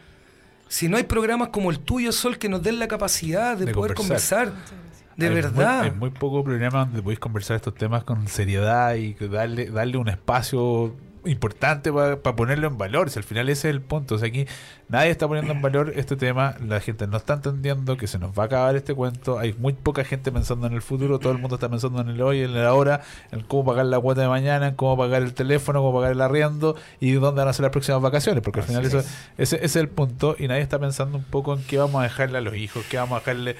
si 0.68 0.88
no 0.88 0.96
hay 0.96 1.02
programas 1.02 1.48
como 1.48 1.70
el 1.70 1.80
tuyo, 1.80 2.12
Sol, 2.12 2.38
que 2.38 2.48
nos 2.48 2.62
den 2.62 2.78
la 2.78 2.88
capacidad 2.88 3.56
de, 3.56 3.66
De 3.66 3.74
poder 3.74 3.94
conversar. 3.94 4.48
conversar, 4.48 4.76
de 5.16 5.28
Hay 5.28 5.34
verdad. 5.34 5.78
Muy, 5.80 5.90
hay 5.90 5.96
muy 5.96 6.10
poco 6.10 6.42
programa 6.42 6.86
donde 6.86 7.02
podéis 7.02 7.20
conversar 7.20 7.56
estos 7.56 7.74
temas 7.74 8.04
con 8.04 8.26
seriedad 8.26 8.94
y 8.94 9.12
que 9.12 9.28
darle, 9.28 9.70
darle 9.70 9.98
un 9.98 10.08
espacio 10.08 10.96
importante 11.24 11.92
para 11.92 12.20
ponerlo 12.36 12.66
en 12.66 12.78
valor. 12.78 13.10
Si 13.10 13.18
al 13.18 13.24
final 13.24 13.48
ese 13.48 13.68
es 13.68 13.74
el 13.74 13.80
punto. 13.80 14.16
O 14.16 14.18
sea, 14.18 14.28
aquí 14.28 14.46
nadie 14.88 15.10
está 15.10 15.28
poniendo 15.28 15.52
en 15.52 15.62
valor 15.62 15.92
este 15.96 16.16
tema. 16.16 16.56
La 16.66 16.80
gente 16.80 17.06
no 17.06 17.16
está 17.16 17.34
entendiendo 17.34 17.96
que 17.96 18.06
se 18.06 18.18
nos 18.18 18.36
va 18.36 18.44
a 18.44 18.46
acabar 18.46 18.76
este 18.76 18.94
cuento. 18.94 19.38
Hay 19.38 19.52
muy 19.54 19.72
poca 19.72 20.04
gente 20.04 20.32
pensando 20.32 20.66
en 20.66 20.72
el 20.74 20.82
futuro. 20.82 21.18
Todo 21.18 21.32
el 21.32 21.38
mundo 21.38 21.56
está 21.56 21.68
pensando 21.68 22.00
en 22.00 22.08
el 22.08 22.20
hoy, 22.22 22.42
en 22.42 22.50
el 22.50 22.66
ahora, 22.66 23.02
en 23.30 23.42
cómo 23.42 23.64
pagar 23.64 23.86
la 23.86 24.00
cuota 24.00 24.22
de 24.22 24.28
mañana, 24.28 24.68
en 24.68 24.74
cómo 24.74 24.96
pagar 24.96 25.22
el 25.22 25.34
teléfono, 25.34 25.80
cómo 25.80 25.98
pagar 25.98 26.12
el 26.12 26.20
arriendo 26.20 26.76
y 27.00 27.12
dónde 27.12 27.40
van 27.40 27.48
a 27.48 27.52
ser 27.52 27.64
las 27.64 27.72
próximas 27.72 28.02
vacaciones. 28.02 28.42
Porque 28.42 28.60
al 28.60 28.66
final 28.66 28.84
eso, 28.84 28.98
ese, 28.98 29.56
ese 29.56 29.64
es 29.64 29.76
el 29.76 29.88
punto. 29.88 30.36
Y 30.38 30.48
nadie 30.48 30.62
está 30.62 30.78
pensando 30.78 31.18
un 31.18 31.24
poco 31.24 31.54
en 31.54 31.62
qué 31.64 31.78
vamos 31.78 32.00
a 32.00 32.04
dejarle 32.04 32.38
a 32.38 32.40
los 32.40 32.54
hijos, 32.56 32.84
qué 32.88 32.96
vamos 32.96 33.16
a 33.16 33.20
dejarle 33.20 33.56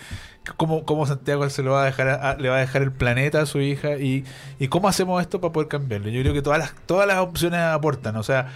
cómo, 0.56 0.85
cómo 0.85 1.06
Santiago 1.06 1.48
se 1.51 1.62
lo 1.62 1.73
va 1.73 1.82
a 1.82 1.86
dejar 1.86 2.09
a- 2.09 2.36
le 2.36 2.48
va 2.48 2.56
a 2.56 2.60
dejar 2.60 2.82
el 2.82 2.93
planeta 2.93 3.40
a 3.43 3.47
su 3.47 3.60
hija 3.60 3.97
y, 3.98 4.24
cómo 4.69 4.89
hacemos 4.89 5.20
esto 5.20 5.40
para 5.40 5.52
poder 5.52 5.69
cambiarlo. 5.69 6.09
Yo 6.09 6.20
creo 6.23 6.35
que 6.35 6.43
todas 6.43 6.59
las, 6.59 6.74
todas 6.86 7.06
las 7.06 7.19
opciones 7.19 7.60
aportan, 7.60 8.16
o 8.16 8.23
sea, 8.23 8.48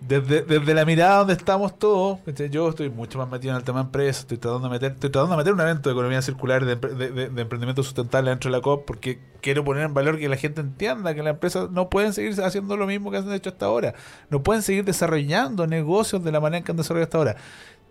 desde, 0.00 0.74
la 0.74 0.84
mirada 0.84 1.18
donde 1.18 1.32
estamos 1.32 1.78
todos, 1.78 2.18
yo 2.50 2.68
estoy 2.68 2.90
mucho 2.90 3.16
más 3.16 3.30
metido 3.30 3.52
en 3.52 3.56
el 3.56 3.64
tema 3.64 3.80
empresa, 3.80 4.20
estoy 4.20 4.36
tratando 4.36 4.68
de 4.68 4.72
meter, 4.74 4.92
estoy 4.92 5.08
tratando 5.08 5.34
de 5.34 5.38
meter 5.38 5.54
un 5.54 5.60
evento 5.60 5.88
de 5.88 5.94
economía 5.94 6.20
circular 6.20 6.62
de, 6.66 6.76
de- 6.76 7.10
de- 7.10 7.28
de 7.30 7.42
emprendimiento 7.42 7.82
sustentable 7.82 8.28
dentro 8.28 8.50
de 8.50 8.56
la 8.58 8.62
COP 8.62 8.84
porque 8.86 9.18
quiero 9.40 9.64
poner 9.64 9.84
en 9.84 9.94
valor 9.94 10.18
que 10.18 10.28
la 10.28 10.36
gente 10.36 10.60
entienda 10.60 11.14
que 11.14 11.22
las 11.22 11.32
empresas 11.34 11.70
no 11.70 11.88
pueden 11.88 12.12
seguir 12.12 12.38
haciendo 12.42 12.76
lo 12.76 12.86
mismo 12.86 13.10
que 13.10 13.16
han 13.16 13.32
hecho 13.32 13.48
hasta 13.48 13.64
ahora, 13.64 13.94
no 14.28 14.42
pueden 14.42 14.62
seguir 14.62 14.84
desarrollando 14.84 15.66
negocios 15.66 16.22
de 16.22 16.32
la 16.32 16.40
manera 16.40 16.62
que 16.62 16.72
han 16.72 16.76
desarrollado 16.76 17.04
hasta 17.04 17.18
ahora 17.18 17.36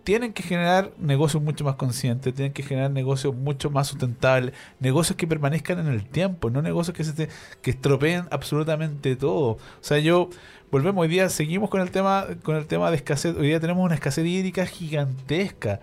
tienen 0.04 0.32
que 0.32 0.42
generar 0.42 0.92
negocios 0.98 1.42
mucho 1.42 1.64
más 1.64 1.76
conscientes, 1.76 2.34
tienen 2.34 2.52
que 2.52 2.62
generar 2.62 2.90
negocios 2.90 3.34
mucho 3.34 3.70
más 3.70 3.88
sustentables, 3.88 4.54
negocios 4.78 5.16
que 5.16 5.26
permanezcan 5.26 5.78
en 5.80 5.88
el 5.88 6.04
tiempo, 6.06 6.50
no 6.50 6.62
negocios 6.62 6.96
que 6.96 7.04
se 7.04 7.12
te- 7.14 7.28
que 7.62 7.70
estropeen 7.70 8.26
absolutamente 8.30 9.16
todo. 9.16 9.52
O 9.52 9.58
sea, 9.80 9.98
yo 9.98 10.28
volvemos 10.70 11.02
hoy 11.02 11.08
día, 11.08 11.28
seguimos 11.30 11.70
con 11.70 11.80
el 11.80 11.90
tema 11.90 12.26
con 12.42 12.56
el 12.56 12.66
tema 12.66 12.90
de 12.90 12.96
escasez. 12.96 13.34
Hoy 13.36 13.46
día 13.48 13.60
tenemos 13.60 13.84
una 13.84 13.94
escasez 13.94 14.26
hídrica 14.26 14.66
gigantesca. 14.66 15.80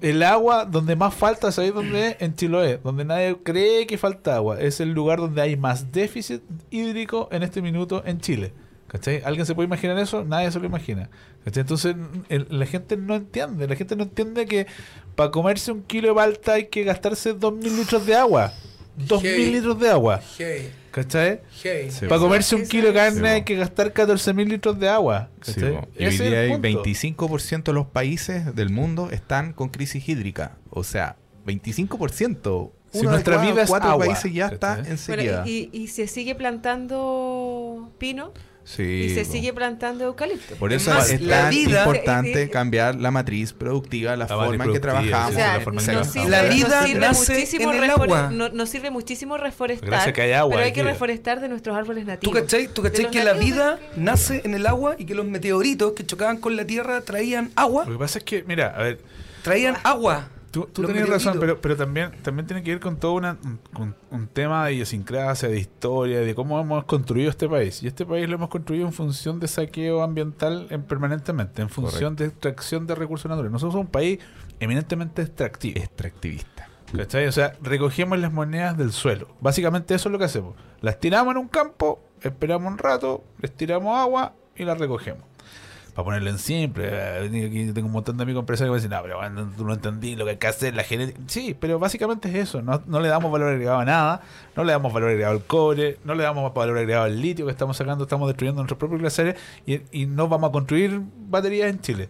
El 0.00 0.22
agua 0.24 0.64
donde 0.64 0.96
más 0.96 1.14
falta, 1.14 1.52
¿sabéis 1.52 1.72
dónde 1.72 2.08
es? 2.08 2.16
En 2.20 2.34
Chiloé, 2.34 2.80
donde 2.82 3.04
nadie 3.04 3.36
cree 3.42 3.86
que 3.86 3.96
falta 3.96 4.34
agua. 4.36 4.60
Es 4.60 4.80
el 4.80 4.92
lugar 4.92 5.20
donde 5.20 5.40
hay 5.40 5.56
más 5.56 5.92
déficit 5.92 6.42
hídrico 6.70 7.28
en 7.30 7.44
este 7.44 7.62
minuto 7.62 8.02
en 8.04 8.20
Chile. 8.20 8.52
¿Cachai? 8.88 9.22
¿Alguien 9.24 9.44
se 9.46 9.54
puede 9.54 9.66
imaginar 9.66 9.98
eso? 9.98 10.24
Nadie 10.24 10.50
se 10.50 10.58
lo 10.58 10.66
imagina. 10.66 11.10
¿Cachai? 11.48 11.60
Entonces 11.62 11.96
el- 12.28 12.46
la 12.50 12.66
gente 12.66 12.96
no 12.96 13.14
entiende. 13.14 13.66
La 13.66 13.74
gente 13.76 13.96
no 13.96 14.02
entiende 14.04 14.46
que 14.46 14.66
para 15.14 15.30
comerse 15.30 15.72
un 15.72 15.82
kilo 15.82 16.08
de 16.08 16.14
palta 16.14 16.52
hay 16.54 16.66
que 16.66 16.84
gastarse 16.84 17.32
dos 17.32 17.52
mil 17.54 17.76
litros 17.76 18.04
de 18.06 18.14
agua. 18.14 18.52
2.000 18.96 19.20
Hey. 19.22 19.50
litros 19.52 19.78
de 19.78 19.88
agua. 19.90 20.20
Hey, 20.38 20.72
¿Cachai? 20.90 21.40
hey. 21.62 21.88
Sí. 21.88 22.06
Para 22.06 22.20
comerse 22.20 22.56
un 22.56 22.66
kilo 22.66 22.88
de 22.88 22.94
carne 22.94 23.20
Sí, 23.20 23.26
hay 23.26 23.42
que 23.44 23.54
gastar 23.54 23.92
14.000 23.92 24.48
litros 24.48 24.76
de 24.80 24.88
agua. 24.88 25.28
Sí, 25.42 25.60
y 25.96 26.04
hoy 26.04 26.18
día 26.18 26.40
hay 26.40 26.50
punto. 26.50 26.62
25% 26.62 27.70
de 27.70 27.72
los 27.74 27.86
países 27.86 28.54
del 28.56 28.70
mundo 28.70 29.08
están 29.12 29.52
con 29.52 29.68
crisis 29.68 30.08
hídrica. 30.08 30.56
O 30.70 30.82
sea, 30.82 31.14
25%. 31.46 32.72
Si 32.90 32.98
Uno 33.00 33.10
de 33.10 33.14
nuestra 33.16 33.36
vida 33.40 33.62
es 33.62 33.68
cuatro 33.68 33.90
agua, 33.90 34.06
países 34.06 34.32
ya 34.32 34.46
está 34.48 34.78
en 34.78 34.84
Bueno, 34.84 34.96
sequía. 34.98 35.42
y, 35.46 35.68
y 35.72 35.86
se 35.88 36.06
sigue 36.08 36.34
plantando 36.34 37.92
pino 37.98 38.32
Sí, 38.68 38.82
y 38.82 39.14
se 39.14 39.24
po. 39.24 39.32
sigue 39.32 39.54
plantando 39.54 40.04
eucalipto. 40.04 40.54
Por 40.56 40.74
eso 40.74 40.90
Además, 40.90 41.10
es 41.10 41.26
tan 41.26 41.48
vida- 41.50 41.78
importante 41.86 42.50
cambiar 42.50 42.96
la 42.96 43.10
matriz 43.10 43.54
productiva, 43.54 44.14
la, 44.14 44.26
forma 44.26 44.66
en 44.66 44.72
que 44.74 44.78
trabajamos. 44.80 45.24
O 45.24 45.28
sí, 45.30 45.34
sea, 45.36 45.54
la 45.54 45.60
forma 45.60 45.80
sirve, 45.80 46.28
La 46.28 46.42
vida 46.42 46.68
nos 46.80 46.86
sirve 46.86 47.00
nace 47.00 47.32
muchísimo 47.32 47.72
en 47.72 47.82
el 47.84 47.90
agua. 47.90 48.28
no- 48.30 48.48
nos 48.50 48.68
sirve 48.68 48.90
muchísimo 48.90 49.38
reforestar, 49.38 49.88
Gracias 49.88 50.14
que 50.14 50.20
hay 50.20 50.32
agua 50.32 50.56
pero 50.56 50.66
hay 50.66 50.72
que 50.74 50.82
reforestar 50.82 51.40
de 51.40 51.48
nuestros 51.48 51.74
árboles 51.74 52.04
¿Tú 52.04 52.10
nativos. 52.10 52.40
cachai, 52.42 52.68
tú 52.68 52.82
cachai 52.82 53.10
que 53.10 53.24
la 53.24 53.32
vida 53.32 53.78
nace 53.96 54.42
en 54.44 54.52
el 54.52 54.66
agua 54.66 54.96
y 54.98 55.06
que 55.06 55.14
los 55.14 55.24
meteoritos 55.24 55.92
que 55.92 56.04
chocaban 56.04 56.36
con 56.36 56.54
la 56.54 56.66
Tierra 56.66 57.00
traían 57.00 57.50
agua? 57.56 57.86
Lo 57.86 57.92
que 57.92 57.98
pasa 57.98 58.18
es 58.18 58.24
que, 58.24 58.44
mira, 58.44 58.74
a 58.76 58.82
ver, 58.82 58.98
Traían 59.42 59.76
agua. 59.82 60.28
Tú, 60.66 60.86
tenías 60.86 61.08
razón, 61.08 61.38
pero, 61.38 61.60
pero 61.60 61.76
también, 61.76 62.12
también 62.22 62.46
tiene 62.46 62.62
que 62.62 62.70
ver 62.70 62.80
con 62.80 62.96
todo 62.96 63.12
una, 63.12 63.36
un 64.10 64.26
tema 64.28 64.66
de 64.66 64.74
idiosincrasia, 64.74 65.48
de 65.48 65.58
historia, 65.58 66.20
de 66.20 66.34
cómo 66.34 66.60
hemos 66.60 66.84
construido 66.84 67.30
este 67.30 67.48
país. 67.48 67.82
Y 67.82 67.86
este 67.86 68.04
país 68.06 68.28
lo 68.28 68.34
hemos 68.36 68.48
construido 68.48 68.86
en 68.86 68.92
función 68.92 69.40
de 69.40 69.48
saqueo 69.48 70.02
ambiental 70.02 70.66
en, 70.70 70.82
permanentemente, 70.82 71.62
en 71.62 71.68
función 71.68 72.16
de 72.16 72.26
extracción 72.26 72.86
de 72.86 72.94
recursos 72.94 73.28
naturales. 73.28 73.52
Nosotros 73.52 73.72
somos 73.72 73.86
un 73.86 73.92
país 73.92 74.18
eminentemente 74.60 75.22
extractivo. 75.22 75.78
Extractivista. 75.78 76.68
¿Cachai? 76.96 77.26
O 77.26 77.32
sea, 77.32 77.52
recogemos 77.60 78.18
las 78.18 78.32
monedas 78.32 78.76
del 78.76 78.92
suelo. 78.92 79.28
Básicamente 79.40 79.94
eso 79.94 80.08
es 80.08 80.12
lo 80.12 80.18
que 80.18 80.24
hacemos. 80.24 80.54
Las 80.80 80.98
tiramos 80.98 81.32
en 81.32 81.38
un 81.38 81.48
campo, 81.48 82.00
esperamos 82.22 82.72
un 82.72 82.78
rato, 82.78 83.24
les 83.40 83.52
tiramos 83.52 83.96
agua 83.96 84.34
y 84.56 84.64
las 84.64 84.78
recogemos. 84.78 85.27
Para 85.98 86.04
ponerlo 86.04 86.30
en 86.30 86.38
simple, 86.38 86.88
eh, 86.92 87.46
aquí 87.48 87.72
tengo 87.72 87.88
un 87.88 87.92
montón 87.92 88.16
de 88.16 88.22
amigos 88.22 88.42
empresarios 88.42 88.70
que 88.70 88.74
me 88.74 88.76
dicen, 88.78 88.90
no, 88.96 89.02
pero 89.02 89.16
bueno, 89.16 89.50
tú 89.56 89.64
no 89.64 89.74
entendí 89.74 90.14
lo 90.14 90.26
que 90.26 90.30
hay 90.30 90.36
que 90.36 90.46
hacer, 90.46 90.76
la 90.76 90.84
genética. 90.84 91.18
Sí, 91.26 91.56
pero 91.58 91.80
básicamente 91.80 92.28
es 92.28 92.36
eso. 92.36 92.62
No, 92.62 92.80
no 92.86 93.00
le 93.00 93.08
damos 93.08 93.32
valor 93.32 93.48
agregado 93.48 93.78
a 93.80 93.84
nada, 93.84 94.20
no 94.54 94.62
le 94.62 94.70
damos 94.70 94.92
valor 94.92 95.08
agregado 95.10 95.32
al 95.34 95.42
cobre, 95.42 95.98
no 96.04 96.14
le 96.14 96.22
damos 96.22 96.54
valor 96.54 96.78
agregado 96.78 97.02
al 97.02 97.20
litio 97.20 97.46
que 97.46 97.50
estamos 97.50 97.76
sacando, 97.76 98.04
estamos 98.04 98.28
destruyendo 98.28 98.60
nuestros 98.62 98.78
propios 98.78 99.00
glaciares 99.00 99.34
y, 99.66 99.80
y 99.90 100.06
no 100.06 100.28
vamos 100.28 100.50
a 100.50 100.52
construir 100.52 101.00
baterías 101.28 101.68
en 101.68 101.80
Chile. 101.80 102.08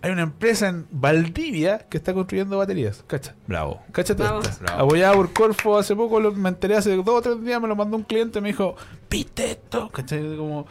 Hay 0.00 0.12
una 0.12 0.22
empresa 0.22 0.68
en 0.68 0.86
Valdivia 0.90 1.78
que 1.90 1.96
está 1.98 2.14
construyendo 2.14 2.56
baterías, 2.58 3.02
¿cacha? 3.06 3.34
Bravo. 3.46 3.82
Vamos. 4.16 4.46
esta. 4.48 4.64
Bravo. 4.64 4.82
Apoyada 4.84 5.14
por 5.14 5.32
Corfo, 5.34 5.76
hace 5.78 5.94
poco 5.96 6.20
lo- 6.20 6.32
me 6.32 6.48
enteré, 6.48 6.76
hace 6.76 6.94
dos 6.96 7.08
o 7.08 7.20
tres 7.20 7.42
días 7.42 7.60
me 7.60 7.68
lo 7.68 7.76
mandó 7.76 7.96
un 7.96 8.02
cliente, 8.04 8.40
me 8.40 8.48
dijo, 8.48 8.76
¿viste 9.10 9.50
esto? 9.52 9.90
¿Cachai? 9.90 10.36
Como, 10.36 10.62
y- 10.62 10.66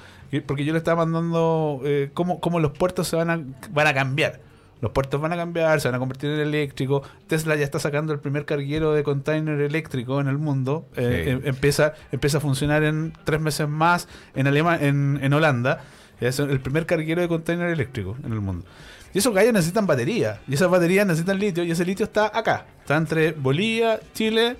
porque 0.46 0.66
yo 0.66 0.74
le 0.74 0.80
estaba 0.80 1.06
mandando 1.06 1.82
eh, 1.86 2.10
cómo, 2.14 2.40
cómo 2.40 2.60
los 2.60 2.72
puertos 2.72 3.08
se 3.08 3.16
van 3.16 3.30
a, 3.30 3.40
van 3.72 3.88
a 3.88 3.94
cambiar. 3.94 4.40
Los 4.82 4.92
puertos 4.92 5.20
van 5.22 5.32
a 5.32 5.38
cambiar, 5.38 5.80
se 5.82 5.88
van 5.88 5.96
a 5.96 6.00
convertir 6.00 6.30
en 6.32 6.40
eléctrico. 6.42 7.02
Tesla 7.28 7.56
ya 7.56 7.64
está 7.64 7.80
sacando 7.80 8.12
el 8.14 8.20
primer 8.20 8.46
carguero 8.46 8.92
de 8.94 9.04
container 9.04 9.62
eléctrico 9.62 10.20
en 10.20 10.28
el 10.28 10.38
mundo. 10.38 10.86
Eh, 10.96 11.22
Sí. 11.24 11.30
em- 11.32 11.42
empieza, 11.46 11.94
empieza 12.12 12.38
a 12.40 12.42
funcionar 12.42 12.84
en 12.84 13.14
tres 13.24 13.40
meses 13.40 13.68
más 13.70 14.08
en, 14.36 14.48
Alema- 14.48 14.78
en, 14.82 15.20
en 15.24 15.34
Holanda. 15.34 15.82
Es 16.20 16.40
el 16.40 16.60
primer 16.60 16.86
carguero 16.86 17.22
de 17.22 17.28
container 17.28 17.70
eléctrico 17.70 18.16
en 18.26 18.34
el 18.34 18.42
mundo. 18.42 18.66
Y 19.14 19.20
esos 19.20 19.34
gallos 19.34 19.54
necesitan 19.54 19.88
batería. 19.88 20.42
Y 20.48 20.54
esas 20.56 20.70
baterías 20.70 21.08
necesitan 21.08 21.40
litio. 21.40 21.64
Y 21.64 21.72
ese 21.72 21.86
litio 21.86 22.06
está 22.06 22.38
acá. 22.38 22.66
Está 22.82 22.98
entre 22.98 23.32
Bolivia, 23.32 24.00
Chile 24.14 24.58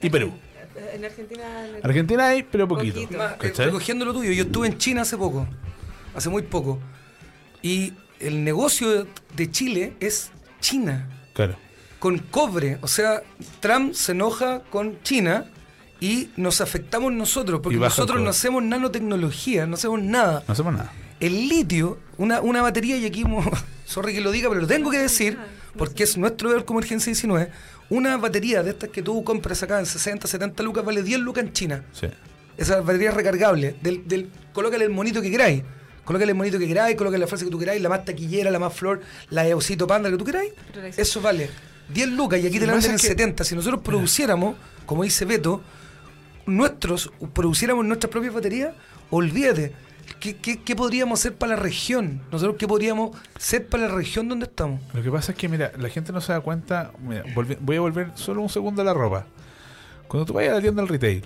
y 0.00 0.08
Perú. 0.08 0.32
En 0.94 1.04
Argentina. 1.04 1.66
en 1.68 1.74
el- 1.76 1.80
Argentina 1.84 2.26
hay, 2.28 2.42
pero 2.42 2.66
poquito. 2.68 3.00
Poquito. 3.00 3.18
Más, 3.18 3.32
eh, 3.42 3.52
recogiendo 3.64 4.04
lo 4.04 4.12
tuyo, 4.12 4.30
yo 4.32 4.44
estuve 4.44 4.66
en 4.68 4.78
China 4.78 5.02
hace 5.02 5.16
poco, 5.16 5.46
hace 6.14 6.28
muy 6.28 6.42
poco, 6.42 6.78
y 7.62 7.92
el 8.20 8.44
negocio 8.44 9.06
de 9.36 9.50
Chile 9.50 9.94
es 10.00 10.30
China, 10.60 11.08
Claro. 11.34 11.56
con 11.98 12.18
cobre. 12.18 12.78
O 12.82 12.88
sea, 12.88 13.22
Trump 13.60 13.94
se 13.94 14.12
enoja 14.12 14.60
con 14.70 15.02
China 15.02 15.46
y 16.00 16.30
nos 16.36 16.60
afectamos 16.60 17.12
nosotros, 17.12 17.60
porque 17.62 17.78
nosotros 17.78 18.20
no 18.20 18.30
hacemos 18.30 18.62
nanotecnología, 18.62 19.66
no 19.66 19.74
hacemos 19.74 20.00
nada. 20.02 20.44
No 20.46 20.52
hacemos 20.52 20.72
nada. 20.72 20.92
El 21.18 21.48
litio, 21.48 21.98
una, 22.16 22.40
una 22.40 22.62
batería, 22.62 22.96
y 22.96 23.04
aquí, 23.06 23.24
sorry 23.84 24.14
que 24.14 24.20
lo 24.20 24.30
diga, 24.30 24.48
pero 24.48 24.62
lo 24.62 24.66
tengo 24.66 24.90
que 24.90 24.98
decir, 24.98 25.36
porque 25.76 26.04
es 26.04 26.16
nuestro 26.16 26.48
deber 26.48 26.64
como 26.64 26.78
Emergencia 26.80 27.10
19, 27.10 27.50
una 27.90 28.16
batería 28.16 28.62
de 28.62 28.70
estas 28.70 28.88
que 28.90 29.02
tú 29.02 29.22
compras 29.24 29.62
acá 29.62 29.78
en 29.78 29.86
60, 29.86 30.26
70 30.26 30.62
lucas, 30.62 30.84
vale 30.84 31.02
10 31.02 31.20
lucas 31.20 31.44
en 31.44 31.52
China. 31.52 31.84
Sí. 31.92 32.06
Esa 32.56 32.80
batería 32.80 33.10
recargable. 33.10 33.76
Del, 33.82 34.06
del, 34.08 34.30
colócale 34.52 34.84
el 34.84 34.90
monito 34.90 35.20
que 35.20 35.30
queráis. 35.30 35.62
Colócale 36.04 36.32
el 36.32 36.36
monito 36.36 36.58
que 36.58 36.66
queráis, 36.66 36.96
colócale 36.96 37.20
la 37.20 37.26
frase 37.26 37.44
que 37.44 37.50
tú 37.50 37.58
queráis, 37.58 37.80
la 37.82 37.88
más 37.88 38.04
taquillera, 38.04 38.50
la 38.50 38.58
más 38.58 38.72
flor, 38.74 39.00
la 39.28 39.42
de 39.44 39.54
osito 39.54 39.86
panda 39.86 40.10
que 40.10 40.16
tú 40.16 40.24
queráis. 40.24 40.52
Eso 40.96 41.20
vale 41.20 41.50
10 41.92 42.08
lucas 42.10 42.40
y 42.40 42.46
aquí 42.46 42.58
te 42.58 42.66
la 42.66 42.72
venden 42.72 42.92
en 42.92 42.96
que- 42.96 43.06
70. 43.06 43.44
Si 43.44 43.54
nosotros 43.54 43.80
produciéramos, 43.82 44.56
como 44.86 45.04
dice 45.04 45.24
Beto, 45.24 45.62
nuestros, 46.46 47.10
produciéramos 47.32 47.84
nuestras 47.84 48.10
propias 48.10 48.34
baterías, 48.34 48.74
olvídate. 49.10 49.72
¿Qué, 50.20 50.36
qué, 50.36 50.62
qué 50.62 50.76
podríamos 50.76 51.18
hacer 51.18 51.34
para 51.34 51.56
la 51.56 51.62
región? 51.62 52.20
Nosotros, 52.30 52.56
¿qué 52.58 52.68
podríamos 52.68 53.16
hacer 53.34 53.66
para 53.66 53.88
la 53.88 53.94
región 53.94 54.28
donde 54.28 54.44
estamos? 54.46 54.80
Lo 54.92 55.02
que 55.02 55.10
pasa 55.10 55.32
es 55.32 55.38
que, 55.38 55.48
mira, 55.48 55.72
la 55.78 55.88
gente 55.88 56.12
no 56.12 56.20
se 56.20 56.32
da 56.32 56.40
cuenta. 56.40 56.92
Mira, 57.00 57.24
volvi- 57.34 57.56
voy 57.60 57.76
a 57.76 57.80
volver 57.80 58.10
solo 58.14 58.42
un 58.42 58.48
segundo 58.50 58.82
a 58.82 58.84
la 58.84 58.92
ropa. 58.94 59.26
Cuando 60.08 60.26
tú 60.26 60.34
vayas 60.34 60.52
a 60.52 60.56
la 60.56 60.60
tienda 60.60 60.82
del 60.82 60.88
retail 60.88 61.24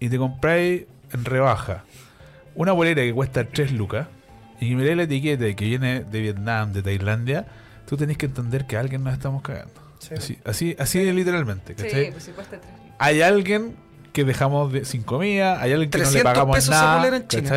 y 0.00 0.08
te 0.08 0.16
compráis 0.18 0.84
en 1.12 1.24
rebaja 1.24 1.84
una 2.54 2.72
bolera 2.72 3.02
que 3.02 3.12
cuesta 3.12 3.44
3 3.44 3.72
lucas 3.72 4.06
y 4.60 4.68
que 4.70 4.76
miráis 4.76 4.96
la 4.96 5.02
etiqueta 5.04 5.46
y 5.48 5.54
que 5.54 5.64
viene 5.66 6.04
de 6.04 6.20
Vietnam, 6.20 6.72
de 6.72 6.82
Tailandia, 6.82 7.46
tú 7.86 7.96
tenés 7.96 8.16
que 8.16 8.26
entender 8.26 8.66
que 8.66 8.76
a 8.76 8.80
alguien 8.80 9.02
nos 9.04 9.12
estamos 9.12 9.42
cagando. 9.42 9.72
Así, 10.16 10.38
así, 10.44 10.76
así 10.78 11.12
literalmente. 11.12 11.74
¿cachai? 11.74 12.06
Sí, 12.06 12.10
pues 12.12 12.24
si 12.24 12.30
cuesta 12.32 12.58
tres. 12.60 12.72
Hay 12.98 13.22
alguien 13.22 13.74
que 14.12 14.24
dejamos 14.24 14.72
de, 14.72 14.84
sin 14.84 15.02
comida, 15.02 15.60
hay 15.60 15.72
alguien 15.72 15.90
que 15.90 15.98
no 15.98 16.04
le 16.04 16.10
300 16.10 16.32
pagamos 16.32 16.68
nada, 16.68 17.16
en 17.16 17.28
China, 17.28 17.54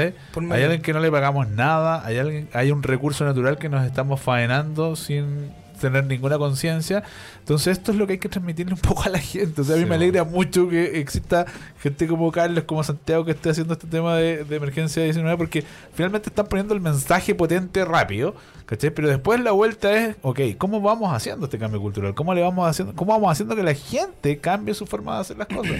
hay 0.52 0.64
alguien 0.64 0.82
que 0.82 0.94
no 0.94 1.00
le 1.00 1.12
pagamos 1.12 1.50
nada, 1.50 2.06
hay 2.06 2.18
alguien, 2.18 2.50
hay 2.54 2.72
un 2.72 2.82
recurso 2.82 3.26
natural 3.26 3.58
que 3.58 3.70
nos 3.70 3.86
estamos 3.86 4.22
faenando 4.22 4.96
sin 4.96 5.52
tener 5.80 6.06
ninguna 6.06 6.38
conciencia. 6.38 7.04
Entonces 7.40 7.78
esto 7.78 7.92
es 7.92 7.98
lo 7.98 8.08
que 8.08 8.14
hay 8.14 8.20
que 8.20 8.30
transmitirle 8.30 8.74
un 8.74 8.80
poco 8.80 9.04
a 9.04 9.10
la 9.10 9.20
gente. 9.20 9.62
O 9.62 9.64
sea, 9.64 9.76
a 9.76 9.78
mí 9.78 9.84
Sí, 9.84 9.90
me 9.90 9.98
bueno. 9.98 10.04
alegra 10.04 10.24
mucho 10.24 10.70
que 10.70 11.00
exista 11.00 11.46
gente 11.82 12.08
como 12.08 12.32
Carlos, 12.32 12.64
como 12.64 12.84
Santiago 12.84 13.26
que 13.26 13.32
esté 13.32 13.50
haciendo 13.50 13.74
este 13.74 13.88
tema 13.88 14.16
de, 14.16 14.44
de 14.46 14.56
emergencia 14.56 15.04
19 15.04 15.38
porque 15.38 15.64
finalmente 15.94 16.30
están 16.30 16.48
poniendo 16.48 16.74
el 16.74 16.82
mensaje 16.82 17.36
potente 17.36 17.84
rápido, 17.86 18.36
¿cachai? 18.66 18.90
Pero 18.92 19.10
después 19.10 19.40
la 19.42 19.52
vuelta 19.52 19.92
es, 19.96 20.16
ok, 20.22 20.40
¿cómo 20.58 20.82
vamos 20.82 21.14
haciendo 21.14 21.46
este 21.46 21.60
cambio 21.60 21.82
cultural? 21.82 22.16
¿Cómo 22.16 22.34
le 22.34 22.42
vamos 22.42 22.68
haciendo, 22.70 22.96
cómo 22.96 23.12
vamos 23.12 23.32
haciendo 23.32 23.56
que 23.56 23.64
la 23.64 23.74
gente 23.74 24.38
cambie 24.38 24.74
su 24.74 24.86
forma 24.86 25.16
de 25.16 25.22
hacer 25.22 25.38
las 25.38 25.48
cosas? 25.48 25.76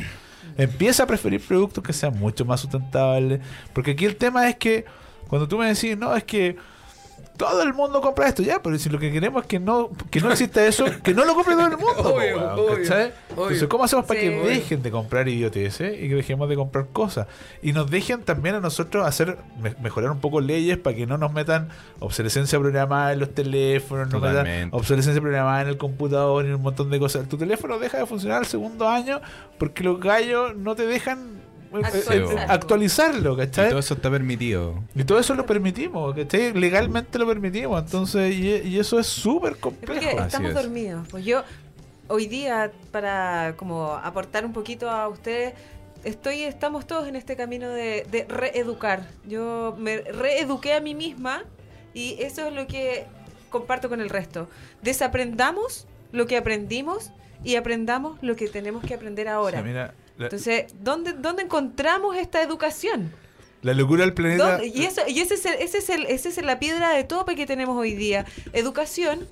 Empieza 0.58 1.04
a 1.04 1.08
preferir 1.08 1.42
productos 1.42 1.84
que 1.84 1.94
sean 1.94 2.18
mucho 2.18 2.46
más 2.46 2.62
sustentables. 2.62 3.42
Porque 3.74 3.92
aquí 3.92 4.06
el 4.06 4.16
tema 4.16 4.48
es 4.50 4.56
que 4.56 4.86
cuando 5.28 5.48
tú 5.48 5.58
me 5.58 5.68
decís, 5.68 5.98
no, 5.98 6.16
es 6.16 6.24
que 6.24 6.56
todo 7.38 7.62
el 7.64 7.74
mundo 7.74 8.02
compra 8.02 8.28
esto, 8.28 8.42
ya, 8.44 8.62
pero 8.62 8.78
si 8.80 8.90
lo 8.90 8.98
que 9.00 9.12
queremos 9.12 9.44
es 9.44 9.48
que 9.48 9.60
no, 9.60 9.90
que 10.10 10.22
no 10.22 10.32
exista 10.32 10.66
eso, 10.66 10.86
que 11.04 11.14
no 11.14 11.26
lo 11.26 11.36
compre 11.36 11.56
todo 11.56 11.68
el 11.68 11.78
mundo. 11.78 11.94
Obvio, 11.98 12.38
weón, 12.38 12.60
obvio, 12.60 12.78
¿cachai? 12.78 13.12
obvio. 13.32 13.44
Entonces, 13.44 13.68
¿cómo 13.68 13.84
hacemos 13.84 14.06
para 14.06 14.20
Sí. 14.20 14.28
que 14.28 14.36
dejen 14.36 14.82
de 14.84 14.92
comprar 14.92 15.28
idioteces 15.28 15.96
y 16.02 16.08
que 16.10 16.16
dejemos 16.16 16.48
de 16.50 16.56
comprar 16.56 16.88
cosas? 16.94 17.28
Y 17.62 17.74
nos 17.74 17.90
dejen 17.92 18.24
también 18.24 18.56
a 18.56 18.60
nosotros 18.62 19.06
hacer, 19.06 19.38
me- 19.62 19.76
mejorar 19.82 20.12
un 20.12 20.20
poco 20.20 20.40
leyes 20.42 20.78
para 20.78 20.96
que 20.96 21.06
no 21.06 21.18
nos 21.18 21.34
metan 21.34 21.70
obsolescencia 22.00 22.60
programada 22.60 23.14
en 23.14 23.20
los 23.20 23.34
teléfonos, 23.34 24.10
no 24.12 24.20
metan 24.20 24.70
obsolescencia 24.72 25.22
programada 25.22 25.62
en 25.62 25.68
el 25.68 25.78
computador 25.78 26.46
y 26.46 26.52
un 26.52 26.62
montón 26.62 26.90
de 26.90 27.00
cosas. 27.00 27.28
Tu 27.28 27.38
teléfono 27.38 27.80
deja 27.80 27.98
de 27.98 28.06
funcionar 28.06 28.40
al 28.40 28.46
segundo 28.46 28.88
año 28.88 29.22
porque 29.58 29.84
los 29.84 30.00
gallos 30.00 30.56
no 30.56 30.76
te 30.76 30.86
dejan 30.86 31.44
eh, 31.80 31.82
eh, 31.84 31.86
Actualizarlo. 31.88 32.40
actualizarlo, 32.54 33.34
Y 33.34 33.38
¿cachai? 33.38 33.70
todo 33.70 33.80
eso 33.80 33.94
está 33.96 34.10
permitido. 34.12 34.84
Y 34.96 35.04
todo 35.04 35.20
eso 35.20 35.34
lo 35.36 35.46
permitimos, 35.46 36.16
¿cachai? 36.16 36.54
Legalmente 36.54 37.18
lo 37.20 37.28
permitimos, 37.28 37.82
entonces, 37.84 38.34
y, 38.34 38.68
y 38.68 38.80
eso 38.80 39.00
es 39.00 39.08
súper 39.08 39.58
complejo. 39.58 40.22
Estamos 40.22 40.50
es. 40.52 40.56
dormidos. 40.56 41.08
Pues 41.10 41.26
yo, 41.26 41.44
hoy 42.08 42.28
día, 42.28 42.72
para 42.92 43.54
como 43.58 43.94
aportar 43.94 44.46
un 44.46 44.54
poquito 44.54 44.90
a 44.90 45.08
ustedes, 45.08 45.54
estoy, 46.04 46.44
estamos 46.44 46.86
todos 46.88 47.08
en 47.08 47.16
este 47.16 47.36
camino 47.36 47.70
de, 47.70 48.06
de 48.12 48.26
reeducar. 48.26 49.08
Yo 49.28 49.76
me 49.78 49.98
reeduqué 50.02 50.74
a 50.74 50.80
mí 50.82 50.94
misma 50.96 51.44
y 51.94 52.18
eso 52.20 52.48
es 52.48 52.54
lo 52.54 52.68
que 52.68 53.06
comparto 53.50 53.90
con 53.90 54.02
el 54.02 54.10
resto. 54.10 54.50
Desaprendamos 54.82 55.88
lo 56.12 56.28
que 56.28 56.38
aprendimos 56.38 57.12
y 57.44 57.56
aprendamos 57.58 58.18
lo 58.22 58.36
que 58.36 58.48
tenemos 58.48 58.84
que 58.84 58.94
aprender 58.94 59.28
O 59.28 59.32
ahora. 59.32 59.58
sea, 59.58 59.64
mira, 59.64 59.94
Entonces, 60.20 60.66
¿dónde, 60.82 61.14
¿dónde 61.14 61.44
encontramos 61.44 62.16
esta 62.18 62.42
educación? 62.42 63.14
la 63.62 63.74
locura 63.74 64.04
del 64.04 64.14
planeta. 64.14 64.52
¿Dónde? 64.58 64.68
Y, 64.68 64.84
eso, 64.86 65.02
y 65.08 65.20
ese 65.22 65.34
es, 65.34 65.46
el- 65.48 65.56
ese 65.56 65.80
es, 65.80 65.90
el, 65.90 66.06
ese 66.06 66.30
es 66.30 66.38
la 66.44 66.60
piedra 66.60 66.92
de 66.92 67.04
tope 67.04 67.36
que 67.36 67.48
tenemos 67.48 67.76
hoy 67.76 67.96
día. 67.96 68.24
Educación 68.54 69.28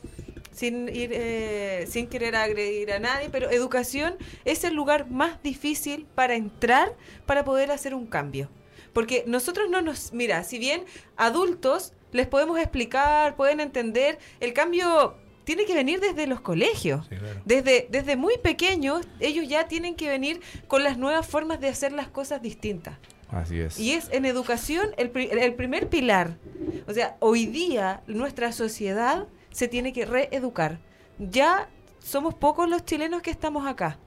sin 0.51 0.89
ir, 0.89 1.11
eh, 1.13 1.85
sin 1.87 2.07
querer 2.07 2.35
agredir 2.35 2.91
a 2.93 2.99
nadie, 2.99 3.29
pero 3.31 3.51
educación 3.51 4.15
es 4.43 4.63
el 4.63 4.73
lugar 4.73 5.09
más 5.11 5.41
difícil 5.43 6.07
para 6.15 6.33
entrar 6.35 6.95
para 7.27 7.43
poder 7.45 7.71
hacer 7.71 7.93
un 7.93 8.07
cambio. 8.07 8.49
Porque 8.91 9.23
nosotros 9.27 9.69
no 9.69 9.81
nos, 9.83 10.13
mira, 10.13 10.43
si 10.43 10.57
bien 10.57 10.83
adultos 11.15 11.93
les 12.11 12.25
podemos 12.27 12.59
explicar, 12.59 13.35
pueden 13.35 13.59
entender, 13.59 14.17
el 14.39 14.53
cambio 14.53 15.15
tiene 15.43 15.65
que 15.65 15.73
venir 15.73 15.99
desde 15.99 16.27
los 16.27 16.41
colegios. 16.41 17.05
Sí, 17.09 17.15
claro. 17.15 17.41
Desde, 17.45 17.87
desde 17.89 18.15
muy 18.15 18.37
pequeños, 18.37 19.07
ellos 19.19 19.47
ya 19.47 19.67
tienen 19.67 19.95
que 19.95 20.09
venir 20.09 20.41
con 20.67 20.83
las 20.83 20.97
nuevas 20.97 21.27
formas 21.27 21.59
de 21.59 21.69
hacer 21.69 21.91
las 21.91 22.07
cosas 22.07 22.41
distintas. 22.41 22.97
Así 23.29 23.59
es. 23.59 23.79
Y 23.79 23.93
es 23.93 24.09
en 24.11 24.25
educación 24.25 24.89
el, 24.97 25.11
el 25.15 25.55
primer 25.55 25.89
pilar. 25.89 26.37
O 26.87 26.93
sea, 26.93 27.17
hoy 27.19 27.45
día 27.47 28.03
nuestra 28.07 28.51
sociedad 28.51 29.27
se 29.51 29.67
tiene 29.67 29.91
que 29.91 30.05
reeducar. 30.05 30.79
Ya 31.17 31.67
somos 31.99 32.33
pocos 32.33 32.69
los 32.69 32.85
chilenos 32.85 33.21
que 33.21 33.31
estamos 33.31 33.65
acá. 33.65 33.97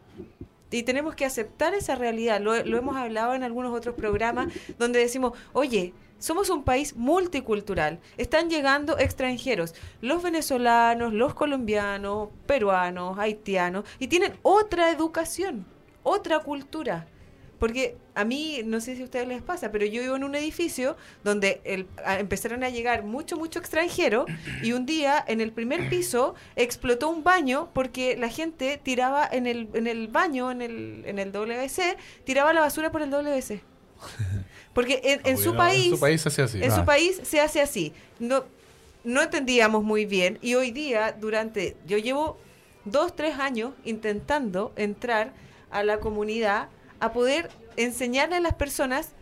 Y 0.70 0.82
tenemos 0.82 1.14
que 1.14 1.24
aceptar 1.24 1.74
esa 1.74 1.94
realidad. 1.94 2.40
Lo, 2.40 2.64
lo 2.64 2.76
hemos 2.76 2.96
hablado 2.96 3.34
en 3.34 3.42
algunos 3.42 3.72
otros 3.74 3.94
programas 3.94 4.52
donde 4.78 4.98
decimos, 4.98 5.32
oye, 5.52 5.94
somos 6.18 6.50
un 6.50 6.64
país 6.64 6.96
multicultural. 6.96 8.00
Están 8.16 8.50
llegando 8.50 8.98
extranjeros, 8.98 9.74
los 10.00 10.22
venezolanos, 10.22 11.12
los 11.12 11.34
colombianos, 11.34 12.28
peruanos, 12.46 13.18
haitianos, 13.18 13.84
y 13.98 14.08
tienen 14.08 14.34
otra 14.42 14.90
educación, 14.90 15.66
otra 16.02 16.40
cultura. 16.40 17.06
Porque 17.58 17.96
a 18.14 18.24
mí, 18.24 18.60
no 18.64 18.80
sé 18.80 18.96
si 18.96 19.02
a 19.02 19.04
ustedes 19.06 19.26
les 19.26 19.40
pasa, 19.40 19.72
pero 19.72 19.86
yo 19.86 20.02
vivo 20.02 20.16
en 20.16 20.24
un 20.24 20.34
edificio 20.34 20.96
donde 21.24 21.86
empezaron 22.18 22.62
a 22.64 22.68
llegar 22.68 23.02
mucho, 23.02 23.38
mucho 23.38 23.58
extranjero 23.58 24.26
y 24.62 24.72
un 24.72 24.84
día 24.84 25.24
en 25.26 25.40
el 25.40 25.52
primer 25.52 25.88
piso 25.88 26.34
explotó 26.54 27.08
un 27.08 27.24
baño 27.24 27.70
porque 27.72 28.16
la 28.16 28.28
gente 28.28 28.78
tiraba 28.82 29.26
en 29.30 29.46
el, 29.46 29.70
en 29.72 29.86
el 29.86 30.08
baño, 30.08 30.50
en 30.50 30.60
el, 30.60 31.04
en 31.06 31.18
el 31.18 31.32
WC, 31.32 31.96
tiraba 32.24 32.52
la 32.52 32.60
basura 32.60 32.92
por 32.92 33.00
el 33.00 33.10
WC. 33.10 33.62
Porque 34.76 35.00
en, 35.02 35.20
en 35.24 35.38
su 35.38 35.56
país... 35.56 35.86
En 35.86 35.90
su 35.92 35.98
país 36.00 36.20
se 36.20 36.28
hace 36.28 36.42
así. 36.42 36.62
En 36.62 36.70
Ah. 36.70 36.76
su 36.76 36.84
país 36.84 37.20
se 37.24 37.40
hace 37.40 37.60
así. 37.62 37.92
No, 38.20 38.44
no 39.04 39.22
entendíamos 39.22 39.82
muy 39.82 40.04
bien 40.04 40.38
y 40.42 40.54
hoy 40.54 40.70
día, 40.70 41.16
durante, 41.18 41.76
yo 41.86 41.96
llevo 41.96 42.36
dos, 42.84 43.16
tres 43.16 43.38
años 43.38 43.72
intentando 43.84 44.72
entrar 44.76 45.32
a 45.70 45.82
la 45.82 45.98
comunidad 45.98 46.68
a 47.00 47.12
poder 47.12 47.48
enseñarle 47.78 48.36
a 48.36 48.40
las 48.40 48.54
personas 48.54 49.12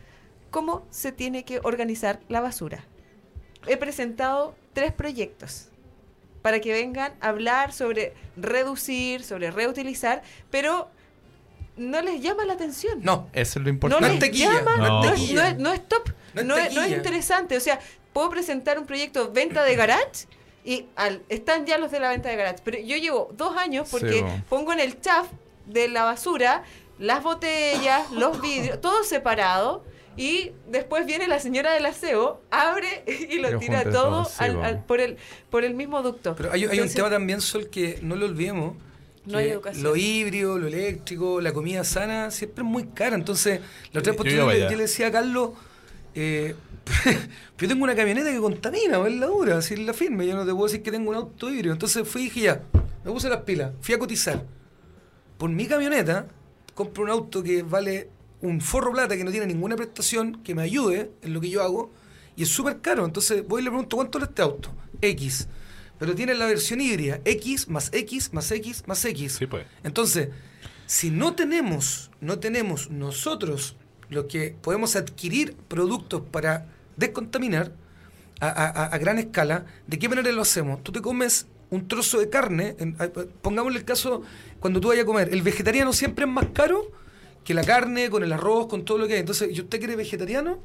cómo 0.50 0.84
se 0.90 1.12
tiene 1.12 1.44
que 1.44 1.60
organizar 1.62 2.20
la 2.28 2.40
basura. 2.40 2.84
He 3.66 3.76
presentado 3.76 4.56
tres 4.72 4.92
proyectos 4.92 5.68
para 6.42 6.60
que 6.60 6.72
vengan 6.72 7.14
a 7.20 7.28
hablar 7.28 7.72
sobre 7.72 8.12
reducir, 8.36 9.22
sobre 9.22 9.50
reutilizar, 9.52 10.22
pero 10.50 10.90
no 11.76 12.02
les 12.02 12.20
llama 12.20 12.44
la 12.44 12.52
atención. 12.54 13.00
No. 13.02 13.28
Eso 13.32 13.50
es 13.52 13.56
lo 13.56 13.62
No 13.64 13.68
importante. 13.70 14.08
les 14.10 14.18
tequilla, 14.20 14.52
llama, 14.52 14.76
no 14.76 15.02
no, 15.04 15.12
es 15.12 15.30
no 15.58 15.70
no 15.72 15.80
top, 15.80 16.10
No 16.34 16.56
es 16.56 16.74
no, 16.74 16.80
no 16.82 16.86
interesante. 16.88 17.56
O 17.56 17.60
sea, 17.60 17.80
puedo 18.12 18.30
presentar 18.30 18.78
un 18.78 18.86
proyecto 18.86 19.32
venta 19.32 19.62
de 19.64 19.74
garage 19.76 20.26
y 20.64 20.86
al, 20.96 21.22
están 21.28 21.66
ya 21.66 21.78
los 21.78 21.90
de 21.90 22.00
la 22.00 22.10
venta 22.10 22.28
de 22.28 22.36
garage. 22.36 22.58
Pero 22.64 22.78
yo 22.78 22.96
llevo 22.96 23.30
dos 23.36 23.56
años 23.56 23.88
porque 23.90 24.20
Sí, 24.20 24.24
pongo 24.48 24.72
en 24.72 24.80
el 24.80 25.00
chaf 25.00 25.26
de 25.66 25.88
la 25.88 26.04
basura 26.04 26.62
las 26.98 27.22
botellas, 27.24 28.10
los 28.12 28.40
vidrios, 28.40 28.80
todo 28.80 29.02
separado. 29.04 29.84
Y 30.16 30.52
después 30.68 31.06
viene 31.06 31.26
la 31.26 31.40
señora 31.40 31.72
del 31.72 31.84
aseo, 31.86 32.40
abre 32.52 33.02
y 33.28 33.38
lo 33.40 33.50
Yo 33.50 33.58
tira 33.58 33.82
todo 33.82 33.92
todo, 33.92 34.24
sí, 34.26 34.34
al- 34.38 34.62
al- 34.64 34.84
por, 34.84 35.00
el, 35.00 35.16
por 35.50 35.64
el 35.64 35.74
mismo 35.74 36.02
ducto. 36.02 36.36
Pero 36.36 36.52
hay, 36.52 36.66
hay 36.66 36.78
un 36.78 36.88
tema 36.88 37.10
también, 37.10 37.40
Sol, 37.40 37.68
que 37.68 37.98
no 38.00 38.14
lo 38.14 38.26
olvidemos. 38.26 38.76
No 39.26 39.38
hay 39.38 39.46
que 39.46 39.52
educación. 39.52 39.84
Lo 39.84 39.96
híbrido, 39.96 40.58
lo 40.58 40.66
eléctrico, 40.66 41.40
la 41.40 41.52
comida 41.52 41.84
sana, 41.84 42.30
siempre 42.30 42.62
es 42.64 42.70
muy 42.70 42.84
cara. 42.84 43.16
Entonces, 43.16 43.60
la 43.92 44.00
otra 44.00 44.12
vez 44.12 44.34
Yo 44.34 44.46
le, 44.46 44.52
allá. 44.52 44.70
yo 44.70 44.76
le 44.76 44.82
decía 44.82 45.06
a 45.08 45.12
Carlos, 45.12 45.50
eh, 46.14 46.54
yo 47.58 47.68
tengo 47.68 47.84
una 47.84 47.94
camioneta 47.94 48.30
que 48.30 48.38
contamina, 48.38 49.06
es 49.06 49.14
la 49.14 49.26
dura, 49.26 49.58
así 49.58 49.74
es 49.74 49.80
la 49.80 49.94
firme, 49.94 50.26
yo 50.26 50.34
no 50.34 50.44
te 50.44 50.52
puedo 50.52 50.66
decir 50.66 50.82
que 50.82 50.90
tengo 50.90 51.10
un 51.10 51.16
auto 51.16 51.50
híbrido. 51.50 51.72
Entonces 51.72 52.06
fui 52.06 52.22
y 52.22 52.24
dije 52.24 52.40
ya, 52.42 52.62
me 53.04 53.10
puse 53.10 53.28
las 53.28 53.42
pilas, 53.42 53.72
fui 53.80 53.94
a 53.94 53.98
cotizar. 53.98 54.44
Por 55.38 55.50
mi 55.50 55.66
camioneta, 55.66 56.26
compro 56.74 57.04
un 57.04 57.10
auto 57.10 57.42
que 57.42 57.62
vale 57.62 58.08
un 58.40 58.60
forro 58.60 58.92
plata 58.92 59.16
que 59.16 59.24
no 59.24 59.30
tiene 59.30 59.46
ninguna 59.46 59.74
prestación 59.76 60.42
que 60.42 60.54
me 60.54 60.62
ayude 60.62 61.10
en 61.22 61.32
lo 61.32 61.40
que 61.40 61.48
yo 61.48 61.62
hago 61.62 61.90
y 62.36 62.42
es 62.42 62.48
súper 62.48 62.80
caro. 62.80 63.04
Entonces 63.04 63.46
voy 63.46 63.62
y 63.62 63.64
le 63.64 63.70
pregunto, 63.70 63.96
¿cuánto 63.96 64.18
es 64.18 64.24
este 64.24 64.42
auto? 64.42 64.70
X. 65.00 65.48
Pero 65.98 66.14
tiene 66.14 66.34
la 66.34 66.46
versión 66.46 66.80
híbrida, 66.80 67.20
X 67.24 67.68
más 67.68 67.90
X 67.92 68.32
más 68.32 68.50
X 68.50 68.84
más 68.86 69.04
X. 69.04 69.34
Sí, 69.38 69.46
pues. 69.46 69.66
Entonces, 69.84 70.28
si 70.86 71.10
no 71.10 71.34
tenemos, 71.34 72.10
no 72.20 72.38
tenemos 72.38 72.90
nosotros 72.90 73.76
lo 74.10 74.26
que 74.28 74.54
podemos 74.60 74.96
adquirir 74.96 75.56
productos 75.68 76.22
para 76.30 76.66
descontaminar 76.96 77.72
a, 78.40 78.48
a- 78.48 78.66
a- 78.68 78.86
a 78.86 78.98
gran 78.98 79.18
escala, 79.18 79.66
¿de 79.86 79.98
qué 79.98 80.08
manera 80.08 80.30
lo 80.32 80.42
hacemos? 80.42 80.82
Tú 80.82 80.92
te 80.92 81.00
comes 81.00 81.46
un 81.70 81.88
trozo 81.88 82.18
de 82.18 82.28
carne, 82.28 82.76
en- 82.78 82.96
pongámosle 83.40 83.78
el 83.78 83.84
caso 83.84 84.22
cuando 84.60 84.80
tú 84.80 84.88
vayas 84.88 85.04
a 85.04 85.06
comer, 85.06 85.28
el 85.32 85.42
vegetariano 85.42 85.92
siempre 85.92 86.24
es 86.24 86.30
más 86.30 86.46
caro 86.52 86.90
que 87.44 87.54
la 87.54 87.62
carne, 87.64 88.10
con 88.10 88.22
el 88.22 88.32
arroz, 88.32 88.66
con 88.68 88.84
todo 88.84 88.98
lo 88.98 89.06
que 89.06 89.14
hay. 89.14 89.20
Entonces, 89.20 89.50
¿y 89.56 89.60
usted 89.60 89.78
quiere 89.78 89.96
vegetariano? 89.96 90.58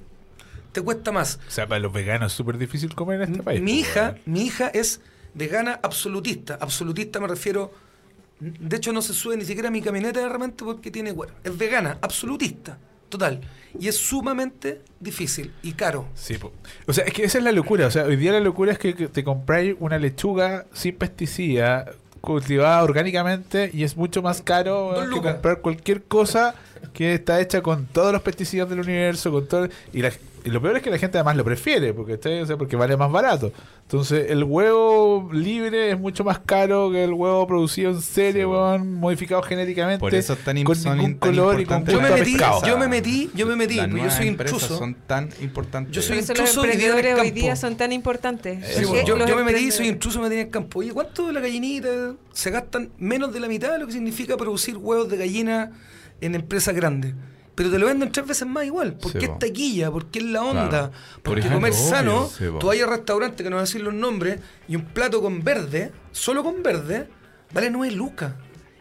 Te 0.72 0.81
cuesta 0.81 1.11
más. 1.11 1.39
O 1.47 1.51
sea, 1.51 1.68
para 1.68 1.80
los 1.80 1.91
veganos 1.91 2.31
es 2.31 2.38
súper 2.38 2.57
difícil 2.57 2.93
comer 2.95 3.22
en 3.23 3.31
este 3.31 3.43
país. 3.43 3.61
Mi 3.61 3.80
pues, 3.80 3.89
hija, 3.89 4.15
mi 4.26 4.43
hija 4.45 4.68
es 4.68 5.01
vegana 5.34 5.80
absolutista. 5.84 6.57
Absolutista 6.60 7.19
me 7.19 7.27
refiero. 7.27 7.72
De 8.39 8.77
hecho, 8.77 8.93
no 8.93 9.01
se 9.01 9.14
sube 9.14 9.35
ni 9.35 9.43
siquiera 9.45 9.68
a 9.68 9.72
mi 9.72 9.81
camioneta 9.81 10.19
de 10.22 10.30
repente 10.30 10.64
porque 10.64 10.91
tiene 10.91 11.14
cuero. 11.14 11.34
Es 11.43 11.57
vegana, 11.57 11.97
absolutista, 12.01 12.77
total. 13.10 13.41
Y 13.77 13.88
es 13.89 13.97
sumamente 13.97 14.81
difícil 14.99 15.53
y 15.61 15.73
caro. 15.73 16.07
Sí, 16.15 16.38
po. 16.38 16.53
o 16.88 16.93
sea, 16.93 17.03
es 17.06 17.14
que 17.14 17.23
esa 17.26 17.38
es 17.39 17.43
la 17.43 17.51
locura. 17.51 17.88
O 17.88 17.91
sea, 17.91 18.06
hoy 18.06 18.15
día 18.15 18.31
la 18.31 18.39
locura 18.39 18.72
es 18.72 18.80
que 18.80 18.93
te 18.93 19.23
compráis 19.26 19.76
una 19.80 19.99
lechuga 19.99 20.65
sin 20.73 20.95
pesticida, 20.95 21.91
cultivada 22.22 22.81
orgánicamente, 22.84 23.69
y 23.73 23.84
es 23.84 23.97
mucho 23.97 24.22
más 24.22 24.41
caro 24.41 24.95
que 25.14 25.22
comprar 25.22 25.60
cualquier 25.61 26.03
cosa 26.03 26.56
que 26.93 27.14
está 27.14 27.41
hecha 27.41 27.61
con 27.61 27.85
todos 27.88 28.14
los 28.14 28.22
pesticidas 28.22 28.69
del 28.69 28.80
universo, 28.80 29.31
con 29.31 29.47
todo. 29.47 29.68
Y, 29.93 30.01
la- 30.01 30.11
y 30.43 30.49
lo 30.49 30.61
peor 30.61 30.77
es 30.77 30.83
que 30.83 30.89
la 30.89 30.97
gente 30.97 31.17
además 31.17 31.35
lo 31.35 31.43
prefiere, 31.43 31.93
porque 31.93 32.13
¿está? 32.13 32.29
o 32.29 32.45
sea, 32.45 32.57
porque 32.57 32.75
vale 32.75 32.95
más 32.97 33.11
barato. 33.11 33.51
Entonces, 33.83 34.29
el 34.29 34.43
huevo 34.43 35.29
libre 35.33 35.91
es 35.91 35.99
mucho 35.99 36.23
más 36.23 36.39
caro 36.39 36.91
que 36.91 37.03
el 37.03 37.13
huevo 37.13 37.45
producido 37.47 37.91
en 37.91 38.01
serie, 38.01 38.43
Sí, 38.43 38.45
weón, 38.45 38.93
modificado 38.95 39.41
genéticamente, 39.41 39.99
Por 39.99 40.13
eso 40.13 40.33
es 40.33 40.39
tan 40.43 40.63
con 40.63 40.75
son 40.75 40.97
ningún 40.97 41.17
tan 41.17 41.31
color 41.31 41.59
y 41.59 41.65
con 41.65 41.85
Yo 41.85 41.99
me 41.99 42.09
gusto 42.09 42.13
a 42.13 42.17
las 42.17 42.19
metí, 42.19 42.37
yo 42.65 42.77
me 42.77 42.87
metí, 42.87 43.29
yo 43.33 43.45
me 43.47 43.55
metí, 43.55 43.75
yo 43.75 44.11
soy 44.11 44.27
intruso. 44.27 44.77
son 44.77 44.95
tan 45.07 45.29
importantes. 45.41 45.93
Yo 45.93 46.01
soy 46.01 46.17
los 46.17 46.29
intruso 46.29 46.63
el 46.63 46.71
emprendedores 46.71 47.19
hoy 47.19 47.31
día 47.31 47.55
son 47.55 47.75
tan 47.75 47.91
importantes. 47.91 48.65
Sí, 48.75 48.85
yo, 49.05 49.15
los 49.17 49.27
yo 49.27 49.35
me 49.35 49.43
metí, 49.43 49.71
soy 49.71 49.87
intruso, 49.87 50.19
me 50.19 50.27
tenía 50.27 50.41
en 50.41 50.47
el 50.47 50.51
campo. 50.51 50.79
Oye, 50.79 50.91
¿cuánto 50.91 51.27
de 51.27 51.33
la 51.33 51.39
gallinita 51.39 52.13
se 52.31 52.51
gastan 52.51 52.91
menos 52.97 53.33
de 53.33 53.39
la 53.39 53.47
mitad 53.47 53.71
de 53.71 53.79
lo 53.79 53.87
que 53.87 53.93
significa 53.93 54.37
producir 54.37 54.77
huevos 54.77 55.09
de 55.09 55.17
gallina 55.17 55.71
en 56.21 56.35
empresas 56.35 56.75
grandes? 56.75 57.13
Pero 57.60 57.72
te 57.72 57.77
lo 57.77 57.88
venden 57.88 58.10
tres 58.10 58.26
veces 58.26 58.48
más 58.48 58.64
igual. 58.64 58.94
¿Por 58.94 59.11
Sí, 59.11 59.18
qué 59.18 59.27
po. 59.27 59.34
es 59.34 59.40
taquilla? 59.40 59.91
¿Por 59.91 60.06
qué 60.06 60.19
es 60.19 60.26
la 60.26 60.45
onda? 60.45 60.69
Claro. 60.69 60.91
Porque 61.22 61.49
comer 61.49 61.73
obvio, 61.73 61.90
sano, 61.90 62.30
sí, 62.30 62.45
tú 62.57 62.68
vas 62.68 62.80
a 62.80 62.86
restaurante 62.86 63.44
que 63.44 63.49
no 63.49 63.57
voy 63.57 63.64
a 63.64 63.65
decir 63.65 63.81
los 63.81 63.94
nombres, 63.94 64.40
y 64.69 64.77
un 64.77 64.86
plato 64.86 65.22
con 65.22 65.44
verde, 65.44 65.91
solo 66.14 66.41
con 66.41 66.64
verde, 66.64 67.10
vale 67.52 67.69
9 67.69 67.94
lucas. 67.94 68.31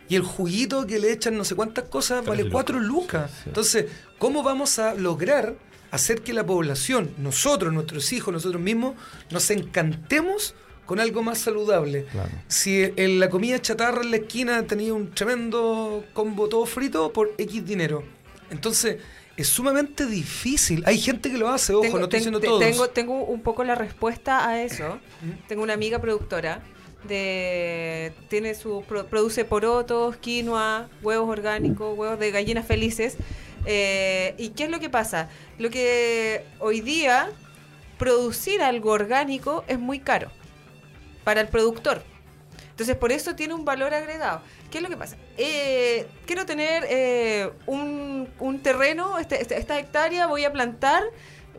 Y 0.09 0.15
el 0.15 0.23
juguito 0.23 0.87
que 0.87 1.01
le 1.01 1.11
echan 1.11 1.37
no 1.37 1.43
sé 1.43 1.57
cuántas 1.57 1.87
cosas 1.87 2.25
vale 2.25 2.45
lucas. 2.45 2.53
4 2.53 2.79
lucas. 2.79 3.33
Entonces, 3.47 3.87
¿cómo 4.17 4.45
vamos 4.45 4.79
a 4.79 4.95
lograr 4.95 5.57
hacer 5.91 6.23
que 6.23 6.33
la 6.33 6.47
población, 6.47 7.11
nosotros, 7.19 7.73
nuestros 7.73 8.13
hijos, 8.13 8.33
nosotros 8.33 8.63
mismos, 8.63 8.95
nos 9.33 9.51
encantemos 9.51 10.55
con 10.87 11.01
algo 11.01 11.25
más 11.25 11.39
saludable? 11.39 12.05
Claro. 12.13 12.31
Si 12.47 12.93
en 12.95 13.19
la 13.19 13.29
comida 13.29 13.61
chatarra 13.61 14.03
en 14.03 14.13
la 14.13 14.19
esquina 14.19 14.63
tenía 14.69 14.95
un 14.95 15.11
tremendo 15.11 16.05
combo 16.13 16.49
todo 16.49 16.65
frito 16.65 17.13
por 17.13 17.33
X 17.39 17.67
dinero. 17.67 18.05
Entonces, 18.51 18.99
es 19.37 19.49
sumamente 19.49 20.07
difícil. 20.07 20.83
Hay 20.87 20.99
gente 20.99 21.31
que 21.31 21.39
lo 21.39 21.49
hace, 21.49 21.73
ojo, 21.75 21.99
no 21.99 22.05
estoy 22.05 22.19
diciendo 22.21 22.41
te- 22.41 22.47
todos. 22.47 22.61
Tengo, 22.61 22.89
tengo 22.91 23.25
un 23.25 23.43
poco 23.43 23.63
la 23.65 23.75
respuesta 23.75 24.49
a 24.49 24.63
eso. 24.63 24.99
Tengo 25.47 25.63
una 25.63 25.75
amiga 25.75 26.01
productora 26.01 26.63
de 27.07 28.13
tiene 28.29 28.55
su 28.55 28.83
pro- 28.87 29.07
produce 29.07 29.45
porotos, 29.45 30.17
quinoa, 30.17 30.89
huevos 31.03 31.29
orgánicos, 31.29 31.97
huevos 31.97 32.19
de 32.19 32.31
gallinas 32.31 32.67
felices. 32.67 33.17
Eh, 33.67 34.35
¿Y 34.39 34.51
qué 34.51 34.65
es 34.65 34.71
lo 34.71 34.81
que 34.81 34.91
pasa? 34.91 35.29
Lo 35.59 35.71
que 35.71 36.45
hoy 36.59 36.81
día 36.81 37.31
producir 37.99 38.63
algo 38.63 38.91
orgánico 38.93 39.65
es 39.69 39.79
muy 39.79 40.01
caro 40.01 40.31
para 41.25 41.41
el 41.41 41.49
productor. 41.49 42.03
Entonces, 42.71 42.97
por 42.97 43.11
eso 43.11 43.35
tiene 43.35 43.55
un 43.55 43.65
valor 43.65 43.93
agregado. 43.93 44.41
¿Qué 44.71 44.79
es 44.79 44.83
lo 44.83 44.89
que 44.91 44.97
pasa? 44.97 45.17
Eh, 45.39 46.07
quiero 46.27 46.45
tener 46.45 46.85
eh, 46.89 47.51
un, 47.67 48.29
un 48.39 48.59
terreno, 48.61 49.19
este- 49.19 49.41
este- 49.41 49.59
esta 49.59 49.79
hectárea 49.79 50.27
voy 50.27 50.45
a 50.45 50.53
plantar 50.53 51.03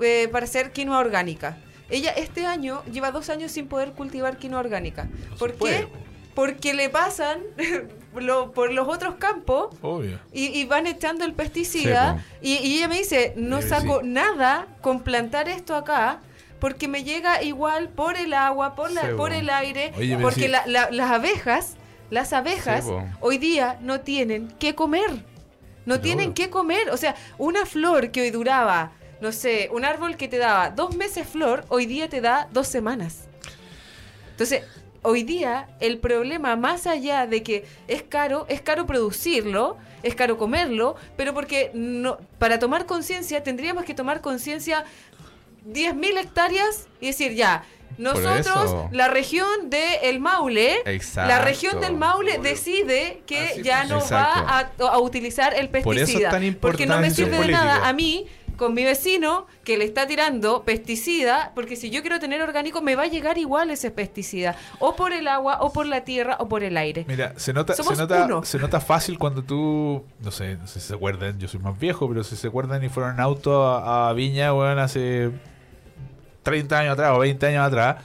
eh, 0.02 0.28
para 0.32 0.46
hacer 0.46 0.72
quinoa 0.72 1.00
orgánica. 1.00 1.58
Ella 1.90 2.12
este 2.12 2.46
año 2.46 2.84
lleva 2.86 3.12
dos 3.12 3.30
años 3.30 3.52
sin 3.52 3.68
poder 3.68 3.94
cultivar 3.94 4.38
quinoa 4.38 4.60
orgánica. 4.60 5.08
No 5.32 5.38
¿Por 5.38 5.54
qué? 5.56 5.88
po. 5.92 5.98
porque 6.36 6.74
le 6.76 6.90
pasan 6.90 7.40
lo- 8.16 8.52
por 8.52 8.72
los 8.72 8.88
otros 8.88 9.16
campos 9.16 9.76
Obvio. 9.82 10.20
y, 10.32 10.46
y 10.58 10.66
van 10.66 10.86
echando 10.88 11.26
el 11.26 11.34
pesticida. 11.34 12.24
y, 12.42 12.54
y 12.58 12.78
ella 12.78 12.88
me 12.88 13.00
dice, 13.00 13.34
no 13.36 13.62
saco 13.64 14.02
sí. 14.02 14.08
nada 14.08 14.68
con 14.82 15.02
plantar 15.02 15.50
esto 15.50 15.76
acá. 15.76 16.20
Porque 16.60 16.88
me 16.90 17.06
llega 17.06 17.42
igual 17.42 17.88
por 17.88 18.18
el 18.18 18.34
agua, 18.34 18.76
por, 18.76 18.92
la, 18.92 19.02
Sí, 19.04 19.08
por 19.16 19.30
po. 19.32 19.36
el 19.36 19.50
aire, 19.50 19.94
Oye, 19.98 20.18
porque 20.18 20.42
sí. 20.42 20.48
la- 20.50 20.68
la- 20.68 20.92
las 20.92 21.10
abejas, 21.12 21.76
las 22.10 22.34
abejas 22.34 22.86
Sí, 22.86 22.92
hoy 23.20 23.38
día 23.38 23.78
no 23.82 24.02
tienen 24.02 24.48
qué 24.60 24.76
comer. 24.76 25.24
No 25.86 26.00
tienen 26.00 26.34
qué 26.34 26.50
comer. 26.50 26.90
O 26.92 26.98
sea, 26.98 27.16
una 27.38 27.66
flor 27.66 28.12
que 28.12 28.22
hoy 28.22 28.30
duraba, 28.30 28.92
no 29.22 29.32
sé, 29.32 29.70
un 29.74 29.86
árbol 29.86 30.18
que 30.18 30.28
te 30.28 30.38
daba 30.38 30.70
dos 30.70 30.96
meses 30.96 31.28
flor, 31.28 31.66
hoy 31.70 31.88
día 31.88 32.10
te 32.10 32.22
da 32.22 32.48
dos 32.52 32.68
semanas. 32.68 33.28
Entonces, 34.32 34.64
hoy 35.02 35.24
día 35.24 35.68
el 35.80 35.98
problema, 35.98 36.56
más 36.56 36.86
allá 36.86 37.26
de 37.28 37.44
que 37.44 37.66
es 37.88 38.04
caro, 38.04 38.46
es 38.50 38.62
caro 38.62 38.86
producirlo, 38.86 39.78
es 40.04 40.16
caro 40.16 40.38
comerlo, 40.38 40.96
pero 41.18 41.34
porque 41.34 41.72
no, 41.74 42.20
para 42.38 42.60
tomar 42.60 42.86
conciencia 42.86 43.44
tendríamos 43.44 43.84
que 43.84 43.94
tomar 43.94 44.22
conciencia 44.22 44.86
10.000 45.68 46.20
hectáreas 46.20 46.88
y 47.02 47.08
decir 47.08 47.34
ya. 47.34 47.64
Nosotros, 47.98 48.86
la 48.92 49.08
región 49.08 49.70
de 49.70 49.96
El 50.04 50.20
Maule, 50.20 50.78
Exacto. 50.86 51.28
la 51.28 51.42
región 51.42 51.80
del 51.82 51.96
Maule 51.96 52.38
decide 52.40 53.22
que 53.26 53.40
Así 53.40 53.64
ya 53.64 53.84
no 53.86 53.98
Exacto. 54.00 54.86
va 54.86 54.92
a, 54.92 54.96
a 54.96 55.00
utilizar 55.00 55.54
el 55.56 55.70
Por 55.70 55.80
eso 55.80 55.90
es 55.92 56.00
pesticida. 56.08 56.30
tan 56.30 56.54
porque 56.56 56.86
no 56.86 57.00
me 57.00 57.08
importante 57.08 57.16
sirve 57.38 57.46
de 57.48 57.52
nada 57.52 57.88
a 57.88 57.94
mí 57.94 58.26
con 58.56 58.74
mi 58.74 58.84
vecino 58.84 59.48
que 59.64 59.78
le 59.78 59.86
está 59.86 60.06
tirando 60.06 60.64
pesticida, 60.64 61.54
porque 61.56 61.78
si 61.78 61.90
yo 61.92 62.02
quiero 62.02 62.20
tener 62.20 62.42
orgánico 62.42 62.82
me 62.82 62.94
va 62.98 63.04
a 63.04 63.08
llegar 63.08 63.38
igual 63.38 63.72
ese 63.72 63.90
pesticida, 63.90 64.58
o 64.80 64.98
por 64.98 65.14
el 65.14 65.30
agua, 65.30 65.60
o 65.62 65.72
por 65.72 65.86
la 65.86 66.04
tierra, 66.04 66.36
o 66.42 66.50
por 66.50 66.64
el 66.64 66.76
aire. 66.76 67.06
Mira, 67.08 67.34
se 67.38 67.54
nota, 67.54 67.74
se 67.74 67.84
nota, 67.96 68.26
uno. 68.26 68.44
se 68.44 68.58
nota 68.60 68.82
fácil 68.82 69.18
cuando 69.18 69.44
tú, 69.44 70.04
no 70.20 70.32
sé, 70.32 70.58
no 70.58 70.68
sé 70.68 70.82
si 70.82 70.88
se 70.90 70.94
acuerdan, 70.94 71.40
yo 71.40 71.48
soy 71.48 71.62
más 71.62 71.80
viejo, 71.80 72.10
pero 72.10 72.22
si 72.26 72.36
se 72.36 72.48
acuerdan 72.48 72.84
y 72.84 72.90
fueron 72.90 73.14
en 73.14 73.22
auto 73.22 73.66
a, 73.66 74.10
a 74.10 74.14
Viña, 74.14 74.54
weón, 74.54 74.78
hace 74.78 75.32
30 76.44 76.80
años 76.80 76.94
atrás 76.94 77.12
o 77.16 77.20
20 77.20 77.46
años 77.48 77.66
atrás, 77.68 77.98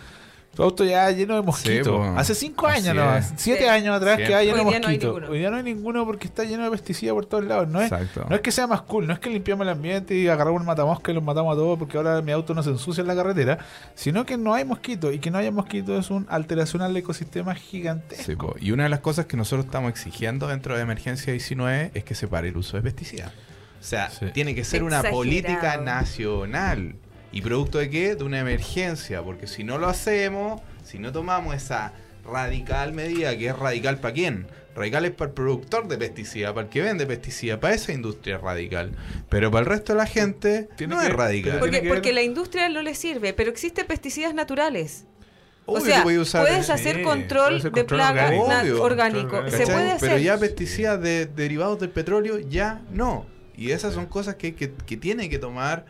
tu 0.55 0.63
auto 0.63 0.85
ya 0.85 1.11
lleno 1.11 1.35
de 1.35 1.43
mosquitos. 1.43 2.01
hace 2.17 2.33
5 2.33 2.67
Así 2.69 2.89
años, 2.89 2.95
no, 3.05 3.17
es. 3.17 3.33
7 3.39 3.63
Sí. 3.63 3.67
años 3.69 3.97
atrás 3.97 4.19
que 4.19 4.27
Siempre. 4.27 4.35
hay 4.37 4.47
lleno 4.47 4.59
de 4.59 4.65
no 4.65 4.87
mosquitos. 4.87 5.29
Hoy 5.29 5.39
día 5.41 5.51
no 5.51 5.57
hay 5.57 5.65
ninguno 5.65 6.07
porque 6.07 6.29
está 6.29 6.45
lleno 6.45 6.63
de 6.63 6.71
pesticidas 6.71 7.13
por 7.13 7.27
todos 7.27 7.43
lados. 7.45 7.67
No 7.67 7.81
es, 7.81 7.91
Exacto. 7.91 8.25
no 8.31 8.37
es 8.37 8.41
que 8.41 8.53
sea 8.53 8.69
más 8.69 8.83
cool, 8.83 9.09
no 9.09 9.13
es 9.15 9.19
que 9.19 9.31
limpiamos 9.31 9.65
el 9.67 9.71
ambiente 9.71 10.15
y 10.15 10.29
agarramos 10.29 10.61
un 10.61 10.67
matamosca 10.69 11.11
y 11.11 11.15
los 11.15 11.25
matamos 11.25 11.53
a 11.55 11.57
todos 11.57 11.77
porque 11.77 11.97
ahora 11.97 12.23
mi 12.23 12.31
auto 12.31 12.55
no 12.55 12.63
se 12.63 12.71
ensucia 12.71 13.01
en 13.01 13.09
la 13.09 13.17
carretera, 13.17 13.59
sino 13.97 14.25
que 14.25 14.37
no 14.37 14.55
hay 14.55 14.65
mosquitos 14.65 15.13
y 15.13 15.19
que 15.19 15.29
no 15.33 15.39
haya 15.39 15.51
mosquitos 15.51 16.05
es 16.05 16.11
una 16.13 16.27
alteración 16.31 16.83
al 16.83 16.97
ecosistema 16.97 17.57
gigantesco. 17.57 18.55
Sí, 18.61 18.67
y 18.67 18.71
una 18.71 18.85
de 18.85 18.91
las 18.91 19.01
cosas 19.01 19.27
que 19.27 19.37
nosotros 19.37 19.65
estamos 19.67 19.91
exigiendo 19.91 20.47
dentro 20.47 20.77
de 20.77 20.83
emergencia 20.83 21.33
19 21.33 21.91
es 21.95 22.05
que 22.05 22.15
se 22.15 22.29
pare 22.29 22.51
el 22.51 22.57
uso 22.57 22.77
de 22.77 22.85
pesticidas. 22.85 23.33
O 23.81 23.87
sea, 23.87 24.09
Sí. 24.09 24.27
tiene 24.33 24.55
que 24.55 24.63
ser 24.63 24.85
una 24.85 25.03
política 25.03 25.79
nacional. 25.79 26.95
¿Y 27.35 27.43
producto 27.43 27.79
de 27.79 27.91
qué? 27.91 28.15
De 28.15 28.23
una 28.25 28.39
emergencia. 28.39 29.23
Porque 29.23 29.47
si 29.47 29.65
no 29.65 29.77
lo 29.79 29.89
hacemos, 29.89 30.63
si 30.85 30.99
no 30.99 31.11
tomamos 31.13 31.55
esa 31.57 31.93
radical 32.25 32.93
medida, 32.93 33.37
que 33.37 33.49
es 33.49 33.59
radical 33.59 33.99
para 33.99 34.15
quién? 34.15 34.47
Radical 34.77 35.05
es 35.05 35.11
para 35.13 35.29
el 35.29 35.35
productor 35.35 35.87
de 35.89 35.99
pesticida, 35.99 36.53
para 36.55 36.67
el 36.67 36.73
que 36.73 36.83
vende 36.83 37.07
pesticida, 37.07 37.61
para 37.61 37.75
esa 37.75 37.93
industria 37.93 38.37
es 38.37 38.43
radical. 38.43 38.93
Pero 39.29 39.51
para 39.51 39.61
el 39.61 39.67
resto 39.67 39.93
de 39.93 39.99
la 39.99 40.07
gente 40.07 40.69
Tiene 40.77 40.95
no 40.95 41.01
que- 41.01 41.07
es 41.09 41.13
radical. 41.13 41.59
Porque, 41.89 42.13
la 42.13 42.23
industria 42.23 42.69
no 42.69 42.83
le 42.83 42.95
sirve, 42.95 43.33
pero 43.35 43.51
existen 43.51 43.87
pesticidas 43.87 44.33
naturales. 44.35 45.05
Obvio 45.67 45.81
o 45.81 45.85
sea, 45.85 46.43
usar- 46.43 46.47
puedes 46.47 46.67
Sí, 46.67 46.73
hacer 46.73 46.93
puede 47.03 47.05
control 47.05 47.63
ser 47.63 47.73
de 47.73 47.81
control 47.81 47.99
plaga 47.99 48.27
orgánico. 48.39 48.83
orgánico. 48.83 49.31
Control 49.31 49.51
Se 49.51 49.59
¿Cachai? 49.59 49.75
puede 49.75 49.91
hacer. 49.93 50.09
Pero 50.11 50.21
ya 50.23 50.39
pesticidas 50.39 51.01
de- 51.01 51.27
derivados 51.27 51.81
del 51.81 51.91
petróleo 51.91 52.39
ya 52.39 52.83
no. 52.91 53.27
Y 53.57 53.71
esas 53.71 53.95
son 53.95 54.07
cosas 54.07 54.35
que, 54.35 54.55
que, 54.55 54.73
que 54.73 54.97
tiene 54.97 55.29
que 55.31 55.39
tomar 55.39 55.87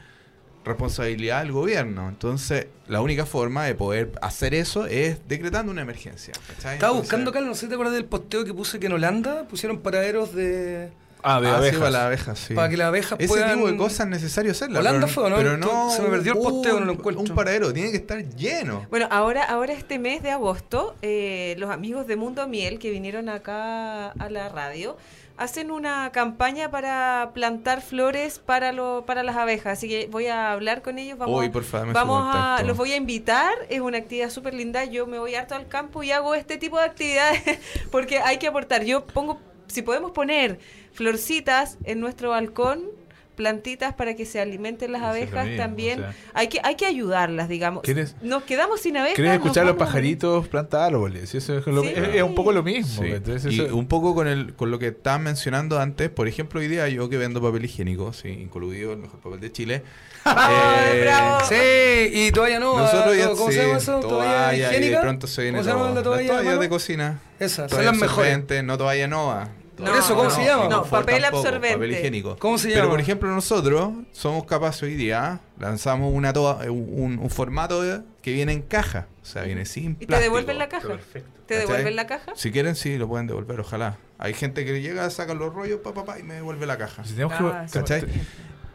responsabilidad 0.65 1.43
el 1.43 1.53
gobierno. 1.53 2.09
Entonces, 2.09 2.67
la 2.89 3.01
única 3.01 3.27
forma 3.27 3.65
de 3.65 3.75
poder 3.75 4.13
hacer 4.23 4.55
eso 4.55 4.87
es 4.87 5.19
decretando 5.29 5.73
una 5.73 5.83
emergencia. 5.83 6.33
¿cachai? 6.35 6.75
Estaba 6.75 6.75
Entonces- 6.93 7.01
buscando 7.03 7.31
acá, 7.31 7.41
no 7.41 7.55
sé 7.55 7.61
si 7.63 7.69
te 7.69 7.75
acuerdas 7.75 7.95
del 7.95 8.05
posteo 8.07 8.45
que 8.45 8.55
puse 8.55 8.79
que 8.81 8.87
en 8.87 8.93
Holanda 8.93 9.45
pusieron 9.49 9.79
paraderos 9.81 10.35
de. 10.35 10.91
Ah, 11.27 11.41
de 11.41 11.49
Ah, 11.49 11.53
sí, 11.53 11.57
abejas. 11.57 11.79
para 11.79 11.91
las 11.91 12.03
abejas, 12.03 12.39
sí. 12.39 12.55
Para 12.55 12.69
que 12.69 12.77
las 12.77 12.89
abejas 12.89 13.19
Ese 13.19 13.29
puedan- 13.29 13.55
tipo 13.55 13.67
de 13.71 13.77
cosas 13.79 14.01
es 14.01 14.07
necesario 14.09 14.51
hacerlas. 14.53 14.81
Holanda 14.81 15.07
pero, 15.07 15.13
fue, 15.15 15.25
¿o 15.25 15.31
no? 15.31 15.37
Pero 15.37 15.57
no. 15.57 15.91
Se 15.91 16.03
me 16.03 16.11
perdió 16.11 16.33
el 16.35 16.39
posteo, 16.39 16.75
no 16.81 16.85
lo 16.85 16.93
un- 16.93 16.99
encuentro. 16.99 17.23
Un 17.25 17.35
paradero 17.35 17.73
tiene 17.73 17.91
que 17.93 17.97
estar 17.97 18.23
lleno. 18.37 18.87
Bueno, 18.91 19.09
ahora, 19.11 19.43
ahora 19.45 19.73
este 19.73 19.99
mes 19.99 20.23
de 20.23 20.31
agosto, 20.33 20.95
eh, 21.01 21.55
los 21.59 21.71
amigos 21.71 22.07
de 22.07 22.17
Mundo 22.17 22.47
Miel 22.47 22.79
que 22.79 22.91
vinieron 22.91 23.31
acá 23.31 24.09
a 24.11 24.29
la 24.29 24.51
radio 24.51 24.99
hacen 25.37 25.71
una 25.71 26.11
campaña 26.13 26.71
para 26.71 27.33
plantar 27.35 27.81
flores 27.81 28.39
para 28.39 28.73
lo, 28.73 29.05
para 29.07 29.23
las 29.23 29.37
abejas. 29.37 29.79
Así 29.79 29.89
que 29.89 30.07
voy 30.11 30.27
a 30.27 30.53
hablar 30.53 30.83
con 30.83 30.99
ellos. 30.99 31.19
Vamos, 31.19 31.49
por 31.49 31.65
favor, 31.65 31.93
vamos 31.93 32.35
a, 32.35 32.63
los 32.65 32.77
voy 32.77 32.93
a 32.93 32.97
invitar. 32.97 33.53
Es 33.69 33.81
una 33.81 33.99
actividad 33.99 34.31
súper 34.31 34.55
linda. 34.55 34.85
Yo 34.85 35.07
me 35.07 35.19
voy 35.19 35.35
harto 35.35 35.55
al 35.55 35.69
campo 35.69 36.03
y 36.03 36.13
hago 36.13 36.35
este 36.35 36.57
tipo 36.57 36.79
de 36.79 36.85
actividades 36.85 37.43
porque 37.91 38.21
hay 38.21 38.39
que 38.39 38.47
aportar. 38.47 38.85
Yo 38.85 39.05
pongo, 39.05 39.41
si 39.67 39.83
podemos 39.83 40.13
poner 40.13 40.59
florcitas 40.93 41.79
en 41.85 42.01
nuestro 42.01 42.31
balcón 42.31 43.04
plantitas 43.35 43.93
para 43.95 44.15
que 44.15 44.25
se 44.27 44.41
alimenten 44.41 44.93
las 44.93 45.03
abejas 45.03 45.35
también, 45.35 45.59
también. 45.59 45.99
o 46.01 46.03
sea. 46.03 46.15
hay 46.35 46.49
que 46.49 46.61
hay 46.63 46.75
que 46.77 46.87
ayudarlas, 46.87 47.49
digamos. 47.49 47.83
¿Quieres- 47.83 48.17
Nos 48.23 48.45
quedamos 48.45 48.81
sin 48.81 48.97
abejas. 48.97 49.17
¿Quieres 49.17 49.35
escuchar 49.35 49.65
a 49.65 49.67
los 49.67 49.77
pajaritos 49.77 50.49
planta 50.49 50.85
árboles? 50.87 51.35
Eso 51.35 51.59
es, 51.59 51.67
lo- 51.67 51.83
Sí. 51.83 51.93
es- 51.95 52.15
es 52.17 52.23
un 52.23 52.35
poco 52.35 52.53
lo 52.53 52.63
mismo. 52.63 53.03
Sí. 53.03 53.11
Entonces, 53.11 53.53
y 53.53 53.61
eso- 53.61 53.77
un 53.77 53.87
poco 53.87 54.15
con 54.15 54.27
el 54.29 54.55
con 54.55 54.71
lo 54.71 54.79
que 54.79 54.89
estaban 54.89 55.23
mencionando 55.23 55.79
antes, 55.81 56.09
por 56.11 56.29
ejemplo, 56.29 56.61
hoy 56.61 56.69
día 56.69 56.89
yo 56.89 57.09
que 57.09 57.17
vendo 57.19 57.43
papel 57.43 57.65
higiénico, 57.65 58.13
sí, 58.13 58.29
incluido 58.29 58.93
el 58.93 58.99
mejor 58.99 59.21
papel 59.21 59.41
de 59.41 59.53
Chile. 59.53 59.83
¡Ay, 60.25 60.99
eh, 60.99 61.01
bravo! 61.03 61.45
Sí, 61.49 62.11
y 62.27 62.33
toalla 62.33 62.59
no. 62.59 62.79
Nosotros 62.79 63.17
ya 63.17 63.29
¿Cómo 63.31 63.49
sí, 63.49 63.53
se 63.55 63.63
llama 63.67 63.79
eso? 63.79 64.01
toalla, 64.01 64.09
¿Toalla 64.09 64.55
y 64.55 64.59
de 64.61 64.67
higiénica? 64.69 65.01
pronto 65.03 65.27
se 65.27 65.43
viene 65.43 65.59
¿Cómo 65.59 65.71
se 65.71 65.77
llama 65.77 65.91
la 65.91 66.03
toalla? 66.03 66.21
Las 66.23 66.27
toallas 66.31 66.45
mano? 66.47 66.61
de 66.61 66.69
cocina. 66.69 67.21
Esas, 67.39 67.71
son 67.71 67.85
las 67.85 67.97
mejores. 67.97 68.65
no 68.65 68.79
toalla 68.79 69.07
nova. 69.09 69.49
No, 69.79 69.87
Por 69.87 69.97
eso, 69.97 70.15
¿cómo 70.15 70.31
se 70.31 70.45
llama? 70.45 70.69
No, 70.69 70.85
papel 70.85 71.21
tampoco, 71.23 71.39
absorbente. 71.47 71.75
Papel 71.77 71.93
higiénico. 71.93 72.37
¿Cómo 72.39 72.59
se 72.59 72.69
Pero 72.69 72.81
llama? 72.81 72.91
por 72.91 73.01
ejemplo 73.01 73.29
nosotros 73.31 73.91
somos 74.13 74.45
capaces 74.45 74.83
hoy 74.85 74.95
día, 74.95 75.41
lanzamos 75.59 76.13
una 76.15 76.33
toa- 76.33 76.71
un, 76.71 77.19
un 77.21 77.31
formato 77.31 77.83
de- 77.83 78.03
que 78.23 78.33
viene 78.33 78.53
en 78.53 78.63
caja. 78.63 79.09
O 79.23 79.27
sea, 79.27 79.43
viene 79.43 79.65
sin 79.67 79.93
¿Y 79.93 79.95
te 79.95 80.07
plástico. 80.07 80.23
devuelven 80.23 80.59
la 80.59 80.69
caja? 80.69 80.87
Perfecto. 80.87 81.29
¿Te 81.47 81.55
¿Cachai? 81.55 81.67
devuelven 81.67 81.97
la 81.97 82.07
caja? 82.07 82.33
Si 82.37 82.53
quieren, 82.53 82.77
sí, 82.77 82.97
lo 82.99 83.09
pueden 83.09 83.27
devolver, 83.27 83.59
ojalá. 83.61 83.99
Hay 84.19 84.33
gente 84.35 84.65
que 84.65 84.81
llega, 84.81 85.11
saca 85.11 85.35
los 85.35 85.53
rollos, 85.53 85.81
pa, 85.81 85.93
pa, 85.93 86.05
pa, 86.05 86.19
y 86.19 86.23
me 86.23 86.35
devuelve 86.35 86.67
la 86.67 86.79
caja. 86.79 87.05
Si 87.05 87.15
tenemos 87.15 87.35
Ah, 87.41 87.67
que-. 87.67 87.79
¿Cachai? 87.79 88.05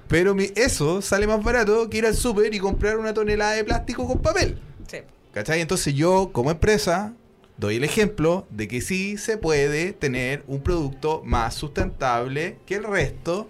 Pero 0.08 0.36
mi- 0.36 0.52
eso 0.56 1.02
sale 1.02 1.28
más 1.28 1.42
barato 1.44 1.90
que 1.90 2.00
ir 2.00 2.06
al 2.06 2.16
súper 2.16 2.54
y 2.54 2.60
comprar 2.60 2.98
una 2.98 3.14
tonelada 3.14 3.52
de 3.54 3.64
plástico 3.64 4.06
con 4.08 4.20
papel. 4.22 4.60
Sí. 4.88 4.98
¿Cachai? 5.32 5.62
Entonces 5.62 5.94
yo, 5.94 6.32
como 6.34 6.50
empresa, 6.52 7.14
doy 7.60 7.76
el 7.76 7.84
ejemplo 7.84 8.48
de 8.50 8.68
que 8.68 8.82
sí 8.82 9.18
se 9.18 9.38
puede 9.38 9.92
tener 9.94 10.44
un 10.48 10.62
producto 10.62 11.22
más 11.26 11.56
sustentable 11.56 12.58
que 12.66 12.76
el 12.76 12.86
resto 12.86 13.50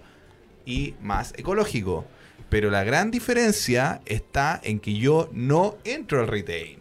y 0.66 0.94
más 1.00 1.32
ecológico. 1.36 2.04
Pero 2.48 2.70
la 2.70 2.82
gran 2.82 3.12
diferencia 3.12 4.00
está 4.06 4.60
en 4.64 4.80
que 4.80 4.94
yo 4.94 5.30
no 5.32 5.76
entro 5.84 6.20
al 6.20 6.28
retail. 6.28 6.78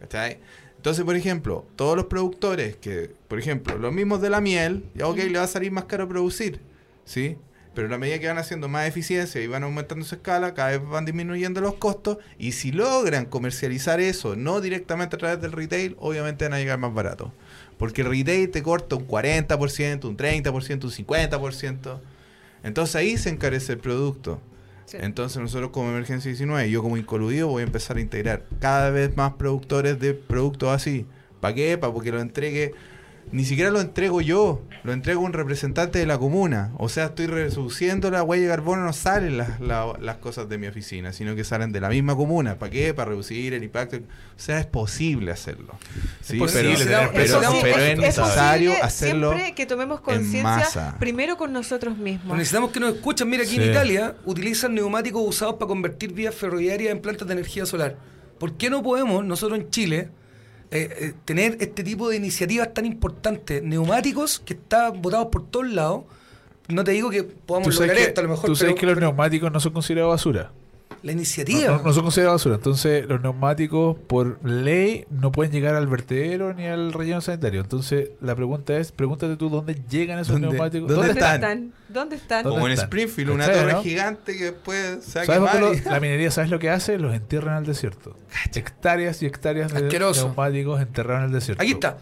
¿Cachai? 0.00 0.38
Entonces, 0.76 1.04
por 1.04 1.14
ejemplo, 1.14 1.66
todos 1.76 1.94
los 1.94 2.06
productores 2.06 2.76
que, 2.76 3.14
por 3.28 3.38
ejemplo, 3.38 3.78
los 3.78 3.92
mismos 3.92 4.20
de 4.20 4.30
la 4.30 4.40
miel, 4.40 4.84
ya 4.94 5.06
ok, 5.06 5.18
le 5.18 5.38
va 5.38 5.44
a 5.44 5.48
salir 5.48 5.70
más 5.70 5.84
caro 5.84 6.08
producir, 6.08 6.60
¿sí? 7.04 7.36
Pero 7.74 7.86
a 7.86 7.90
la 7.90 7.98
medida 7.98 8.18
que 8.18 8.28
van 8.28 8.38
haciendo 8.38 8.68
más 8.68 8.86
eficiencia 8.86 9.40
y 9.40 9.46
van 9.46 9.62
aumentando 9.62 10.04
su 10.04 10.16
escala, 10.16 10.52
cada 10.52 10.70
vez 10.70 10.86
van 10.86 11.06
disminuyendo 11.06 11.60
los 11.60 11.74
costos. 11.74 12.18
Y 12.38 12.52
si 12.52 12.70
logran 12.70 13.24
comercializar 13.24 14.00
eso, 14.00 14.36
no 14.36 14.60
directamente 14.60 15.16
a 15.16 15.18
través 15.18 15.40
del 15.40 15.52
retail, 15.52 15.96
obviamente 15.98 16.44
van 16.44 16.54
a 16.54 16.58
llegar 16.58 16.78
más 16.78 16.92
barato. 16.92 17.32
Porque 17.78 18.02
el 18.02 18.10
retail 18.10 18.50
te 18.50 18.62
corta 18.62 18.96
un 18.96 19.08
40%, 19.08 20.04
un 20.04 20.16
30%, 20.16 20.84
un 20.84 20.90
50%. 20.90 22.00
Entonces 22.62 22.96
ahí 22.96 23.16
se 23.16 23.30
encarece 23.30 23.72
el 23.72 23.78
producto. 23.78 24.40
Sí. 24.84 24.98
Entonces 25.00 25.40
nosotros 25.40 25.70
como 25.70 25.88
Emergencia 25.90 26.28
19, 26.28 26.70
yo 26.70 26.82
como 26.82 26.98
incoludido 26.98 27.48
voy 27.48 27.62
a 27.62 27.66
empezar 27.66 27.96
a 27.96 28.00
integrar 28.00 28.44
cada 28.60 28.90
vez 28.90 29.16
más 29.16 29.32
productores 29.34 29.98
de 29.98 30.12
productos 30.12 30.68
así. 30.68 31.06
¿Para 31.40 31.54
qué? 31.54 31.78
Para 31.78 31.92
que 32.00 32.12
lo 32.12 32.20
entregue. 32.20 32.74
Ni 33.30 33.46
siquiera 33.46 33.70
lo 33.70 33.80
entrego 33.80 34.20
yo, 34.20 34.60
lo 34.84 34.92
entrego 34.92 35.22
un 35.22 35.32
representante 35.32 35.98
de 35.98 36.04
la 36.04 36.18
comuna. 36.18 36.72
O 36.76 36.90
sea, 36.90 37.06
estoy 37.06 37.26
reduciendo 37.26 38.10
la 38.10 38.22
huella 38.22 38.42
de 38.42 38.48
carbono, 38.50 38.84
no 38.84 38.92
salen 38.92 39.38
las, 39.38 39.58
la- 39.60 39.94
las 40.00 40.16
cosas 40.16 40.50
de 40.50 40.58
mi 40.58 40.66
oficina, 40.66 41.14
sino 41.14 41.34
que 41.34 41.42
salen 41.44 41.72
de 41.72 41.80
la 41.80 41.88
misma 41.88 42.14
comuna. 42.14 42.58
¿Para 42.58 42.70
qué? 42.70 42.92
Para 42.92 43.10
reducir 43.10 43.54
el 43.54 43.64
impacto. 43.64 43.96
O 43.96 44.00
sea, 44.36 44.58
es 44.60 44.66
posible 44.66 45.30
hacerlo. 45.32 45.74
Sí, 46.20 46.36
posible 46.36 46.74
pero, 46.84 47.10
pero- 47.14 47.40
es, 47.40 47.76
es 47.92 47.98
necesario 47.98 48.72
hacerlo. 48.82 49.30
siempre 49.32 49.54
que 49.54 49.64
tomemos 49.64 50.00
en 50.00 50.04
conciencia 50.04 50.96
primero 50.98 51.36
con 51.38 51.52
nosotros 51.54 51.94
Pero 51.96 52.04
mismos. 52.04 52.36
necesitamos 52.36 52.70
que 52.70 52.80
nos 52.80 52.94
escuchen. 52.96 53.30
Mira, 53.30 53.44
aquí 53.44 53.52
Sí. 53.56 53.62
en 53.62 53.70
Italia 53.70 54.14
utilizan 54.26 54.74
neumáticos 54.74 55.22
usados 55.26 55.54
para 55.54 55.68
convertir 55.68 56.12
vías 56.12 56.34
ferroviarias 56.34 56.90
en 56.92 57.00
plantas 57.00 57.26
de 57.28 57.32
energía 57.32 57.64
solar. 57.64 57.96
¿Por 58.38 58.56
qué 58.58 58.68
no 58.68 58.82
podemos 58.82 59.24
nosotros 59.24 59.58
en 59.58 59.70
Chile 59.70 60.10
eh, 60.72 60.88
eh, 61.00 61.12
tener 61.24 61.58
este 61.60 61.84
tipo 61.84 62.08
de 62.08 62.16
iniciativas 62.16 62.72
tan 62.74 62.86
importantes, 62.86 63.62
neumáticos 63.62 64.40
que 64.40 64.54
están 64.54 65.00
botados 65.02 65.26
por 65.28 65.46
todos 65.46 65.70
lados. 65.70 66.04
No 66.68 66.82
te 66.84 66.92
digo 66.92 67.10
que 67.10 67.22
podamos 67.24 67.74
lograr 67.74 67.96
que, 67.96 68.02
esto 68.04 68.20
a 68.20 68.24
lo 68.24 68.30
mejor, 68.30 68.46
tú 68.46 68.56
sabes 68.56 68.72
pero- 68.74 68.80
que 68.80 68.86
los 68.86 68.94
pero 68.96 69.06
neumáticos 69.08 69.52
no 69.52 69.60
son 69.60 69.72
considerados 69.72 70.12
basura. 70.12 70.50
La 71.02 71.12
iniciativa. 71.12 71.76
no- 71.78 71.82
no 71.82 71.92
son 71.92 72.02
considerados 72.04 72.40
basura. 72.40 72.54
Entonces, 72.56 73.06
los 73.06 73.20
neumáticos, 73.20 73.96
por 74.06 74.38
ley, 74.48 75.04
no 75.10 75.32
pueden 75.32 75.52
llegar 75.52 75.74
al 75.74 75.86
vertedero 75.86 76.54
ni 76.54 76.66
al 76.66 76.92
relleno 76.92 77.20
sanitario. 77.20 77.60
Entonces, 77.60 78.10
la 78.20 78.34
pregunta 78.36 78.76
es: 78.76 78.92
pregúntate 78.92 79.36
tú 79.36 79.48
dónde 79.50 79.74
llegan 79.90 80.18
esos 80.18 80.34
¿Dónde- 80.34 80.48
neumáticos. 80.48 80.88
dónde 80.88 81.06
¿Dónde 81.08 81.20
están? 81.20 81.34
están? 81.34 81.72
¿Dónde 81.88 82.16
están? 82.16 82.42
¿Dónde 82.44 82.54
Como 82.56 82.66
en 82.66 82.72
están? 82.74 82.86
Springfield, 82.86 83.30
una 83.30 83.46
¿Cachai, 83.46 83.60
torre 83.62 83.72
no? 83.72 83.82
gigante 83.82 84.36
que 84.38 84.44
después 84.44 85.04
se 85.04 85.24
¿Sabes 85.24 85.60
lo- 85.60 85.90
la 85.90 86.00
minería, 86.00 86.30
¿sabes 86.30 86.50
lo 86.50 86.58
que 86.58 86.70
hace? 86.70 86.98
Los 86.98 87.14
entierran 87.14 87.54
al 87.56 87.66
desierto. 87.66 88.16
Hectáreas 88.54 89.22
y 89.22 89.26
hectáreas 89.26 89.72
de 89.72 89.78
Asqueroso. 89.86 90.26
neumáticos 90.28 90.80
enterrados 90.80 91.20
en 91.22 91.26
el 91.26 91.32
desierto. 91.32 91.62
Aquí 91.62 91.72
está. 91.72 91.98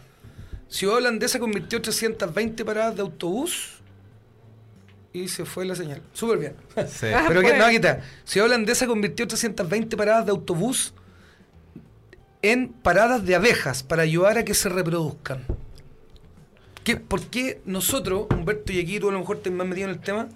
Ciudad 0.68 0.96
Holandesa 0.98 1.40
convirtió 1.40 1.82
320 1.82 2.64
paradas 2.64 2.94
de 2.94 3.02
autobús 3.02 3.79
y 5.12 5.28
se 5.28 5.44
fue 5.44 5.64
la 5.64 5.74
señal. 5.74 6.02
Súper 6.12 6.38
bien. 6.38 6.52
Sí. 6.88 7.06
Ah, 7.14 7.24
Pero 7.28 7.40
que, 7.40 7.48
bueno. 7.48 7.58
no, 7.60 7.66
aquí 7.66 7.76
está. 7.76 8.00
Ciudad 8.24 8.46
Holandesa 8.46 8.86
convirtió 8.86 9.26
320 9.26 9.96
paradas 9.96 10.24
de 10.26 10.30
autobús 10.30 10.94
en 12.42 12.68
paradas 12.68 13.24
de 13.26 13.34
abejas 13.34 13.82
para 13.82 14.02
ayudar 14.02 14.38
a 14.38 14.44
que 14.44 14.54
se 14.54 14.68
reproduzcan. 14.68 15.44
¿Qué, 16.84 16.96
¿Por 16.96 17.22
qué 17.26 17.60
nosotros, 17.66 18.26
Humberto 18.30 18.72
y 18.72 18.80
aquí 18.80 18.98
tú 18.98 19.10
a 19.10 19.12
lo 19.12 19.18
mejor 19.18 19.36
estás 19.36 19.52
más 19.52 19.66
metido 19.66 19.88
en 19.88 19.94
el 19.94 20.00
tema, 20.00 20.28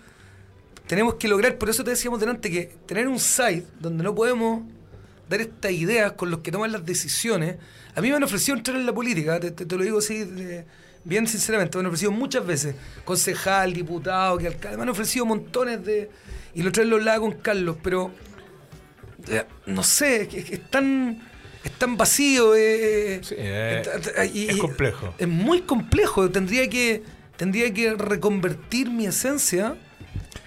tenemos 0.86 1.14
que 1.14 1.28
lograr, 1.28 1.56
por 1.56 1.70
eso 1.70 1.82
te 1.82 1.90
decíamos 1.90 2.20
delante, 2.20 2.50
que 2.50 2.74
tener 2.86 3.08
un 3.08 3.18
site 3.18 3.64
donde 3.80 4.04
no 4.04 4.14
podemos 4.14 4.62
dar 5.30 5.40
estas 5.40 5.72
ideas 5.72 6.12
con 6.12 6.30
los 6.30 6.40
que 6.40 6.52
toman 6.52 6.70
las 6.72 6.84
decisiones. 6.84 7.56
A 7.94 8.02
mí 8.02 8.10
me 8.10 8.16
han 8.16 8.22
ofrecido 8.22 8.58
entrar 8.58 8.76
en 8.76 8.84
la 8.84 8.92
política, 8.92 9.40
te, 9.40 9.50
te- 9.52 9.64
te 9.64 9.76
lo 9.76 9.82
digo 9.84 9.98
así 9.98 10.24
de- 10.24 10.66
bien 11.04 11.26
sinceramente, 11.26 11.76
me 11.76 11.80
han 11.80 11.86
ofrecido 11.86 12.10
muchas 12.10 12.46
veces, 12.46 12.74
concejal, 13.04 13.72
diputado, 13.72 14.38
que 14.38 14.46
alcalde, 14.46 14.76
me 14.76 14.82
han 14.84 14.88
ofrecido 14.88 15.26
montones 15.26 15.84
de... 15.84 16.10
Y 16.54 16.62
lo 16.62 16.68
otro 16.70 16.82
día 16.82 16.90
lo 16.90 16.96
hablaba 16.96 17.20
con 17.20 17.32
Carlos, 17.32 17.76
pero 17.82 18.10
eh, 19.28 19.44
no 19.66 19.82
sé, 19.82 20.22
es, 20.22 20.28
que- 20.28 20.54
es 20.54 20.70
tan, 20.70 21.20
es 21.64 21.72
tan 21.72 21.96
vacío. 21.96 22.54
eh, 22.56 23.20
Sí, 23.22 23.34
eh, 23.38 23.82
eh, 24.16 24.30
y- 24.32 24.48
es 24.50 24.56
complejo. 24.58 25.14
Es 25.18 25.26
muy 25.28 25.62
complejo. 25.62 26.30
Tendría 26.30 26.68
que, 26.68 27.02
tendría 27.36 27.72
que 27.74 27.94
reconvertir 27.94 28.90
mi 28.90 29.06
esencia. 29.06 29.76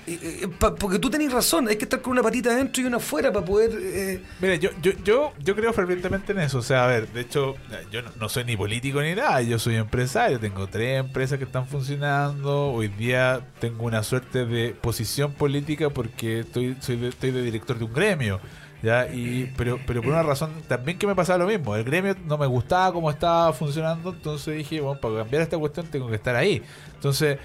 Eh, 0.08 0.40
eh, 0.44 0.48
porque 0.80 1.00
tú 1.00 1.10
tenés 1.10 1.32
razón, 1.34 1.68
hay 1.68 1.76
que 1.76 1.84
estar 1.84 2.02
con 2.02 2.14
una 2.14 2.24
patita 2.24 2.52
adentro 2.52 2.82
y 2.82 2.86
una 2.86 2.98
afuera 2.98 3.32
para 3.32 3.46
poder. 3.46 3.72
eh, 3.74 4.24
Mira, 4.40 4.56
yo, 4.56 4.70
yo, 4.82 4.94
yo, 5.04 5.34
yo 5.38 5.56
creo 5.56 5.74
fervientemente 5.74 6.32
en 6.32 6.40
eso. 6.40 6.60
O 6.60 6.62
sea, 6.62 6.86
a 6.86 6.88
ver, 6.88 7.10
de 7.10 7.22
hecho, 7.22 7.56
yo 7.92 8.02
no, 8.02 8.12
no 8.18 8.30
soy 8.30 8.46
ni 8.46 8.56
político 8.56 9.02
ni 9.02 9.16
nada. 9.16 9.42
Yo 9.42 9.60
soy 9.60 9.76
empresario. 9.76 10.40
Tengo 10.40 10.68
tres 10.68 11.00
empresas 11.00 11.38
que 11.38 11.44
están 11.44 11.68
funcionando. 11.68 12.72
Hoy 12.72 12.88
día 12.88 13.42
tengo 13.60 13.86
una 13.86 14.02
suerte 14.02 14.46
de 14.46 14.70
posición 14.74 15.34
política 15.34 15.90
porque 15.90 16.40
estoy, 16.40 16.78
soy 16.80 16.96
de, 16.96 17.10
estoy 17.10 17.32
de 17.32 17.42
director 17.42 17.78
de 17.78 17.84
un 17.84 17.94
gremio. 17.94 18.40
¿ya? 18.82 19.08
Y, 19.14 19.52
pero, 19.58 19.78
pero 19.86 20.02
por 20.02 20.14
una 20.14 20.24
razón 20.24 20.52
también 20.70 20.98
que 20.98 21.06
me 21.06 21.16
pasaba 21.16 21.40
lo 21.40 21.48
mismo. 21.48 21.76
El 21.76 21.84
gremio 21.84 22.16
no 22.26 22.38
me 22.38 22.48
gustaba 22.48 22.94
cómo 22.94 23.12
estaba 23.12 23.52
funcionando. 23.52 24.12
Entonces 24.12 24.56
dije, 24.56 24.80
bueno, 24.80 25.02
para 25.02 25.18
cambiar 25.18 25.42
esta 25.42 25.58
cuestión 25.58 25.86
tengo 25.88 26.08
que 26.10 26.16
estar 26.16 26.36
ahí. 26.36 26.64
Entonces... 26.96 27.38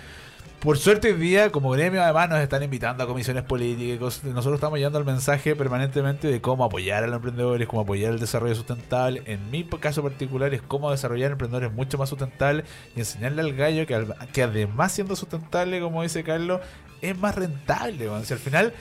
Por 0.62 0.78
suerte 0.78 1.08
hoy 1.08 1.18
día, 1.18 1.50
como 1.50 1.70
gremio, 1.70 2.00
además 2.04 2.28
nos 2.28 2.38
están 2.38 2.62
invitando 2.62 3.02
a 3.02 3.08
comisiones 3.08 3.42
políticas. 3.42 4.22
Nosotros 4.22 4.54
estamos 4.54 4.78
llevando 4.78 5.00
el 5.00 5.04
mensaje 5.04 5.56
permanentemente 5.56 6.28
de 6.28 6.40
cómo 6.40 6.64
apoyar 6.64 7.02
a 7.02 7.08
los 7.08 7.16
emprendedores, 7.16 7.66
cómo 7.66 7.82
apoyar 7.82 8.12
el 8.12 8.20
desarrollo 8.20 8.54
sustentable. 8.54 9.24
En 9.26 9.50
mi 9.50 9.64
caso 9.64 10.04
particular 10.04 10.54
es 10.54 10.62
cómo 10.62 10.92
desarrollar 10.92 11.32
emprendedores 11.32 11.72
mucho 11.72 11.98
más 11.98 12.10
sustentables 12.10 12.64
y 12.94 13.00
enseñarle 13.00 13.42
al 13.42 13.54
gallo 13.54 13.88
que, 13.88 14.06
que 14.32 14.44
además 14.44 14.92
siendo 14.92 15.16
sustentable, 15.16 15.80
como 15.80 16.00
dice 16.04 16.22
Carlos, 16.22 16.60
es 17.00 17.18
más 17.18 17.34
rentable. 17.34 18.08
weón. 18.08 18.24
Si 18.24 18.32
al 18.32 18.38
final, 18.38 18.72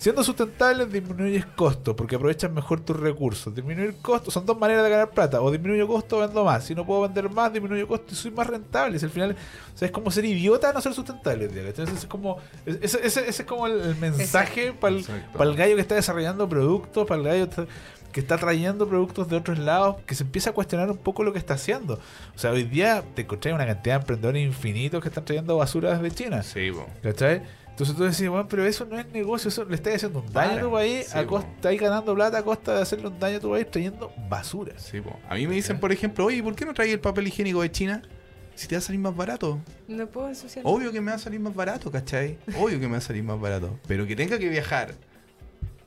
siendo 0.00 0.24
sustentable, 0.24 0.86
disminuyes 0.86 1.44
costos 1.44 1.94
porque 1.94 2.16
aprovechas 2.16 2.50
mejor 2.50 2.80
tus 2.80 2.98
recursos. 2.98 3.54
Disminuir 3.54 3.96
costos 4.00 4.32
son 4.32 4.46
dos 4.46 4.58
maneras 4.58 4.82
de 4.82 4.90
ganar 4.90 5.10
plata. 5.10 5.40
O 5.42 5.50
disminuyo 5.50 5.86
costo 5.86 6.16
o 6.16 6.20
vendo 6.20 6.42
más. 6.44 6.64
Si 6.64 6.74
no 6.74 6.84
puedo 6.86 7.02
vender 7.02 7.28
más, 7.30 7.52
disminuyo 7.52 7.86
costo 7.86 8.06
y 8.12 8.14
soy 8.16 8.30
más 8.30 8.46
rentable. 8.46 8.98
Si 8.98 9.04
al 9.04 9.10
final, 9.10 9.36
o 9.74 9.78
sea, 9.78 9.86
es 9.86 9.92
como 9.92 10.10
ser 10.10 10.24
idiota 10.24 10.72
no 10.72 10.80
ser 10.80 10.94
sustentable. 10.94 11.44
Entonces 11.44 11.98
es 11.98 12.06
como, 12.06 12.38
ese, 12.64 12.98
ese- 13.06 13.28
ese 13.28 13.42
es 13.42 13.44
como 13.44 13.66
el, 13.66 13.78
el 13.80 13.96
mensaje 13.96 14.72
para 14.72 14.94
el, 14.94 15.00
Exacto. 15.00 15.42
el 15.42 15.54
gallo 15.54 15.74
que 15.76 15.82
está 15.82 15.94
desarrollando 15.94 16.48
productos, 16.48 17.06
para 17.06 17.20
el 17.20 17.26
gallo 17.26 17.66
que 18.12 18.18
está 18.20 18.38
trayendo 18.38 18.88
productos 18.88 19.28
de 19.28 19.36
otros 19.36 19.58
lados, 19.60 19.96
que 20.06 20.16
se 20.16 20.24
empieza 20.24 20.50
a 20.50 20.52
cuestionar 20.52 20.90
un 20.90 20.96
poco 20.96 21.22
lo 21.22 21.32
que 21.32 21.38
está 21.38 21.54
haciendo. 21.54 22.00
O 22.34 22.38
sea, 22.38 22.50
hoy 22.50 22.64
día 22.64 23.04
te 23.14 23.22
encontrás 23.22 23.54
una 23.54 23.66
cantidad 23.66 23.94
de 23.96 24.00
emprendedores 24.00 24.44
infinitos 24.44 25.00
que 25.00 25.08
están 25.08 25.24
trayendo 25.24 25.56
basura 25.58 25.96
desde 25.96 26.10
China. 26.16 26.42
Sí, 26.42 26.72
po. 26.72 26.86
¿Cachai? 27.04 27.42
Entonces 27.80 27.96
tú 27.96 28.04
decís, 28.04 28.28
bueno, 28.28 28.46
pero 28.46 28.66
eso 28.66 28.84
no 28.84 28.98
es 28.98 29.10
negocio, 29.10 29.48
eso 29.48 29.64
le 29.64 29.74
estás 29.74 29.94
haciendo 29.94 30.18
un 30.20 30.30
daño 30.30 30.58
a 30.58 30.60
tu 30.60 30.70
país, 30.70 31.06
Sí, 31.06 31.18
a 31.18 31.26
costa, 31.26 31.50
estáis 31.54 31.80
ganando 31.80 32.14
plata 32.14 32.36
a 32.36 32.42
costa 32.42 32.74
de 32.74 32.82
hacerle 32.82 33.06
un 33.08 33.18
daño 33.18 33.38
a 33.38 33.40
tu 33.40 33.50
país 33.50 33.70
trayendo 33.70 34.12
basura. 34.28 34.74
Sí, 34.76 35.00
po. 35.00 35.18
A 35.26 35.34
mí 35.36 35.46
me 35.46 35.54
dicen, 35.54 35.80
por 35.80 35.90
ejemplo, 35.90 36.26
oye, 36.26 36.42
¿por 36.42 36.54
qué 36.54 36.66
no 36.66 36.74
traes 36.74 36.92
el 36.92 37.00
papel 37.00 37.28
higiénico 37.28 37.62
de 37.62 37.72
China? 37.72 38.02
Si 38.54 38.68
te 38.68 38.74
va 38.74 38.80
a 38.80 38.82
salir 38.82 39.00
más 39.00 39.16
barato. 39.16 39.58
No 39.88 40.06
puedo 40.06 40.28
ensuciar. 40.28 40.62
Obvio 40.68 40.92
que 40.92 41.00
me 41.00 41.10
va 41.10 41.16
a 41.16 41.18
salir 41.18 41.40
más 41.40 41.54
barato, 41.54 41.90
¿cachai? 41.90 42.36
Obvio 42.54 42.78
que 42.78 42.86
me 42.86 42.92
va 42.92 42.98
a 42.98 43.00
salir 43.00 43.22
más 43.22 43.40
barato. 43.40 43.78
Pero 43.88 44.06
que 44.06 44.14
tenga 44.14 44.38
que 44.38 44.50
viajar, 44.50 44.92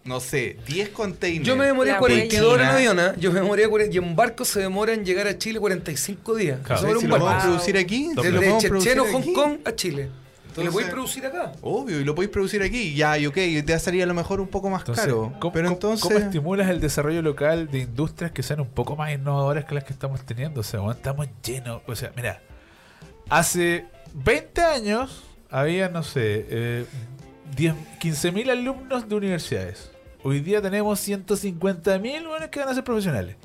no 0.03 0.19
sé, 0.19 0.57
10 0.65 0.89
containers. 0.89 1.45
yo 1.45 1.55
me 1.55 1.67
demoré 1.67 1.91
La 1.91 1.99
42 1.99 2.51
horas 2.51 2.69
en 2.71 2.75
avión, 2.75 2.99
¿ah? 2.99 3.13
Yo 3.19 3.31
me 3.31 3.41
demoré 3.41 3.67
40 3.67 3.93
y 3.93 3.99
en 3.99 4.15
barco 4.15 4.45
se 4.45 4.61
demora 4.61 4.93
en 4.93 5.05
llegar 5.05 5.27
a 5.27 5.37
Chile 5.37 5.59
45 5.59 6.33
días. 6.33 6.59
Claro. 6.63 6.81
Solo 6.81 6.99
si 6.99 7.05
un 7.05 7.11
lo 7.11 7.15
barco. 7.17 7.27
podemos 7.27 7.43
producir 7.43 7.77
aquí, 7.77 8.09
podemos 8.15 8.41
producir 8.43 8.77
Checheno, 8.79 9.03
aquí. 9.03 9.11
Hong 9.11 9.33
Kong 9.33 9.57
a 9.63 9.75
Chile. 9.75 10.22
Y 10.53 10.57
lo 10.57 10.69
Entonces- 10.69 10.71
podéis 10.73 10.89
producir 10.91 11.25
acá. 11.25 11.51
Obvio, 11.61 11.99
y 11.99 12.03
lo 12.03 12.15
podéis 12.15 12.31
producir 12.31 12.61
aquí. 12.63 12.93
Ya, 12.93 13.17
y 13.17 13.25
ok, 13.27 13.35
te 13.35 13.63
va 13.69 13.75
a 13.75 13.79
salir 13.79 14.03
a 14.03 14.05
lo 14.05 14.13
mejor 14.13 14.39
un 14.41 14.47
poco 14.47 14.69
más 14.69 14.81
Entonces, 14.81 15.05
caro. 15.05 15.33
¿cómo, 15.39 15.53
pero 15.53 15.67
entonces. 15.69 16.01
¿cómo 16.03 16.17
estimulas 16.17 16.69
el 16.69 16.79
desarrollo 16.79 17.21
local 17.21 17.69
de 17.71 17.79
industrias 17.79 18.31
que 18.31 18.43
sean 18.43 18.59
un 18.61 18.67
poco 18.69 18.95
más 18.95 19.11
innovadoras 19.13 19.65
que 19.65 19.75
las 19.75 19.83
que 19.83 19.93
estamos 19.93 20.21
teniendo? 20.21 20.61
O 20.61 20.63
sea, 20.63 20.79
estamos 20.91 21.27
llenos. 21.43 21.81
O 21.87 21.95
sea, 21.95 22.11
mira, 22.15 22.41
hace 23.29 23.85
20 24.13 24.61
años 24.61 25.23
había, 25.49 25.89
no 25.89 26.03
sé, 26.03 26.45
eh, 26.49 26.85
10 27.55 27.75
15.000 27.99 28.49
alumnos 28.51 29.07
de 29.07 29.15
universidades. 29.15 29.91
Hoy 30.23 30.39
día 30.39 30.61
tenemos 30.61 30.99
150.000 30.99 32.27
buenos 32.27 32.49
que 32.49 32.59
van 32.59 32.69
a 32.69 32.73
ser 32.73 32.83
profesionales. 32.83 33.35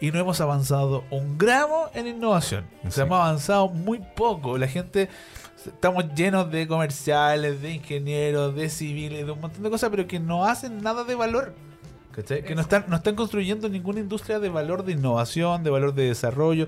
Y 0.00 0.10
no 0.10 0.18
hemos 0.18 0.40
avanzado 0.40 1.04
un 1.10 1.38
gramo 1.38 1.86
en 1.94 2.08
innovación. 2.08 2.66
O 2.80 2.90
sea, 2.90 2.90
Sí. 2.90 3.00
hemos 3.02 3.20
avanzado 3.20 3.68
muy 3.68 4.00
poco. 4.16 4.58
La 4.58 4.66
gente 4.66 5.08
estamos 5.66 6.04
llenos 6.14 6.50
de 6.50 6.66
comerciales, 6.66 7.60
de 7.62 7.72
ingenieros, 7.74 8.54
de 8.54 8.68
civiles, 8.68 9.26
de 9.26 9.32
un 9.32 9.40
montón 9.40 9.62
de 9.62 9.70
cosas, 9.70 9.90
pero 9.90 10.06
que 10.06 10.20
no 10.20 10.44
hacen 10.44 10.82
nada 10.82 11.04
de 11.04 11.14
valor. 11.14 11.54
¿cachai? 12.14 12.44
Que 12.44 12.54
no 12.54 12.60
están, 12.60 12.84
no 12.88 12.96
están 12.96 13.14
construyendo 13.14 13.68
ninguna 13.70 14.00
industria 14.00 14.38
de 14.38 14.50
valor 14.50 14.84
de 14.84 14.92
innovación, 14.92 15.62
de 15.64 15.70
valor 15.70 15.94
de 15.94 16.04
desarrollo. 16.08 16.66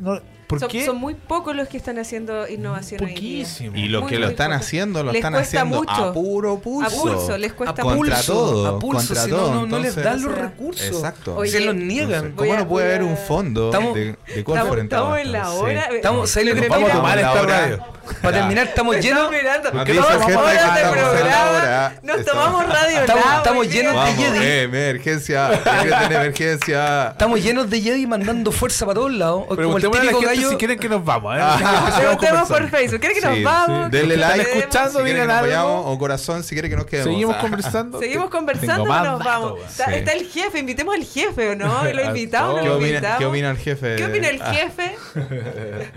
No, 0.00 0.20
¿Por 0.48 0.60
son, 0.60 0.68
qué? 0.68 0.84
son 0.84 0.96
muy 0.96 1.14
pocos 1.14 1.54
los 1.56 1.68
que 1.68 1.76
están 1.76 1.98
haciendo 1.98 2.46
innovación 2.48 3.00
hoy 3.02 3.06
día. 3.14 3.14
Poquísimo. 3.44 3.76
Y 3.76 3.88
los 3.88 4.02
Muy, 4.02 4.10
que 4.12 4.18
lo 4.18 4.26
están 4.28 4.48
poco. 4.50 4.58
haciendo, 4.58 5.02
lo 5.02 5.12
Les 5.12 5.20
están 5.20 5.34
haciendo 5.36 5.78
mucho. 5.78 5.90
a 5.92 6.12
puro 6.12 6.58
pulso. 6.58 6.90
A 6.94 7.00
pulso, 7.02 7.38
les 7.38 7.52
cuesta 7.52 7.80
A 7.82 7.84
Contra 7.84 7.96
pulso, 8.16 8.32
todo, 8.32 8.66
a 8.66 8.78
pulso, 8.78 9.06
contra 9.08 9.24
si 9.24 9.30
no, 9.30 9.36
todo, 9.36 9.54
no, 9.54 9.66
no 9.66 9.78
les 9.78 9.96
entonces- 9.96 10.04
dan 10.04 10.22
los 10.22 10.34
recursos. 10.34 10.86
Exacto. 10.86 11.36
Oye, 11.36 11.50
se 11.50 11.60
los 11.60 11.74
Entonces, 11.74 11.94
niegan. 11.96 12.32
¿Cómo 12.32 12.52
a- 12.52 12.56
no 12.58 12.68
puede 12.68 12.84
voy 12.86 12.94
haber 12.96 13.00
a- 13.08 13.10
un 13.12 13.16
fondo 13.16 13.66
Estamos- 13.66 13.94
de, 13.94 14.00
de 14.04 14.16
Estamos, 14.26 14.76
estamos 14.78 15.18
en 15.20 15.32
la 15.32 15.50
hora. 15.52 15.86
Sí. 15.88 15.96
Estamos- 15.96 16.30
¿sabes 16.30 16.48
lo 16.54 16.60
que? 16.60 16.68
Vamos 16.68 16.90
a 16.90 16.92
tomar 16.94 17.18
esta 17.18 17.32
hora. 17.32 17.60
radio. 17.60 17.84
Para 18.22 18.38
terminar, 18.38 18.66
estamos 18.68 18.96
llenos. 18.96 19.24
están 19.24 19.30
mirando. 19.42 19.72
Nos 19.72 19.84
¿Qué 19.84 19.92
dice 19.92 20.04
tomamos 20.04 20.26
gente 20.26 20.42
que 20.42 20.48
horas 20.58 20.74
de 20.76 20.82
programa? 20.82 21.92
Nos 22.02 22.24
tomamos 22.24 22.66
radio 22.68 23.00
Estamos- 23.00 23.68
llenos 23.68 24.04
de 24.06 24.12
Jedi. 24.24 24.38
eh, 24.44 24.62
emergencia, 24.62 25.50
emergencia. 26.10 27.08
Estamos 27.12 27.42
llenos 27.42 27.70
de 27.70 27.80
Jedi 27.80 28.06
mandando 28.06 28.52
fuerza 28.52 28.84
para 28.86 28.94
todos 28.96 29.12
lados. 29.12 29.40
Como 29.46 29.52
el 29.52 29.56
Preguntémosle 29.56 30.00
a 30.00 30.04
la 30.04 30.10
típico 30.10 30.20
gente 30.20 30.36
gallo. 30.36 30.50
si 30.50 30.56
quieren 30.56 30.78
que 30.78 30.88
nos 30.88 31.04
vamos. 31.04 31.36
¿eh? 31.36 31.40
Ah. 31.42 31.92
Preguntemos 31.98 32.48
por. 32.48 32.66
Facebook. 32.70 33.00
¿Quieren 33.00 33.18
que 33.20 33.26
nos 33.26 33.36
Sí, 33.36 33.42
vamos? 33.44 33.90
Denle 33.90 34.16
like, 34.16 34.58
escuchando, 34.58 35.02
digan 35.04 35.28
nos 35.28 35.36
algo. 35.36 35.80
o 35.92 35.98
corazón, 35.98 36.42
si 36.42 36.54
quiere 36.54 36.68
que 36.68 36.76
nos 36.76 36.86
quedemos. 36.86 37.12
Seguimos 37.12 37.36
Ah. 37.36 37.40
conversando. 37.40 37.98
Seguimos 38.00 38.30
conversando 38.30 38.84
nos 38.86 39.24
vamos. 39.24 39.60
Está, 39.68 39.86
Sí. 39.86 39.92
el 40.18 40.26
jefe, 40.28 40.58
invitemos 40.58 40.94
al 40.94 41.04
jefe, 41.04 41.50
¿o 41.50 41.54
no? 41.56 41.84
Lo 41.84 42.04
invitamos, 42.06 42.50
todos. 42.50 42.56
no 42.56 42.62
¿Qué 42.62 42.68
lo 42.68 42.74
opina, 42.76 42.88
invitamos. 42.88 43.18
¿Qué 43.18 43.24
opina 43.26 43.50
el 43.50 43.56
jefe? 43.58 43.96
¿Qué 43.96 44.04
opina 44.04 44.28
el 44.28 44.42
Ah, 44.42 44.52
jefe? 44.52 44.96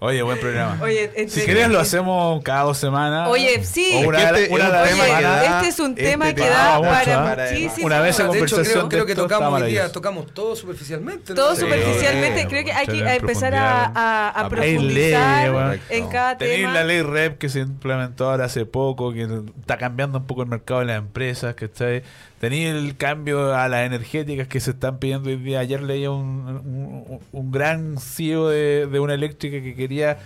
Oye, 0.00 0.22
buen 0.22 0.38
programa. 0.38 0.78
Oye, 0.82 1.10
en 1.14 1.30
si 1.46 1.72
lo 1.72 1.80
hacemos 1.80 2.42
cada 2.42 2.62
dos 2.62 2.78
semanas. 2.78 3.28
Oye, 3.28 3.64
sí. 3.64 4.02
Una, 4.06 4.18
que 4.18 4.24
este 4.42 4.54
una 4.54 4.64
Oye, 4.82 4.90
que 4.92 5.22
da- 5.22 5.56
este 5.56 5.68
es 5.68 5.78
un 5.80 5.90
este 5.92 6.02
tema 6.04 6.34
que 6.34 6.40
da 6.48 6.80
para 6.80 7.46
muchísimo. 7.50 7.86
Una 7.86 8.00
vez 8.00 8.18
en 8.20 8.26
de 8.30 8.38
hecho, 8.38 8.38
conversación 8.56 8.88
creo, 8.88 8.88
creo 8.88 9.06
que 9.06 9.14
tocamos 9.14 9.52
está 9.54 9.64
hoy 9.66 9.70
día, 9.72 9.92
tocamos 9.92 10.32
todo 10.34 10.56
superficialmente. 10.56 11.32
¿no? 11.32 11.36
Todo 11.36 11.54
Sí, 11.54 11.62
superficialmente, 11.62 12.46
creo 12.48 12.64
que 12.64 12.72
hay 12.72 12.86
que 12.86 13.14
empezar 13.16 13.54
a, 13.54 13.84
a- 13.86 14.28
a 14.30 14.44
Hay 14.44 14.50
profundizar 14.50 15.50
bueno. 15.52 15.74
en 15.90 16.08
cada 16.08 16.38
Tenéis 16.38 16.60
tema. 16.60 16.74
la 16.74 16.84
ley 16.84 17.02
REP 17.02 17.38
que 17.38 17.48
se 17.48 17.60
implementó 17.60 18.30
ahora 18.30 18.46
hace 18.46 18.66
poco, 18.66 19.12
que 19.12 19.28
está 19.60 19.78
cambiando 19.78 20.18
un 20.18 20.26
poco 20.26 20.42
el 20.42 20.48
mercado 20.48 20.80
de 20.80 20.86
las 20.86 20.98
empresas, 20.98 21.54
¿cachai? 21.54 22.02
Tenéis 22.40 22.70
el 22.74 22.96
cambio 22.96 23.54
a 23.54 23.68
las 23.68 23.86
energéticas 23.86 24.48
que 24.48 24.58
se 24.58 24.72
están 24.72 24.98
pidiendo 24.98 25.28
hoy 25.28 25.36
día. 25.36 25.60
Ayer 25.60 25.80
leía 25.80 26.10
un, 26.10 26.48
un, 26.64 27.20
un 27.30 27.52
gran 27.52 27.98
CEO 27.98 28.48
de, 28.48 28.86
de 28.86 28.98
una 28.98 29.14
eléctrica 29.14 29.62
que 29.62 29.76
quería, 29.76 30.18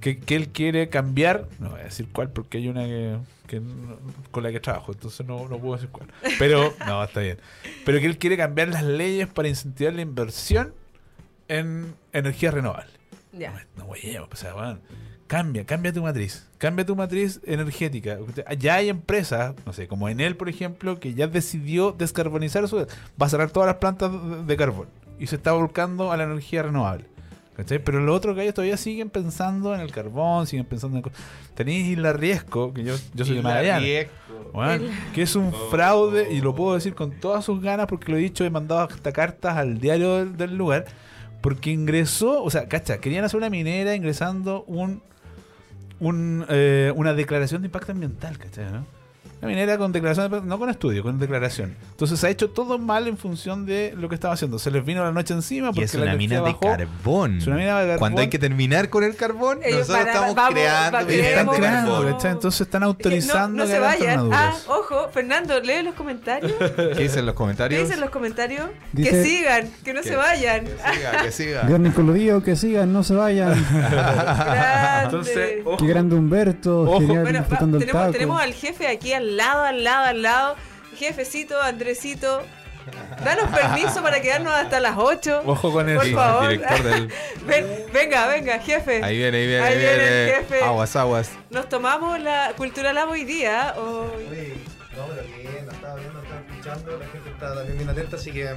que, 0.00 0.18
que 0.18 0.36
él 0.36 0.48
quiere 0.48 0.88
cambiar, 0.88 1.46
no 1.58 1.70
voy 1.70 1.80
a 1.80 1.84
decir 1.84 2.08
cuál 2.12 2.30
porque 2.30 2.58
hay 2.58 2.68
una 2.68 2.84
que, 2.84 3.16
que 3.46 3.60
no- 3.60 3.98
con 4.30 4.42
la 4.42 4.52
que 4.52 4.60
trabajo, 4.60 4.92
entonces 4.92 5.26
no, 5.26 5.48
no 5.48 5.58
puedo 5.58 5.74
decir 5.74 5.88
cuál. 5.90 6.08
Pero, 6.38 6.74
no, 6.86 7.02
está 7.04 7.20
bien. 7.20 7.38
Pero 7.84 7.98
que 8.00 8.06
él 8.06 8.18
quiere 8.18 8.36
cambiar 8.36 8.68
las 8.68 8.82
leyes 8.84 9.28
para 9.28 9.48
incentivar 9.48 9.94
la 9.94 10.02
inversión 10.02 10.72
en 11.48 11.94
energías 12.12 12.54
renovables. 12.54 12.92
Ya. 13.32 13.66
No, 13.76 13.84
güey, 13.84 14.16
o 14.16 14.28
sea, 14.34 14.54
bueno, 14.54 14.78
cambia, 15.26 15.64
cambia 15.64 15.92
tu 15.92 16.02
matriz. 16.02 16.46
Cambia 16.58 16.86
tu 16.86 16.96
matriz 16.96 17.40
energética. 17.44 18.18
Ya 18.58 18.76
hay 18.76 18.88
empresas, 18.88 19.54
no 19.66 19.72
sé, 19.72 19.88
como 19.88 20.08
Enel, 20.08 20.36
por 20.36 20.48
ejemplo, 20.48 20.98
que 20.98 21.12
ya 21.14 21.26
decidió 21.26 21.92
descarbonizar 21.92 22.66
su... 22.66 22.78
Va 22.78 23.26
a 23.26 23.28
cerrar 23.28 23.50
todas 23.50 23.66
las 23.66 23.76
plantas 23.76 24.10
de 24.46 24.56
carbón. 24.56 24.88
Y 25.18 25.26
se 25.26 25.36
está 25.36 25.52
volcando 25.52 26.12
a 26.12 26.16
la 26.16 26.24
energía 26.24 26.62
renovable. 26.62 27.04
¿Cachai? 27.56 27.78
Pero 27.78 28.00
los 28.00 28.14
otros 28.16 28.36
gallos 28.36 28.54
todavía 28.54 28.76
siguen 28.76 29.08
pensando 29.10 29.74
en 29.74 29.80
el 29.80 29.90
carbón, 29.92 30.46
siguen 30.46 30.66
pensando 30.66 30.96
en... 30.98 31.02
co- 31.02 31.10
Tenéis 31.54 31.86
Isla 31.88 32.12
Riesco, 32.12 32.72
que 32.74 32.84
yo, 32.84 32.94
yo 33.14 33.24
soy 33.24 33.34
de 33.34 33.38
Isla 33.40 33.50
Magallanes. 33.50 33.82
Riesco. 33.82 34.12
Bueno, 34.52 34.84
que 35.14 35.22
es 35.22 35.34
un 35.36 35.52
fraude, 35.70 36.32
y 36.32 36.40
lo 36.40 36.54
puedo 36.54 36.74
decir 36.74 36.94
con 36.94 37.10
todas 37.12 37.44
sus 37.44 37.60
ganas 37.60 37.86
porque 37.86 38.12
lo 38.12 38.18
he 38.18 38.20
dicho, 38.20 38.44
he 38.44 38.50
mandado 38.50 38.80
hasta 38.82 39.12
cartas 39.12 39.56
al 39.56 39.78
diario 39.80 40.16
del, 40.18 40.36
del 40.36 40.56
lugar, 40.56 40.84
porque 41.40 41.70
ingresó, 41.70 42.42
o 42.42 42.50
sea, 42.50 42.68
cacha, 42.68 42.98
querían 42.98 43.24
hacer 43.24 43.38
una 43.38 43.50
minera 43.50 43.94
ingresando 43.94 44.64
un, 44.66 45.02
un 46.00 46.44
eh, 46.48 46.92
una 46.96 47.14
declaración 47.14 47.62
de 47.62 47.66
impacto 47.66 47.92
ambiental, 47.92 48.36
¿cachai? 48.38 48.70
¿no? 48.72 48.86
Una 49.40 49.48
minera 49.48 49.76
con 49.76 49.92
declaración, 49.92 50.48
no 50.48 50.58
con 50.58 50.70
estudio, 50.70 51.02
con 51.02 51.18
declaración. 51.18 51.76
Entonces 51.90 52.18
se 52.18 52.26
ha 52.26 52.30
hecho 52.30 52.48
todo 52.50 52.78
mal 52.78 53.06
en 53.06 53.18
función 53.18 53.66
de 53.66 53.92
lo 53.96 54.08
que 54.08 54.14
estaba 54.14 54.32
haciendo. 54.34 54.58
Se 54.58 54.70
les 54.70 54.84
vino 54.84 55.04
la 55.04 55.12
noche 55.12 55.34
encima 55.34 55.68
Y 55.68 55.70
porque 55.72 55.84
es 55.84 55.94
la 55.94 56.02
una 56.02 56.12
energía 56.14 56.28
mina 56.28 56.46
de 56.46 56.52
bajó. 56.52 56.60
carbón. 56.60 57.38
Es 57.38 57.46
una 57.46 57.56
mina 57.56 57.78
de 57.80 57.84
carbón. 57.86 57.98
Cuando 57.98 58.20
hay 58.22 58.28
que 58.28 58.38
terminar 58.38 58.88
con 58.88 59.04
el 59.04 59.14
carbón, 59.14 59.58
Ellos 59.62 59.80
nosotros 59.88 59.98
van 59.98 60.06
a- 60.08 60.10
estamos 60.12 60.34
vamos, 60.34 60.52
creando 60.54 60.98
Están 60.98 61.48
creando. 61.48 62.28
Entonces 62.28 62.60
están 62.62 62.80
No, 62.80 62.86
autorizando 62.88 63.58
no 63.58 63.64
que 63.64 63.70
se 63.70 63.78
vayan. 63.78 64.30
Ah, 64.32 64.54
ojo, 64.68 65.08
Fernando, 65.12 65.60
lee 65.60 65.82
los 65.84 65.94
comentarios. 65.94 66.52
¿Qué 66.76 67.02
dicen 67.02 67.26
los 67.26 67.34
¿Qué 67.34 67.38
comentarios? 67.38 67.82
dicen 67.82 68.00
los 68.00 68.10
comentarios? 68.10 68.66
que 68.94 69.02
Dice- 69.02 69.22
sigan, 69.24 69.68
que 69.84 69.92
no 69.92 70.00
Que- 70.02 70.08
se 70.08 70.16
vayan. 70.16 70.64
Que 70.64 70.70
siga, 70.94 71.22
que 71.22 71.30
siga. 71.32 71.62
Viernes 71.66 71.94
colorido, 71.94 72.42
que 72.42 72.56
sigan, 72.56 72.90
no 72.92 73.02
se 73.04 73.14
vayan. 73.14 73.52
Grande. 73.80 75.04
Entonces, 75.04 75.54
ojo, 75.64 75.76
Qué 75.76 75.86
grande 75.86 76.14
Humberto, 76.16 76.82
Ojo. 76.82 77.00
genial 77.00 77.22
Bueno, 77.22 77.40
va- 77.50 77.58
tenemos, 77.58 78.12
tenemos 78.12 78.40
al 78.40 78.52
jefe 78.54 78.88
aquí 78.88 79.12
al 79.12 79.25
lado, 79.34 79.64
al 79.64 79.82
lado, 79.82 80.04
al 80.04 80.22
lado. 80.22 80.56
Jefecito, 80.96 81.60
Andresito, 81.60 82.42
danos 83.24 83.50
permiso 83.54 84.02
para 84.02 84.20
quedarnos 84.20 84.52
hasta 84.54 84.80
las 84.80 84.96
8. 84.96 85.42
Ojo 85.44 85.72
con 85.72 85.86
Por 85.94 86.06
eso. 86.06 86.16
favor. 86.16 86.48
director 86.48 86.82
del- 86.82 87.12
Ven- 87.46 87.86
venga, 87.92 88.26
venga, 88.28 88.58
jefe. 88.60 89.02
Ahí 89.02 89.16
viene, 89.18 89.38
ahí 89.38 89.46
viene, 89.46 89.62
Ahí 89.64 89.72
ahí 89.74 89.78
viene 89.78 90.24
el 90.24 90.34
jefe. 90.36 90.62
Aguas, 90.64 90.94
aguas. 90.96 91.30
Nos 91.50 91.68
tomamos 91.68 92.20
la 92.20 92.52
cultura 92.56 92.92
lab 92.92 93.10
hoy 93.10 93.24
día. 93.24 93.74
o- 93.76 94.06
No, 94.96 95.04
pero 95.08 95.26
bien, 95.36 95.66
la 95.66 95.72
estaba 95.72 95.94
viendo, 95.96 96.22
estaba 96.22 96.40
escuchando, 96.48 96.98
la 96.98 97.06
gente 97.08 97.30
está 97.30 97.54
también 97.54 97.76
bien 97.76 97.90
atenta, 97.90 98.16
así 98.16 98.32
que 98.32 98.48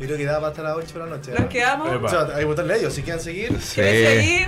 yo 0.00 0.06
creo 0.06 0.16
que 0.16 0.24
da 0.24 0.36
para 0.36 0.48
hasta 0.48 0.62
las 0.62 0.76
8 0.76 0.92
de 0.94 0.98
la 0.98 1.06
noche. 1.06 1.30
Nos 1.32 1.40
¿no? 1.40 1.48
quedamos. 1.50 1.88
O 2.04 2.08
sea, 2.08 2.20
hay 2.34 2.38
que 2.40 2.44
votarle 2.46 2.74
a 2.74 2.76
ellos, 2.78 2.94
si 2.94 3.02
quieren 3.02 3.22
seguir. 3.22 3.60
Sí. 3.60 4.46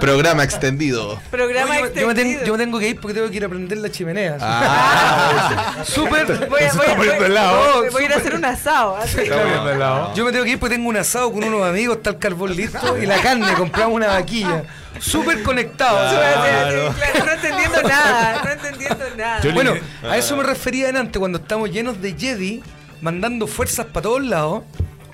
Programa 0.00 0.44
extendido. 0.44 1.20
Programa 1.30 1.72
Oye, 1.72 1.80
yo, 1.80 1.86
me- 1.94 2.00
yo 2.00 2.06
me 2.06 2.14
tengo, 2.14 2.30
extendido. 2.30 2.44
yo 2.46 2.52
me 2.52 2.58
tengo 2.64 2.78
que 2.78 2.88
ir 2.88 3.00
porque 3.00 3.14
tengo 3.14 3.28
que 3.30 3.36
ir 3.36 3.44
a 3.44 3.48
prender 3.48 3.78
la 3.78 3.90
chimenea. 3.90 4.36
Ah, 4.40 5.74
Súper. 5.84 6.48
Voy 6.48 6.62
a, 6.62 6.72
voy 6.72 6.86
voy- 6.96 7.08
helado. 7.24 7.80
voy- 7.80 7.90
voy 7.90 8.02
a 8.02 8.06
ir 8.06 8.12
a 8.12 8.16
hacer 8.16 8.34
un 8.34 8.44
asado. 8.44 8.96
así. 8.96 9.18
Está 9.20 9.42
poniendo 9.42 9.70
helado. 9.72 10.14
Yo 10.14 10.24
me 10.24 10.32
tengo 10.32 10.44
que 10.44 10.50
ir 10.52 10.58
porque 10.60 10.76
tengo 10.76 10.88
un 10.88 10.96
asado 10.96 11.32
con 11.32 11.42
unos 11.42 11.66
amigos, 11.66 11.96
está 11.98 12.10
el 12.10 12.18
carbón 12.18 12.54
listo 12.54 12.96
y 12.96 13.06
la 13.06 13.20
carne, 13.20 13.52
compramos 13.54 13.94
una 13.94 14.06
vaquilla. 14.08 14.62
Súper 15.00 15.42
conectado. 15.42 15.96
Claro. 16.16 16.94
claro, 16.94 17.24
no 17.26 17.32
entendiendo 17.32 17.82
nada, 17.82 18.42
no 18.44 18.50
entendiendo 18.50 19.04
nada. 19.16 19.40
Yo 19.40 19.52
Bueno, 19.52 19.74
a 20.08 20.16
eso 20.16 20.36
me 20.36 20.42
refería 20.44 20.90
antes, 20.90 21.18
cuando 21.18 21.38
estamos 21.38 21.70
llenos 21.70 22.00
de 22.02 22.14
Jedi, 22.16 22.62
mandando 23.00 23.46
fuerzas 23.46 23.86
para 23.86 24.02
todos 24.02 24.24
lados, 24.24 24.62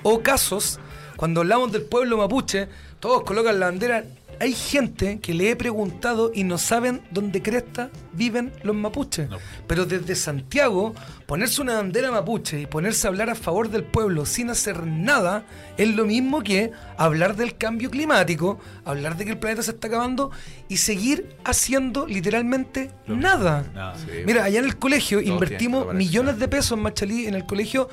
o 0.03 0.23
casos, 0.23 0.79
cuando 1.17 1.41
hablamos 1.41 1.73
del 1.73 1.83
pueblo 1.83 2.17
mapuche, 2.19 2.69
todos 3.01 3.23
colocan 3.25 3.59
la 3.59 3.67
bandera. 3.67 4.05
Hay 4.41 4.53
gente 4.53 5.19
que 5.21 5.35
le 5.35 5.51
he 5.51 5.57
preguntado 5.57 6.31
y 6.35 6.45
no 6.45 6.59
saben 6.59 7.03
dónde 7.11 7.43
cresta 7.43 7.91
viven 8.13 8.53
los 8.63 8.75
mapuches. 8.75 9.29
Pero 9.67 9.87
desde 9.87 10.15
Santiago, 10.15 10.95
ponerse 11.27 11.63
una 11.63 11.75
bandera 11.75 12.11
mapuche 12.11 12.61
y 12.61 12.67
ponerse 12.67 13.07
a 13.07 13.11
hablar 13.11 13.31
a 13.31 13.35
favor 13.35 13.71
del 13.71 13.85
pueblo 13.85 14.27
sin 14.27 14.51
hacer 14.51 14.87
nada 14.87 15.45
es 15.77 15.95
lo 15.95 16.05
mismo 16.05 16.43
que 16.43 16.71
hablar 16.97 17.37
del 17.37 17.57
cambio 17.57 17.91
climático, 17.91 18.59
hablar 18.85 19.17
de 19.17 19.25
que 19.25 19.31
el 19.33 19.39
planeta 19.39 19.63
se 19.63 19.73
está 19.73 19.89
acabando 19.89 20.31
y 20.69 20.79
seguir 20.79 21.37
haciendo 21.45 22.07
literalmente 22.07 22.91
nada. 23.07 23.65
No, 23.75 23.95
sí. 23.97 24.23
Mira, 24.25 24.45
allá 24.45 24.59
en 24.59 24.65
el 24.67 24.77
colegio 24.77 25.21
invertimos 25.21 25.95
millones 25.95 26.39
de 26.39 26.49
pesos 26.49 26.77
en 26.77 26.83
Machalí. 26.83 27.27
En 27.27 27.35
el 27.35 27.47
colegio, 27.47 27.89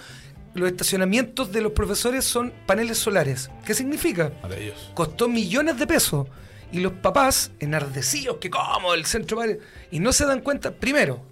los 0.54 0.70
estacionamientos 0.70 1.52
de 1.52 1.62
los 1.62 1.72
profesores 1.72 2.26
son 2.26 2.54
paneles 2.66 2.98
solares. 2.98 3.50
¿Qué 3.66 3.74
significa? 3.74 4.32
Maravilloso. 4.42 4.94
Costó 4.94 5.28
millones 5.28 5.78
de 5.78 5.88
pesos. 5.88 6.28
Y 6.72 6.80
los 6.80 6.94
papás, 6.94 7.52
enardecidos, 7.60 8.38
que 8.38 8.50
como 8.50 8.94
el 8.96 9.06
centro 9.06 9.38
padre, 9.38 9.60
y 9.92 10.00
no 10.00 10.12
se 10.12 10.26
dan 10.26 10.42
cuenta, 10.42 10.72
primero, 10.72 11.24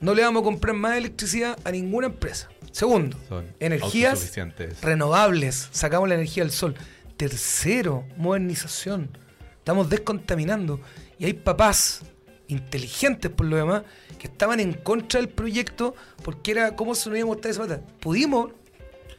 no 0.00 0.14
le 0.14 0.22
vamos 0.22 0.40
a 0.40 0.44
comprar 0.44 0.74
más 0.74 0.96
electricidad 0.96 1.56
a 1.62 1.70
ninguna 1.70 2.08
empresa. 2.08 2.48
Segundo, 2.72 3.16
Son 3.28 3.46
energías 3.60 4.32
renovables, 4.82 5.68
sacamos 5.72 6.08
la 6.08 6.14
energía 6.16 6.42
del 6.42 6.52
sol. 6.52 6.74
Tercero, 7.16 8.04
modernización. 8.16 9.16
Estamos 9.58 9.90
descontaminando. 9.90 10.80
Y 11.18 11.26
hay 11.26 11.34
papás 11.34 12.02
inteligentes 12.48 13.30
por 13.30 13.46
lo 13.46 13.56
demás 13.56 13.82
que 14.18 14.26
estaban 14.26 14.60
en 14.60 14.72
contra 14.72 15.20
del 15.20 15.28
proyecto 15.28 15.94
porque 16.22 16.50
era 16.50 16.74
cómo 16.76 16.94
se 16.94 17.08
nos 17.08 17.18
iba 17.18 17.26
a 17.26 17.28
mostrar 17.28 17.50
esa 17.52 17.64
plata. 17.64 17.82
Pudimos 18.00 18.52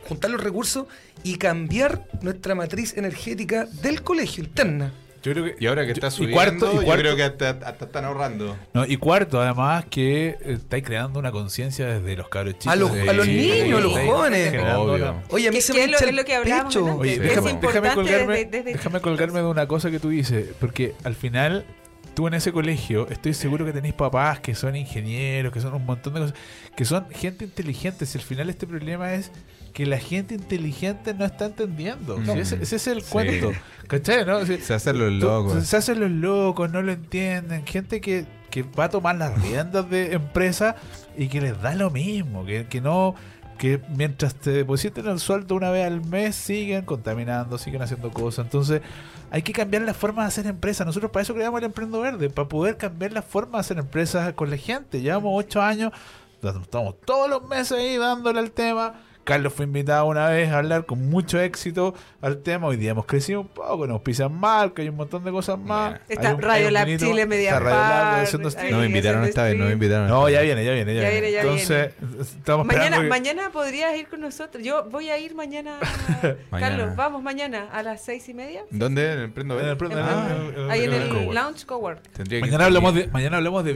juntar 0.08 0.32
los 0.32 0.44
recursos 0.44 0.86
y 1.24 1.38
cambiar 1.38 2.08
nuestra 2.22 2.56
matriz 2.56 2.96
energética 2.98 3.66
del 3.82 4.02
colegio 4.04 4.44
interna. 4.44 4.92
Yo 5.24 5.34
creo 5.34 5.46
que, 5.46 5.56
Y 5.60 5.68
ahora 5.68 5.86
que 5.86 5.92
está 5.92 6.08
y 6.08 6.12
subiendo, 6.12 6.36
cuarto, 6.36 6.72
y 6.74 6.76
yo 6.78 6.84
cuarto, 6.84 7.02
creo 7.04 7.16
que 7.16 7.24
hasta, 7.24 7.50
hasta 7.52 7.86
están 7.86 8.06
ahorrando. 8.06 8.58
no, 8.74 8.86
y 8.88 8.98
cuarto, 8.98 9.40
además, 9.40 9.86
que 9.88 10.30
eh, 10.30 10.38
estáis 10.54 10.84
creando 10.84 11.20
una 11.20 11.32
conciencia 11.32 11.86
desde 11.86 12.16
los 12.18 12.28
cabros 12.28 12.56
chicos. 12.58 12.74
A 12.74 12.76
los- 12.76 12.92
de- 12.92 13.08
a 13.08 13.14
los 13.14 13.28
niños, 13.28 13.78
a 13.78 13.82
los 13.82 13.94
jóvenes. 14.00 14.54
Obvio. 14.76 15.22
Oye, 15.30 15.48
a 15.48 15.52
mí 15.52 15.62
se 15.62 15.74
me 15.74 15.84
es 15.84 16.02
el 16.02 16.26
que 16.26 16.40
pecho. 16.44 16.86
Oye, 16.98 17.20
déjame, 17.20 17.54
déjame 17.62 17.94
colgarme, 17.94 18.34
desde- 18.34 18.46
desde- 18.50 18.72
déjame 18.74 19.00
colgarme 19.00 19.40
de 19.42 19.46
una 19.46 19.68
cosa 19.68 19.92
que 19.92 20.00
tú 20.00 20.10
dices, 20.10 20.48
porque 20.60 20.96
al 21.04 21.14
final 21.14 21.66
tú 22.16 22.28
en 22.28 22.34
ese 22.34 22.52
colegio 22.52 23.08
estoy 23.12 23.36
seguro 23.36 23.64
que 23.64 23.74
tenéis 23.74 23.94
papás 23.94 24.40
que 24.40 24.56
son 24.56 24.76
ingenieros, 24.76 25.54
que 25.54 25.62
son 25.62 25.76
un 25.76 25.86
montón 25.86 26.16
de 26.16 26.22
cosas, 26.22 26.36
que 26.76 26.84
son 26.84 27.08
gente 27.12 27.46
inteligente. 27.46 28.08
Si 28.08 28.18
al 28.18 28.24
final 28.24 28.50
este 28.50 28.66
problema 28.66 29.14
es 29.14 29.32
que 29.74 29.86
la 29.86 29.98
gente 29.98 30.36
inteligente 30.36 31.14
no 31.14 31.26
está 31.26 31.46
entendiendo. 31.46 32.18
Ese, 32.34 32.56
ese 32.62 32.76
es 32.76 32.88
el 32.88 33.02
Sí. 33.02 33.12
cuento. 33.12 33.52
¿Cachai? 33.88 34.26
¿no? 34.26 34.46
Si- 34.46 34.58
Se 34.58 34.74
hacen 34.74 34.98
los 35.00 35.10
tú- 35.20 35.26
locos. 35.26 35.66
Se 35.66 35.78
hacen 35.78 36.00
los 36.00 36.12
locos, 36.12 36.72
no 36.72 36.82
lo 36.82 36.92
entienden. 36.92 37.66
Gente 37.66 38.02
que, 38.02 38.26
que 38.50 38.64
va 38.64 38.86
a 38.86 38.90
tomar 38.90 39.16
las 39.16 39.42
riendas 39.42 39.90
de 39.90 40.14
empresa 40.14 40.76
y 41.18 41.28
que 41.28 41.42
les 41.42 41.62
da 41.62 41.74
lo 41.76 41.90
mismo, 41.90 42.46
que, 42.46 42.68
que 42.68 42.82
no 42.82 43.16
que 43.58 43.80
mientras 43.96 44.34
te 44.34 44.50
depositen 44.50 45.06
el 45.08 45.20
sueldo 45.20 45.54
una 45.54 45.70
vez 45.70 45.86
al 45.86 46.04
mes 46.04 46.36
siguen 46.36 46.84
contaminando, 46.84 47.60
siguen 47.60 47.84
haciendo 47.84 48.10
cosas. 48.10 48.46
Entonces 48.46 48.82
hay 49.30 49.44
que 49.44 49.54
cambiar 49.54 49.84
la 49.84 49.94
forma 49.94 50.24
de 50.24 50.30
hacer 50.30 50.48
empresas. 50.48 50.88
Nosotros 50.88 51.12
para 51.12 51.22
eso 51.22 51.36
creamos 51.36 51.60
el 51.60 51.66
Emprendo 51.66 52.02
Verde, 52.02 52.32
para 52.32 52.48
poder 52.50 52.76
cambiar 52.78 53.14
la 53.14 53.22
forma 53.22 53.60
de 53.60 53.62
hacer 53.62 53.78
empresas 53.78 54.34
con 54.34 54.50
la 54.50 54.58
gente. 54.58 55.00
Llevamos 55.02 55.32
ocho 55.36 55.62
años, 55.62 55.92
estamos 56.42 56.96
todos 57.06 57.30
los 57.30 57.48
meses 57.48 57.74
ahí 57.78 57.98
dándole 57.98 58.40
al 58.40 58.50
tema, 58.50 58.96
Carlos 59.24 59.54
fue 59.54 59.66
invitado 59.66 60.06
una 60.06 60.28
vez 60.30 60.50
a 60.50 60.58
hablar 60.58 60.86
con 60.86 61.10
mucho 61.10 61.40
éxito 61.40 61.94
al 62.22 62.40
tema. 62.40 62.68
Hoy 62.68 62.78
día 62.78 62.92
hemos 62.92 63.06
crecido 63.06 63.42
un 63.42 63.48
poco, 63.48 63.86
nos 63.86 64.02
pisan 64.02 64.34
mal, 64.34 64.74
que 64.74 64.82
hay 64.82 64.90
un 64.90 64.96
montón 64.96 65.24
de 65.24 65.32
cosas 65.32 65.60
más. 65.60 66.00
Está 66.10 66.34
un- 66.34 66.42
Radio 66.42 66.72
Lab 66.72 66.86
vinito, 66.86 67.06
Chile, 67.06 67.26
Media 67.28 67.60
Lab 67.60 68.22
haciendo 68.24 68.50
ahí. 68.58 68.72
No 68.72 68.80
me 68.80 68.86
invitaron 68.88 69.24
esta 69.24 69.44
vez, 69.44 69.56
no 69.58 69.66
me 69.66 69.74
invitaron. 69.74 70.08
No, 70.08 70.28
ya 70.30 70.42
viene, 70.42 70.66
ya 70.66 70.72
viene, 70.74 70.96
ya, 70.96 71.02
Ya 71.04 71.10
viene. 71.10 71.22
viene, 71.28 71.32
ya 71.34 71.42
Entonces, 71.42 71.94
estamos 72.20 72.66
Mañana, 72.66 73.02
que- 73.02 73.08
mañana 73.08 73.50
podrías 73.52 73.96
ir 73.98 74.08
con 74.08 74.22
nosotros. 74.22 74.64
Yo 74.64 74.86
voy 74.90 75.10
a 75.10 75.18
ir 75.20 75.36
mañana. 75.36 75.78
Carlos, 76.52 76.96
vamos 76.96 77.22
mañana 77.22 77.68
a 77.72 77.84
las 77.84 78.04
seis 78.04 78.28
y 78.30 78.34
media. 78.34 78.64
¿Dónde? 78.72 79.14
¿En 79.14 79.20
el 79.20 79.32
Prendo 79.32 79.58
Ah. 79.60 80.28
Ahí 80.70 80.86
en 80.86 80.94
el. 80.94 81.34
Lounge 81.34 81.66
Cowork. 81.66 82.02
Mañana 82.42 82.66
hablamos, 82.66 82.96
de, 82.96 83.08
mañana 83.08 83.38
hablamos 83.38 83.64
de 83.64 83.74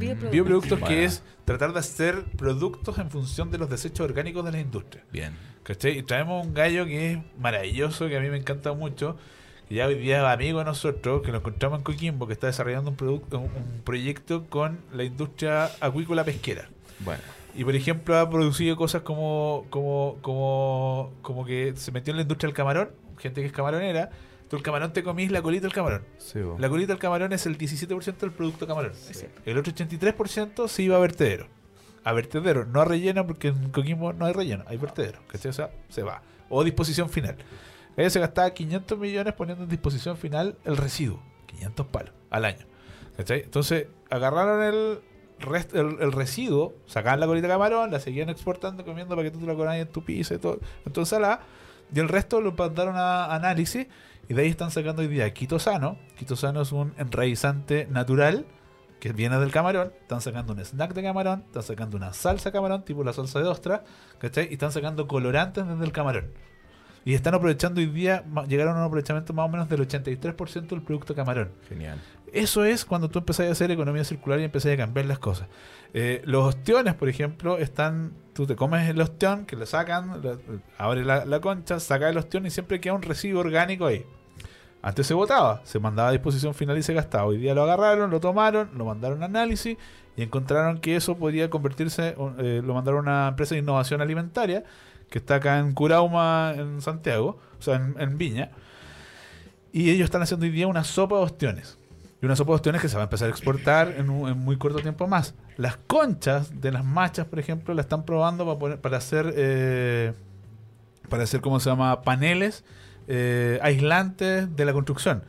bioproductos. 0.00 0.30
Bioproductos. 0.32 0.78
Bioproductos 0.78 0.88
que 0.88 1.04
es 1.04 1.22
tratar 1.44 1.72
de 1.72 1.78
hacer 1.78 2.24
productos 2.36 2.98
en 2.98 3.10
función 3.10 3.50
de 3.50 3.58
los 3.58 3.70
desechos 3.70 4.00
orgánicos 4.00 4.44
de 4.44 4.52
la 4.52 4.60
industria. 4.60 5.04
Bien. 5.12 5.32
¿Cachai? 5.62 5.98
Y 5.98 6.02
traemos 6.02 6.44
un 6.44 6.54
gallo 6.54 6.86
que 6.86 7.12
es 7.12 7.18
maravilloso, 7.38 8.08
que 8.08 8.16
a 8.16 8.20
mí 8.20 8.28
me 8.30 8.38
encanta 8.38 8.72
mucho, 8.72 9.16
que 9.68 9.76
ya 9.76 9.86
hoy 9.86 9.94
día 9.96 10.18
es 10.18 10.24
amigo 10.24 10.58
de 10.58 10.64
nosotros, 10.64 11.22
que 11.22 11.30
lo 11.30 11.38
encontramos 11.38 11.78
en 11.78 11.84
Coquimbo, 11.84 12.26
que 12.26 12.32
está 12.32 12.48
desarrollando 12.48 12.90
un, 12.90 12.96
producto, 12.96 13.38
un, 13.38 13.44
un 13.44 13.82
proyecto 13.84 14.46
con 14.48 14.80
la 14.92 15.04
industria 15.04 15.70
acuícola 15.80 16.24
pesquera. 16.24 16.68
Bueno. 17.00 17.22
Y 17.54 17.64
por 17.64 17.74
ejemplo 17.74 18.16
ha 18.18 18.30
producido 18.30 18.76
cosas 18.76 19.02
como, 19.02 19.66
como, 19.70 20.18
como, 20.22 21.12
como 21.22 21.44
que 21.44 21.74
se 21.76 21.92
metió 21.92 22.12
en 22.12 22.16
la 22.16 22.22
industria 22.22 22.48
del 22.48 22.56
camarón, 22.56 22.90
gente 23.18 23.40
que 23.40 23.48
es 23.48 23.52
camaronera, 23.52 24.10
tú 24.50 24.56
el 24.56 24.62
camarón 24.62 24.92
te 24.92 25.02
comís 25.02 25.30
la 25.30 25.40
colita 25.40 25.62
del 25.62 25.72
camarón. 25.72 26.04
Sí. 26.18 26.40
La 26.58 26.68
colita 26.68 26.92
del 26.92 26.98
camarón 26.98 27.32
es 27.32 27.46
el 27.46 27.56
17% 27.56 28.16
del 28.18 28.32
producto 28.32 28.66
camarón. 28.66 28.92
El 29.46 29.56
otro 29.56 29.72
83% 29.72 30.68
se 30.68 30.82
iba 30.82 30.96
a 30.96 31.00
vertedero. 31.00 31.46
A 32.04 32.12
vertedero, 32.12 32.64
no 32.66 32.80
a 32.80 32.84
relleno, 32.84 33.26
porque 33.26 33.48
en 33.48 33.70
Coquimbo 33.70 34.12
no 34.12 34.26
hay 34.26 34.32
relleno, 34.32 34.64
hay 34.66 34.76
vertedero. 34.76 35.20
¿cachai? 35.28 35.50
O 35.50 35.54
sea, 35.54 35.70
se 35.88 36.02
va. 36.02 36.20
O 36.48 36.64
disposición 36.64 37.08
final. 37.08 37.36
Ella 37.96 38.10
se 38.10 38.20
gastaba 38.20 38.50
500 38.50 38.98
millones 38.98 39.34
poniendo 39.34 39.64
en 39.64 39.70
disposición 39.70 40.16
final 40.16 40.56
el 40.64 40.76
residuo. 40.76 41.22
500 41.46 41.86
palos 41.86 42.12
al 42.30 42.44
año. 42.44 42.66
¿cachai? 43.16 43.42
Entonces, 43.42 43.86
agarraron 44.08 44.62
el, 44.62 45.00
rest- 45.40 45.74
el, 45.74 46.00
el 46.00 46.12
residuo, 46.12 46.74
sacaban 46.86 47.20
la 47.20 47.26
colita 47.26 47.46
de 47.48 47.52
camarón, 47.52 47.90
la 47.90 48.00
seguían 48.00 48.30
exportando, 48.30 48.84
comiendo 48.84 49.14
para 49.14 49.28
que 49.28 49.30
tú 49.30 49.38
te 49.40 49.46
la 49.46 49.54
comas 49.54 49.76
en 49.76 49.88
tu 49.88 50.02
pizza 50.02 50.34
y 50.34 50.38
todo, 50.38 50.58
en 50.86 50.92
tu 50.92 51.00
ensalada. 51.00 51.42
Y 51.94 51.98
el 52.00 52.08
resto 52.08 52.40
lo 52.40 52.52
mandaron 52.52 52.94
a 52.96 53.34
análisis 53.34 53.86
y 54.30 54.34
de 54.34 54.42
ahí 54.42 54.48
están 54.48 54.70
sacando 54.70 55.02
hoy 55.02 55.08
día 55.08 55.32
quitosano. 55.34 55.98
Quitosano 56.16 56.62
es 56.62 56.70
un 56.72 56.94
enraizante 56.96 57.86
natural 57.90 58.46
que 59.00 59.12
viene 59.12 59.38
del 59.40 59.50
camarón. 59.50 59.92
Están 60.00 60.20
sacando 60.20 60.52
un 60.52 60.60
snack 60.60 60.94
de 60.94 61.02
camarón, 61.02 61.42
están 61.46 61.62
sacando 61.64 61.96
una 61.96 62.12
salsa 62.12 62.52
camarón, 62.52 62.84
tipo 62.84 63.02
la 63.02 63.12
salsa 63.12 63.40
de 63.40 63.48
ostra, 63.48 63.82
¿cachai? 64.18 64.48
Y 64.48 64.52
están 64.54 64.70
sacando 64.72 65.06
colorantes 65.08 65.66
desde 65.66 65.84
el 65.84 65.90
camarón. 65.92 66.30
Y 67.04 67.14
están 67.14 67.34
aprovechando 67.34 67.80
hoy 67.80 67.86
día, 67.86 68.24
llegaron 68.46 68.76
a 68.76 68.80
un 68.80 68.84
aprovechamiento 68.86 69.32
más 69.32 69.46
o 69.46 69.48
menos 69.48 69.68
del 69.68 69.80
83% 69.80 70.68
del 70.68 70.82
producto 70.82 71.14
camarón. 71.14 71.50
Genial. 71.68 71.98
Eso 72.32 72.64
es 72.64 72.84
cuando 72.84 73.08
tú 73.08 73.18
empezás 73.20 73.48
a 73.48 73.52
hacer 73.52 73.70
economía 73.70 74.04
circular 74.04 74.38
y 74.38 74.44
empezás 74.44 74.72
a 74.72 74.76
cambiar 74.76 75.06
las 75.06 75.18
cosas. 75.18 75.48
Eh, 75.94 76.22
los 76.24 76.44
ostiones, 76.54 76.94
por 76.94 77.08
ejemplo, 77.08 77.58
están. 77.58 78.12
Tú 78.34 78.46
te 78.46 78.54
comes 78.54 78.88
el 78.88 79.00
ostión, 79.00 79.44
que 79.46 79.56
lo 79.56 79.66
sacan, 79.66 80.22
la- 80.22 80.38
abre 80.78 81.04
la, 81.04 81.24
la 81.24 81.40
concha, 81.40 81.80
saca 81.80 82.08
el 82.10 82.16
ostión 82.18 82.46
y 82.46 82.50
siempre 82.50 82.80
queda 82.80 82.92
un 82.92 83.02
residuo 83.02 83.40
orgánico 83.40 83.86
ahí. 83.86 84.04
Antes 84.82 85.06
se 85.06 85.14
botaba, 85.14 85.60
se 85.64 85.78
mandaba 85.78 86.08
a 86.08 86.12
disposición 86.12 86.54
final 86.54 86.78
y 86.78 86.82
se 86.82 86.94
gastaba. 86.94 87.24
Hoy 87.26 87.36
día 87.36 87.54
lo 87.54 87.62
agarraron, 87.64 88.10
lo 88.10 88.18
tomaron, 88.20 88.70
lo 88.76 88.84
mandaron 88.86 89.22
a 89.22 89.26
análisis 89.26 89.76
y 90.16 90.22
encontraron 90.22 90.78
que 90.78 90.96
eso 90.96 91.16
podía 91.16 91.50
convertirse. 91.50 92.14
eh, 92.38 92.62
lo 92.64 92.74
mandaron 92.74 93.00
a 93.08 93.10
una 93.22 93.28
empresa 93.28 93.54
de 93.54 93.60
innovación 93.60 94.00
alimentaria 94.00 94.64
que 95.10 95.18
está 95.18 95.34
acá 95.36 95.58
en 95.58 95.72
Curauma, 95.72 96.54
en 96.56 96.80
Santiago, 96.80 97.38
o 97.58 97.62
sea, 97.62 97.76
en, 97.76 97.94
en 97.98 98.16
Viña. 98.16 98.50
Y 99.72 99.90
ellos 99.90 100.04
están 100.06 100.22
haciendo 100.22 100.44
hoy 100.46 100.50
día 100.52 100.66
una 100.66 100.84
sopa 100.84 101.16
de 101.16 101.22
ostiones. 101.22 101.76
Y 102.22 102.26
una 102.26 102.36
sopa 102.36 102.52
de 102.52 102.56
ostiones 102.56 102.80
que 102.82 102.88
se 102.88 102.96
va 102.96 103.02
a 103.02 103.04
empezar 103.04 103.28
a 103.28 103.30
exportar 103.30 103.94
en, 103.96 104.10
un- 104.10 104.28
en 104.28 104.38
muy 104.38 104.56
corto 104.56 104.78
tiempo 104.80 105.06
más. 105.06 105.34
Las 105.56 105.76
conchas 105.76 106.60
de 106.60 106.72
las 106.72 106.84
machas, 106.84 107.26
por 107.26 107.38
ejemplo, 107.38 107.74
la 107.74 107.80
están 107.82 108.04
probando 108.04 108.44
para, 108.46 108.58
poner- 108.58 108.78
para 108.80 108.96
hacer, 108.98 109.32
eh, 109.36 110.12
para 111.08 111.22
hacer, 111.24 111.40
¿cómo 111.40 111.60
se 111.60 111.70
llama? 111.70 112.02
Paneles 112.02 112.64
eh, 113.12 113.58
aislantes 113.60 114.54
de 114.54 114.64
la 114.64 114.72
construcción. 114.72 115.24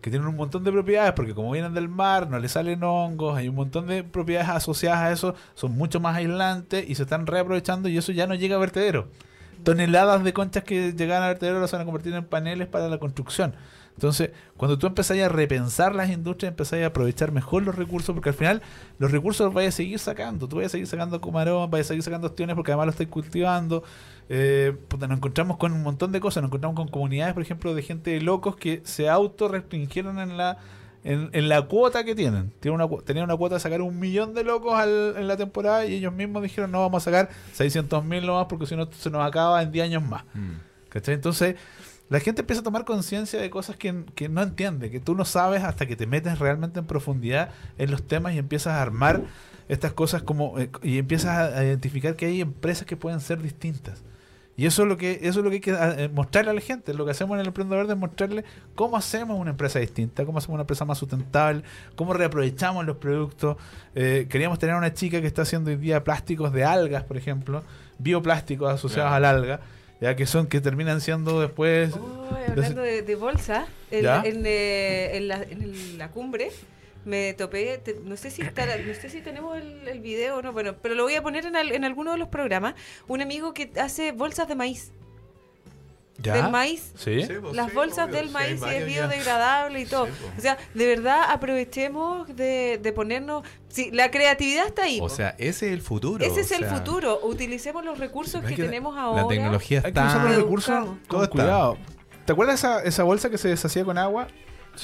Que 0.00 0.10
tienen 0.10 0.26
un 0.26 0.36
montón 0.36 0.64
de 0.64 0.72
propiedades, 0.72 1.12
porque 1.12 1.34
como 1.34 1.50
vienen 1.50 1.74
del 1.74 1.88
mar, 1.88 2.30
no 2.30 2.38
le 2.38 2.48
salen 2.48 2.82
hongos, 2.82 3.36
hay 3.36 3.48
un 3.48 3.56
montón 3.56 3.86
de 3.86 4.04
propiedades 4.04 4.48
asociadas 4.48 5.00
a 5.00 5.12
eso, 5.12 5.34
son 5.54 5.72
mucho 5.72 6.00
más 6.00 6.16
aislantes 6.16 6.88
y 6.88 6.94
se 6.94 7.02
están 7.02 7.26
reaprovechando 7.26 7.88
y 7.90 7.98
eso 7.98 8.12
ya 8.12 8.26
no 8.26 8.34
llega 8.34 8.56
a 8.56 8.58
vertedero. 8.58 9.08
Toneladas 9.64 10.24
de 10.24 10.32
conchas 10.32 10.64
que 10.64 10.92
llegan 10.92 11.22
a 11.22 11.28
vertedero 11.28 11.60
las 11.60 11.72
van 11.72 11.82
a 11.82 11.84
convertir 11.84 12.14
en 12.14 12.24
paneles 12.24 12.68
para 12.68 12.88
la 12.88 12.98
construcción. 12.98 13.54
Entonces, 13.96 14.30
cuando 14.58 14.78
tú 14.78 14.86
empezás 14.86 15.18
a 15.18 15.28
repensar 15.30 15.94
las 15.94 16.10
industrias, 16.10 16.50
empezás 16.50 16.82
a 16.82 16.86
aprovechar 16.86 17.32
mejor 17.32 17.62
los 17.62 17.74
recursos, 17.74 18.14
porque 18.14 18.28
al 18.28 18.34
final 18.34 18.62
los 18.98 19.10
recursos 19.10 19.46
los 19.46 19.54
vayas 19.54 19.74
a 19.74 19.76
seguir 19.78 19.98
sacando. 19.98 20.46
Tú 20.48 20.56
vayas 20.56 20.70
a 20.70 20.72
seguir 20.72 20.86
sacando 20.86 21.18
cumarón, 21.20 21.70
vayas 21.70 21.86
a 21.86 21.88
seguir 21.88 22.02
sacando 22.02 22.26
ostiones 22.28 22.54
porque 22.56 22.72
además 22.72 22.86
lo 22.86 22.90
estás 22.90 23.06
cultivando. 23.06 23.82
Eh, 24.28 24.74
puta, 24.88 25.06
nos 25.06 25.18
encontramos 25.18 25.56
con 25.56 25.72
un 25.72 25.82
montón 25.82 26.12
de 26.12 26.20
cosas. 26.20 26.42
Nos 26.42 26.48
encontramos 26.48 26.76
con 26.76 26.88
comunidades, 26.88 27.34
por 27.34 27.42
ejemplo, 27.42 27.74
de 27.74 27.82
gente 27.82 28.10
de 28.10 28.20
locos 28.20 28.56
que 28.56 28.80
se 28.84 29.08
auto-restringieron 29.08 30.18
en 30.18 30.36
la, 30.36 30.58
en, 31.04 31.30
en 31.32 31.48
la 31.48 31.62
cuota 31.62 32.04
que 32.04 32.14
tienen. 32.14 32.52
Tienen 32.60 32.80
una, 32.80 33.02
tenían 33.04 33.24
una 33.24 33.36
cuota 33.36 33.54
de 33.56 33.60
sacar 33.60 33.80
un 33.82 33.98
millón 33.98 34.34
de 34.34 34.42
locos 34.44 34.74
al- 34.74 35.14
en 35.16 35.28
la 35.28 35.36
temporada 35.36 35.84
y 35.86 35.94
ellos 35.94 36.12
mismos 36.12 36.42
dijeron 36.42 36.72
no 36.72 36.80
vamos 36.80 37.02
a 37.02 37.10
sacar 37.10 37.30
600 37.52 38.04
mil 38.04 38.26
nomás 38.26 38.46
porque 38.48 38.66
si 38.66 38.74
no 38.76 38.90
se 38.92 39.10
nos 39.10 39.24
acaba 39.24 39.62
en 39.62 39.70
10 39.70 39.84
años 39.84 40.02
más. 40.02 40.24
¿Cachai? 40.88 41.14
Entonces, 41.14 41.54
la 42.08 42.20
gente 42.20 42.40
empieza 42.42 42.60
a 42.60 42.64
tomar 42.64 42.84
conciencia 42.84 43.40
de 43.40 43.50
cosas 43.50 43.76
que, 43.76 44.04
que 44.14 44.28
no 44.28 44.42
entiende, 44.42 44.90
que 44.90 45.00
tú 45.00 45.14
no 45.14 45.24
sabes 45.24 45.62
hasta 45.62 45.86
que 45.86 45.94
te 45.96 46.06
metes 46.06 46.38
realmente 46.38 46.78
en 46.80 46.86
profundidad 46.86 47.50
en 47.78 47.90
los 47.90 48.02
temas 48.04 48.34
y 48.34 48.38
empiezas 48.38 48.74
a 48.74 48.82
armar 48.82 49.22
estas 49.68 49.92
cosas 49.92 50.22
como 50.22 50.58
eh, 50.58 50.70
y 50.82 50.98
empiezas 50.98 51.30
a, 51.36 51.58
a 51.58 51.64
identificar 51.64 52.14
que 52.16 52.26
hay 52.26 52.40
empresas 52.40 52.86
que 52.86 52.96
pueden 52.96 53.20
ser 53.20 53.42
distintas. 53.42 54.02
Y 54.58 54.64
eso 54.64 54.82
es 54.84 54.88
lo 54.88 54.96
que 54.96 55.18
eso 55.22 55.40
es 55.40 55.44
lo 55.44 55.50
que 55.50 55.56
hay 55.56 55.60
que 55.60 55.70
eh, 55.78 56.08
mostrarle 56.08 56.50
a 56.50 56.54
la 56.54 56.60
gente. 56.62 56.94
Lo 56.94 57.04
que 57.04 57.10
hacemos 57.10 57.34
en 57.34 57.40
el 57.42 57.46
Emprendedor 57.48 57.80
Verde 57.84 57.92
es 57.92 57.98
mostrarle 57.98 58.44
cómo 58.74 58.96
hacemos 58.96 59.38
una 59.38 59.50
empresa 59.50 59.78
distinta, 59.78 60.24
cómo 60.24 60.38
hacemos 60.38 60.54
una 60.54 60.62
empresa 60.62 60.84
más 60.86 60.96
sustentable, 60.96 61.62
cómo 61.94 62.14
reaprovechamos 62.14 62.86
los 62.86 62.96
productos. 62.96 63.58
Eh, 63.94 64.26
queríamos 64.30 64.58
tener 64.58 64.74
una 64.74 64.94
chica 64.94 65.20
que 65.20 65.26
está 65.26 65.42
haciendo 65.42 65.70
hoy 65.70 65.76
día 65.76 66.02
plásticos 66.02 66.52
de 66.54 66.64
algas, 66.64 67.04
por 67.04 67.18
ejemplo, 67.18 67.62
bioplásticos 67.98 68.72
asociados 68.72 69.12
al 69.12 69.24
alga, 69.26 69.60
ya 70.00 70.16
que 70.16 70.24
son 70.26 70.46
que 70.46 70.60
terminan 70.62 71.00
siendo 71.02 71.40
después 71.40 71.92
Oh, 71.94 72.28
hablando 72.48 72.80
de, 72.82 73.02
de 73.02 73.14
bolsa, 73.14 73.66
en, 73.90 74.02
¿Ya? 74.04 74.22
en, 74.24 74.42
eh, 74.46 75.16
en 75.18 75.28
la, 75.28 75.42
en 75.42 75.62
el- 75.62 75.98
la 75.98 76.08
cumbre 76.10 76.50
me 77.06 77.32
topé, 77.32 77.78
te- 77.78 77.98
no 78.04 78.16
sé 78.16 78.30
si 78.30 78.42
estará- 78.42 78.76
no 78.76 78.92
sé 78.92 79.08
si 79.08 79.22
tenemos 79.22 79.56
el, 79.56 79.88
el 79.88 80.00
video 80.00 80.36
o 80.36 80.42
no, 80.42 80.52
bueno, 80.52 80.74
pero 80.82 80.94
lo 80.94 81.04
voy 81.04 81.14
a 81.14 81.22
poner 81.22 81.46
en, 81.46 81.56
al- 81.56 81.72
en 81.72 81.84
alguno 81.84 82.12
de 82.12 82.18
los 82.18 82.28
programas, 82.28 82.74
un 83.08 83.22
amigo 83.22 83.54
que 83.54 83.70
hace 83.80 84.12
bolsas 84.12 84.48
de 84.48 84.54
maíz. 84.56 84.92
¿Ya? 86.18 86.32
Del 86.34 86.50
maíz. 86.50 86.92
Sí. 86.96 87.22
Sí, 87.26 87.34
pues, 87.42 87.54
Las 87.54 87.68
sí, 87.68 87.74
bolsas 87.74 88.08
obvio, 88.08 88.16
del 88.16 88.30
maíz 88.30 88.58
y 88.62 88.74
es 88.74 88.86
biodegradable 88.86 89.80
y 89.82 89.84
todo. 89.84 90.06
Sí, 90.06 90.12
pues. 90.18 90.38
O 90.38 90.40
sea, 90.40 90.56
de 90.72 90.86
verdad 90.86 91.24
aprovechemos 91.28 92.34
de, 92.34 92.80
de 92.82 92.92
ponernos... 92.94 93.44
Sí, 93.68 93.90
la 93.92 94.10
creatividad 94.10 94.66
está 94.66 94.84
ahí. 94.84 94.98
O 95.02 95.10
sea, 95.10 95.34
ese 95.38 95.66
es 95.66 95.72
el 95.74 95.82
futuro. 95.82 96.24
Ese 96.24 96.40
es 96.40 96.50
o 96.52 96.54
el 96.54 96.64
futuro. 96.64 97.20
Utilicemos 97.22 97.84
los 97.84 97.98
recursos 97.98 98.42
que, 98.42 98.54
que- 98.54 98.62
tenemos 98.64 98.96
ahora. 98.96 99.22
La 99.22 99.28
tecnología 99.28 99.82
Hay 99.84 99.92
que 99.92 100.00
usar 100.00 100.22
los 100.22 100.30
está. 100.30 100.42
recursos 100.42 100.84
con 100.86 100.98
Todo 101.06 101.22
está. 101.24 101.32
cuidado. 101.32 101.78
¿Te 102.24 102.32
acuerdas 102.32 102.60
esa, 102.60 102.82
esa 102.82 103.02
bolsa 103.02 103.28
que 103.28 103.36
se 103.36 103.48
deshacía 103.48 103.84
con 103.84 103.98
agua? 103.98 104.26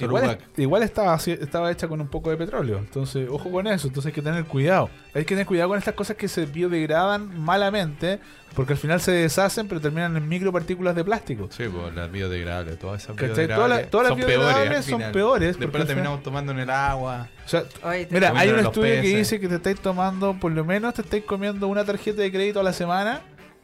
Igual, 0.01 0.39
igual 0.57 0.83
estaba, 0.83 1.15
así- 1.15 1.33
estaba 1.41 1.71
hecha 1.71 1.89
con 1.89 2.01
un 2.01 2.09
poco 2.09 2.31
de 2.31 2.37
petróleo. 2.37 2.79
Entonces, 2.79 3.29
ojo 3.31 3.51
con 3.51 3.67
eso. 3.67 3.89
Entonces 3.89 4.09
hay 4.11 4.13
que 4.15 4.23
tener 4.23 4.45
cuidado. 4.45 4.89
Hay 5.15 5.23
que 5.25 5.35
tener 5.35 5.47
cuidado 5.47 5.69
con 5.71 5.79
estas 5.79 5.95
cosas 5.95 6.17
que 6.17 6.29
se 6.29 6.47
biodegradan 6.47 7.39
malamente. 7.41 8.21
Porque 8.55 8.75
al 8.75 8.79
final 8.79 9.01
se 9.01 9.13
deshacen, 9.13 9.67
pero 9.67 9.81
terminan 9.81 10.15
en 10.15 10.29
micropartículas 10.29 10.95
de 10.95 11.03
plástico. 11.03 11.49
Sí, 11.51 11.65
pues 11.73 11.95
las 11.95 12.13
biodegradables, 12.13 12.79
todas 12.79 13.03
esas 13.03 13.17
¿Cachai? 13.17 13.29
biodegradables. 13.47 13.57
Todas 13.57 13.81
las- 13.81 13.91
todas 13.91 14.05
las 14.05 14.11
son 14.11 14.19
biodegradables 14.29 14.85
son 14.85 15.13
peores, 15.13 15.59
Después 15.59 15.79
las 15.81 15.87
terminamos 15.87 16.23
tomando 16.23 16.53
en 16.53 16.59
el 16.59 16.69
agua. 16.71 17.29
O 17.47 17.49
sea, 17.49 17.65
Ay, 17.83 18.05
te- 18.05 18.13
mira, 18.15 18.33
hay 18.37 18.51
un 18.51 18.59
estudio 18.59 19.01
que 19.01 19.17
dice 19.17 19.41
que 19.41 19.49
te 19.49 19.55
estáis 19.55 19.81
tomando, 19.81 20.35
por 20.39 20.53
lo 20.53 20.67
menos 20.67 20.93
te 20.93 21.01
estáis 21.01 21.25
comiendo 21.25 21.67
una 21.67 21.83
tarjeta 21.87 22.21
de 22.21 22.31
crédito 22.31 22.61
a 22.61 22.63
la 22.63 22.75
semana 22.75 23.23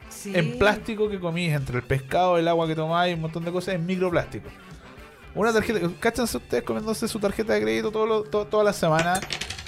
Sí. 0.09 0.31
en 0.35 0.57
plástico 0.57 1.07
que 1.07 1.19
comís, 1.19 1.53
entre 1.53 1.77
el 1.77 1.83
pescado, 1.83 2.39
el 2.39 2.47
agua 2.47 2.65
que 2.65 2.73
tomáis, 2.73 3.13
un 3.13 3.21
montón 3.21 3.45
de 3.45 3.51
cosas, 3.51 3.75
en 3.75 3.85
microplástico. 3.85 4.49
Una 5.35 5.53
tarjeta, 5.53 5.79
cáchanse 5.99 6.37
ustedes 6.37 6.63
comiéndose 6.63 7.07
su 7.07 7.19
tarjeta 7.19 7.53
de 7.53 7.61
crédito 7.61 7.91
todo 7.91 8.05
lo- 8.05 8.23
to- 8.23 8.45
toda 8.47 8.63
la 8.63 8.73
semana. 8.73 9.19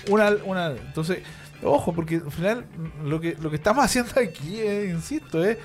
Una, 0.09 0.31
una, 0.45 0.71
entonces, 0.71 1.19
ojo, 1.63 1.93
porque 1.93 2.15
al 2.15 2.31
final 2.31 2.65
lo 3.05 3.21
que, 3.21 3.37
lo 3.39 3.49
que 3.49 3.57
estamos 3.57 3.83
haciendo 3.85 4.11
aquí, 4.19 4.59
es, 4.59 4.89
insisto, 4.89 5.43
es 5.45 5.57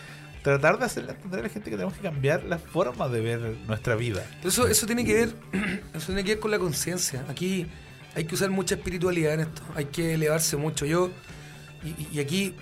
tratar 0.43 0.79
de 0.79 0.85
hacerle 0.85 1.13
entender 1.13 1.41
a 1.41 1.43
la 1.45 1.49
gente 1.49 1.71
que 1.71 1.77
tenemos 1.77 1.95
que 1.95 2.03
cambiar 2.03 2.45
la 2.45 2.59
forma 2.59 3.09
de 3.09 3.21
ver 3.21 3.41
nuestra 3.67 3.95
vida. 3.97 4.25
Eso, 4.45 4.69
eso 4.69 4.87
tiene 4.87 5.05
que 5.05 5.15
ver, 5.15 5.35
eso 5.95 6.07
tiene 6.07 6.23
que 6.23 6.33
ver 6.35 6.41
con 6.41 6.51
la 6.51 6.59
conciencia. 6.59 7.25
Aquí 7.29 7.67
hay 8.15 8.25
que 8.25 8.35
usar 8.35 8.51
mucha 8.51 8.75
espiritualidad 8.77 9.35
en 9.35 9.41
esto. 9.41 9.63
Hay 9.75 9.87
que 9.87 10.15
elevarse 10.15 10.57
mucho. 10.57 10.85
Yo, 10.87 11.11
y 12.13 12.21
aquí 12.21 12.55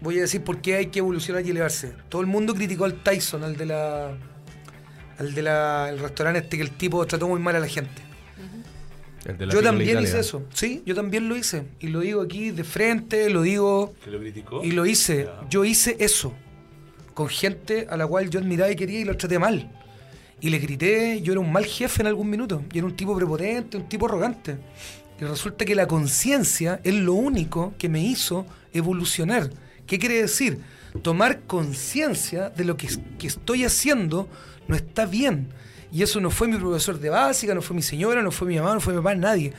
voy 0.00 0.18
a 0.18 0.22
decir 0.22 0.42
por 0.42 0.60
qué 0.60 0.76
hay 0.76 0.86
que 0.86 0.98
evolucionar 1.00 1.44
y 1.46 1.50
elevarse. 1.50 1.92
Todo 2.08 2.22
el 2.22 2.26
mundo 2.26 2.54
criticó 2.54 2.84
al 2.86 2.94
Tyson, 3.02 3.44
al 3.44 3.56
de 3.56 3.66
la. 3.66 4.10
Al 5.18 5.34
de 5.34 5.42
la. 5.42 5.88
el 5.90 5.98
restaurante 5.98 6.40
este 6.40 6.56
que 6.56 6.62
el 6.62 6.70
tipo 6.70 7.06
trató 7.06 7.28
muy 7.28 7.40
mal 7.40 7.56
a 7.56 7.60
la 7.60 7.68
gente. 7.68 8.02
El 9.24 9.36
de 9.36 9.46
la 9.46 9.52
Yo 9.52 9.62
también 9.62 9.90
Italia. 9.90 10.08
hice 10.08 10.20
eso, 10.20 10.44
sí, 10.54 10.82
yo 10.86 10.94
también 10.94 11.28
lo 11.28 11.36
hice. 11.36 11.64
Y 11.80 11.88
lo 11.88 12.00
digo 12.00 12.22
aquí 12.22 12.50
de 12.50 12.64
frente, 12.64 13.28
lo 13.30 13.42
digo. 13.42 13.94
¿Que 14.04 14.10
lo 14.10 14.18
criticó? 14.20 14.64
Y 14.64 14.70
lo 14.70 14.86
hice. 14.86 15.24
Ya. 15.24 15.48
Yo 15.50 15.64
hice 15.64 15.96
eso. 15.98 16.32
Con 17.14 17.28
gente 17.28 17.86
a 17.90 17.96
la 17.96 18.06
cual 18.06 18.30
yo 18.30 18.38
admiraba 18.38 18.70
y 18.70 18.76
quería 18.76 19.00
y 19.00 19.04
lo 19.04 19.16
traté 19.16 19.38
mal. 19.38 19.70
Y 20.40 20.50
le 20.50 20.58
grité, 20.58 21.20
yo 21.20 21.32
era 21.32 21.40
un 21.40 21.50
mal 21.50 21.66
jefe 21.66 22.00
en 22.02 22.06
algún 22.06 22.30
minuto. 22.30 22.62
Yo 22.70 22.78
era 22.78 22.86
un 22.86 22.96
tipo 22.96 23.14
prepotente, 23.16 23.76
un 23.76 23.88
tipo 23.88 24.06
arrogante. 24.06 24.56
Y 25.20 25.24
resulta 25.24 25.64
que 25.64 25.74
la 25.74 25.88
conciencia 25.88 26.80
es 26.84 26.94
lo 26.94 27.14
único 27.14 27.74
que 27.76 27.88
me 27.88 28.00
hizo 28.00 28.46
evolucionar. 28.72 29.50
¿Qué 29.84 29.98
quiere 29.98 30.20
decir? 30.22 30.60
Tomar 31.02 31.40
conciencia 31.40 32.50
de 32.50 32.64
lo 32.64 32.76
que, 32.76 32.88
que 33.18 33.26
estoy 33.26 33.64
haciendo 33.64 34.28
no 34.68 34.76
está 34.76 35.06
bien. 35.06 35.48
Y 35.90 36.02
eso 36.02 36.20
no 36.20 36.30
fue 36.30 36.46
mi 36.46 36.56
profesor 36.56 37.00
de 37.00 37.10
básica, 37.10 37.54
no 37.54 37.62
fue 37.62 37.74
mi 37.74 37.82
señora, 37.82 38.22
no 38.22 38.30
fue 38.30 38.46
mi 38.46 38.56
mamá, 38.56 38.74
no 38.74 38.80
fue 38.80 38.92
mi 38.92 39.00
papá, 39.00 39.14
nadie. 39.14 39.52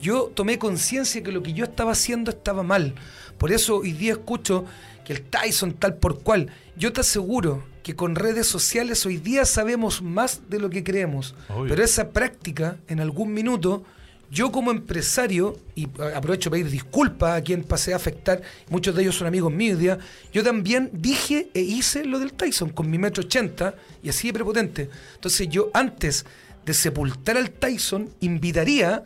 Yo 0.00 0.32
tomé 0.34 0.58
conciencia 0.58 1.22
que 1.22 1.32
lo 1.32 1.42
que 1.42 1.52
yo 1.52 1.64
estaba 1.64 1.92
haciendo 1.92 2.30
estaba 2.30 2.62
mal. 2.62 2.94
Por 3.38 3.52
eso 3.52 3.78
hoy 3.78 3.92
día 3.92 4.12
escucho 4.12 4.64
que 5.04 5.12
el 5.12 5.22
Tyson 5.22 5.74
tal 5.74 5.96
por 5.96 6.22
cual. 6.22 6.50
Yo 6.76 6.92
te 6.92 7.00
aseguro 7.00 7.64
que 7.82 7.96
con 7.96 8.14
redes 8.14 8.46
sociales 8.46 9.04
hoy 9.06 9.16
día 9.16 9.44
sabemos 9.44 10.02
más 10.02 10.42
de 10.48 10.60
lo 10.60 10.70
que 10.70 10.84
creemos. 10.84 11.34
Obvio. 11.48 11.68
Pero 11.68 11.84
esa 11.84 12.10
práctica, 12.10 12.78
en 12.88 13.00
algún 13.00 13.32
minuto, 13.34 13.84
yo 14.32 14.50
como 14.50 14.70
empresario, 14.70 15.58
y 15.74 15.84
aprovecho 16.14 16.48
para 16.48 16.62
pedir 16.62 16.72
disculpas 16.72 17.36
a 17.38 17.42
quien 17.44 17.62
pasé 17.62 17.92
a 17.92 17.96
afectar, 17.96 18.40
muchos 18.70 18.96
de 18.96 19.02
ellos 19.02 19.14
son 19.14 19.26
amigos 19.26 19.52
míos 19.52 19.78
día, 19.78 19.98
yo 20.32 20.42
también 20.42 20.88
dije 20.90 21.50
e 21.52 21.60
hice 21.60 22.06
lo 22.06 22.18
del 22.18 22.32
Tyson 22.32 22.70
con 22.70 22.90
mi 22.90 22.96
metro 22.96 23.22
ochenta 23.22 23.74
y 24.02 24.08
así 24.08 24.28
de 24.28 24.32
prepotente. 24.32 24.88
Entonces 25.16 25.48
yo 25.50 25.70
antes 25.74 26.24
de 26.64 26.72
sepultar 26.72 27.36
al 27.36 27.50
Tyson, 27.50 28.08
invitaría 28.20 29.04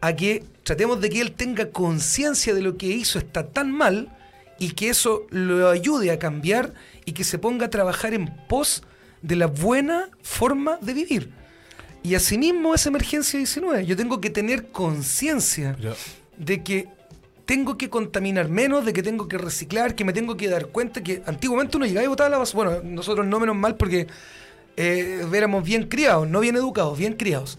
a 0.00 0.12
que 0.16 0.42
tratemos 0.64 1.00
de 1.00 1.10
que 1.10 1.20
él 1.20 1.32
tenga 1.32 1.70
conciencia 1.70 2.52
de 2.52 2.62
lo 2.62 2.76
que 2.76 2.86
hizo 2.86 3.20
está 3.20 3.46
tan 3.46 3.70
mal 3.70 4.08
y 4.58 4.72
que 4.72 4.88
eso 4.88 5.28
lo 5.30 5.70
ayude 5.70 6.10
a 6.10 6.18
cambiar 6.18 6.74
y 7.04 7.12
que 7.12 7.22
se 7.22 7.38
ponga 7.38 7.66
a 7.66 7.70
trabajar 7.70 8.12
en 8.12 8.26
pos 8.48 8.82
de 9.22 9.36
la 9.36 9.46
buena 9.46 10.08
forma 10.20 10.78
de 10.82 10.94
vivir. 10.94 11.37
Y 12.02 12.14
asimismo 12.14 12.74
es 12.74 12.86
emergencia 12.86 13.38
19. 13.38 13.84
Yo 13.86 13.96
tengo 13.96 14.20
que 14.20 14.30
tener 14.30 14.68
conciencia 14.68 15.76
de 16.36 16.62
que 16.62 16.88
tengo 17.44 17.78
que 17.78 17.88
contaminar 17.88 18.48
menos, 18.48 18.84
de 18.84 18.92
que 18.92 19.02
tengo 19.02 19.26
que 19.26 19.38
reciclar, 19.38 19.94
que 19.94 20.04
me 20.04 20.12
tengo 20.12 20.36
que 20.36 20.48
dar 20.48 20.66
cuenta 20.66 21.02
que 21.02 21.22
antiguamente 21.26 21.76
uno 21.76 21.86
llegaba 21.86 22.04
y 22.04 22.08
botaba 22.08 22.28
la 22.28 22.38
basura. 22.38 22.70
Bueno, 22.70 22.90
nosotros 22.94 23.26
no 23.26 23.40
menos 23.40 23.56
mal 23.56 23.76
porque 23.76 24.06
eh, 24.76 25.26
éramos 25.32 25.64
bien 25.64 25.88
criados, 25.88 26.28
no 26.28 26.40
bien 26.40 26.56
educados, 26.56 26.98
bien 26.98 27.14
criados. 27.14 27.58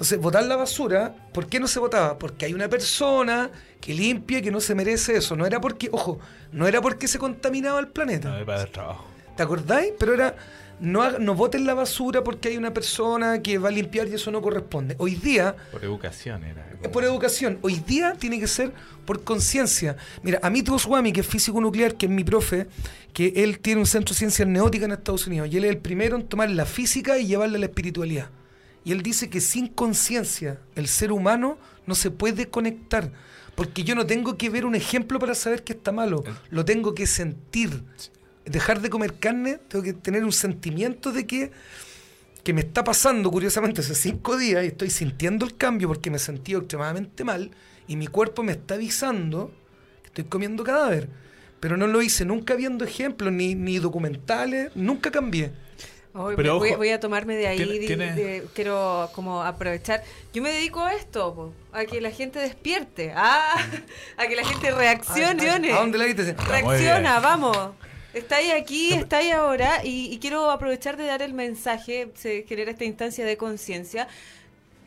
Entonces, 0.00 0.18
botar 0.18 0.44
la 0.44 0.56
basura, 0.56 1.14
¿por 1.32 1.46
qué 1.46 1.60
no 1.60 1.68
se 1.68 1.78
votaba? 1.78 2.18
Porque 2.18 2.46
hay 2.46 2.54
una 2.54 2.68
persona 2.68 3.50
que 3.80 3.94
limpia 3.94 4.40
que 4.40 4.50
no 4.50 4.60
se 4.60 4.74
merece 4.74 5.16
eso. 5.16 5.36
No 5.36 5.46
era 5.46 5.60
porque, 5.60 5.90
ojo, 5.92 6.18
no 6.52 6.66
era 6.66 6.80
porque 6.80 7.06
se 7.06 7.18
contaminaba 7.18 7.78
el 7.80 7.88
planeta. 7.88 8.30
No, 8.30 8.46
para 8.46 8.62
el 8.62 8.70
trabajo. 8.70 9.06
¿Te 9.36 9.42
acordáis? 9.42 9.92
Pero 9.98 10.14
era, 10.14 10.34
no, 10.80 11.18
no 11.18 11.34
boten 11.34 11.66
la 11.66 11.74
basura 11.74 12.24
porque 12.24 12.48
hay 12.48 12.56
una 12.56 12.72
persona 12.72 13.42
que 13.42 13.58
va 13.58 13.68
a 13.68 13.72
limpiar 13.72 14.08
y 14.08 14.14
eso 14.14 14.30
no 14.30 14.40
corresponde. 14.40 14.94
Hoy 14.98 15.14
día, 15.14 15.54
Por 15.70 15.84
educación 15.84 16.44
era. 16.44 16.66
es 16.82 16.88
por 16.88 17.04
educación, 17.04 17.58
hoy 17.62 17.76
día 17.86 18.14
tiene 18.18 18.40
que 18.40 18.46
ser 18.46 18.72
por 19.04 19.22
conciencia. 19.22 19.96
Mira, 20.22 20.40
Amit 20.42 20.68
Goswami, 20.68 21.12
que 21.12 21.20
es 21.20 21.26
físico 21.26 21.60
nuclear, 21.60 21.94
que 21.96 22.06
es 22.06 22.12
mi 22.12 22.24
profe, 22.24 22.66
que 23.12 23.32
él 23.36 23.58
tiene 23.58 23.80
un 23.80 23.86
centro 23.86 24.14
de 24.14 24.18
ciencias 24.18 24.48
neóticas 24.48 24.86
en 24.86 24.92
Estados 24.92 25.26
Unidos, 25.26 25.48
y 25.50 25.56
él 25.56 25.64
es 25.64 25.70
el 25.70 25.78
primero 25.78 26.16
en 26.16 26.26
tomar 26.26 26.50
la 26.50 26.64
física 26.64 27.18
y 27.18 27.26
llevarla 27.26 27.56
a 27.56 27.60
la 27.60 27.66
espiritualidad. 27.66 28.30
Y 28.84 28.92
él 28.92 29.02
dice 29.02 29.28
que 29.28 29.40
sin 29.40 29.68
conciencia 29.68 30.58
el 30.74 30.88
ser 30.88 31.12
humano 31.12 31.58
no 31.86 31.94
se 31.94 32.10
puede 32.10 32.48
conectar. 32.48 33.12
Porque 33.54 33.84
yo 33.84 33.94
no 33.94 34.06
tengo 34.06 34.38
que 34.38 34.48
ver 34.48 34.64
un 34.64 34.74
ejemplo 34.74 35.18
para 35.18 35.34
saber 35.34 35.64
que 35.64 35.74
está 35.74 35.92
malo. 35.92 36.24
Lo 36.48 36.64
tengo 36.64 36.94
que 36.94 37.06
sentir. 37.06 37.82
Dejar 38.44 38.80
de 38.80 38.90
comer 38.90 39.14
carne, 39.14 39.58
tengo 39.68 39.84
que 39.84 39.92
tener 39.92 40.24
un 40.24 40.32
sentimiento 40.32 41.12
de 41.12 41.26
que, 41.26 41.50
que 42.42 42.52
me 42.52 42.62
está 42.62 42.82
pasando, 42.82 43.30
curiosamente, 43.30 43.80
hace 43.82 43.94
cinco 43.94 44.36
días 44.36 44.64
y 44.64 44.68
estoy 44.68 44.90
sintiendo 44.90 45.44
el 45.46 45.56
cambio 45.56 45.88
porque 45.88 46.10
me 46.10 46.16
he 46.16 46.20
sentido 46.20 46.60
extremadamente 46.60 47.22
mal 47.22 47.50
y 47.86 47.96
mi 47.96 48.06
cuerpo 48.06 48.42
me 48.42 48.52
está 48.52 48.74
avisando 48.74 49.52
que 50.02 50.08
estoy 50.08 50.24
comiendo 50.24 50.64
cadáver. 50.64 51.08
Pero 51.60 51.76
no 51.76 51.86
lo 51.86 52.00
hice 52.00 52.24
nunca 52.24 52.54
viendo 52.54 52.84
ejemplos, 52.86 53.30
ni, 53.32 53.54
ni 53.54 53.78
documentales, 53.78 54.70
nunca 54.74 55.10
cambié. 55.10 55.52
Hoy 56.14 56.34
Pero 56.34 56.54
me- 56.54 56.58
voy, 56.58 56.68
ojo, 56.70 56.78
voy 56.78 56.88
a 56.88 56.98
tomarme 56.98 57.36
de 57.36 57.46
ahí, 57.46 57.56
tiene- 57.58 57.78
di- 57.78 57.86
tiene- 57.86 58.14
de- 58.14 58.44
quiero 58.54 59.10
como 59.14 59.42
aprovechar. 59.42 60.02
Yo 60.32 60.42
me 60.42 60.50
dedico 60.50 60.80
a 60.82 60.94
esto, 60.94 61.34
po, 61.34 61.52
a 61.72 61.84
que 61.84 62.00
la 62.00 62.10
gente 62.10 62.38
despierte, 62.40 63.12
ah, 63.14 63.54
a 64.16 64.26
que 64.26 64.34
la 64.34 64.44
gente 64.44 64.70
reaccione. 64.72 65.72
¿A 65.72 65.78
dónde 65.80 65.98
la 65.98 66.06
viste? 66.06 66.34
Reacciona, 66.48 67.20
vamos. 67.20 67.56
Estáis 68.12 68.52
aquí, 68.52 68.92
estáis 68.92 69.32
ahora 69.32 69.84
y, 69.84 70.12
y 70.12 70.18
quiero 70.18 70.50
aprovechar 70.50 70.96
de 70.96 71.06
dar 71.06 71.22
el 71.22 71.32
mensaje, 71.32 72.10
se 72.14 72.42
genera 72.48 72.72
esta 72.72 72.84
instancia 72.84 73.24
de 73.24 73.36
conciencia. 73.36 74.08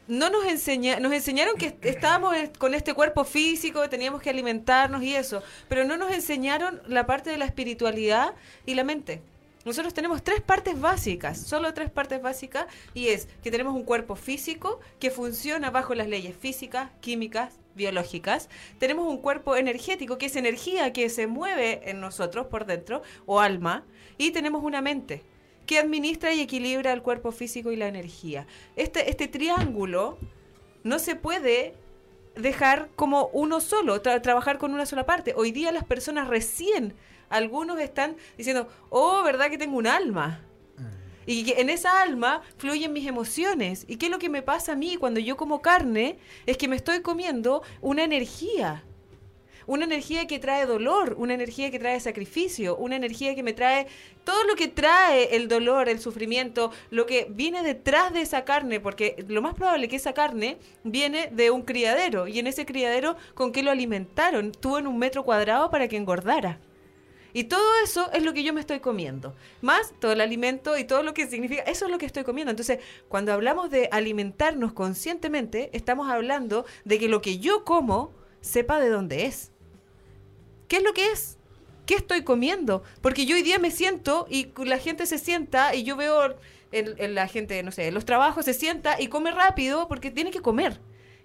No 0.09 0.29
nos 0.29 0.45
enseña, 0.45 0.99
nos 0.99 1.13
enseñaron 1.13 1.55
que 1.55 1.67
est- 1.67 1.85
estábamos 1.85 2.35
est- 2.35 2.57
con 2.57 2.73
este 2.73 2.93
cuerpo 2.93 3.23
físico, 3.23 3.87
teníamos 3.89 4.21
que 4.21 4.29
alimentarnos 4.29 5.01
y 5.03 5.15
eso, 5.15 5.41
pero 5.69 5.85
no 5.85 5.95
nos 5.95 6.11
enseñaron 6.11 6.81
la 6.87 7.05
parte 7.05 7.29
de 7.29 7.37
la 7.37 7.45
espiritualidad 7.45 8.33
y 8.65 8.75
la 8.75 8.83
mente. 8.83 9.21
Nosotros 9.63 9.93
tenemos 9.93 10.21
tres 10.21 10.41
partes 10.41 10.77
básicas, 10.81 11.37
solo 11.39 11.73
tres 11.73 11.89
partes 11.89 12.21
básicas, 12.21 12.65
y 12.93 13.07
es 13.07 13.29
que 13.41 13.49
tenemos 13.51 13.73
un 13.73 13.83
cuerpo 13.83 14.17
físico 14.17 14.81
que 14.99 15.09
funciona 15.09 15.69
bajo 15.71 15.95
las 15.95 16.09
leyes 16.09 16.35
físicas, 16.35 16.89
químicas, 16.99 17.53
biológicas. 17.75 18.49
Tenemos 18.79 19.07
un 19.07 19.17
cuerpo 19.17 19.55
energético, 19.55 20.17
que 20.17 20.27
es 20.27 20.35
energía 20.35 20.93
que 20.93 21.09
se 21.09 21.27
mueve 21.27 21.89
en 21.89 21.99
nosotros 21.99 22.47
por 22.47 22.65
dentro, 22.65 23.01
o 23.25 23.39
alma. 23.39 23.83
Y 24.17 24.31
tenemos 24.31 24.63
una 24.63 24.81
mente 24.81 25.23
que 25.65 25.79
administra 25.79 26.33
y 26.33 26.41
equilibra 26.41 26.91
el 26.91 27.01
cuerpo 27.01 27.31
físico 27.31 27.71
y 27.71 27.75
la 27.75 27.87
energía. 27.87 28.45
Este, 28.75 29.09
este 29.09 29.27
triángulo 29.27 30.17
no 30.83 30.99
se 30.99 31.15
puede 31.15 31.73
dejar 32.35 32.89
como 32.95 33.27
uno 33.27 33.61
solo, 33.61 34.01
tra- 34.01 34.21
trabajar 34.21 34.57
con 34.57 34.73
una 34.73 34.85
sola 34.85 35.05
parte. 35.05 35.33
Hoy 35.37 35.51
día 35.51 35.71
las 35.71 35.85
personas 35.85 36.27
recién, 36.27 36.93
algunos 37.29 37.79
están 37.79 38.17
diciendo, 38.37 38.67
oh, 38.89 39.23
¿verdad 39.23 39.49
que 39.49 39.57
tengo 39.57 39.77
un 39.77 39.87
alma? 39.87 40.41
Y 41.25 41.43
que 41.45 41.61
en 41.61 41.69
esa 41.69 42.01
alma 42.01 42.41
fluyen 42.57 42.93
mis 42.93 43.07
emociones. 43.07 43.85
¿Y 43.87 43.97
qué 43.97 44.07
es 44.07 44.11
lo 44.11 44.19
que 44.19 44.29
me 44.29 44.41
pasa 44.41 44.73
a 44.73 44.75
mí 44.75 44.97
cuando 44.97 45.19
yo 45.19 45.37
como 45.37 45.61
carne? 45.61 46.17
Es 46.45 46.57
que 46.57 46.67
me 46.67 46.75
estoy 46.75 47.01
comiendo 47.01 47.63
una 47.81 48.03
energía. 48.03 48.83
Una 49.65 49.85
energía 49.85 50.27
que 50.27 50.39
trae 50.39 50.65
dolor, 50.65 51.15
una 51.17 51.33
energía 51.33 51.71
que 51.71 51.79
trae 51.79 51.99
sacrificio, 51.99 52.75
una 52.75 52.97
energía 52.97 53.33
que 53.33 53.43
me 53.43 53.53
trae 53.53 53.87
todo 54.25 54.43
lo 54.43 54.55
que 54.55 54.67
trae 54.67 55.35
el 55.35 55.47
dolor, 55.47 55.87
el 55.87 55.99
sufrimiento, 55.99 56.71
lo 56.89 57.05
que 57.05 57.27
viene 57.29 57.63
detrás 57.63 58.11
de 58.11 58.21
esa 58.21 58.43
carne, 58.43 58.81
porque 58.81 59.23
lo 59.29 59.41
más 59.41 59.53
probable 59.55 59.87
que 59.87 59.95
esa 59.95 60.13
carne 60.13 60.57
viene 60.83 61.29
de 61.31 61.49
un 61.49 61.61
criadero 61.61 62.27
y 62.27 62.39
en 62.39 62.47
ese 62.47 62.65
criadero 62.65 63.15
con 63.35 63.53
qué 63.53 63.63
lo 63.63 63.71
alimentaron, 63.71 64.51
tuvo 64.51 64.79
en 64.79 64.87
un 64.87 64.97
metro 64.97 65.23
cuadrado 65.23 65.69
para 65.69 65.87
que 65.87 65.95
engordara. 65.95 66.59
Y 67.34 67.45
todo 67.45 67.65
eso 67.84 68.11
es 68.14 68.23
lo 68.23 68.34
que 68.34 68.43
yo 68.43 68.53
me 68.53 68.61
estoy 68.61 68.80
comiendo. 68.80 69.35
Más 69.61 69.93
todo 69.99 70.11
el 70.11 70.22
alimento 70.22 70.77
y 70.77 70.84
todo 70.84 71.01
lo 71.01 71.14
que 71.15 71.27
significa, 71.27 71.64
eso 71.64 71.85
es 71.85 71.91
lo 71.91 71.97
que 71.97 72.05
estoy 72.05 72.23
comiendo. 72.23 72.51
Entonces, 72.51 72.80
cuando 73.10 73.34
hablamos 73.34 73.72
de 73.72 73.89
alimentarnos 73.91 74.73
conscientemente, 74.73 75.69
estamos 75.73 76.10
hablando 76.10 76.65
de 76.85 76.99
que 76.99 77.10
lo 77.10 77.22
que 77.22 77.39
yo 77.39 77.64
como 77.65 78.14
sepa 78.41 78.80
de 78.80 78.89
dónde 78.89 79.26
es. 79.26 79.51
¿Qué 80.68 80.77
es 80.77 80.84
lo 80.84 80.93
que 80.93 81.11
es? 81.11 81.38
¿Qué 81.85 81.95
estoy 81.95 82.23
comiendo? 82.23 82.84
Porque 83.01 83.26
yo 83.26 83.35
hoy 83.35 83.41
día 83.41 83.60
me 83.60 83.72
siento 83.72 84.26
y 84.30 84.51
la 84.64 84.77
gente 84.77 85.05
se 85.05 85.18
sienta 85.18 85.76
y 85.76 85.84
yo 85.84 85.95
veo 85.97 86.35
el- 86.72 86.95
el- 86.97 87.15
la 87.15 87.27
gente, 87.27 87.61
no 87.64 87.72
sé, 87.72 87.91
los 87.91 88.05
trabajos 88.05 88.45
se 88.45 88.53
sienta 88.53 89.01
y 89.01 89.07
come 89.07 89.31
rápido 89.31 89.88
porque 89.88 90.11
tiene 90.11 90.31
que 90.31 90.41
comer. 90.41 90.80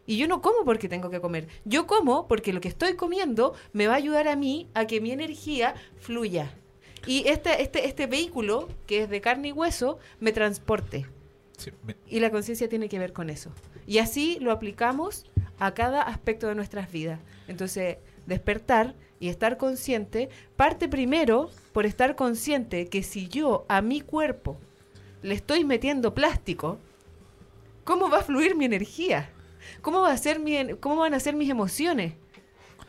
Y 0.08 0.16
yo 0.16 0.26
no 0.26 0.40
como 0.40 0.64
porque 0.64 0.88
tengo 0.88 1.10
que 1.10 1.20
comer. 1.20 1.48
Yo 1.66 1.86
como 1.86 2.28
porque 2.28 2.54
lo 2.54 2.62
que 2.62 2.68
estoy 2.68 2.94
comiendo 2.94 3.52
me 3.74 3.88
va 3.88 3.92
a 3.92 3.98
ayudar 3.98 4.26
a 4.26 4.36
mí 4.36 4.66
a 4.72 4.86
que 4.86 5.02
mi 5.02 5.12
energía 5.12 5.74
fluya. 5.98 6.54
Y 7.06 7.28
este, 7.28 7.60
este, 7.60 7.86
este 7.86 8.06
vehículo, 8.06 8.68
que 8.86 9.02
es 9.02 9.10
de 9.10 9.20
carne 9.20 9.48
y 9.48 9.52
hueso, 9.52 9.98
me 10.18 10.32
transporte. 10.32 11.04
Sí, 11.58 11.72
Y 12.06 12.20
la 12.20 12.30
conciencia 12.30 12.70
tiene 12.70 12.88
que 12.88 12.98
ver 12.98 13.12
con 13.12 13.28
eso. 13.28 13.52
Y 13.86 13.98
así 13.98 14.38
lo 14.40 14.50
aplicamos 14.50 15.26
a 15.58 15.74
cada 15.74 16.00
aspecto 16.00 16.46
de 16.46 16.54
nuestras 16.54 16.90
vidas. 16.90 17.20
Entonces, 17.46 17.98
despertar 18.24 18.94
y 19.20 19.28
estar 19.28 19.58
consciente 19.58 20.30
parte 20.56 20.88
primero 20.88 21.50
por 21.74 21.84
estar 21.84 22.16
consciente 22.16 22.86
que 22.86 23.02
si 23.02 23.28
yo 23.28 23.66
a 23.68 23.82
mi 23.82 24.00
cuerpo 24.00 24.58
le 25.20 25.34
estoy 25.34 25.64
metiendo 25.64 26.14
plástico, 26.14 26.78
¿cómo 27.84 28.08
va 28.08 28.20
a 28.20 28.22
fluir 28.22 28.56
mi 28.56 28.64
energía? 28.64 29.32
¿Cómo, 29.82 30.00
va 30.02 30.12
a 30.12 30.16
ser 30.18 30.38
mi, 30.40 30.74
cómo 30.80 30.96
van 30.96 31.14
a 31.14 31.20
ser 31.20 31.34
mis 31.34 31.50
emociones? 31.50 32.14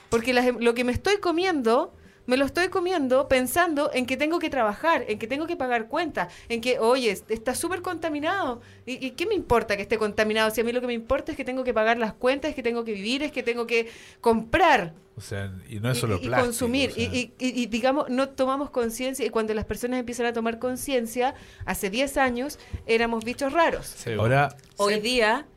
Porque 0.09 0.33
las 0.33 0.45
em- 0.45 0.57
lo 0.59 0.73
que 0.73 0.83
me 0.83 0.91
estoy 0.91 1.17
comiendo 1.17 1.93
me 2.25 2.37
lo 2.37 2.45
estoy 2.45 2.67
comiendo 2.69 3.27
pensando 3.27 3.89
en 3.91 4.05
que 4.05 4.15
tengo 4.15 4.37
que 4.37 4.51
trabajar, 4.51 5.03
en 5.07 5.17
que 5.17 5.25
tengo 5.25 5.47
que 5.47 5.55
pagar 5.55 5.87
cuentas, 5.87 6.31
en 6.47 6.61
que, 6.61 6.77
oye, 6.77 7.09
es- 7.09 7.23
está 7.27 7.55
súper 7.55 7.81
contaminado. 7.81 8.61
¿Y, 8.85 9.03
y 9.03 9.11
qué 9.11 9.25
me 9.25 9.33
importa 9.33 9.75
que 9.75 9.81
esté 9.81 9.97
contaminado? 9.97 10.51
Si 10.51 10.61
a 10.61 10.63
mí 10.63 10.71
lo 10.71 10.79
que 10.79 10.85
me 10.85 10.93
importa 10.93 11.31
es 11.31 11.35
que 11.37 11.43
tengo 11.43 11.63
que 11.63 11.73
pagar 11.73 11.97
las 11.97 12.13
cuentas, 12.13 12.49
es 12.49 12.55
que 12.55 12.61
tengo 12.61 12.83
que 12.83 12.91
vivir, 12.93 13.23
es 13.23 13.31
que 13.31 13.41
tengo 13.41 13.65
que 13.65 13.89
comprar 14.21 14.93
O 15.17 15.21
sea, 15.21 15.51
y 15.67 15.79
no 15.79 15.89
es 15.89 15.97
y- 15.97 16.01
solo 16.01 16.19
y, 16.21 16.25
y 16.25 16.27
plástico. 16.27 16.45
consumir. 16.45 16.91
o 16.91 16.93
sea. 16.93 17.03
Y, 17.03 17.07
y- 17.07 17.33
y- 17.39 17.61
y, 17.63 17.65
digamos, 17.65 18.09
no 18.11 18.29
tomamos 18.29 18.69
conciencia. 18.69 19.25
Y 19.25 19.31
cuando 19.31 19.55
las 19.55 19.65
personas 19.65 19.99
empiezan 19.99 20.27
a 20.27 20.33
tomar 20.33 20.59
conciencia, 20.59 21.33
hace 21.65 21.89
10 21.89 22.15
años 22.17 22.59
éramos 22.85 23.23
bichos 23.25 23.53
raros. 23.53 23.87
Sí, 23.87 24.11
Ahora, 24.11 24.55
Hoy 24.77 24.99
día 24.99 25.47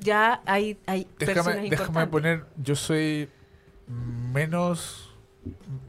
ya 0.00 0.42
hay, 0.46 0.78
hay 0.86 1.04
personas 1.04 1.46
déjame, 1.46 1.70
déjame 1.70 1.88
importantes. 2.02 2.08
poner, 2.10 2.44
yo 2.56 2.74
soy 2.76 3.28
menos 3.88 5.02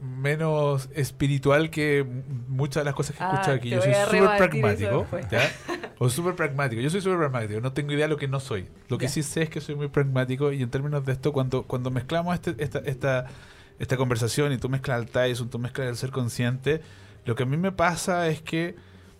menos 0.00 0.88
espiritual 0.94 1.70
que 1.70 2.06
muchas 2.48 2.82
de 2.82 2.84
las 2.84 2.94
cosas 2.94 3.16
que 3.16 3.24
Ah, 3.24 3.32
escucho 3.34 3.50
aquí. 3.52 3.70
Yo 3.70 3.82
soy 3.82 3.92
súper 3.94 4.36
pragmático. 4.36 5.06
O 6.00 6.08
súper 6.08 6.36
pragmático. 6.36 6.80
Yo 6.80 6.90
soy 6.90 7.00
súper 7.00 7.18
pragmático. 7.18 7.60
No 7.60 7.72
tengo 7.72 7.92
idea 7.92 8.04
de 8.04 8.10
lo 8.10 8.16
que 8.16 8.28
no 8.28 8.38
soy. 8.38 8.68
Lo 8.88 8.98
que 8.98 9.08
sí 9.08 9.24
sé 9.24 9.42
es 9.42 9.50
que 9.50 9.60
soy 9.60 9.74
muy 9.74 9.88
pragmático 9.88 10.52
y 10.52 10.62
en 10.62 10.70
términos 10.70 11.04
de 11.04 11.12
esto, 11.12 11.32
cuando, 11.32 11.64
cuando 11.64 11.90
mezclamos 11.90 12.34
este, 12.36 12.54
esta, 12.62 12.78
esta, 12.78 13.26
esta 13.80 13.96
conversación 13.96 14.52
y 14.52 14.58
tú 14.58 14.68
mezclas 14.68 15.00
el 15.00 15.10
Tyson, 15.10 15.50
tú 15.50 15.58
mezclas 15.58 15.88
el 15.88 15.96
ser 15.96 16.12
consciente, 16.12 16.82
lo 17.24 17.34
que 17.34 17.42
a 17.42 17.46
mí 17.46 17.56
me 17.56 17.72
pasa 17.72 18.28
es 18.28 18.40
que 18.40 18.76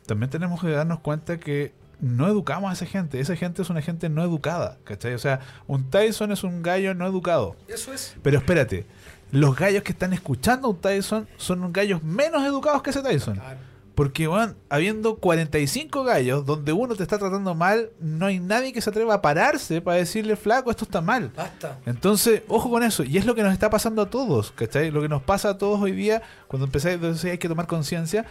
también 0.07 0.31
tenemos 0.31 0.61
que 0.61 0.71
darnos 0.71 1.01
cuenta 1.01 1.39
que 1.41 1.73
no 2.01 2.27
educamos 2.29 2.71
a 2.71 2.75
esa 2.75 2.87
gente. 2.87 3.21
Esa 3.21 3.37
gente 3.37 3.63
es 3.63 3.71
una 3.71 3.83
gente 3.83 4.09
no 4.09 4.23
educada, 4.23 4.79
¿cachai? 4.85 5.15
O 5.15 5.19
sea, 5.19 5.41
un 5.67 5.91
Tyson 5.91 6.33
es 6.33 6.45
un 6.45 6.63
gallo 6.63 6.95
no 6.95 7.07
educado. 7.07 7.57
Eso 7.69 7.93
es. 7.93 8.15
Pero 8.23 8.39
espérate, 8.39 8.87
los 9.33 9.57
gallos 9.57 9.83
que 9.83 9.93
están 9.93 10.13
escuchando 10.13 10.69
a 10.69 10.71
un 10.71 10.81
Tyson 10.81 11.29
son 11.37 11.73
gallos 11.73 12.03
menos 12.03 12.45
educados 12.45 12.83
que 12.83 12.91
ese 12.91 13.03
Tyson. 13.03 13.35
Claro. 13.37 13.59
Porque 13.95 14.29
van 14.29 14.55
habiendo 14.69 15.17
45 15.17 16.05
gallos 16.05 16.47
donde 16.47 16.73
uno 16.73 16.95
te 16.95 17.03
está 17.03 17.19
tratando 17.19 17.57
mal, 17.57 17.91
no 17.99 18.27
hay 18.27 18.39
nadie 18.39 18.73
que 18.73 18.81
se 18.81 18.91
atreva 18.91 19.15
a 19.15 19.21
pararse 19.23 19.81
para 19.81 19.97
decirle, 19.97 20.37
flaco, 20.37 20.71
esto 20.71 20.85
está 20.85 21.01
mal. 21.01 21.33
Basta. 21.35 21.81
Entonces, 21.85 22.43
ojo 22.47 22.71
con 22.71 22.85
eso. 22.85 23.03
Y 23.03 23.19
es 23.19 23.27
lo 23.27 23.35
que 23.35 23.43
nos 23.43 23.53
está 23.53 23.71
pasando 23.71 24.01
a 24.03 24.09
todos, 24.09 24.53
¿cachai? 24.53 24.93
Lo 24.93 25.03
que 25.03 25.09
nos 25.09 25.23
pasa 25.23 25.49
a 25.49 25.59
todos 25.59 25.81
hoy 25.81 25.91
día, 25.91 26.23
cuando 26.47 26.67
empezáis, 26.67 26.95
entonces 26.95 27.29
hay 27.33 27.39
que 27.39 27.49
tomar 27.49 27.67
conciencia. 27.67 28.25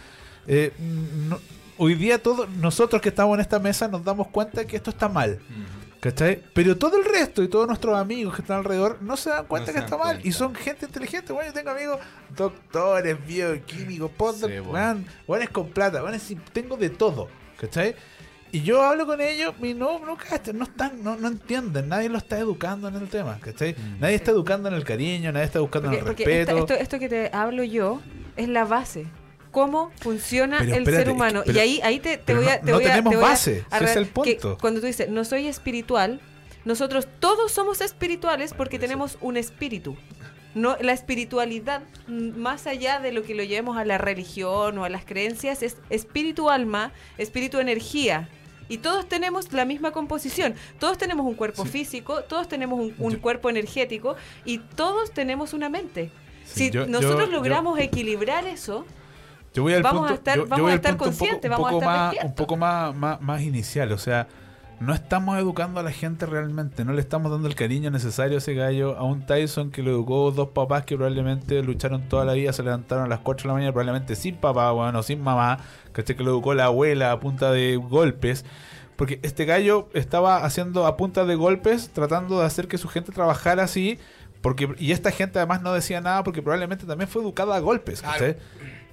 eh, 0.46 0.72
no- 1.28 1.38
hoy 1.78 1.94
día 1.94 2.22
todos, 2.22 2.48
nosotros 2.50 3.00
que 3.00 3.08
estamos 3.08 3.34
en 3.34 3.40
esta 3.40 3.58
mesa, 3.58 3.88
nos 3.88 4.04
damos 4.04 4.28
cuenta 4.28 4.64
que 4.66 4.76
esto 4.76 4.90
está 4.90 5.08
mal. 5.08 5.38
¿Cachai? 6.00 6.40
Pero 6.54 6.76
todo 6.76 6.96
el 6.96 7.04
resto 7.04 7.42
y 7.42 7.48
todos 7.48 7.66
nuestros 7.66 7.96
amigos 7.98 8.36
que 8.36 8.42
están 8.42 8.58
alrededor 8.58 8.98
no 9.02 9.16
se 9.16 9.30
dan 9.30 9.46
cuenta 9.46 9.72
que 9.72 9.80
está 9.80 9.96
mal. 9.96 10.20
Y 10.22 10.30
son 10.30 10.54
gente 10.54 10.86
inteligente. 10.86 11.32
Bueno, 11.32 11.48
yo 11.48 11.54
tengo 11.54 11.70
amigos 11.70 11.98
doctores, 12.36 13.16
bioquímicos, 13.26 14.08
postdoc, 14.12 14.48
Sí, 14.50 14.58
bueno. 14.60 15.04
weones 15.26 15.50
con 15.50 15.68
plata, 15.70 16.00
weones 16.02 16.22
sin- 16.22 16.38
tengo 16.52 16.76
de 16.76 16.90
todo. 16.90 17.28
¿Cachai? 17.60 17.96
Y 18.52 18.62
yo 18.62 18.80
hablo 18.82 19.06
con 19.06 19.20
ellos 19.20 19.54
y 19.60 19.74
no, 19.74 19.98
no, 19.98 20.16
no 20.54 20.64
están, 20.64 21.02
no, 21.02 21.16
no 21.16 21.28
entienden, 21.28 21.88
nadie 21.88 22.08
lo 22.08 22.16
está 22.16 22.38
educando 22.38 22.88
en 22.88 22.94
el 22.94 23.08
tema, 23.08 23.36
¿cachai? 23.40 23.74
Nadie 24.00 24.14
está 24.14 24.30
educando 24.30 24.68
en 24.68 24.74
el 24.76 24.84
cariño, 24.84 25.32
nadie 25.32 25.46
está 25.46 25.58
educando 25.58 25.88
Porque, 25.90 25.98
en 26.00 26.06
el 26.08 26.16
respeto. 26.16 26.50
esta- 26.58 26.74
esto, 26.74 26.74
esto 26.82 26.98
que 27.00 27.08
te 27.10 27.30
hablo 27.36 27.62
yo 27.64 28.00
es 28.36 28.48
la 28.48 28.64
base. 28.64 29.06
¿Cómo 29.50 29.90
funciona 30.00 30.58
Pero 30.58 30.72
el 30.72 30.78
espérate, 30.80 31.04
ser 31.04 31.12
humano? 31.12 31.42
pero- 31.44 31.56
y 31.56 31.60
ahí, 31.60 31.80
ahí 31.82 32.00
te, 32.00 32.18
te 32.18 32.34
voy 32.34 32.46
a. 32.48 32.60
te 32.60 32.66
no 32.70 32.74
voy 32.74 32.84
a- 32.84 32.86
te 32.86 32.90
tenemos 32.90 33.14
voy 33.14 33.24
a 33.24 33.28
base, 33.28 33.52
ese 33.58 33.66
arreglar- 33.70 33.90
es 33.90 33.96
el 33.96 34.04
que 34.06 34.12
punto. 34.12 34.58
cuando 34.60 34.80
tú 34.80 34.86
dices, 34.86 35.08
no 35.08 35.24
soy 35.24 35.46
espiritual, 35.46 36.20
nosotros 36.64 37.08
todos 37.20 37.50
somos 37.52 37.80
espirituales 37.80 38.52
porque 38.54 38.76
Bueno, 38.78 38.88
tenemos 38.88 39.18
un 39.20 39.36
espíritu. 39.36 39.96
No, 40.54 40.76
la 40.80 40.92
espiritualidad, 40.92 41.82
más 42.08 42.66
allá 42.66 43.00
de 43.00 43.12
lo 43.12 43.22
que 43.22 43.34
lo 43.34 43.42
llevemos 43.44 43.76
a 43.76 43.84
la 43.84 43.96
religión 43.98 44.76
o 44.78 44.84
a 44.84 44.88
las 44.88 45.04
creencias, 45.04 45.62
es 45.62 45.76
espíritu 45.90 46.50
alma, 46.50 46.92
espíritu 47.16 47.58
energía. 47.58 48.28
Y 48.70 48.78
todos 48.78 49.08
tenemos 49.08 49.52
la 49.52 49.64
misma 49.64 49.92
composición. 49.92 50.54
Todos 50.78 50.98
tenemos 50.98 51.26
un 51.26 51.34
cuerpo 51.34 51.64
físico, 51.64 52.22
todos 52.24 52.48
tenemos 52.48 52.78
un, 52.80 52.94
un 52.98 53.12
Yo- 53.12 53.20
cuerpo 53.20 53.48
energético 53.48 54.16
y 54.44 54.58
todos 54.58 55.12
tenemos 55.12 55.52
una 55.54 55.68
mente. 55.70 56.10
Sí, 56.44 56.66
si 56.66 56.70
yo- 56.70 56.86
nosotros 56.86 57.28
yo- 57.28 57.36
logramos 57.36 57.78
equilibrar 57.78 58.46
eso, 58.46 58.84
Yo 59.58 59.62
voy 59.64 59.74
al 59.74 59.82
Vamos 59.82 59.98
punto, 60.02 60.12
a 60.12 60.16
estar- 60.16 60.36
yo- 60.36 60.44
yo 60.44 60.48
vamos 60.48 60.62
voy 60.62 60.72
a 60.72 60.74
estar 60.76 60.96
conscientes, 60.96 61.44
un 61.44 61.50
vamos 61.50 61.66
a 61.66 61.70
poco 61.72 61.82
estar 61.82 61.96
más, 61.96 62.10
despiertos. 62.12 62.30
un 62.30 62.36
poco 62.36 62.56
más, 62.56 62.94
más, 62.94 63.20
más 63.20 63.42
inicial, 63.42 63.90
o 63.92 63.98
sea, 63.98 64.28
no 64.78 64.94
estamos 64.94 65.36
educando 65.38 65.80
a 65.80 65.82
la 65.82 65.90
gente 65.90 66.24
realmente, 66.26 66.84
no 66.84 66.92
le 66.92 67.00
estamos 67.00 67.32
dando 67.32 67.48
el 67.48 67.56
cariño 67.56 67.90
necesario 67.90 68.36
a 68.36 68.38
ese 68.38 68.54
gallo, 68.54 68.96
a 68.96 69.02
un 69.02 69.26
Tyson 69.26 69.72
que 69.72 69.82
lo 69.82 69.90
educó 69.90 70.30
dos 70.30 70.50
papás 70.50 70.84
que 70.84 70.94
probablemente 70.94 71.60
lucharon 71.64 72.02
toda 72.08 72.24
la 72.24 72.34
vida, 72.34 72.52
se 72.52 72.62
levantaron 72.62 73.04
a 73.04 73.08
las 73.08 73.18
4 73.18 73.42
de 73.42 73.48
la 73.48 73.54
mañana, 73.54 73.72
probablemente 73.72 74.14
sin 74.14 74.36
papá, 74.36 74.70
bueno, 74.70 75.02
sin 75.02 75.20
mamá, 75.20 75.58
¿cachai? 75.90 76.14
Que 76.16 76.22
lo 76.22 76.30
educó 76.30 76.54
la 76.54 76.66
abuela 76.66 77.10
a 77.10 77.18
punta 77.18 77.50
de 77.50 77.74
golpes. 77.76 78.44
Porque 78.94 79.18
este 79.22 79.44
gallo 79.44 79.88
estaba 79.94 80.44
haciendo 80.44 80.86
a 80.86 80.96
punta 80.96 81.24
de 81.24 81.34
golpes, 81.34 81.90
tratando 81.92 82.38
de 82.40 82.46
hacer 82.46 82.68
que 82.68 82.78
su 82.78 82.86
gente 82.88 83.10
trabajara 83.12 83.64
así. 83.64 83.98
Porque, 84.40 84.72
y 84.78 84.92
esta 84.92 85.10
gente 85.10 85.38
además 85.40 85.62
no 85.62 85.72
decía 85.72 86.00
nada 86.00 86.22
porque 86.22 86.42
probablemente 86.42 86.86
también 86.86 87.08
fue 87.08 87.22
educada 87.22 87.56
a 87.56 87.58
golpes. 87.60 88.02
¿cachai? 88.02 88.36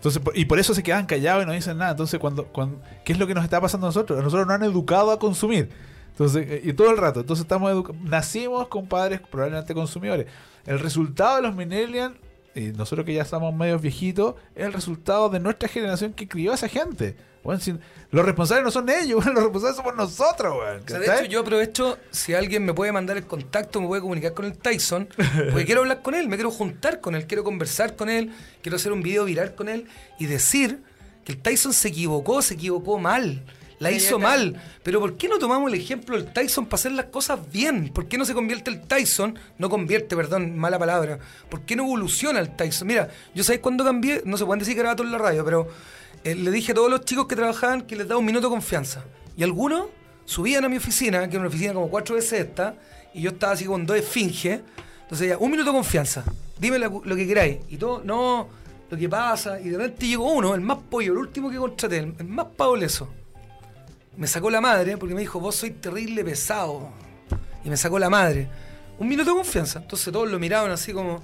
Entonces, 0.06 0.22
y 0.36 0.46
por 0.46 0.60
eso 0.60 0.76
se 0.76 0.84
quedan 0.84 1.08
callados 1.08 1.44
y 1.44 1.48
no 1.48 1.54
dicen 1.54 1.80
nada. 1.80 1.92
Entonces, 1.92 2.20
cuando, 2.20 2.46
cuando 2.46 2.80
¿qué 3.04 3.14
es 3.14 3.18
lo 3.18 3.26
que 3.26 3.34
nos 3.34 3.44
está 3.44 3.60
pasando 3.60 3.88
a 3.88 3.90
nosotros? 3.90 4.20
A 4.20 4.22
nosotros 4.22 4.46
nos 4.46 4.56
han 4.56 4.64
educado 4.64 5.10
a 5.10 5.18
consumir. 5.18 5.70
Entonces, 6.12 6.46
eh, 6.48 6.62
y 6.64 6.74
todo 6.74 6.92
el 6.92 6.98
rato. 6.98 7.22
Entonces 7.22 7.44
estamos 7.44 7.92
nacimos 8.04 8.68
con 8.68 8.86
padres 8.88 9.20
probablemente 9.20 9.74
consumidores. 9.74 10.28
El 10.68 10.80
resultado 10.80 11.38
de 11.38 11.42
los 11.42 11.56
millennials, 11.56 12.16
y 12.54 12.66
nosotros 12.66 13.04
que 13.04 13.16
ya 13.16 13.24
estamos 13.24 13.54
medios 13.56 13.82
viejitos, 13.82 14.36
es 14.54 14.66
el 14.66 14.74
resultado 14.74 15.30
de 15.30 15.40
nuestra 15.40 15.68
generación 15.68 16.14
que 16.14 16.28
crió 16.28 16.52
a 16.52 16.56
esa 16.56 16.68
gente. 16.68 17.16
Bueno, 17.46 17.62
los 18.10 18.26
responsables 18.26 18.66
no 18.66 18.72
son 18.72 18.90
ellos, 18.90 19.16
bueno, 19.24 19.34
los 19.34 19.44
responsables 19.44 19.78
somos 19.78 19.96
nosotros, 19.96 20.58
weón, 20.58 20.82
O 20.84 20.88
sea, 20.88 20.98
de 20.98 21.06
hecho, 21.06 21.26
yo 21.26 21.42
aprovecho, 21.42 22.00
si 22.10 22.34
alguien 22.34 22.66
me 22.66 22.74
puede 22.74 22.92
mandar 22.92 23.18
el 23.18 23.28
contacto, 23.28 23.80
me 23.80 23.88
puede 23.88 24.02
comunicar 24.02 24.34
con 24.34 24.46
el 24.46 24.58
Tyson, 24.58 25.08
porque 25.52 25.66
quiero 25.66 25.82
hablar 25.82 26.02
con 26.02 26.16
él, 26.16 26.28
me 26.28 26.38
quiero 26.38 26.50
juntar 26.50 27.02
con 27.02 27.14
él, 27.14 27.28
quiero 27.28 27.44
conversar 27.44 27.96
con 27.96 28.10
él, 28.10 28.34
quiero 28.64 28.78
hacer 28.78 28.92
un 28.92 29.04
video 29.04 29.26
viral 29.26 29.54
con 29.54 29.70
él 29.70 29.86
y 30.20 30.26
decir 30.26 30.82
que 31.24 31.34
el 31.34 31.38
Tyson 31.42 31.72
se 31.72 31.90
equivocó, 31.90 32.42
se 32.42 32.56
equivocó 32.56 32.98
mal, 32.98 33.44
la 33.80 33.92
hizo 33.92 34.20
mal. 34.20 34.62
Pero 34.84 35.00
¿por 35.00 35.18
qué 35.18 35.28
no 35.28 35.38
tomamos 35.38 35.72
el 35.72 35.80
ejemplo 35.80 36.18
del 36.18 36.32
Tyson 36.32 36.66
para 36.66 36.76
hacer 36.76 36.92
las 36.94 37.06
cosas 37.06 37.40
bien? 37.52 37.90
¿Por 37.90 38.08
qué 38.08 38.18
no 38.18 38.26
se 38.26 38.34
convierte 38.34 38.72
el 38.72 38.82
Tyson? 38.82 39.38
No 39.58 39.70
convierte, 39.70 40.16
perdón, 40.16 40.58
mala 40.58 40.80
palabra. 40.80 41.20
¿Por 41.50 41.62
qué 41.62 41.76
no 41.76 41.84
evoluciona 41.84 42.40
el 42.40 42.56
Tyson? 42.56 42.88
Mira, 42.88 43.10
yo 43.34 43.44
sabéis 43.44 43.62
cuándo 43.62 43.84
cambié, 43.84 44.22
no 44.26 44.38
se 44.38 44.46
pueden 44.46 44.60
decir 44.60 44.76
que 44.76 44.82
era 44.82 44.96
todo 44.96 45.08
en 45.08 45.14
la 45.14 45.18
radio, 45.18 45.44
pero 45.44 45.68
eh, 46.24 46.36
le 46.36 46.52
dije 46.52 46.72
a 46.72 46.76
todos 46.76 46.90
los 46.90 47.02
chicos 47.06 47.28
que 47.28 47.36
trabajaban 47.36 47.82
que 47.82 47.96
les 47.96 48.08
daba 48.08 48.20
un 48.20 48.26
minuto 48.26 48.48
de 48.48 48.52
confianza. 48.52 49.04
Y 49.38 49.44
algunos 49.44 49.88
subían 50.26 50.66
a 50.66 50.70
mi 50.70 50.78
oficina, 50.78 51.28
que 51.28 51.36
era 51.36 51.40
una 51.40 51.50
oficina 51.50 51.74
como 51.74 51.90
cuatro 51.90 52.16
veces 52.16 52.42
esta, 52.42 52.76
y 53.14 53.22
yo 53.22 53.32
estaba 53.32 53.54
así 53.54 53.66
con 53.66 53.86
dos 53.86 53.98
esfinges. 53.98 54.62
Entonces 55.04 55.30
ya, 55.30 55.38
un 55.38 55.52
minuto 55.52 55.72
de 55.72 55.76
confianza. 55.76 56.24
Dime 56.58 56.80
lo, 56.80 57.02
lo 57.04 57.16
que 57.16 57.28
queráis. 57.28 57.60
Y 57.70 57.78
todo, 57.78 58.02
no, 58.04 58.48
lo 58.90 58.98
que 58.98 59.08
pasa. 59.08 59.60
Y 59.60 59.70
de 59.70 59.78
repente 59.78 60.08
llegó 60.08 60.32
uno, 60.32 60.56
el 60.56 60.62
más 60.62 60.80
pollo, 60.90 61.14
el 61.14 61.20
último 61.20 61.50
que 61.50 61.58
contraté, 61.58 61.98
el, 61.98 62.16
el 62.18 62.26
más 62.26 62.48
pauleso 62.58 63.10
me 64.18 64.28
sacó 64.28 64.50
la 64.50 64.62
madre 64.62 64.98
porque 64.98 65.14
me 65.16 65.22
dijo, 65.22 65.40
vos 65.40 65.56
sois 65.56 65.80
terrible 65.82 66.24
pesado. 66.24 66.90
Y 67.64 67.70
me 67.70 67.78
sacó 67.78 68.00
la 68.00 68.10
madre. 68.10 68.48
Un 69.00 69.08
minuto 69.08 69.32
de 69.32 69.36
confianza. 69.38 69.80
Entonces 69.80 70.12
todos 70.14 70.30
lo 70.30 70.40
miraban 70.40 70.72
así 70.72 70.94
como, 70.94 71.24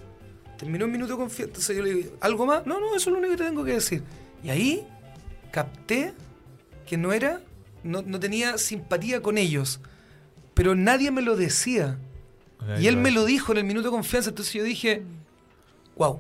terminó 0.58 0.86
un 0.86 0.92
minuto 0.92 1.14
de 1.14 1.20
confianza. 1.20 1.50
Entonces 1.50 1.78
yo 1.78 1.84
le 1.84 1.94
digo, 1.94 2.12
¿algo 2.20 2.46
más? 2.46 2.66
No, 2.66 2.80
no, 2.80 2.88
eso 2.96 3.10
es 3.10 3.14
lo 3.14 3.20
único 3.20 3.32
que 3.32 3.38
te 3.38 3.46
tengo 3.46 3.64
que 3.64 3.74
decir. 3.74 4.04
Y 4.44 4.50
ahí 4.50 4.86
capté 5.52 6.14
que 6.86 6.98
no 6.98 7.14
era, 7.14 7.42
no, 7.84 8.02
no 8.02 8.20
tenía 8.20 8.58
simpatía 8.58 9.22
con 9.22 9.38
ellos. 9.38 9.80
Pero 10.54 10.76
nadie 10.76 11.12
me 11.12 11.22
lo 11.22 11.36
decía. 11.38 11.98
Y 12.80 12.88
él 12.88 12.98
me 12.98 13.10
lo 13.12 13.26
dijo 13.26 13.52
en 13.54 13.60
el 13.60 13.64
minuto 13.64 13.88
de 13.90 13.92
confianza. 13.96 14.30
Entonces 14.30 14.54
yo 14.54 14.64
dije, 14.64 15.04
wow, 15.96 16.20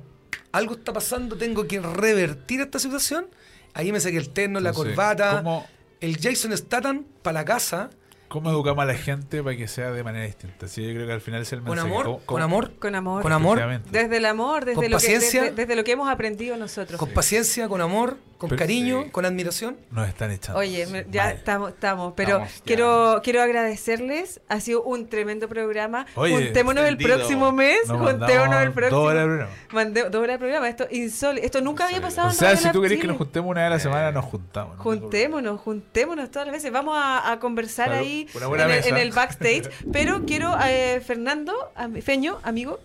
algo 0.51 0.73
está 0.75 0.93
pasando, 0.93 1.35
tengo 1.35 1.67
que 1.67 1.79
revertir 1.79 2.61
esta 2.61 2.79
situación. 2.79 3.27
Ahí 3.73 3.91
me 3.91 3.99
saqué 3.99 4.17
el 4.17 4.29
terno, 4.29 4.59
la 4.59 4.69
Entonces, 4.69 4.93
corbata, 4.95 5.37
¿cómo- 5.37 5.65
el 6.01 6.17
Jason 6.21 6.55
Statham 6.57 7.05
para 7.21 7.39
la 7.41 7.45
casa, 7.45 7.89
¿Cómo 8.27 8.49
educamos 8.49 8.81
a 8.83 8.85
la 8.85 8.93
gente 8.93 9.43
para 9.43 9.57
que 9.57 9.67
sea 9.67 9.91
de 9.91 10.05
manera 10.05 10.23
distinta? 10.25 10.69
Sí, 10.69 10.81
yo 10.87 10.93
creo 10.93 11.05
que 11.05 11.11
al 11.11 11.19
final 11.19 11.41
es 11.41 11.51
el 11.51 11.59
con 11.59 11.71
mensaje. 11.71 11.89
amor, 11.89 12.05
¿Cómo- 12.05 12.19
con 12.25 12.41
amor, 12.41 12.71
con 12.79 12.95
amor. 12.95 13.21
con 13.23 13.31
amor. 13.33 13.81
Desde 13.91 14.15
el 14.17 14.25
amor, 14.25 14.63
desde, 14.63 14.75
Con 14.75 14.83
lo, 14.85 14.89
que, 14.89 14.93
paciencia. 14.93 15.41
desde, 15.43 15.55
desde 15.55 15.75
lo 15.75 15.83
que 15.83 15.91
hemos 15.91 16.09
aprendido 16.09 16.55
nosotros. 16.55 16.97
con 16.97 17.09
paciencia, 17.09 17.67
con 17.67 17.81
amor, 17.81 18.15
con 18.41 18.49
Pero- 18.49 18.59
cariño, 18.59 19.03
sí. 19.03 19.09
con 19.11 19.23
admiración. 19.25 19.77
Nos 19.91 20.09
están 20.09 20.31
echando. 20.31 20.59
Oye, 20.59 20.87
me- 20.87 21.05
ya 21.11 21.25
Mal. 21.25 21.35
estamos, 21.35 21.69
estamos, 21.69 22.13
pero 22.15 22.29
Estamos 22.37 22.55
ya. 22.55 22.63
quiero 22.65 23.21
quiero 23.23 23.41
agradecerles. 23.43 24.41
Ha 24.49 24.59
sido 24.59 24.81
un 24.81 25.07
tremendo 25.07 25.47
programa. 25.47 26.07
Oye, 26.15 26.33
Juntémonos 26.33 26.85
el 26.85 26.97
próximo 26.97 27.51
mes. 27.51 27.87
Nos 27.87 27.99
Juntémonos 27.99 28.61
el 28.63 28.71
próximo. 28.71 28.99
dos 28.99 29.09
horas 29.11 29.21
de 29.21 29.27
programa. 29.27 29.51
Mandé 29.71 30.03
dos 30.09 30.15
horas 30.23 30.33
de 30.35 30.39
programa. 30.39 30.69
Esto 30.69 30.87
insólito. 30.89 31.45
Esto 31.45 31.61
nunca 31.61 31.85
había 31.85 32.01
pasado 32.01 32.29
O 32.29 32.31
en 32.31 32.35
sea, 32.37 32.49
Radio 32.49 32.61
si 32.63 32.71
tú 32.71 32.81
querés 32.81 32.99
que 32.99 33.07
nos 33.07 33.17
juntemos 33.17 33.49
una 33.51 33.61
vez 33.61 33.67
a 33.67 33.69
la 33.75 33.79
semana, 33.79 34.11
nos 34.11 34.25
juntamos. 34.25 34.77
¿no? 34.77 34.83
Juntémonos, 34.83 35.59
juntémonos 35.61 36.31
todas 36.31 36.47
las 36.47 36.53
veces. 36.55 36.71
Vamos 36.71 36.95
a, 36.97 37.31
a 37.31 37.39
conversar 37.39 37.89
Claro, 37.89 38.01
ahí 38.01 38.27
en 38.33 38.71
el, 38.71 38.85
en 38.87 38.97
el 38.97 39.11
backstage. 39.11 39.69
Pero 39.93 40.25
quiero, 40.25 40.57
eh, 40.65 40.99
Fernando, 41.05 41.53
Feño, 42.01 42.39
amigo, 42.43 42.79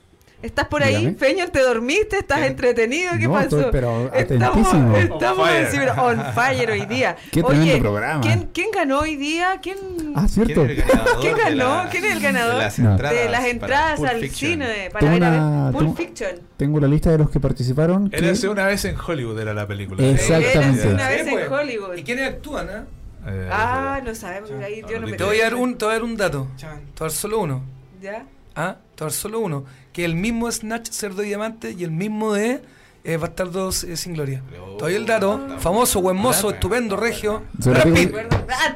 ¿Estás 0.47 0.67
por 0.69 0.83
ahí? 0.83 0.97
Dígame. 0.97 1.17
Feño, 1.17 1.49
¿te 1.49 1.61
dormiste? 1.61 2.19
¿Estás 2.19 2.41
entretenido? 2.43 3.13
¿Qué 3.19 3.27
No, 3.27 3.33
pasó? 3.35 3.59
estoy, 3.59 3.73
pero 3.73 4.11
estamos 4.15 4.69
atentísimo. 4.69 4.97
estamos 4.97 5.39
On 5.49 5.55
en 5.55 5.67
fire. 5.67 5.89
ciber- 5.91 5.99
on 5.99 6.35
fire 6.35 6.71
hoy 6.71 6.87
día. 6.87 7.17
Qué 7.31 7.43
Oye, 7.43 7.49
tremendo 7.57 7.81
programa. 7.81 8.21
¿quién, 8.21 8.49
quién 8.55 8.71
ganó 8.71 9.01
hoy 9.01 9.17
día? 9.17 9.59
¿Quién, 9.63 9.77
Ah, 10.15 10.27
cierto. 10.29 10.65
¿Quién 10.65 10.71
es 10.71 10.79
el 10.79 10.87
ganador 10.87 11.21
¿Quién 11.21 11.35
de 11.35 11.41
ganó? 11.43 11.57
la- 11.85 11.89
¿Quién 11.91 12.05
es 12.05 12.13
el 12.13 12.21
ganador? 12.23 12.55
De 12.55 12.61
las 12.63 12.79
entradas, 12.79 13.13
de 13.25 13.29
las 13.29 13.45
entradas 13.45 14.01
al 14.03 14.21
Fiction? 14.21 14.51
cine 14.53 14.91
para 14.93 15.01
Tengo 15.01 15.13
ver 15.15 15.25
a 15.25 15.31
ver 15.65 15.73
Pulp 15.73 15.79
tengo- 15.83 15.97
Fiction. 15.97 16.31
Tengo 16.57 16.81
la 16.81 16.89
lista 16.89 17.11
de 17.11 17.19
los 17.19 17.31
que 17.31 17.41
participaron. 17.41 18.09
que- 18.11 18.17
Érase 18.17 18.49
una 18.49 18.67
vez 18.67 18.85
en 18.85 18.97
Hollywood 18.99 19.39
era 19.41 19.53
la 19.53 19.67
película. 19.67 20.03
Exactamente. 20.07 20.59
Érase 20.83 20.89
una 20.95 21.09
vez 21.09 21.27
en 21.27 21.31
pues. 21.31 21.51
Hollywood. 21.51 21.97
¿Y 21.97 22.03
quiénes 22.05 22.29
actúan, 22.29 22.69
ah? 22.71 22.85
Eh, 23.29 23.49
Ah, 23.51 24.01
no 24.05 24.15
sabemos. 24.15 24.51
Ahí 24.65 24.83
yo 24.89 25.01
no 25.01 25.09
me 25.09 25.17
Te 25.17 25.25
voy 25.25 25.41
a 25.41 25.45
dar 25.45 25.55
un, 25.57 25.77
te 25.77 25.85
voy 25.85 25.93
a 25.93 25.97
dar 25.97 26.05
un 26.05 26.17
dato. 26.17 26.47
Te 26.57 26.65
voy 26.67 26.75
a 26.77 26.81
dar 27.01 27.11
solo 27.11 27.41
uno. 27.41 27.63
¿Ya? 28.01 28.25
A 28.57 28.79
dar 28.97 29.13
solo 29.13 29.39
uno. 29.41 29.65
Que 29.93 30.05
el 30.05 30.17
mismo 30.17 30.51
Snatch, 30.51 30.91
Cerdo 30.91 31.23
y 31.23 31.29
Diamante 31.29 31.75
y 31.79 31.85
el 31.85 31.91
mismo 31.91 32.33
de 32.33 32.63
eh, 33.07 33.17
Bastardos 33.17 33.85
eh, 33.85 33.97
sin 33.97 34.15
Gloria. 34.15 34.43
Te 34.79 34.85
doy 34.85 34.95
el 34.95 35.07
dato. 35.07 35.41
Famoso, 35.59 36.03
buen 36.03 36.17
mozo, 36.17 36.51
estupendo, 36.51 36.97
regio. 36.97 37.43
Brad 37.55 37.93
Pitt. 37.95 38.13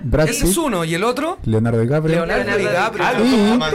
Brad 0.02 0.28
Ese 0.28 0.44
es 0.44 0.50
Pitt, 0.50 0.58
uno. 0.58 0.84
Y 0.84 0.94
el 0.94 1.04
otro, 1.04 1.38
Leonardo 1.44 1.80
DiCaprio. 1.80 2.14
Leonardo 2.16 2.56
Leonardo 2.56 2.68
DiCaprio. 2.68 3.04
Ah, 3.04 3.70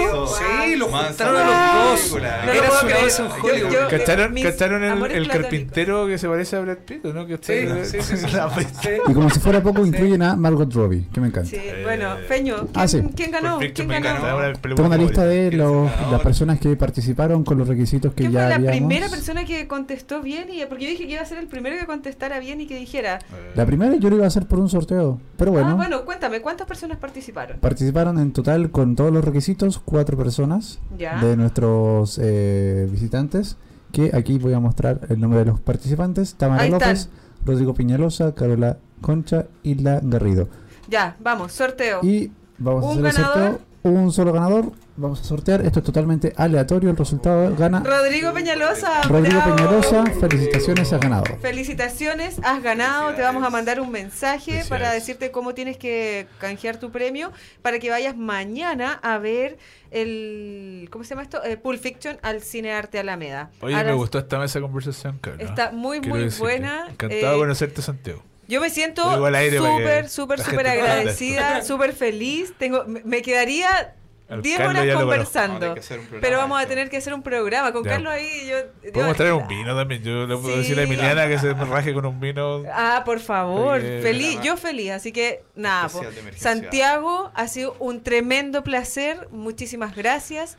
Sí, 0.66 0.76
lo 0.76 0.88
juntaron 0.88 1.36
a 1.38 1.92
los 1.92 2.02
dos. 2.02 2.12
una 2.14 2.42
creer. 2.42 3.04
vez 3.04 3.20
en 3.20 3.26
Hollywood. 3.28 3.90
¿Cacharon, 3.90 4.34
mis 4.34 4.44
cacharon 4.44 4.84
el, 4.84 5.12
el 5.12 5.28
carpintero 5.28 6.08
que 6.08 6.18
se 6.18 6.28
parece 6.28 6.56
a 6.56 6.62
Brad 6.62 6.78
Pitt, 6.78 7.06
o 7.06 7.14
no? 7.14 7.28
Que 7.28 7.38
Sí, 7.42 7.68
sí, 7.84 8.02
sí, 8.02 8.18
sí. 8.18 8.90
Y 9.08 9.14
como 9.14 9.30
si 9.30 9.40
fuera 9.40 9.62
poco, 9.62 9.86
incluyen 9.86 10.24
a 10.24 10.36
Margot 10.36 10.72
Robbie, 10.74 11.08
que 11.14 11.20
me 11.22 11.28
encanta. 11.28 11.50
Sí, 11.50 11.60
bueno, 11.84 12.16
Feño, 12.28 12.56
¿quién, 12.58 12.70
Ah, 12.74 12.88
sí. 12.88 13.02
quién 13.16 13.32
ganó? 13.32 13.60
¿Quién 13.60 13.88
ganó? 13.88 14.54
Tengo 14.62 14.84
una 14.86 14.98
lista 14.98 15.26
de 15.26 15.36
¿Quién 15.36 15.48
es 15.48 15.54
el 15.54 15.58
los, 15.60 15.92
las 16.12 16.22
personas 16.22 16.60
que 16.60 16.76
participaron 16.76 17.44
con 17.44 17.58
los 17.58 17.68
requisitos 17.68 18.14
que 18.14 18.24
¿Quién 18.24 18.32
ya 18.32 18.40
fue 18.42 18.50
la 18.50 18.56
habíamos. 18.56 18.78
primera 18.78 19.10
persona 19.10 19.46
que 19.46 19.68
contestó 19.68 20.22
bien? 20.22 20.45
Porque 20.70 20.84
yo 20.86 20.90
dije 20.92 21.06
que 21.08 21.14
iba 21.14 21.22
a 21.22 21.26
ser 21.26 21.38
el 21.38 21.48
primero 21.48 21.78
que 21.78 21.86
contestara 21.86 22.40
bien 22.40 22.62
y 22.62 22.68
que 22.68 22.78
dijera. 22.78 23.20
La 23.56 23.66
primera 23.66 23.96
yo 23.96 24.10
lo 24.10 24.16
iba 24.16 24.26
a 24.26 24.28
hacer 24.28 24.46
por 24.48 24.60
un 24.60 24.70
sorteo, 24.70 25.20
pero 25.38 25.52
bueno. 25.52 25.70
Ah, 25.70 25.74
bueno, 25.76 26.06
cuéntame, 26.06 26.42
¿cuántas 26.42 26.68
personas 26.68 26.98
participaron? 26.98 27.60
Participaron 27.60 28.20
en 28.20 28.32
total 28.34 28.72
con 28.72 28.96
todos 28.96 29.12
los 29.12 29.24
requisitos 29.26 29.80
cuatro 29.80 30.18
personas 30.18 30.80
Ya. 30.98 31.20
de 31.22 31.36
nuestros 31.38 32.20
eh, 32.22 32.88
visitantes. 32.92 33.58
Que 33.92 34.12
aquí 34.14 34.38
voy 34.40 34.54
a 34.54 34.60
mostrar 34.60 35.02
el 35.10 35.20
nombre 35.22 35.40
de 35.40 35.46
los 35.46 35.60
participantes: 35.62 36.36
Tamara 36.36 36.64
Ahí 36.64 36.72
están. 36.72 36.90
López, 36.90 37.10
Rodrigo 37.46 37.74
Piñalosa, 37.74 38.36
Carola 38.36 38.78
Concha 39.02 39.46
y 39.64 39.76
La 39.76 40.02
Garrido. 40.04 40.50
Ya, 40.90 41.16
vamos, 41.22 41.54
sorteo. 41.54 42.00
Y 42.04 42.32
vamos 42.58 42.84
a 42.84 42.88
¿Un 42.90 43.06
hacer 43.06 43.20
el 43.22 43.26
sorteo. 43.26 43.60
Un 43.86 44.12
solo 44.12 44.34
ganador. 44.34 44.72
Vamos 44.98 45.22
a 45.22 45.24
sortear. 45.24 45.62
Esto 45.64 45.78
es 45.78 45.86
totalmente 45.86 46.34
aleatorio. 46.38 46.90
El 46.90 46.98
resultado 46.98 47.56
gana 47.56 47.82
Rodrigo 47.82 48.34
Peñalosa. 48.34 49.04
Rodrigo 49.04 49.38
bravo. 49.38 49.56
Peñalosa. 49.56 50.06
Felicitaciones, 50.20 50.92
has 50.92 51.00
ganado. 51.00 51.26
Felicitaciones, 51.40 52.38
has 52.44 52.64
ganado. 52.64 53.14
Te 53.14 53.22
vamos 53.22 53.44
a 53.44 53.52
mandar 53.52 53.80
un 53.80 53.92
mensaje 53.92 54.64
para 54.68 54.92
decirte 54.92 55.30
cómo 55.30 55.54
tienes 55.54 55.78
que 55.78 56.26
canjear 56.40 56.78
tu 56.80 56.90
premio 56.92 57.32
para 57.62 57.78
que 57.78 57.92
vayas 57.92 58.18
mañana 58.18 58.94
a 59.04 59.20
ver 59.20 59.60
el. 59.92 60.88
¿Cómo 60.92 61.04
se 61.04 61.12
llama 61.12 61.22
esto? 61.22 61.44
Eh, 61.44 61.58
Pulp 61.58 61.80
Fiction 61.80 62.18
al 62.24 62.42
Cine 62.42 62.72
Arte 62.74 62.98
Alameda. 62.98 63.52
Oye, 63.62 63.76
A 63.76 63.80
me 63.80 63.84
las- 63.86 63.96
gustó 63.98 64.18
esta 64.18 64.40
mesa 64.40 64.58
de 64.58 64.64
conversación, 64.64 65.20
Carlos. 65.22 65.48
Está 65.48 65.72
muy, 65.72 66.00
Quiero 66.00 66.16
muy 66.16 66.24
decirte. 66.26 66.42
buena. 66.44 66.88
Encantado 66.90 67.22
Eh, 67.22 67.34
de 67.34 67.38
conocerte, 67.40 67.82
Santiago. 67.84 68.24
Yo 68.48 68.62
me 68.62 68.70
siento 68.70 69.04
súper, 69.04 70.10
súper, 70.10 70.40
súper 70.42 70.68
agradecida, 70.68 71.62
súper 71.64 71.94
feliz. 71.94 72.54
Tengo, 72.58 72.84
me- 72.86 73.22
quedaría 73.22 73.96
Al 74.30 74.42
10 74.42 74.58
Carlos 74.58 74.82
horas. 74.82 74.94
No, 74.94 75.00
conversando. 75.02 75.76
Pero 76.22 76.38
vamos 76.38 76.62
a 76.62 76.66
tener 76.68 76.90
que 76.90 76.98
hacer 76.98 77.14
un 77.14 77.22
programa 77.24 77.72
con 77.72 77.84
Ya. 77.84 77.92
Carlos 77.92 78.14
ahí. 78.14 78.48
Yo, 78.50 78.92
Podemos 78.92 79.18
traer 79.18 79.34
un 79.34 79.48
vino 79.48 79.76
también. 79.76 80.02
Yo 80.04 80.26
le 80.28 80.36
puedo 80.38 80.54
Sí. 80.54 80.60
decir 80.62 80.80
a 80.80 80.84
Emiliana 80.84 81.28
que 81.28 81.38
se 81.40 81.54
raje 81.54 81.94
con 81.94 82.06
un 82.06 82.20
vino. 82.20 82.64
Ah, 82.72 83.04
por 83.06 83.20
favor, 83.20 83.78
Oye, 83.80 84.02
feliz, 84.02 84.40
yo 84.42 84.58
feliz, 84.58 84.92
así 84.92 85.12
que 85.12 85.44
nada. 85.56 85.90
Santiago 86.36 87.32
ha 87.34 87.48
sido 87.48 87.76
un 87.80 88.02
tremendo 88.04 88.64
placer, 88.64 89.28
muchísimas 89.32 89.96
gracias. 89.96 90.58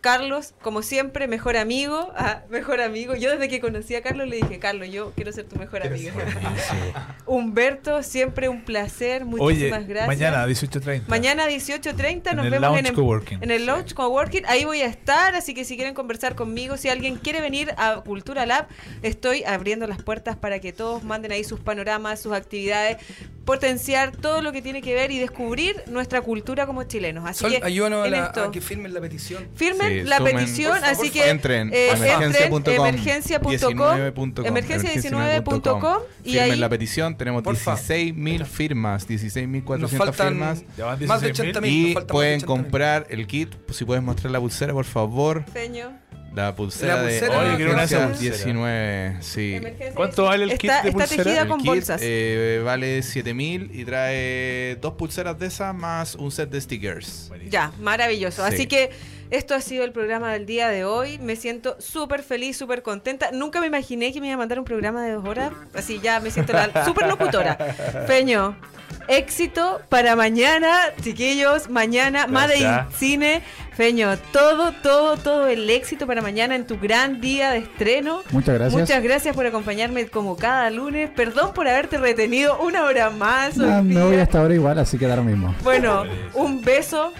Carlos, 0.00 0.54
como 0.62 0.82
siempre, 0.82 1.28
mejor 1.28 1.56
amigo, 1.56 2.12
ah, 2.16 2.42
mejor 2.48 2.80
amigo. 2.80 3.14
Yo 3.16 3.30
desde 3.30 3.48
que 3.48 3.60
conocí 3.60 3.94
a 3.94 4.02
Carlos 4.02 4.26
le 4.28 4.36
dije, 4.36 4.58
Carlos, 4.58 4.88
yo 4.90 5.12
quiero 5.14 5.30
ser 5.32 5.44
tu 5.46 5.56
mejor 5.56 5.86
amigo. 5.86 6.10
Humberto, 7.26 8.02
siempre 8.02 8.48
un 8.48 8.64
placer, 8.64 9.22
Oye, 9.22 9.30
muchísimas 9.30 9.86
gracias. 9.86 10.08
mañana 10.08 10.42
a 10.42 10.48
18.30. 10.48 11.02
Mañana 11.06 11.46
18.30 11.48 12.34
nos 12.34 12.46
En 12.46 12.46
el 12.46 12.50
vemos 12.50 12.60
Lounge 12.60 12.78
en, 12.80 12.86
el- 12.86 12.92
Coworking. 12.94 13.38
en 13.42 13.50
el 13.50 13.66
Lounge 13.66 13.94
Coworking. 13.94 14.42
Ahí 14.46 14.64
voy 14.64 14.80
a 14.82 14.86
estar, 14.86 15.34
así 15.34 15.54
que 15.54 15.64
si 15.64 15.76
quieren 15.76 15.94
conversar 15.94 16.34
conmigo, 16.34 16.76
si 16.76 16.88
alguien 16.88 17.16
quiere 17.16 17.40
venir 17.40 17.72
a 17.76 18.00
Cultura 18.04 18.46
Lab, 18.46 18.66
estoy 19.02 19.44
abriendo 19.44 19.86
las 19.86 20.02
puertas 20.02 20.36
para 20.36 20.58
que 20.60 20.72
todos 20.72 21.04
manden 21.04 21.32
ahí 21.32 21.44
sus 21.44 21.60
panoramas, 21.60 22.20
sus 22.20 22.32
actividades, 22.32 22.96
potenciar 23.44 24.16
todo 24.16 24.42
lo 24.42 24.52
que 24.52 24.62
tiene 24.62 24.80
que 24.82 24.94
ver 24.94 25.10
y 25.10 25.18
descubrir 25.18 25.82
nuestra 25.88 26.20
cultura 26.22 26.66
como 26.66 26.84
chilenos. 26.84 27.28
Así 27.28 27.40
Sol, 27.40 27.50
que 27.52 27.60
ayúdanos 27.64 28.04
a, 28.04 28.06
en 28.06 28.12
la- 28.12 28.26
esto, 28.26 28.44
a 28.44 28.50
que 28.52 28.60
firmen 28.60 28.94
la 28.94 29.00
petición. 29.00 29.48
firmen 29.54 29.89
La 30.04 30.16
sumen, 30.18 30.36
petición, 30.36 30.78
por 30.78 30.84
así 30.88 31.02
por 31.02 31.10
que. 31.12 31.30
Entren, 31.30 31.70
eh, 31.72 31.90
emergencia.com, 31.92 32.62
emergencia.com, 32.86 33.52
19.com, 33.52 34.44
emergencia19.com 34.46 35.98
y 36.24 36.30
Firmen 36.32 36.52
ahí 36.52 36.58
la 36.58 36.68
petición, 36.68 37.16
tenemos 37.16 37.42
Porfa. 37.42 37.76
16.000 37.76 38.44
firmas, 38.44 39.08
Nos 39.08 39.20
16.400 39.22 39.88
faltan 39.96 40.28
firmas. 40.28 40.64
Más 41.06 41.20
de 41.20 41.32
16.000. 41.32 41.52
80.000. 41.54 41.66
Y 41.68 41.94
pueden 42.06 42.40
80.000. 42.40 42.44
comprar 42.44 43.06
el 43.10 43.26
kit, 43.26 43.54
si 43.72 43.84
puedes 43.84 44.02
mostrar 44.02 44.30
la 44.30 44.40
pulsera, 44.40 44.72
por 44.72 44.84
favor. 44.84 45.44
Feño, 45.52 45.92
La 46.34 46.54
pulsera, 46.54 46.96
La 46.96 47.02
pulsera, 47.02 47.40
de 47.42 47.52
esas 47.52 47.60
emergencia 47.60 48.06
pulseras. 48.06 48.20
19, 48.20 49.16
sí. 49.20 49.60
¿Cuánto 49.94 50.24
vale 50.24 50.44
el 50.44 50.50
está, 50.52 50.58
kit 50.60 50.70
de 50.70 50.88
está 50.90 50.92
pulsera? 50.92 51.24
tejida 51.24 51.42
El 51.42 51.48
con 51.48 51.58
kit 51.58 51.66
bolsas. 51.66 52.00
eh, 52.04 52.62
vale 52.64 53.02
7000 53.02 53.70
y 53.74 53.84
trae 53.84 54.76
dos 54.80 54.94
pulseras 54.94 55.38
de 55.38 55.46
esas 55.46 55.74
más 55.74 56.14
un 56.14 56.30
set 56.30 56.48
de 56.50 56.60
stickers. 56.60 57.26
Buenísimo. 57.28 57.50
Ya, 57.52 57.72
maravilloso. 57.80 58.46
Sí. 58.46 58.54
Así 58.54 58.66
que 58.68 58.90
esto 59.30 59.54
ha 59.54 59.60
sido 59.60 59.84
el 59.84 59.92
programa 59.92 60.32
del 60.32 60.46
día 60.46 60.68
de 60.68 60.84
hoy. 60.84 61.18
Me 61.18 61.36
siento 61.36 61.76
súper 61.78 62.22
feliz, 62.22 62.56
súper 62.56 62.82
contenta. 62.82 63.30
Nunca 63.32 63.60
me 63.60 63.66
imaginé 63.66 64.12
que 64.12 64.20
me 64.20 64.26
iba 64.26 64.34
a 64.34 64.38
mandar 64.38 64.58
un 64.58 64.64
programa 64.64 65.04
de 65.04 65.12
dos 65.12 65.24
horas. 65.24 65.52
Así 65.74 66.00
ya 66.02 66.20
me 66.20 66.30
siento 66.30 66.52
la 66.52 66.84
súper 66.84 67.06
locutora. 67.06 67.56
Peño, 68.06 68.56
éxito 69.08 69.80
para 69.88 70.16
mañana, 70.16 70.76
chiquillos. 71.00 71.70
Mañana, 71.70 72.26
Made 72.26 72.58
in. 72.58 72.68
Cine. 72.96 73.42
Feño, 73.76 74.18
todo, 74.32 74.72
todo, 74.82 75.16
todo 75.16 75.46
el 75.46 75.70
éxito 75.70 76.06
para 76.06 76.20
mañana 76.20 76.54
en 76.54 76.66
tu 76.66 76.78
gran 76.78 77.20
día 77.20 77.52
de 77.52 77.58
estreno. 77.58 78.22
Muchas 78.30 78.56
gracias. 78.56 78.80
Muchas 78.80 79.02
gracias 79.02 79.34
por 79.34 79.46
acompañarme 79.46 80.06
como 80.08 80.36
cada 80.36 80.68
lunes. 80.70 81.08
Perdón 81.08 81.54
por 81.54 81.66
haberte 81.68 81.96
retenido 81.98 82.58
una 82.60 82.84
hora 82.84 83.10
más. 83.10 83.58
Ah, 83.58 83.80
me 83.82 84.02
voy 84.02 84.14
día. 84.14 84.24
hasta 84.24 84.40
ahora 84.40 84.54
igual, 84.54 84.78
así 84.78 84.98
que 84.98 85.06
da 85.06 85.16
lo 85.16 85.24
mismo. 85.24 85.54
Bueno, 85.62 86.04
un 86.34 86.60
beso. 86.60 87.12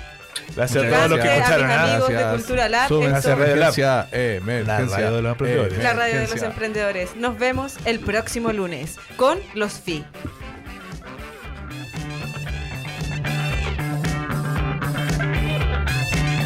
Gracias 0.56 0.82
a 0.82 0.86
Muchas 0.86 0.98
todos 0.98 1.10
los 1.10 1.18
que 1.20 1.24
Gracias 1.26 1.50
a 1.50 1.56
mis 1.56 1.64
escucharon. 1.64 1.70
amigos 1.70 2.08
de 2.08 2.14
Gracias. 2.14 2.34
Cultura 2.36 2.68
Lab. 2.68 3.14
Hacia 3.14 3.34
Radio 3.34 3.56
Lab. 3.56 3.74
Emergencia, 4.12 5.10
La 5.10 5.10
radio 5.10 5.16
de 5.16 5.22
los 5.22 5.32
emprendedores. 5.32 5.78
la 5.82 5.92
radio 5.92 6.20
de 6.20 6.28
los 6.28 6.42
emprendedores. 6.42 7.16
Nos 7.16 7.38
vemos 7.38 7.76
el 7.84 8.00
próximo 8.00 8.52
lunes 8.52 8.96
con 9.16 9.38
los 9.54 9.72
FI. 9.80 10.04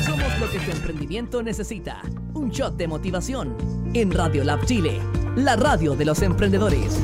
Somos 0.04 0.38
lo 0.40 0.50
que 0.50 0.58
tu 0.60 0.70
emprendimiento 0.70 1.42
necesita. 1.42 2.00
Un 2.34 2.50
shot 2.50 2.76
de 2.76 2.88
motivación. 2.88 3.56
En 3.94 4.10
Radio 4.10 4.44
Lab 4.44 4.64
Chile, 4.66 5.00
la 5.36 5.56
radio 5.56 5.94
de 5.94 6.04
los 6.04 6.22
emprendedores. 6.22 6.98